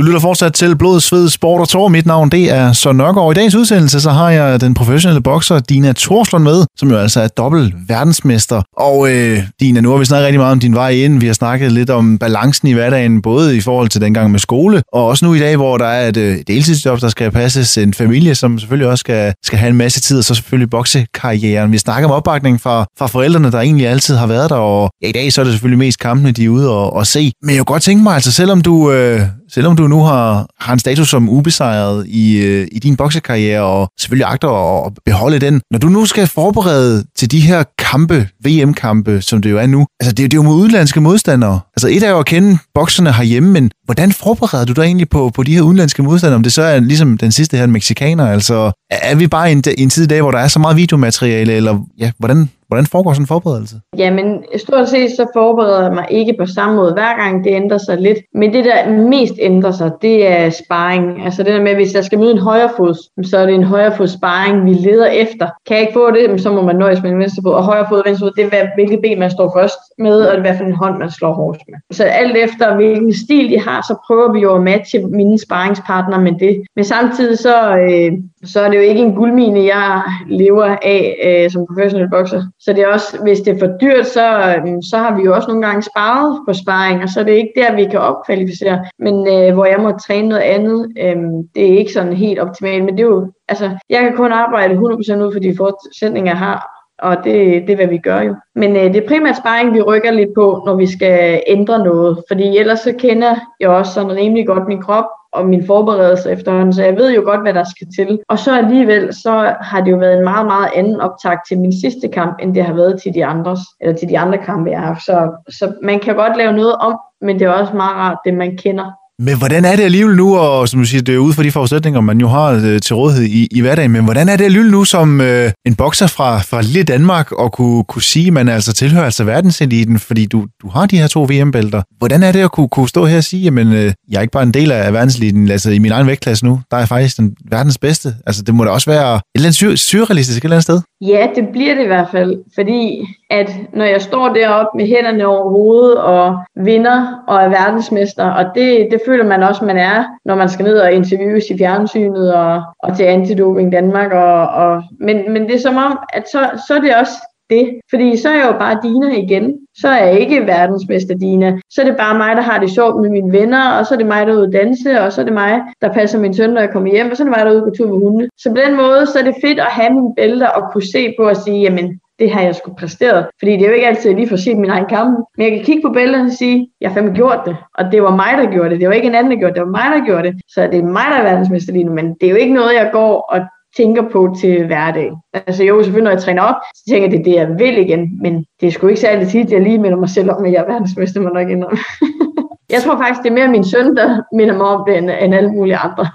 Du 0.01 0.05
lytter 0.05 0.19
fortsat 0.19 0.53
til 0.53 0.75
Blod, 0.75 0.99
Sved, 0.99 1.29
Sport 1.29 1.61
og 1.61 1.69
Tor. 1.69 1.87
Mit 1.87 2.05
navn 2.05 2.29
det 2.29 2.51
er 2.51 2.73
Søren 2.73 2.97
Nørgaard. 2.97 3.31
I 3.31 3.33
dagens 3.33 3.55
udsendelse 3.55 4.01
så 4.01 4.09
har 4.09 4.29
jeg 4.29 4.61
den 4.61 4.73
professionelle 4.73 5.21
bokser 5.21 5.59
Dina 5.59 5.93
Torslund 5.93 6.43
med, 6.43 6.65
som 6.77 6.91
jo 6.91 6.97
altså 6.97 7.21
er 7.21 7.27
dobbelt 7.27 7.73
verdensmester. 7.87 8.61
Og 8.77 9.11
øh, 9.11 9.39
Dina, 9.59 9.81
nu 9.81 9.91
har 9.91 9.97
vi 9.97 10.05
snakket 10.05 10.25
rigtig 10.25 10.39
meget 10.39 10.51
om 10.51 10.59
din 10.59 10.75
vej 10.75 10.89
ind. 10.89 11.19
Vi 11.19 11.25
har 11.25 11.33
snakket 11.33 11.71
lidt 11.71 11.89
om 11.89 12.17
balancen 12.17 12.67
i 12.67 12.73
hverdagen, 12.73 13.21
både 13.21 13.57
i 13.57 13.61
forhold 13.61 13.89
til 13.89 14.01
dengang 14.01 14.31
med 14.31 14.39
skole, 14.39 14.81
og 14.93 15.05
også 15.07 15.25
nu 15.25 15.33
i 15.33 15.39
dag, 15.39 15.55
hvor 15.55 15.77
der 15.77 15.85
er 15.85 16.07
et 16.07 16.17
øh, 16.17 16.37
deltidsjob, 16.47 17.01
der 17.01 17.09
skal 17.09 17.31
passes, 17.31 17.77
en 17.77 17.93
familie, 17.93 18.35
som 18.35 18.59
selvfølgelig 18.59 18.87
også 18.87 19.01
skal, 19.01 19.33
skal 19.43 19.59
have 19.59 19.69
en 19.69 19.77
masse 19.77 20.01
tid, 20.01 20.17
og 20.17 20.23
så 20.23 20.35
selvfølgelig 20.35 20.69
boksekarrieren. 20.69 21.71
Vi 21.71 21.77
snakker 21.77 22.09
om 22.09 22.15
opbakning 22.15 22.61
fra, 22.61 22.85
fra 22.99 23.07
forældrene, 23.07 23.51
der 23.51 23.59
egentlig 23.59 23.87
altid 23.87 24.15
har 24.15 24.27
været 24.27 24.49
der, 24.49 24.55
og 24.55 24.89
ja, 25.01 25.07
i 25.07 25.11
dag 25.11 25.33
så 25.33 25.41
er 25.41 25.45
det 25.45 25.53
selvfølgelig 25.53 25.79
mest 25.79 25.99
kampene, 25.99 26.31
de 26.31 26.45
er 26.45 26.49
ude 26.49 26.69
og, 26.69 26.93
og 26.93 27.07
se. 27.07 27.31
Men 27.41 27.49
jeg 27.49 27.57
kunne 27.59 27.73
godt 27.73 27.83
tænke 27.83 28.03
mig, 28.03 28.13
altså 28.13 28.31
selvom 28.31 28.61
du, 28.61 28.91
øh, 28.91 29.21
selvom 29.53 29.75
du 29.75 29.87
nu 29.87 30.03
har, 30.03 30.47
har 30.59 30.73
en 30.73 30.79
status 30.79 31.09
som 31.09 31.29
ubesejret 31.29 32.07
i, 32.07 32.37
øh, 32.37 32.67
i 32.71 32.79
din 32.79 32.95
boksekarriere, 32.95 33.61
og 33.61 33.89
selvfølgelig 33.99 34.27
agter 34.27 34.85
at 34.85 34.93
beholde 35.05 35.39
den, 35.39 35.61
når 35.71 35.79
du 35.79 35.87
nu 35.87 36.05
skal 36.05 36.27
forberede 36.27 37.03
til 37.17 37.31
de 37.31 37.39
her 37.39 37.63
kampe, 37.77 38.27
VM-kampe, 38.45 39.21
som 39.21 39.41
det 39.41 39.51
jo 39.51 39.57
er 39.57 39.67
nu, 39.67 39.85
altså 39.99 40.15
det, 40.15 40.31
det 40.31 40.33
er 40.33 40.37
jo 40.37 40.43
mod 40.43 40.55
udenlandske 40.55 41.01
modstandere. 41.01 41.59
Altså 41.75 41.87
et 41.87 42.03
er 42.03 42.09
jo 42.09 42.19
at 42.19 42.25
kende 42.25 42.57
bokserne 42.73 43.13
herhjemme, 43.13 43.51
men 43.51 43.71
hvordan 43.85 44.11
forbereder 44.11 44.65
du 44.65 44.73
dig 44.73 44.83
egentlig 44.83 45.09
på, 45.09 45.31
på 45.35 45.43
de 45.43 45.53
her 45.53 45.61
udenlandske 45.61 46.03
modstandere, 46.03 46.35
om 46.35 46.43
det 46.43 46.53
så 46.53 46.61
er 46.61 46.79
ligesom 46.79 47.17
den 47.17 47.31
sidste 47.31 47.57
her, 47.57 47.63
en 47.63 47.71
mexikaner, 47.71 48.27
altså 48.27 48.71
er 48.91 49.15
vi 49.15 49.27
bare 49.27 49.49
i 49.49 49.51
en, 49.51 49.63
en 49.77 49.89
tid 49.89 50.03
i 50.03 50.07
dag, 50.07 50.21
hvor 50.21 50.31
der 50.31 50.39
er 50.39 50.47
så 50.47 50.59
meget 50.59 50.77
videomateriale, 50.77 51.53
eller 51.53 51.79
ja, 51.97 52.11
hvordan, 52.17 52.49
Hvordan 52.71 52.85
foregår 52.85 53.13
sådan 53.13 53.23
en 53.23 53.27
forberedelse? 53.27 53.75
Jamen, 53.97 54.43
stort 54.57 54.89
set 54.89 55.11
så 55.11 55.27
forbereder 55.33 55.81
jeg 55.81 55.93
mig 55.93 56.05
ikke 56.09 56.35
på 56.39 56.45
samme 56.45 56.75
måde 56.75 56.93
hver 56.93 57.15
gang. 57.17 57.43
Det 57.43 57.51
ændrer 57.51 57.77
sig 57.77 57.97
lidt. 57.97 58.17
Men 58.33 58.53
det, 58.53 58.65
der 58.65 58.91
mest 58.91 59.33
ændrer 59.39 59.71
sig, 59.71 59.91
det 60.01 60.27
er 60.27 60.49
sparring. 60.49 61.25
Altså 61.25 61.43
det 61.43 61.53
der 61.53 61.61
med, 61.61 61.75
hvis 61.75 61.93
jeg 61.93 62.03
skal 62.03 62.19
møde 62.19 62.31
en 62.31 62.37
højrefod, 62.37 62.93
så 63.23 63.37
er 63.37 63.45
det 63.45 63.55
en 63.55 63.63
højrefod 63.63 64.07
sparring, 64.07 64.65
vi 64.65 64.73
leder 64.73 65.05
efter. 65.05 65.47
Kan 65.67 65.75
jeg 65.75 65.81
ikke 65.81 65.93
få 65.93 66.11
det, 66.11 66.41
så 66.41 66.51
må 66.51 66.61
man 66.61 66.75
nøjes 66.75 67.01
med 67.01 67.11
en 67.11 67.19
venstrefod. 67.19 67.53
Og 67.53 67.63
højrefod 67.63 67.97
og 67.97 68.03
venstrefod, 68.05 68.31
det 68.31 68.53
er, 68.53 68.67
hvilket 68.75 68.99
ben 69.01 69.19
man 69.19 69.31
står 69.31 69.51
først 69.57 69.79
med, 69.97 70.21
og 70.21 70.31
det 70.31 70.37
er 70.37 70.41
hvad 70.41 70.57
for 70.57 70.65
en 70.65 70.73
hånd, 70.73 70.97
man 70.97 71.11
slår 71.11 71.33
hårdest 71.33 71.63
med. 71.69 71.79
Så 71.91 72.03
alt 72.03 72.37
efter, 72.37 72.75
hvilken 72.75 73.13
stil 73.13 73.49
de 73.49 73.59
har, 73.59 73.81
så 73.81 73.95
prøver 74.07 74.33
vi 74.33 74.39
jo 74.39 74.55
at 74.55 74.61
matche 74.61 74.99
mine 74.99 75.39
sparringspartnere 75.39 76.21
med 76.21 76.31
det. 76.39 76.63
Men 76.75 76.85
samtidig 76.85 77.37
så, 77.37 77.77
øh, 77.77 78.11
så 78.43 78.59
er 78.61 78.69
det 78.69 78.77
jo 78.77 78.81
ikke 78.81 79.01
en 79.01 79.15
guldmine, 79.15 79.65
jeg 79.65 80.01
lever 80.29 80.77
af 80.81 81.01
øh, 81.25 81.51
som 81.51 81.65
professionel 81.67 82.09
bokser. 82.09 82.43
Så 82.59 82.73
det 82.73 82.83
er 82.83 82.87
også, 82.87 83.17
hvis 83.23 83.39
det 83.39 83.55
er 83.55 83.59
for 83.59 83.77
dyrt, 83.81 84.07
så, 84.07 84.25
øh, 84.49 84.63
så 84.89 84.97
har 84.97 85.15
vi 85.17 85.23
jo 85.23 85.35
også 85.35 85.47
nogle 85.47 85.65
gange 85.67 85.81
sparet 85.81 86.41
på 86.47 86.53
sparring, 86.53 87.03
og 87.03 87.09
så 87.09 87.19
er 87.19 87.23
det 87.23 87.31
ikke 87.31 87.53
der, 87.55 87.75
vi 87.75 87.85
kan 87.85 87.99
opkvalificere. 87.99 88.85
Men 88.99 89.15
øh, 89.27 89.53
hvor 89.53 89.65
jeg 89.65 89.79
må 89.79 89.91
træne 89.91 90.29
noget 90.29 90.41
andet, 90.41 90.91
øh, 90.99 91.17
det 91.55 91.63
er 91.73 91.77
ikke 91.77 91.93
sådan 91.93 92.13
helt 92.13 92.39
optimalt. 92.39 92.85
Men 92.85 92.97
det 92.97 93.03
er 93.03 93.07
jo, 93.07 93.31
altså, 93.47 93.77
jeg 93.89 94.01
kan 94.01 94.15
kun 94.15 94.31
arbejde 94.31 94.73
100% 94.73 94.77
ud 94.77 95.33
for 95.33 95.39
de 95.39 95.57
forudsætninger, 95.57 96.31
jeg 96.31 96.39
har, 96.39 96.80
og 97.01 97.17
det, 97.23 97.61
det 97.61 97.69
er, 97.69 97.75
hvad 97.75 97.87
vi 97.87 97.97
gør 97.97 98.21
jo. 98.21 98.35
Men 98.55 98.75
øh, 98.75 98.83
det 98.83 98.95
er 98.95 99.07
primært 99.07 99.37
sparring, 99.37 99.73
vi 99.73 99.81
rykker 99.81 100.11
lidt 100.11 100.29
på, 100.35 100.63
når 100.65 100.75
vi 100.75 100.87
skal 100.87 101.43
ændre 101.47 101.79
noget. 101.79 102.23
Fordi 102.27 102.57
ellers 102.57 102.79
så 102.79 102.93
kender 102.99 103.35
jeg 103.59 103.69
også 103.69 103.93
sådan 103.93 104.15
rimelig 104.15 104.47
godt 104.47 104.67
min 104.67 104.81
krop, 104.81 105.05
og 105.33 105.45
min 105.45 105.65
forberedelse 105.65 106.31
efterhånden, 106.31 106.73
så 106.73 106.83
jeg 106.83 106.95
ved 106.95 107.13
jo 107.13 107.21
godt, 107.25 107.41
hvad 107.41 107.53
der 107.53 107.63
skal 107.63 107.87
til. 107.95 108.19
Og 108.27 108.39
så 108.39 108.57
alligevel, 108.57 109.13
så 109.13 109.55
har 109.61 109.81
det 109.81 109.91
jo 109.91 109.97
været 109.97 110.17
en 110.17 110.23
meget, 110.23 110.45
meget 110.45 110.69
anden 110.75 111.01
optag 111.01 111.37
til 111.47 111.59
min 111.59 111.81
sidste 111.81 112.07
kamp, 112.07 112.37
end 112.41 112.55
det 112.55 112.63
har 112.63 112.73
været 112.73 113.01
til 113.01 113.13
de 113.13 113.25
andres, 113.25 113.59
eller 113.81 113.95
til 113.95 114.09
de 114.09 114.19
andre 114.19 114.37
kampe, 114.37 114.69
jeg 114.69 114.79
har 114.79 114.87
haft. 114.87 115.05
Så, 115.05 115.31
så 115.49 115.73
man 115.83 115.99
kan 115.99 116.15
godt 116.15 116.37
lave 116.37 116.53
noget 116.53 116.75
om, 116.75 116.99
men 117.21 117.39
det 117.39 117.45
er 117.45 117.51
også 117.51 117.75
meget 117.75 117.95
rart, 117.95 118.17
det 118.25 118.33
man 118.33 118.57
kender. 118.57 118.91
Men 119.23 119.37
hvordan 119.37 119.65
er 119.65 119.75
det 119.75 119.83
alligevel 119.83 120.15
nu, 120.15 120.37
og 120.37 120.69
som 120.69 120.79
du 120.79 120.85
siger, 120.85 121.01
det 121.01 121.15
er 121.15 121.19
ude 121.19 121.33
for 121.33 121.43
de 121.43 121.51
forudsætninger, 121.51 122.01
man 122.01 122.19
jo 122.21 122.27
har 122.27 122.51
øh, 122.51 122.79
til 122.81 122.95
rådighed 122.95 123.23
i, 123.23 123.47
i 123.51 123.61
hverdagen, 123.61 123.91
men 123.91 124.03
hvordan 124.03 124.29
er 124.29 124.37
det 124.37 124.45
alligevel 124.45 124.71
nu 124.71 124.83
som 124.83 125.21
øh, 125.21 125.51
en 125.65 125.75
bokser 125.75 126.07
fra, 126.07 126.39
fra 126.39 126.61
lille 126.61 126.83
Danmark, 126.83 127.31
og 127.31 127.51
kunne, 127.51 127.83
kunne 127.83 128.01
sige, 128.01 128.27
at 128.27 128.33
man 128.33 128.49
altså 128.49 128.73
tilhører 128.73 129.05
altså 129.05 129.23
verdenseliten, 129.23 129.99
fordi 129.99 130.25
du, 130.25 130.47
du 130.61 130.69
har 130.69 130.85
de 130.85 130.97
her 130.97 131.07
to 131.07 131.23
VM-bælter. 131.23 131.81
Hvordan 131.97 132.23
er 132.23 132.31
det 132.31 132.39
at 132.39 132.51
kunne, 132.51 132.69
kunne 132.69 132.89
stå 132.89 133.05
her 133.05 133.17
og 133.17 133.23
sige, 133.23 133.47
at 133.47 133.67
øh, 133.67 133.93
jeg 134.11 134.17
er 134.17 134.21
ikke 134.21 134.31
bare 134.31 134.43
en 134.43 134.53
del 134.53 134.71
af 134.71 134.93
verdenseliten, 134.93 135.51
altså 135.51 135.71
i 135.71 135.79
min 135.79 135.91
egen 135.91 136.07
vægtklasse 136.07 136.45
nu, 136.45 136.59
der 136.71 136.77
er 136.77 136.81
jeg 136.81 136.87
faktisk 136.87 137.17
den 137.17 137.35
verdens 137.49 137.77
bedste. 137.77 138.13
Altså 138.25 138.43
det 138.43 138.55
må 138.55 138.63
da 138.63 138.69
også 138.69 138.89
være 138.91 139.15
et 139.15 139.21
eller 139.35 139.47
andet 139.47 139.79
surrealistisk 139.79 140.37
et 140.37 140.43
eller 140.43 140.55
andet 140.55 140.63
sted. 140.63 140.81
Ja, 141.01 141.27
det 141.35 141.43
bliver 141.51 141.75
det 141.75 141.83
i 141.83 141.87
hvert 141.87 142.07
fald, 142.11 142.35
fordi 142.55 143.05
at 143.31 143.55
når 143.73 143.85
jeg 143.85 144.01
står 144.01 144.33
deroppe 144.33 144.77
med 144.77 144.87
hænderne 144.87 145.27
over 145.27 145.49
hovedet 145.49 145.97
og 145.97 146.37
vinder 146.55 147.23
og 147.27 147.43
er 147.43 147.49
verdensmester, 147.49 148.25
og 148.31 148.45
det, 148.55 148.87
det 148.91 149.01
føler 149.05 149.25
man 149.25 149.43
også, 149.43 149.65
man 149.65 149.77
er, 149.77 150.03
når 150.25 150.35
man 150.35 150.49
skal 150.49 150.65
ned 150.65 150.77
og 150.77 150.93
interviews 150.93 151.43
i 151.49 151.57
fjernsynet 151.57 152.33
og, 152.33 152.61
og 152.79 152.97
til 152.97 153.03
Antidoping 153.03 153.71
Danmark. 153.71 154.11
Og, 154.11 154.47
og, 154.47 154.83
men, 154.99 155.33
men 155.33 155.41
det 155.41 155.55
er 155.55 155.59
som 155.59 155.77
om, 155.77 155.99
at 156.13 156.29
så, 156.31 156.49
så 156.67 156.75
er 156.75 156.81
det 156.81 156.95
også 156.95 157.17
det. 157.51 157.65
Fordi 157.89 158.17
så 158.17 158.29
er 158.29 158.33
jeg 158.33 158.47
jo 158.51 158.59
bare 158.59 158.79
Dina 158.83 159.09
igen. 159.23 159.45
Så 159.81 159.87
er 159.87 160.05
jeg 160.05 160.19
ikke 160.19 160.47
verdensmester 160.47 161.15
Dina. 161.15 161.59
Så 161.69 161.81
er 161.81 161.85
det 161.85 161.97
bare 161.97 162.17
mig, 162.17 162.35
der 162.35 162.41
har 162.41 162.59
det 162.59 162.71
sjovt 162.71 163.01
med 163.01 163.09
mine 163.09 163.31
venner, 163.31 163.71
og 163.77 163.85
så 163.85 163.93
er 163.93 163.97
det 163.97 164.07
mig, 164.07 164.27
der 164.27 164.33
er 164.33 164.37
ude 164.37 164.47
at 164.47 164.53
danse, 164.53 165.01
og 165.01 165.11
så 165.13 165.21
er 165.21 165.25
det 165.25 165.33
mig, 165.33 165.61
der 165.81 165.93
passer 165.93 166.19
min 166.19 166.33
søn, 166.33 166.49
når 166.49 166.61
jeg 166.61 166.69
kommer 166.69 166.91
hjem, 166.91 167.11
og 167.11 167.17
så 167.17 167.23
er 167.23 167.27
det 167.27 167.35
mig, 167.37 167.45
der 167.45 167.51
er 167.51 167.55
ude 167.55 167.69
på 167.69 167.75
tur 167.77 167.87
med 167.87 167.99
hunde. 168.05 168.27
Så 168.37 168.49
på 168.49 168.57
den 168.65 168.75
måde, 168.75 169.05
så 169.05 169.19
er 169.19 169.23
det 169.23 169.35
fedt 169.45 169.59
at 169.59 169.71
have 169.77 169.93
mine 169.93 170.15
bælter 170.17 170.47
og 170.47 170.71
kunne 170.71 170.91
se 170.95 171.13
på 171.19 171.23
og 171.23 171.35
sige, 171.35 171.61
jamen, 171.61 171.99
det 172.21 172.31
har 172.31 172.41
jeg 172.41 172.55
skulle 172.55 172.75
præsteret. 172.75 173.27
Fordi 173.39 173.51
det 173.51 173.61
er 173.61 173.67
jo 173.67 173.73
ikke 173.73 173.87
altid, 173.87 174.05
at 174.05 174.11
jeg 174.11 174.19
lige 174.19 174.29
får 174.29 174.35
set 174.35 174.57
min 174.57 174.69
egen 174.69 174.85
kamp. 174.89 175.25
Men 175.37 175.47
jeg 175.47 175.55
kan 175.55 175.65
kigge 175.65 175.81
på 175.81 175.93
billederne 175.93 176.29
og 176.29 176.37
sige, 176.41 176.69
jeg 176.81 176.89
har 176.89 176.93
fandme 176.93 177.13
gjort 177.13 177.41
det. 177.45 177.55
Og 177.77 177.91
det 177.91 178.03
var 178.03 178.15
mig, 178.15 178.33
der 178.37 178.51
gjorde 178.51 178.69
det. 178.69 178.79
Det 178.79 178.87
var 178.87 178.93
ikke 178.93 179.07
en 179.07 179.15
anden, 179.15 179.31
der 179.31 179.39
gjorde 179.39 179.53
det. 179.53 179.59
Det 179.59 179.65
var 179.65 179.77
mig, 179.79 179.87
der 179.99 180.05
gjorde 180.05 180.23
det. 180.27 180.33
Så 180.47 180.67
det 180.71 180.79
er 180.79 180.83
mig, 180.83 181.07
der 181.11 181.17
er 181.17 181.23
verdensmester 181.23 181.73
lige 181.73 181.83
nu. 181.83 181.93
Men 181.93 182.15
det 182.21 182.25
er 182.27 182.29
jo 182.29 182.35
ikke 182.43 182.53
noget, 182.53 182.73
jeg 182.73 182.89
går 182.91 183.13
og 183.33 183.39
tænker 183.77 184.03
på 184.09 184.35
til 184.41 184.65
hverdag. 184.65 185.11
Altså 185.33 185.63
jo, 185.63 185.83
selvfølgelig 185.83 186.03
når 186.03 186.11
jeg 186.11 186.21
træner 186.21 186.41
op, 186.41 186.55
så 186.75 186.83
tænker 186.89 187.09
jeg, 187.09 187.11
det 187.11 187.19
er 187.19 187.23
det, 187.23 187.35
jeg 187.35 187.59
vil 187.59 187.77
igen. 187.77 188.21
Men 188.21 188.45
det 188.61 188.67
er 188.67 188.71
sgu 188.71 188.87
ikke 188.87 189.01
særlig 189.01 189.27
tit, 189.27 189.45
at 189.45 189.51
jeg 189.51 189.61
lige 189.61 189.77
minder 189.77 189.97
mig 189.97 190.09
selv 190.09 190.31
om, 190.31 190.45
at 190.45 190.51
jeg 190.51 190.61
er 190.61 190.71
verdensmester, 190.71 191.21
man 191.21 191.33
nok 191.33 191.49
indrømme. 191.49 191.79
jeg 192.75 192.81
tror 192.81 192.97
faktisk, 192.97 193.23
det 193.23 193.29
er 193.29 193.33
mere 193.33 193.47
min 193.47 193.63
søn, 193.63 193.95
der 193.95 194.21
minder 194.35 194.57
mig 194.57 194.67
om 194.67 194.83
det, 194.87 194.97
end, 194.97 195.09
end 195.21 195.35
alle 195.35 195.51
mulige 195.51 195.77
andre. 195.77 196.07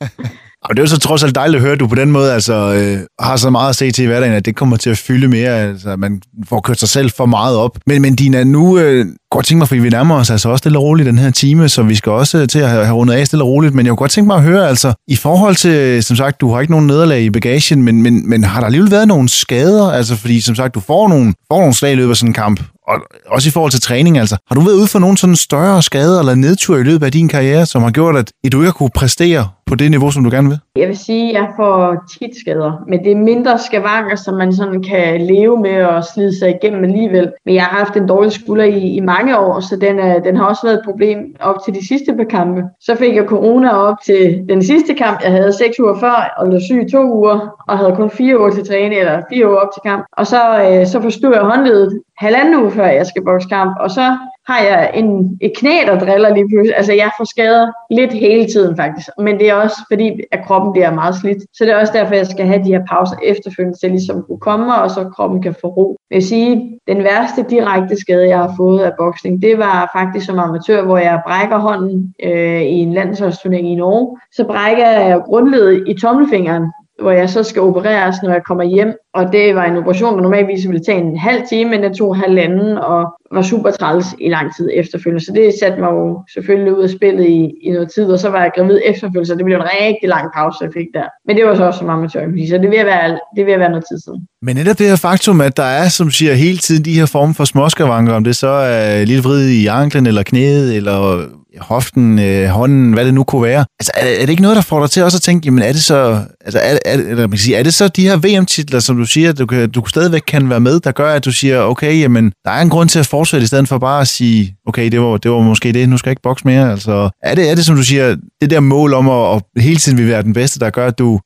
Og 0.64 0.70
det 0.70 0.78
er 0.78 0.82
jo 0.82 0.86
så 0.86 0.98
trods 0.98 1.24
alt 1.24 1.34
dejligt 1.34 1.56
at 1.56 1.62
høre, 1.62 1.72
at 1.72 1.80
du 1.80 1.86
på 1.86 1.94
den 1.94 2.10
måde 2.10 2.32
altså, 2.32 2.54
øh, 2.74 3.00
har 3.20 3.36
så 3.36 3.50
meget 3.50 3.68
at 3.68 3.76
se 3.76 3.90
til 3.90 4.04
i 4.04 4.06
hverdagen, 4.06 4.34
at 4.34 4.44
det 4.44 4.56
kommer 4.56 4.76
til 4.76 4.90
at 4.90 4.98
fylde 4.98 5.28
mere. 5.28 5.60
Altså, 5.60 5.96
man 5.96 6.22
får 6.48 6.60
kørt 6.60 6.80
sig 6.80 6.88
selv 6.88 7.10
for 7.10 7.26
meget 7.26 7.56
op. 7.56 7.78
Men, 7.86 8.02
men 8.02 8.16
Dina, 8.16 8.44
nu 8.44 8.78
øh, 8.78 9.06
godt 9.30 9.46
tænke 9.46 9.58
mig, 9.58 9.68
fordi 9.68 9.80
vi 9.80 9.88
nærmer 9.88 10.14
os 10.14 10.30
altså 10.30 10.48
også 10.48 10.62
stille 10.62 10.78
og 10.78 10.82
roligt 10.82 11.06
den 11.06 11.18
her 11.18 11.30
time, 11.30 11.68
så 11.68 11.82
vi 11.82 11.94
skal 11.94 12.12
også 12.12 12.46
til 12.46 12.58
at 12.58 12.68
have, 12.68 12.84
have 12.84 12.96
rundet 12.96 13.14
af 13.14 13.26
stille 13.26 13.44
og 13.44 13.48
roligt. 13.48 13.74
Men 13.74 13.86
jeg 13.86 13.90
kunne 13.90 13.96
godt 13.96 14.10
tænke 14.10 14.26
mig 14.26 14.36
at 14.36 14.42
høre, 14.42 14.68
altså, 14.68 14.92
i 15.08 15.16
forhold 15.16 15.56
til, 15.56 16.02
som 16.04 16.16
sagt, 16.16 16.40
du 16.40 16.52
har 16.52 16.60
ikke 16.60 16.70
nogen 16.70 16.86
nederlag 16.86 17.22
i 17.22 17.30
bagagen, 17.30 17.82
men, 17.82 18.02
men, 18.02 18.28
men 18.28 18.44
har 18.44 18.60
der 18.60 18.66
alligevel 18.66 18.90
været 18.90 19.08
nogle 19.08 19.28
skader? 19.28 19.90
Altså, 19.90 20.16
fordi 20.16 20.40
som 20.40 20.54
sagt, 20.54 20.74
du 20.74 20.80
får 20.80 21.08
nogle, 21.08 21.34
får 21.52 21.58
nogle 21.58 21.74
slag 21.74 21.92
i 21.92 21.94
løbet 21.94 22.10
af 22.10 22.16
sådan 22.16 22.30
en 22.30 22.34
kamp, 22.34 22.60
og 22.88 22.94
også 23.26 23.48
i 23.48 23.52
forhold 23.52 23.70
til 23.70 23.80
træning, 23.80 24.18
altså. 24.18 24.36
Har 24.48 24.54
du 24.54 24.60
været 24.60 24.76
ude 24.76 24.86
for 24.86 24.98
nogle 24.98 25.18
sådan 25.18 25.36
større 25.36 25.82
skader 25.82 26.18
eller 26.18 26.34
nedtur 26.34 26.76
i 26.76 26.82
løbet 26.82 27.06
af 27.06 27.12
din 27.12 27.28
karriere, 27.28 27.66
som 27.66 27.82
har 27.82 27.90
gjort, 27.90 28.16
at 28.16 28.52
du 28.52 28.58
ikke 28.58 28.64
har 28.64 28.72
kunne 28.72 28.90
præstere 28.94 29.48
på 29.72 29.76
det 29.76 29.90
niveau, 29.90 30.10
som 30.10 30.24
du 30.24 30.30
gerne 30.30 30.48
vil? 30.48 30.58
Jeg 30.76 30.88
vil 30.88 30.96
sige, 30.96 31.28
at 31.28 31.34
jeg 31.34 31.48
får 31.56 32.04
tit 32.12 32.34
skader, 32.40 32.72
men 32.88 32.98
det 33.04 33.12
er 33.12 33.16
mindre 33.16 33.58
skavanker, 33.58 34.16
som 34.16 34.34
man 34.34 34.52
sådan 34.52 34.82
kan 34.82 35.20
leve 35.20 35.56
med 35.60 35.84
og 35.84 36.04
slide 36.04 36.38
sig 36.38 36.48
igennem 36.56 36.84
alligevel. 36.84 37.32
Men 37.46 37.54
jeg 37.54 37.64
har 37.64 37.78
haft 37.78 37.96
en 37.96 38.06
dårlig 38.08 38.32
skulder 38.32 38.64
i, 38.64 38.80
i 38.98 39.00
mange 39.00 39.38
år, 39.38 39.60
så 39.60 39.76
den, 39.76 39.98
er, 39.98 40.18
den 40.18 40.36
har 40.36 40.44
også 40.44 40.62
været 40.66 40.78
et 40.78 40.84
problem 40.84 41.18
op 41.40 41.56
til 41.64 41.74
de 41.74 41.88
sidste 41.88 42.16
par 42.16 42.24
kampe. 42.24 42.62
Så 42.80 42.94
fik 42.94 43.14
jeg 43.16 43.24
corona 43.24 43.68
op 43.68 43.96
til 44.06 44.44
den 44.48 44.62
sidste 44.62 44.94
kamp. 44.94 45.22
Jeg 45.24 45.32
havde 45.32 45.52
seks 45.52 45.80
uger 45.80 45.98
før 46.00 46.34
og 46.38 46.46
blev 46.48 46.60
syg 46.60 46.82
i 46.86 46.90
to 46.90 47.02
uger, 47.18 47.38
og 47.68 47.78
havde 47.78 47.96
kun 47.96 48.10
fire 48.10 48.38
uger 48.40 48.50
til 48.50 48.66
træning, 48.68 49.00
eller 49.00 49.22
fire 49.32 49.48
uger 49.48 49.58
op 49.58 49.72
til 49.74 49.82
kamp. 49.90 50.04
Og 50.12 50.26
så, 50.26 50.40
øh, 50.64 50.86
så 50.86 51.00
forstod 51.00 51.34
jeg 51.34 51.42
håndledet 51.42 52.00
halvanden 52.18 52.62
uge 52.62 52.70
før 52.70 52.86
jeg 52.86 53.06
skal 53.06 53.24
bokse 53.24 53.48
kamp, 53.48 53.76
og 53.80 53.90
så 53.90 54.16
har 54.46 54.60
jeg 54.60 54.90
en, 54.94 55.38
et 55.40 55.52
knæ, 55.56 55.76
der 55.86 55.98
driller 55.98 56.34
lige 56.34 56.48
pludselig. 56.48 56.76
Altså 56.76 56.92
jeg 56.92 57.10
får 57.18 57.24
skader 57.24 57.66
lidt 57.90 58.12
hele 58.12 58.46
tiden 58.46 58.76
faktisk, 58.76 59.08
men 59.18 59.38
det 59.38 59.50
er 59.50 59.54
også 59.54 59.76
fordi, 59.90 60.20
at 60.32 60.44
kroppen 60.46 60.72
bliver 60.72 60.94
meget 60.94 61.14
slidt. 61.14 61.42
Så 61.56 61.64
det 61.64 61.72
er 61.72 61.76
også 61.76 61.92
derfor, 61.92 62.14
jeg 62.14 62.26
skal 62.26 62.46
have 62.46 62.64
de 62.64 62.72
her 62.72 62.84
pauser 62.90 63.16
efterfølgende, 63.22 63.78
så 63.78 63.88
ligesom 63.88 64.22
kunne 64.22 64.38
komme, 64.38 64.74
og 64.74 64.90
så 64.90 65.10
kroppen 65.16 65.42
kan 65.42 65.54
få 65.60 65.66
ro. 65.66 65.96
Jeg 66.10 66.16
vil 66.16 66.26
sige, 66.26 66.78
den 66.88 67.04
værste 67.04 67.44
direkte 67.50 68.00
skade, 68.00 68.28
jeg 68.28 68.38
har 68.38 68.54
fået 68.56 68.80
af 68.80 68.92
boksning, 68.98 69.42
det 69.42 69.58
var 69.58 69.90
faktisk 69.96 70.26
som 70.26 70.38
amatør, 70.38 70.84
hvor 70.84 70.98
jeg 70.98 71.22
brækker 71.26 71.58
hånden 71.58 72.14
øh, 72.22 72.62
i 72.62 72.78
en 72.78 72.92
landsholdsturnering 72.92 73.68
i 73.72 73.74
Norge. 73.74 74.18
Så 74.32 74.44
brækker 74.44 74.90
jeg 74.90 75.20
grundledet 75.24 75.84
i 75.88 75.94
tommelfingeren, 75.94 76.64
hvor 77.02 77.10
jeg 77.10 77.30
så 77.30 77.42
skal 77.42 77.62
opereres, 77.62 78.16
når 78.22 78.30
jeg 78.30 78.42
kommer 78.46 78.64
hjem. 78.64 78.92
Og 79.14 79.32
det 79.32 79.54
var 79.54 79.64
en 79.64 79.76
operation, 79.76 80.14
der 80.14 80.22
normalvis 80.22 80.68
ville 80.68 80.84
tage 80.84 80.98
en 80.98 81.16
halv 81.16 81.42
time, 81.48 81.70
men 81.70 81.82
det 81.82 81.96
tog 81.96 82.16
halvanden 82.16 82.78
og 82.78 83.12
var 83.32 83.42
super 83.42 83.70
træls 83.70 84.06
i 84.20 84.28
lang 84.28 84.56
tid 84.56 84.68
efterfølgende. 84.74 85.24
Så 85.24 85.32
det 85.32 85.54
satte 85.60 85.80
mig 85.80 85.90
jo 85.90 86.22
selvfølgelig 86.34 86.76
ud 86.76 86.82
af 86.82 86.90
spillet 86.90 87.26
i, 87.28 87.50
i 87.62 87.70
noget 87.70 87.90
tid, 87.94 88.04
og 88.04 88.18
så 88.18 88.28
var 88.28 88.42
jeg 88.42 88.50
gravid 88.56 88.80
efterfølgende, 88.84 89.26
så 89.26 89.34
det 89.34 89.44
blev 89.44 89.56
en 89.56 89.68
rigtig 89.80 90.08
lang 90.08 90.26
pause, 90.36 90.58
jeg 90.64 90.70
fik 90.72 90.86
der. 90.94 91.04
Men 91.26 91.36
det 91.36 91.44
var 91.46 91.54
så 91.54 91.64
også 91.64 91.78
som 91.78 91.90
amatør, 91.90 92.20
så 92.48 92.58
det 92.58 92.70
vil 92.70 92.86
være, 92.92 93.18
det 93.36 93.46
vil 93.46 93.58
være 93.58 93.70
noget 93.70 93.84
tid 93.90 93.98
siden. 94.04 94.20
Men 94.42 94.56
netop 94.56 94.78
det 94.78 94.88
her 94.88 94.96
faktum, 94.96 95.40
at 95.40 95.56
der 95.56 95.70
er, 95.80 95.88
som 95.88 96.10
siger, 96.10 96.34
hele 96.34 96.58
tiden 96.58 96.84
de 96.84 96.98
her 97.00 97.06
former 97.06 97.34
for 97.34 97.44
småskavanker, 97.44 98.14
om 98.14 98.24
det 98.24 98.36
så 98.36 98.48
er 98.48 99.04
lidt 99.04 99.24
vrid 99.24 99.48
i 99.48 99.66
anklen 99.66 100.06
eller 100.06 100.22
knæet, 100.22 100.76
eller 100.76 101.26
hoften, 101.60 102.18
øh, 102.18 102.48
hånden, 102.48 102.92
hvad 102.92 103.04
det 103.04 103.14
nu 103.14 103.24
kunne 103.24 103.42
være. 103.42 103.64
Altså, 103.80 103.92
er, 103.94 104.06
er 104.06 104.20
det 104.20 104.28
ikke 104.28 104.42
noget, 104.42 104.56
der 104.56 104.62
får 104.62 104.80
dig 104.80 104.90
til 104.90 105.02
også 105.02 105.16
at 105.16 105.22
tænke, 105.22 105.44
jamen 105.44 105.62
er 105.62 105.72
det 105.72 105.82
så, 105.82 106.18
altså, 106.40 106.58
er, 106.58 106.78
er, 106.84 106.92
eller 106.92 107.16
man 107.16 107.30
kan 107.30 107.38
sige, 107.38 107.56
er 107.56 107.62
det 107.62 107.74
så 107.74 107.88
de 107.88 108.08
her 108.08 108.16
VM-titler, 108.16 108.80
som 108.80 108.96
du 108.96 109.04
siger, 109.04 109.32
du, 109.32 109.46
kan, 109.46 109.70
du 109.70 109.86
stadigvæk 109.86 110.22
kan 110.26 110.50
være 110.50 110.60
med, 110.60 110.80
der 110.80 110.92
gør, 110.92 111.12
at 111.12 111.24
du 111.24 111.32
siger, 111.32 111.60
okay, 111.60 112.00
jamen, 112.00 112.32
der 112.44 112.50
er 112.50 112.62
en 112.62 112.70
grund 112.70 112.88
til 112.88 112.98
at 112.98 113.06
fortsætte, 113.06 113.44
i 113.44 113.46
stedet 113.46 113.68
for 113.68 113.78
bare 113.78 114.00
at 114.00 114.08
sige, 114.08 114.56
okay, 114.66 114.90
det 114.90 115.00
var, 115.00 115.16
det 115.16 115.30
var 115.30 115.40
måske 115.40 115.72
det, 115.72 115.88
nu 115.88 115.96
skal 115.96 116.10
jeg 116.10 116.12
ikke 116.12 116.22
bokse 116.22 116.46
mere. 116.46 116.70
Altså, 116.70 117.10
er 117.22 117.34
det, 117.34 117.50
er 117.50 117.54
det, 117.54 117.64
som 117.64 117.76
du 117.76 117.82
siger, 117.82 118.16
det 118.40 118.50
der 118.50 118.60
mål 118.60 118.94
om 118.94 119.08
at, 119.08 119.42
at 119.56 119.62
hele 119.62 119.76
tiden 119.76 119.98
vil 119.98 120.08
være 120.08 120.22
den 120.22 120.32
bedste, 120.32 120.60
der 120.60 120.70
gør, 120.70 120.86
at 120.86 120.98
du 120.98 121.20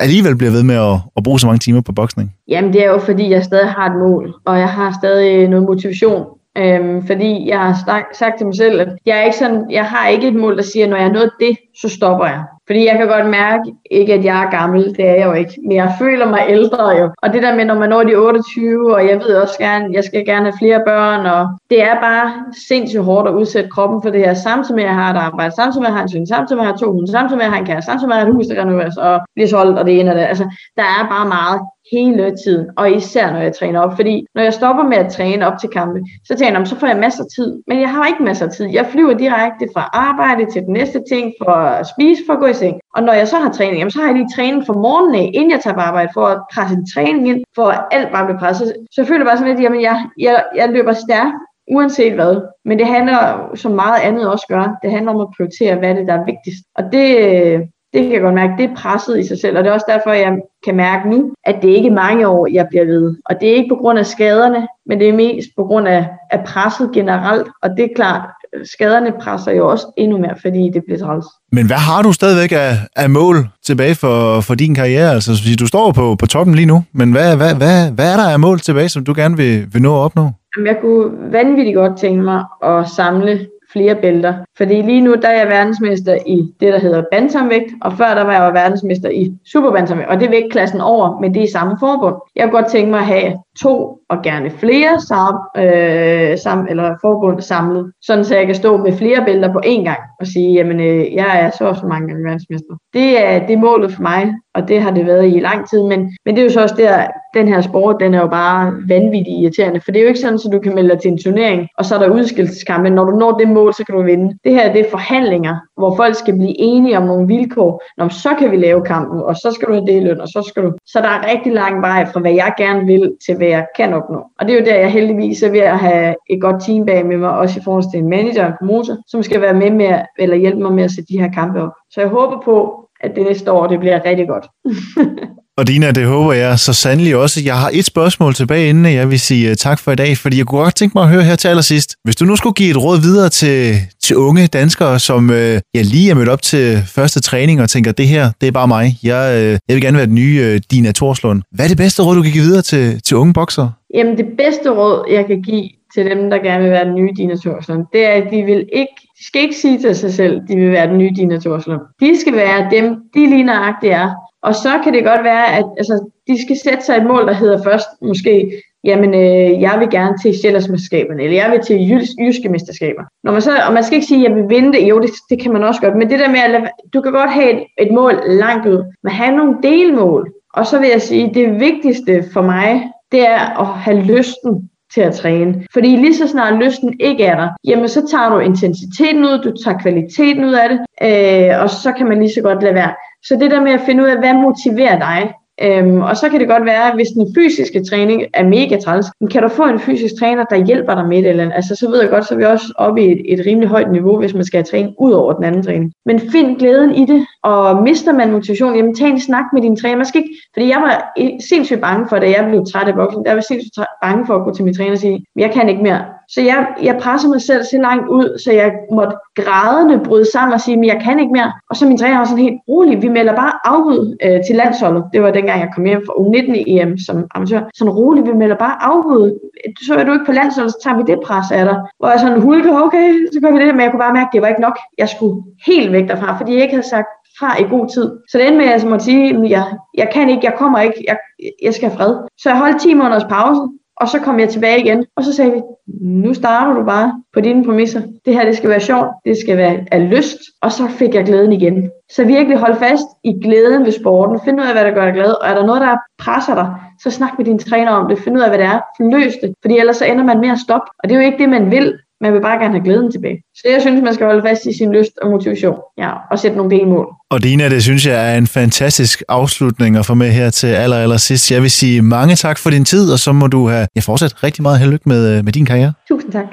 alligevel 0.00 0.36
bliver 0.36 0.50
ved 0.52 0.62
med 0.62 0.74
at, 0.74 0.98
at 1.16 1.22
bruge 1.22 1.40
så 1.40 1.46
mange 1.46 1.58
timer 1.58 1.80
på 1.80 1.92
boksning? 1.92 2.32
Jamen, 2.48 2.72
det 2.72 2.82
er 2.82 2.90
jo 2.90 2.98
fordi, 2.98 3.30
jeg 3.30 3.44
stadig 3.44 3.68
har 3.68 3.86
et 3.90 3.98
mål, 3.98 4.34
og 4.46 4.58
jeg 4.58 4.68
har 4.68 4.98
stadig 5.00 5.48
noget 5.48 5.66
motivation 5.66 6.24
Øhm, 6.56 7.06
fordi 7.06 7.48
jeg 7.48 7.60
har 7.60 7.76
sagt, 7.86 8.16
sagt 8.16 8.38
til 8.38 8.46
mig 8.46 8.56
selv, 8.56 8.80
at 8.80 8.88
jeg, 9.06 9.18
er 9.18 9.22
ikke 9.22 9.36
sådan, 9.36 9.70
jeg 9.70 9.84
har 9.84 10.08
ikke 10.08 10.28
et 10.28 10.34
mål, 10.34 10.56
der 10.56 10.62
siger, 10.62 10.84
at 10.84 10.90
når 10.90 10.96
jeg 10.96 11.06
er 11.06 11.12
nået 11.12 11.30
det, 11.40 11.56
så 11.80 11.88
stopper 11.88 12.26
jeg. 12.26 12.42
Fordi 12.66 12.86
jeg 12.86 12.96
kan 12.98 13.08
godt 13.08 13.26
mærke, 13.26 13.74
ikke 13.90 14.14
at 14.14 14.24
jeg 14.24 14.44
er 14.44 14.50
gammel, 14.50 14.84
det 14.96 15.08
er 15.08 15.14
jeg 15.14 15.26
jo 15.26 15.32
ikke, 15.32 15.54
men 15.66 15.76
jeg 15.76 15.94
føler 15.98 16.28
mig 16.28 16.44
ældre 16.48 16.88
jo. 16.90 17.10
Og 17.22 17.32
det 17.32 17.42
der 17.42 17.54
med, 17.54 17.64
når 17.64 17.74
man 17.74 17.88
når 17.88 18.02
de 18.02 18.16
28, 18.16 18.94
og 18.94 19.08
jeg 19.08 19.18
ved 19.20 19.34
også 19.36 19.58
gerne, 19.58 19.88
jeg 19.92 20.04
skal 20.04 20.24
gerne 20.26 20.44
have 20.44 20.58
flere 20.58 20.82
børn, 20.86 21.26
og 21.26 21.48
det 21.70 21.82
er 21.82 22.00
bare 22.00 22.32
sindssygt 22.68 23.02
hårdt 23.02 23.28
at 23.28 23.34
udsætte 23.34 23.70
kroppen 23.70 24.02
for 24.02 24.10
det 24.10 24.20
her, 24.20 24.34
samtidig 24.34 24.76
med 24.76 24.84
at 24.84 24.88
jeg 24.88 24.96
har 24.96 25.10
et 25.14 25.16
arbejde, 25.16 25.54
samtidig 25.54 25.82
med 25.82 25.88
at 25.88 25.92
jeg 25.92 25.98
har 25.98 26.02
en 26.02 26.08
søn, 26.08 26.26
samtidig 26.26 26.56
med 26.56 26.64
at 26.64 26.68
jeg 26.68 26.72
har 26.74 26.78
to 26.78 26.92
hunde, 26.92 27.10
samtidig 27.10 27.38
med 27.38 27.44
at 27.44 27.50
jeg 27.50 27.54
har 27.54 27.60
en 27.60 27.66
kæreste, 27.66 27.86
samtidig 27.90 28.08
med 28.08 28.16
at 28.16 28.18
jeg 28.18 28.26
har 28.26 28.30
et 28.30 28.36
hus, 28.36 28.46
der 28.46 28.62
renoveres 28.62 28.96
og 28.96 29.20
bliver 29.34 29.48
solgt, 29.48 29.78
og 29.78 29.86
det 29.86 30.00
ene 30.00 30.10
og 30.10 30.16
det. 30.16 30.22
Altså, 30.22 30.44
der 30.76 30.86
er 30.98 31.02
bare 31.14 31.26
meget 31.36 31.60
hele 31.92 32.36
tiden, 32.44 32.66
og 32.76 32.90
især 32.90 33.32
når 33.32 33.40
jeg 33.40 33.54
træner 33.54 33.80
op. 33.80 33.96
Fordi 33.96 34.26
når 34.34 34.42
jeg 34.42 34.52
stopper 34.52 34.82
med 34.82 34.96
at 34.96 35.12
træne 35.12 35.46
op 35.46 35.58
til 35.60 35.68
kampe, 35.68 36.00
så 36.24 36.34
tænker 36.36 36.58
jeg, 36.58 36.66
så 36.66 36.78
får 36.78 36.86
jeg 36.86 36.96
masser 36.96 37.24
af 37.24 37.30
tid. 37.36 37.62
Men 37.66 37.80
jeg 37.80 37.90
har 37.90 38.06
ikke 38.06 38.22
masser 38.22 38.46
af 38.46 38.52
tid. 38.52 38.66
Jeg 38.72 38.86
flyver 38.86 39.14
direkte 39.14 39.68
fra 39.74 39.90
arbejde 39.92 40.50
til 40.52 40.62
den 40.62 40.72
næste 40.72 41.02
ting, 41.10 41.32
for 41.44 41.50
at 41.52 41.86
spise, 41.86 42.22
for 42.26 42.32
at 42.32 42.38
gå 42.38 42.46
i 42.46 42.54
seng. 42.54 42.80
Og 42.96 43.02
når 43.02 43.12
jeg 43.12 43.28
så 43.28 43.36
har 43.36 43.50
træning, 43.52 43.78
jamen, 43.78 43.90
så 43.90 43.98
har 43.98 44.06
jeg 44.06 44.16
lige 44.16 44.34
træning 44.36 44.66
fra 44.66 44.72
morgenen 44.72 45.14
af, 45.14 45.30
inden 45.34 45.50
jeg 45.50 45.60
tager 45.60 45.74
på 45.74 45.80
arbejde, 45.80 46.10
for 46.14 46.26
at 46.26 46.42
presse 46.54 46.76
en 46.76 46.86
træning 46.94 47.28
ind, 47.28 47.40
for 47.54 47.66
at 47.66 47.84
alt 47.90 48.12
bare 48.12 48.26
bliver 48.26 48.38
presset. 48.38 48.74
Så 48.92 49.00
jeg 49.00 49.08
føler 49.08 49.24
bare 49.24 49.36
sådan 49.36 49.52
lidt, 49.52 49.62
jamen 49.64 49.82
jeg, 49.82 50.06
jeg, 50.18 50.44
jeg 50.56 50.68
løber 50.68 50.92
stærkt, 50.92 51.34
uanset 51.70 52.12
hvad. 52.12 52.42
Men 52.64 52.78
det 52.78 52.86
handler, 52.86 53.50
som 53.54 53.72
meget 53.72 54.00
andet 54.02 54.30
også 54.32 54.46
gør, 54.48 54.78
det 54.82 54.90
handler 54.90 55.12
om 55.12 55.20
at 55.20 55.32
prioritere, 55.36 55.78
hvad 55.78 55.94
det 55.94 56.08
der 56.08 56.14
er 56.14 56.24
vigtigst. 56.24 56.62
Og 56.74 56.84
det, 56.92 57.08
øh, 57.18 57.60
det 57.96 58.04
kan 58.04 58.12
jeg 58.12 58.20
godt 58.20 58.34
mærke, 58.34 58.52
det 58.58 58.70
er 58.70 58.74
presset 58.76 59.18
i 59.18 59.26
sig 59.26 59.38
selv, 59.40 59.56
og 59.56 59.64
det 59.64 59.70
er 59.70 59.74
også 59.74 59.86
derfor, 59.88 60.12
jeg 60.12 60.32
kan 60.64 60.76
mærke 60.76 61.10
nu, 61.10 61.32
at 61.44 61.56
det 61.62 61.68
ikke 61.68 61.88
er 61.88 61.94
mange 61.94 62.28
år, 62.28 62.46
jeg 62.52 62.66
bliver 62.70 62.84
ved. 62.84 63.16
Og 63.26 63.34
det 63.40 63.50
er 63.50 63.54
ikke 63.54 63.74
på 63.74 63.80
grund 63.82 63.98
af 63.98 64.06
skaderne, 64.06 64.66
men 64.86 65.00
det 65.00 65.08
er 65.08 65.12
mest 65.12 65.48
på 65.56 65.64
grund 65.64 65.88
af, 65.88 66.08
af 66.30 66.44
presset 66.44 66.90
generelt, 66.94 67.48
og 67.62 67.70
det 67.76 67.84
er 67.84 67.94
klart, 67.96 68.22
skaderne 68.64 69.12
presser 69.20 69.52
jo 69.52 69.68
også 69.68 69.86
endnu 69.96 70.18
mere, 70.18 70.34
fordi 70.42 70.70
det 70.74 70.82
bliver 70.86 70.98
træls. 70.98 71.26
Men 71.52 71.66
hvad 71.66 71.76
har 71.76 72.02
du 72.02 72.12
stadigvæk 72.12 72.52
af, 72.52 72.72
af 72.96 73.10
mål 73.10 73.36
tilbage 73.66 73.94
for, 73.94 74.40
for 74.40 74.54
din 74.54 74.74
karriere? 74.74 75.10
Altså, 75.10 75.32
du 75.60 75.66
står 75.66 75.92
på, 75.92 76.16
på 76.18 76.26
toppen 76.26 76.54
lige 76.54 76.66
nu, 76.66 76.84
men 76.92 77.12
hvad, 77.12 77.36
hvad, 77.36 77.54
hvad, 77.54 77.92
hvad 77.92 78.12
er 78.12 78.16
der 78.16 78.28
af 78.32 78.40
mål 78.40 78.58
tilbage, 78.60 78.88
som 78.88 79.04
du 79.04 79.14
gerne 79.16 79.36
vil, 79.36 79.66
vil 79.72 79.82
nå 79.82 79.94
at 79.94 80.04
opnå? 80.06 80.30
Jeg 80.64 80.76
kunne 80.80 81.32
vanvittigt 81.32 81.76
godt 81.76 81.98
tænke 81.98 82.22
mig 82.22 82.44
at 82.64 82.88
samle 82.88 83.46
flere 83.76 83.94
bælter. 83.94 84.34
Fordi 84.58 84.74
lige 84.82 85.00
nu, 85.00 85.14
der 85.14 85.28
er 85.28 85.38
jeg 85.38 85.48
verdensmester 85.48 86.14
i 86.26 86.54
det, 86.60 86.72
der 86.72 86.78
hedder 86.78 87.02
bantamvægt, 87.12 87.70
og 87.82 87.92
før 87.92 88.14
der 88.14 88.24
var 88.24 88.32
jeg 88.32 88.54
verdensmester 88.54 89.08
i 89.08 89.32
superbantamvægt, 89.52 90.08
og 90.08 90.20
det 90.20 90.26
er 90.26 90.30
vægtklassen 90.30 90.80
over, 90.80 91.20
men 91.20 91.34
det 91.34 91.42
er 91.42 91.50
samme 91.52 91.76
forbund. 91.80 92.14
Jeg 92.36 92.44
kunne 92.44 92.60
godt 92.60 92.72
tænke 92.72 92.90
mig 92.90 93.00
at 93.00 93.06
have 93.06 93.32
to 93.62 93.98
og 94.08 94.22
gerne 94.22 94.50
flere 94.50 95.00
sam, 95.00 95.34
øh, 95.56 96.38
sam, 96.38 96.66
eller 96.70 96.94
forbund 97.00 97.40
samlet, 97.40 97.92
sådan 98.02 98.24
så 98.24 98.36
jeg 98.36 98.46
kan 98.46 98.54
stå 98.54 98.76
med 98.76 98.92
flere 98.92 99.24
bælter 99.24 99.52
på 99.52 99.60
én 99.64 99.82
gang 99.84 100.00
og 100.20 100.26
sige, 100.26 100.52
jamen 100.52 100.80
øh, 100.80 101.14
jeg 101.14 101.40
er 101.40 101.50
så 101.50 101.64
også 101.64 101.86
mange 101.86 102.08
gange 102.08 102.24
verdensmester. 102.24 102.74
Det 102.92 103.26
er, 103.26 103.46
det 103.46 103.54
er 103.54 103.66
målet 103.68 103.92
for 103.92 104.02
mig, 104.02 104.34
og 104.54 104.68
det 104.68 104.82
har 104.82 104.90
det 104.90 105.06
været 105.06 105.34
i 105.36 105.40
lang 105.40 105.68
tid, 105.70 105.82
men, 105.82 106.16
men 106.24 106.34
det 106.34 106.40
er 106.40 106.44
jo 106.44 106.52
så 106.52 106.62
også 106.62 106.74
der, 106.78 107.06
den 107.38 107.48
her 107.48 107.60
sport, 107.60 107.96
den 108.00 108.14
er 108.14 108.20
jo 108.20 108.26
bare 108.26 108.72
vanvittigt 108.88 109.38
irriterende, 109.40 109.80
for 109.80 109.90
det 109.90 109.98
er 109.98 110.02
jo 110.02 110.08
ikke 110.08 110.20
sådan, 110.20 110.40
at 110.46 110.52
du 110.52 110.58
kan 110.58 110.74
melde 110.74 110.90
dig 110.90 111.00
til 111.00 111.10
en 111.10 111.18
turnering, 111.18 111.68
og 111.78 111.84
så 111.84 111.94
er 111.94 111.98
der 111.98 112.14
udskillelseskamp, 112.18 112.82
men 112.82 112.92
når 112.92 113.04
du 113.04 113.16
når 113.16 113.32
det 113.38 113.48
mål, 113.48 113.74
så 113.74 113.84
kan 113.84 113.94
du 113.94 114.02
vinde. 114.02 114.38
Det 114.44 114.52
her, 114.52 114.72
det 114.72 114.80
er 114.80 114.90
forhandlinger, 114.90 115.56
hvor 115.76 115.96
folk 115.96 116.14
skal 116.14 116.34
blive 116.34 116.60
enige 116.60 116.98
om 116.98 117.02
nogle 117.02 117.26
vilkår, 117.26 117.82
Nå, 117.98 118.08
så 118.08 118.28
kan 118.38 118.50
vi 118.50 118.56
lave 118.56 118.82
kampen, 118.82 119.20
og 119.22 119.36
så 119.36 119.50
skal 119.54 119.68
du 119.68 119.72
have 119.72 119.86
det 119.86 120.02
løn, 120.02 120.20
og 120.20 120.28
så 120.28 120.44
skal 120.48 120.62
du... 120.62 120.72
Så 120.86 120.98
der 121.00 121.08
er 121.08 121.30
rigtig 121.30 121.52
lang 121.52 121.80
vej 121.80 122.06
fra, 122.12 122.20
hvad 122.20 122.32
jeg 122.32 122.54
gerne 122.58 122.86
vil, 122.86 123.12
til 123.26 123.36
hvad 123.36 123.48
jeg 123.48 123.66
kan 123.76 123.94
opnå. 123.94 124.20
Og 124.38 124.46
det 124.46 124.54
er 124.54 124.58
jo 124.58 124.64
der, 124.64 124.74
jeg 124.74 124.92
heldigvis 124.92 125.42
er 125.42 125.50
ved 125.50 125.60
at 125.60 125.78
have 125.78 126.14
et 126.30 126.40
godt 126.40 126.62
team 126.66 126.86
bag 126.86 127.06
med 127.06 127.16
mig, 127.16 127.30
også 127.30 127.60
i 127.60 127.62
forhold 127.64 127.84
til 127.92 128.00
en 128.00 128.08
manager 128.08 128.44
og 128.44 128.48
en 128.48 128.56
promotor, 128.58 128.96
som 129.06 129.22
skal 129.22 129.40
være 129.40 129.54
med 129.54 129.70
med, 129.70 129.98
eller 130.18 130.36
hjælpe 130.36 130.62
mig 130.62 130.72
med 130.72 130.84
at 130.84 130.90
sætte 130.90 131.12
de 131.12 131.20
her 131.20 131.30
kampe 131.30 131.62
op. 131.62 131.72
Så 131.90 132.00
jeg 132.00 132.10
håber 132.10 132.40
på, 132.44 132.88
at 133.00 133.16
det 133.16 133.24
næste 133.24 133.52
år, 133.52 133.66
det 133.66 133.78
bliver 133.80 134.04
rigtig 134.04 134.28
godt. 134.28 134.46
Og 135.58 135.68
Dina, 135.68 135.90
det 135.90 136.06
håber 136.06 136.32
jeg 136.32 136.58
så 136.58 136.72
sandelig 136.72 137.16
også. 137.16 137.40
Jeg 137.44 137.58
har 137.58 137.70
et 137.72 137.84
spørgsmål 137.84 138.34
tilbage, 138.34 138.68
inden 138.68 138.94
jeg 138.94 139.10
vil 139.10 139.20
sige 139.20 139.50
øh, 139.50 139.56
tak 139.56 139.78
for 139.78 139.92
i 139.92 139.94
dag, 139.94 140.16
fordi 140.16 140.38
jeg 140.38 140.46
kunne 140.46 140.60
godt 140.60 140.74
tænke 140.74 140.92
mig 140.98 141.04
at 141.04 141.10
høre 141.10 141.22
her 141.22 141.36
til 141.36 141.48
allersidst. 141.48 141.96
Hvis 142.04 142.16
du 142.16 142.24
nu 142.24 142.36
skulle 142.36 142.54
give 142.54 142.70
et 142.70 142.82
råd 142.84 143.00
videre 143.00 143.28
til, 143.28 143.74
til 144.02 144.16
unge 144.16 144.46
danskere, 144.46 144.98
som 144.98 145.30
øh, 145.30 145.60
jeg 145.74 145.84
lige 145.84 146.10
er 146.10 146.14
mødt 146.14 146.28
op 146.28 146.42
til 146.42 146.82
første 146.86 147.20
træning 147.20 147.62
og 147.62 147.70
tænker, 147.70 147.92
det 147.92 148.08
her, 148.08 148.30
det 148.40 148.46
er 148.46 148.52
bare 148.52 148.68
mig. 148.68 148.86
Jeg, 149.02 149.22
øh, 149.36 149.58
jeg 149.68 149.74
vil 149.74 149.80
gerne 149.80 149.96
være 149.96 150.06
den 150.06 150.14
nye 150.14 150.40
øh, 150.44 150.60
Dina 150.70 150.92
Torslund. 150.92 151.42
Hvad 151.54 151.64
er 151.64 151.68
det 151.68 151.76
bedste 151.76 152.02
råd, 152.02 152.16
du 152.16 152.22
kan 152.22 152.32
give 152.32 152.44
videre 152.44 152.62
til, 152.62 153.02
til 153.02 153.16
unge 153.16 153.32
bokser? 153.32 153.68
Jamen 153.94 154.16
det 154.16 154.26
bedste 154.38 154.70
råd, 154.70 155.04
jeg 155.10 155.26
kan 155.26 155.42
give 155.42 155.68
til 155.94 156.06
dem, 156.10 156.30
der 156.30 156.38
gerne 156.38 156.62
vil 156.62 156.72
være 156.72 156.84
den 156.84 156.94
nye 156.94 157.12
Dina 157.16 157.36
Torslund, 157.36 157.84
det 157.92 158.06
er, 158.06 158.12
at 158.20 158.26
de 158.30 158.42
vil 158.42 158.64
ikke, 158.72 158.96
de 159.18 159.26
skal 159.26 159.42
ikke 159.42 159.56
sige 159.56 159.78
til 159.78 159.94
sig 159.96 160.14
selv, 160.14 160.36
at 160.36 160.48
de 160.48 160.56
vil 160.56 160.72
være 160.72 160.86
den 160.86 160.98
nye 160.98 161.12
Dina 161.16 161.38
Torslund. 161.38 161.80
De 162.00 162.20
skal 162.20 162.34
være 162.34 162.68
dem, 162.70 162.84
de 163.14 163.30
lige 163.30 163.42
nøjagtigt 163.42 163.92
er. 163.92 164.10
Og 164.46 164.54
så 164.54 164.72
kan 164.84 164.92
det 164.94 165.04
godt 165.04 165.24
være, 165.24 165.46
at 165.58 165.64
altså, 165.78 166.10
de 166.28 166.42
skal 166.44 166.56
sætte 166.64 166.84
sig 166.84 166.96
et 166.96 167.06
mål, 167.06 167.26
der 167.26 167.32
hedder 167.32 167.62
først 167.62 167.88
måske, 168.02 168.62
jamen 168.84 169.14
øh, 169.14 169.60
jeg 169.60 169.76
vil 169.80 169.90
gerne 169.90 170.18
til 170.22 170.38
Sjællandsmesterskaberne, 170.40 171.22
eller 171.22 171.36
jeg 171.42 171.50
vil 171.50 171.60
til 171.60 171.90
jys, 171.90 172.08
jyske 172.20 172.48
mesterskaber. 172.48 173.02
Når 173.24 173.32
man 173.32 173.42
så, 173.42 173.50
og 173.66 173.72
man 173.72 173.84
skal 173.84 173.94
ikke 173.96 174.06
sige, 174.06 174.26
at 174.26 174.28
jeg 174.28 174.36
vil 174.36 174.48
vinde 174.48 174.72
det, 174.72 174.88
jo 174.88 175.00
det, 175.00 175.10
det 175.30 175.42
kan 175.42 175.52
man 175.52 175.64
også 175.64 175.80
godt, 175.80 175.96
men 175.96 176.10
det 176.10 176.18
der 176.18 176.30
med, 176.30 176.40
at 176.40 176.50
lade, 176.50 176.68
du 176.94 177.00
kan 177.00 177.12
godt 177.12 177.30
have 177.30 177.50
et, 177.52 177.64
et 177.78 177.92
mål 177.92 178.14
langt 178.26 178.66
ud, 178.66 178.84
men 179.02 179.12
have 179.12 179.36
nogle 179.36 179.56
delmål. 179.62 180.32
Og 180.54 180.66
så 180.66 180.78
vil 180.80 180.88
jeg 180.88 181.02
sige, 181.02 181.28
at 181.28 181.34
det 181.34 181.60
vigtigste 181.60 182.24
for 182.32 182.42
mig, 182.42 182.90
det 183.12 183.28
er 183.28 183.60
at 183.60 183.66
have 183.66 184.02
lysten 184.02 184.70
til 184.94 185.00
at 185.00 185.14
træne. 185.14 185.66
Fordi 185.72 185.88
lige 185.88 186.14
så 186.14 186.28
snart 186.28 186.64
lysten 186.64 187.00
ikke 187.00 187.24
er 187.24 187.36
der, 187.36 187.48
jamen 187.64 187.88
så 187.88 188.06
tager 188.10 188.28
du 188.28 188.38
intensiteten 188.38 189.24
ud, 189.24 189.42
du 189.44 189.52
tager 189.64 189.78
kvaliteten 189.78 190.44
ud 190.44 190.52
af 190.52 190.68
det, 190.68 190.78
øh, 191.02 191.62
og 191.62 191.70
så 191.70 191.92
kan 191.96 192.06
man 192.08 192.18
lige 192.18 192.34
så 192.34 192.42
godt 192.42 192.62
lade 192.62 192.74
være. 192.74 192.94
Så 193.28 193.36
det 193.40 193.50
der 193.50 193.60
med 193.60 193.72
at 193.72 193.80
finde 193.86 194.02
ud 194.02 194.08
af, 194.08 194.18
hvad 194.18 194.34
motiverer 194.34 194.98
dig, 194.98 195.34
Øhm, 195.62 196.00
og 196.00 196.16
så 196.16 196.28
kan 196.28 196.40
det 196.40 196.48
godt 196.48 196.64
være, 196.64 196.88
at 196.88 196.94
hvis 196.94 197.08
den 197.08 197.34
fysiske 197.34 197.84
træning 197.84 198.24
er 198.34 198.44
mega 198.44 198.78
træls, 198.84 199.06
kan 199.30 199.42
du 199.42 199.48
få 199.48 199.62
en 199.62 199.78
fysisk 199.78 200.14
træner, 200.18 200.44
der 200.44 200.64
hjælper 200.64 200.94
dig 200.94 201.08
med 201.08 201.16
det. 201.16 201.30
Eller, 201.30 201.52
altså, 201.52 201.76
så 201.76 201.90
ved 201.90 202.00
jeg 202.00 202.10
godt, 202.10 202.26
så 202.26 202.34
er 202.34 202.38
vi 202.38 202.44
også 202.44 202.72
oppe 202.76 203.02
i 203.04 203.12
et, 203.12 203.38
et 203.38 203.46
rimelig 203.46 203.68
højt 203.68 203.92
niveau, 203.92 204.18
hvis 204.18 204.34
man 204.34 204.44
skal 204.44 204.64
træne 204.64 204.94
ud 204.98 205.12
over 205.12 205.32
den 205.32 205.44
anden 205.44 205.62
træning. 205.62 205.92
Men 206.06 206.20
find 206.20 206.58
glæden 206.58 206.94
i 206.94 207.06
det, 207.06 207.26
og 207.42 207.82
mister 207.82 208.12
man 208.12 208.32
motivation, 208.32 208.76
jamen 208.76 208.94
tag 208.94 209.08
en 209.08 209.20
snak 209.20 209.44
med 209.52 209.62
din 209.62 209.76
træner. 209.76 209.96
Man 209.96 210.06
skal 210.06 210.22
ikke, 210.22 210.34
fordi 210.54 210.68
jeg 210.68 210.78
var 210.78 211.12
sindssygt 211.48 211.80
bange 211.80 212.08
for, 212.08 212.18
da 212.18 212.26
jeg 212.30 212.46
blev 212.48 212.64
træt 212.72 212.88
af 212.88 212.94
boksen, 212.94 213.24
der 213.24 213.34
var 213.34 213.40
sindssygt 213.40 213.86
bange 214.02 214.26
for 214.26 214.34
at 214.34 214.44
gå 214.44 214.54
til 214.54 214.64
min 214.64 214.74
træner 214.74 214.92
og 214.92 214.98
sige, 214.98 215.24
jeg 215.36 215.50
kan 215.50 215.68
ikke 215.68 215.82
mere. 215.82 216.04
Så 216.28 216.40
jeg, 216.42 216.66
jeg 216.82 216.96
presser 217.00 217.28
mig 217.28 217.42
selv 217.42 217.64
så 217.64 217.78
langt 217.78 218.08
ud, 218.08 218.38
så 218.44 218.52
jeg 218.52 218.72
måtte 218.92 219.16
grædende 219.34 219.98
bryde 220.04 220.32
sammen 220.32 220.52
og 220.54 220.60
sige, 220.60 220.76
men 220.76 220.84
jeg 220.84 221.00
kan 221.04 221.18
ikke 221.18 221.32
mere. 221.32 221.52
Og 221.70 221.76
så 221.76 221.86
min 221.86 221.98
træner 221.98 222.18
var 222.18 222.24
sådan 222.24 222.44
helt 222.44 222.60
rolig, 222.68 223.02
vi 223.02 223.08
melder 223.08 223.34
bare 223.36 223.52
afbud 223.64 224.16
øh, 224.24 224.40
til 224.46 224.56
landsholdet. 224.56 225.04
Det 225.12 225.22
var 225.22 225.30
dengang, 225.30 225.60
jeg 225.60 225.70
kom 225.74 225.84
hjem 225.84 226.02
fra 226.06 226.14
U19 226.22 226.64
EM 226.66 226.98
som 226.98 227.26
amatør. 227.34 227.60
Sådan 227.74 227.92
rolig, 227.92 228.26
vi 228.26 228.32
melder 228.32 228.56
bare 228.56 228.82
afbud. 228.82 229.38
Så 229.86 229.94
er 229.94 230.04
du 230.04 230.12
ikke 230.12 230.24
på 230.26 230.32
landsholdet, 230.32 230.72
så 230.72 230.78
tager 230.82 230.96
vi 230.96 231.02
det 231.06 231.18
pres 231.26 231.50
af 231.50 231.64
dig. 231.64 231.78
Hvor 231.98 232.08
jeg 232.08 232.20
sådan 232.20 232.40
hulke, 232.40 232.70
okay, 232.84 233.26
så 233.32 233.40
gør 233.40 233.52
vi 233.52 233.60
det. 233.60 233.74
Men 233.74 233.80
jeg 233.80 233.90
kunne 233.90 234.06
bare 234.06 234.18
mærke, 234.18 234.28
at 234.28 234.32
det 234.32 234.42
var 234.42 234.48
ikke 234.48 234.60
nok. 234.60 234.78
Jeg 234.98 235.08
skulle 235.08 235.42
helt 235.66 235.92
væk 235.92 236.08
derfra, 236.08 236.38
fordi 236.38 236.52
jeg 236.54 236.62
ikke 236.62 236.74
havde 236.74 236.88
sagt 236.88 237.08
fra 237.38 237.60
i 237.60 237.64
god 237.74 237.88
tid. 237.94 238.06
Så 238.28 238.38
det 238.38 238.46
endte 238.46 238.58
med, 238.58 238.66
at 238.66 238.82
jeg 238.82 238.90
måtte 238.90 239.04
sige, 239.04 239.36
at 239.36 239.50
jeg, 239.50 239.64
jeg 239.94 240.08
kan 240.14 240.28
ikke, 240.28 240.44
jeg 240.44 240.54
kommer 240.58 240.80
ikke, 240.80 241.04
jeg, 241.08 241.16
jeg 241.62 241.74
skal 241.74 241.88
have 241.88 241.96
fred. 241.98 242.14
Så 242.38 242.48
jeg 242.50 242.58
holdt 242.58 242.80
10 242.80 242.94
måneders 242.94 243.24
pause, 243.24 243.60
og 244.00 244.08
så 244.08 244.18
kom 244.18 244.40
jeg 244.40 244.48
tilbage 244.48 244.80
igen, 244.80 245.06
og 245.16 245.24
så 245.24 245.32
sagde 245.32 245.52
vi, 245.52 245.62
nu 246.00 246.34
starter 246.34 246.80
du 246.80 246.84
bare 246.84 247.22
på 247.34 247.40
dine 247.40 247.64
præmisser. 247.64 248.02
Det 248.24 248.34
her, 248.34 248.44
det 248.44 248.56
skal 248.56 248.70
være 248.70 248.80
sjovt, 248.80 249.08
det 249.24 249.36
skal 249.36 249.56
være 249.56 249.84
af 249.92 250.10
lyst, 250.10 250.38
og 250.62 250.72
så 250.72 250.88
fik 250.88 251.14
jeg 251.14 251.24
glæden 251.24 251.52
igen. 251.52 251.90
Så 252.10 252.24
virkelig 252.24 252.58
hold 252.58 252.76
fast 252.76 253.06
i 253.24 253.32
glæden 253.42 253.84
ved 253.84 253.92
sporten. 253.92 254.40
Find 254.44 254.60
ud 254.60 254.66
af, 254.66 254.72
hvad 254.72 254.84
der 254.84 254.90
gør 254.90 255.04
dig 255.04 255.14
glad, 255.14 255.42
og 255.42 255.48
er 255.48 255.54
der 255.54 255.66
noget, 255.66 255.80
der 255.80 255.96
presser 256.18 256.54
dig, 256.54 256.74
så 257.02 257.10
snak 257.10 257.30
med 257.38 257.44
din 257.46 257.58
træner 257.58 257.90
om 257.90 258.08
det. 258.08 258.18
Find 258.18 258.36
ud 258.36 258.42
af, 258.42 258.48
hvad 258.48 258.58
det 258.58 258.66
er. 258.66 258.80
Løs 259.00 259.34
det, 259.42 259.54
fordi 259.62 259.78
ellers 259.78 259.96
så 259.96 260.04
ender 260.04 260.24
man 260.24 260.40
med 260.40 260.48
at 260.48 260.58
stoppe. 260.58 260.90
Og 260.98 261.08
det 261.08 261.16
er 261.16 261.20
jo 261.20 261.26
ikke 261.26 261.38
det, 261.38 261.48
man 261.48 261.70
vil. 261.70 261.98
Man 262.20 262.32
vil 262.32 262.40
bare 262.40 262.58
gerne 262.58 262.74
have 262.74 262.84
glæden 262.84 263.12
tilbage. 263.12 263.42
Så 263.54 263.62
jeg 263.68 263.80
synes, 263.80 264.02
man 264.02 264.14
skal 264.14 264.26
holde 264.26 264.42
fast 264.42 264.66
i 264.66 264.76
sin 264.76 264.92
lyst 264.92 265.12
og 265.22 265.30
motivation. 265.30 265.76
Ja, 265.98 266.10
og 266.30 266.38
sætte 266.38 266.56
nogle 266.56 266.76
delmål. 266.76 267.06
Og 267.30 267.42
Dina, 267.42 267.68
det 267.68 267.82
synes 267.82 268.06
jeg 268.06 268.32
er 268.32 268.38
en 268.38 268.46
fantastisk 268.46 269.22
afslutning 269.28 269.96
at 269.96 270.06
få 270.06 270.14
med 270.14 270.30
her 270.30 270.50
til 270.50 270.66
aller, 270.66 270.96
aller 270.96 271.16
sidst. 271.16 271.50
Jeg 271.50 271.62
vil 271.62 271.70
sige 271.70 272.02
mange 272.02 272.34
tak 272.34 272.58
for 272.58 272.70
din 272.70 272.84
tid, 272.84 273.12
og 273.12 273.18
så 273.18 273.32
må 273.32 273.46
du 273.46 273.68
have 273.68 273.86
ja, 273.96 274.00
fortsat 274.00 274.44
rigtig 274.44 274.62
meget 274.62 274.78
held 274.78 274.98
med, 275.04 275.42
med 275.42 275.52
din 275.52 275.66
karriere. 275.66 275.92
Tusind 276.08 276.32
tak. 276.32 276.46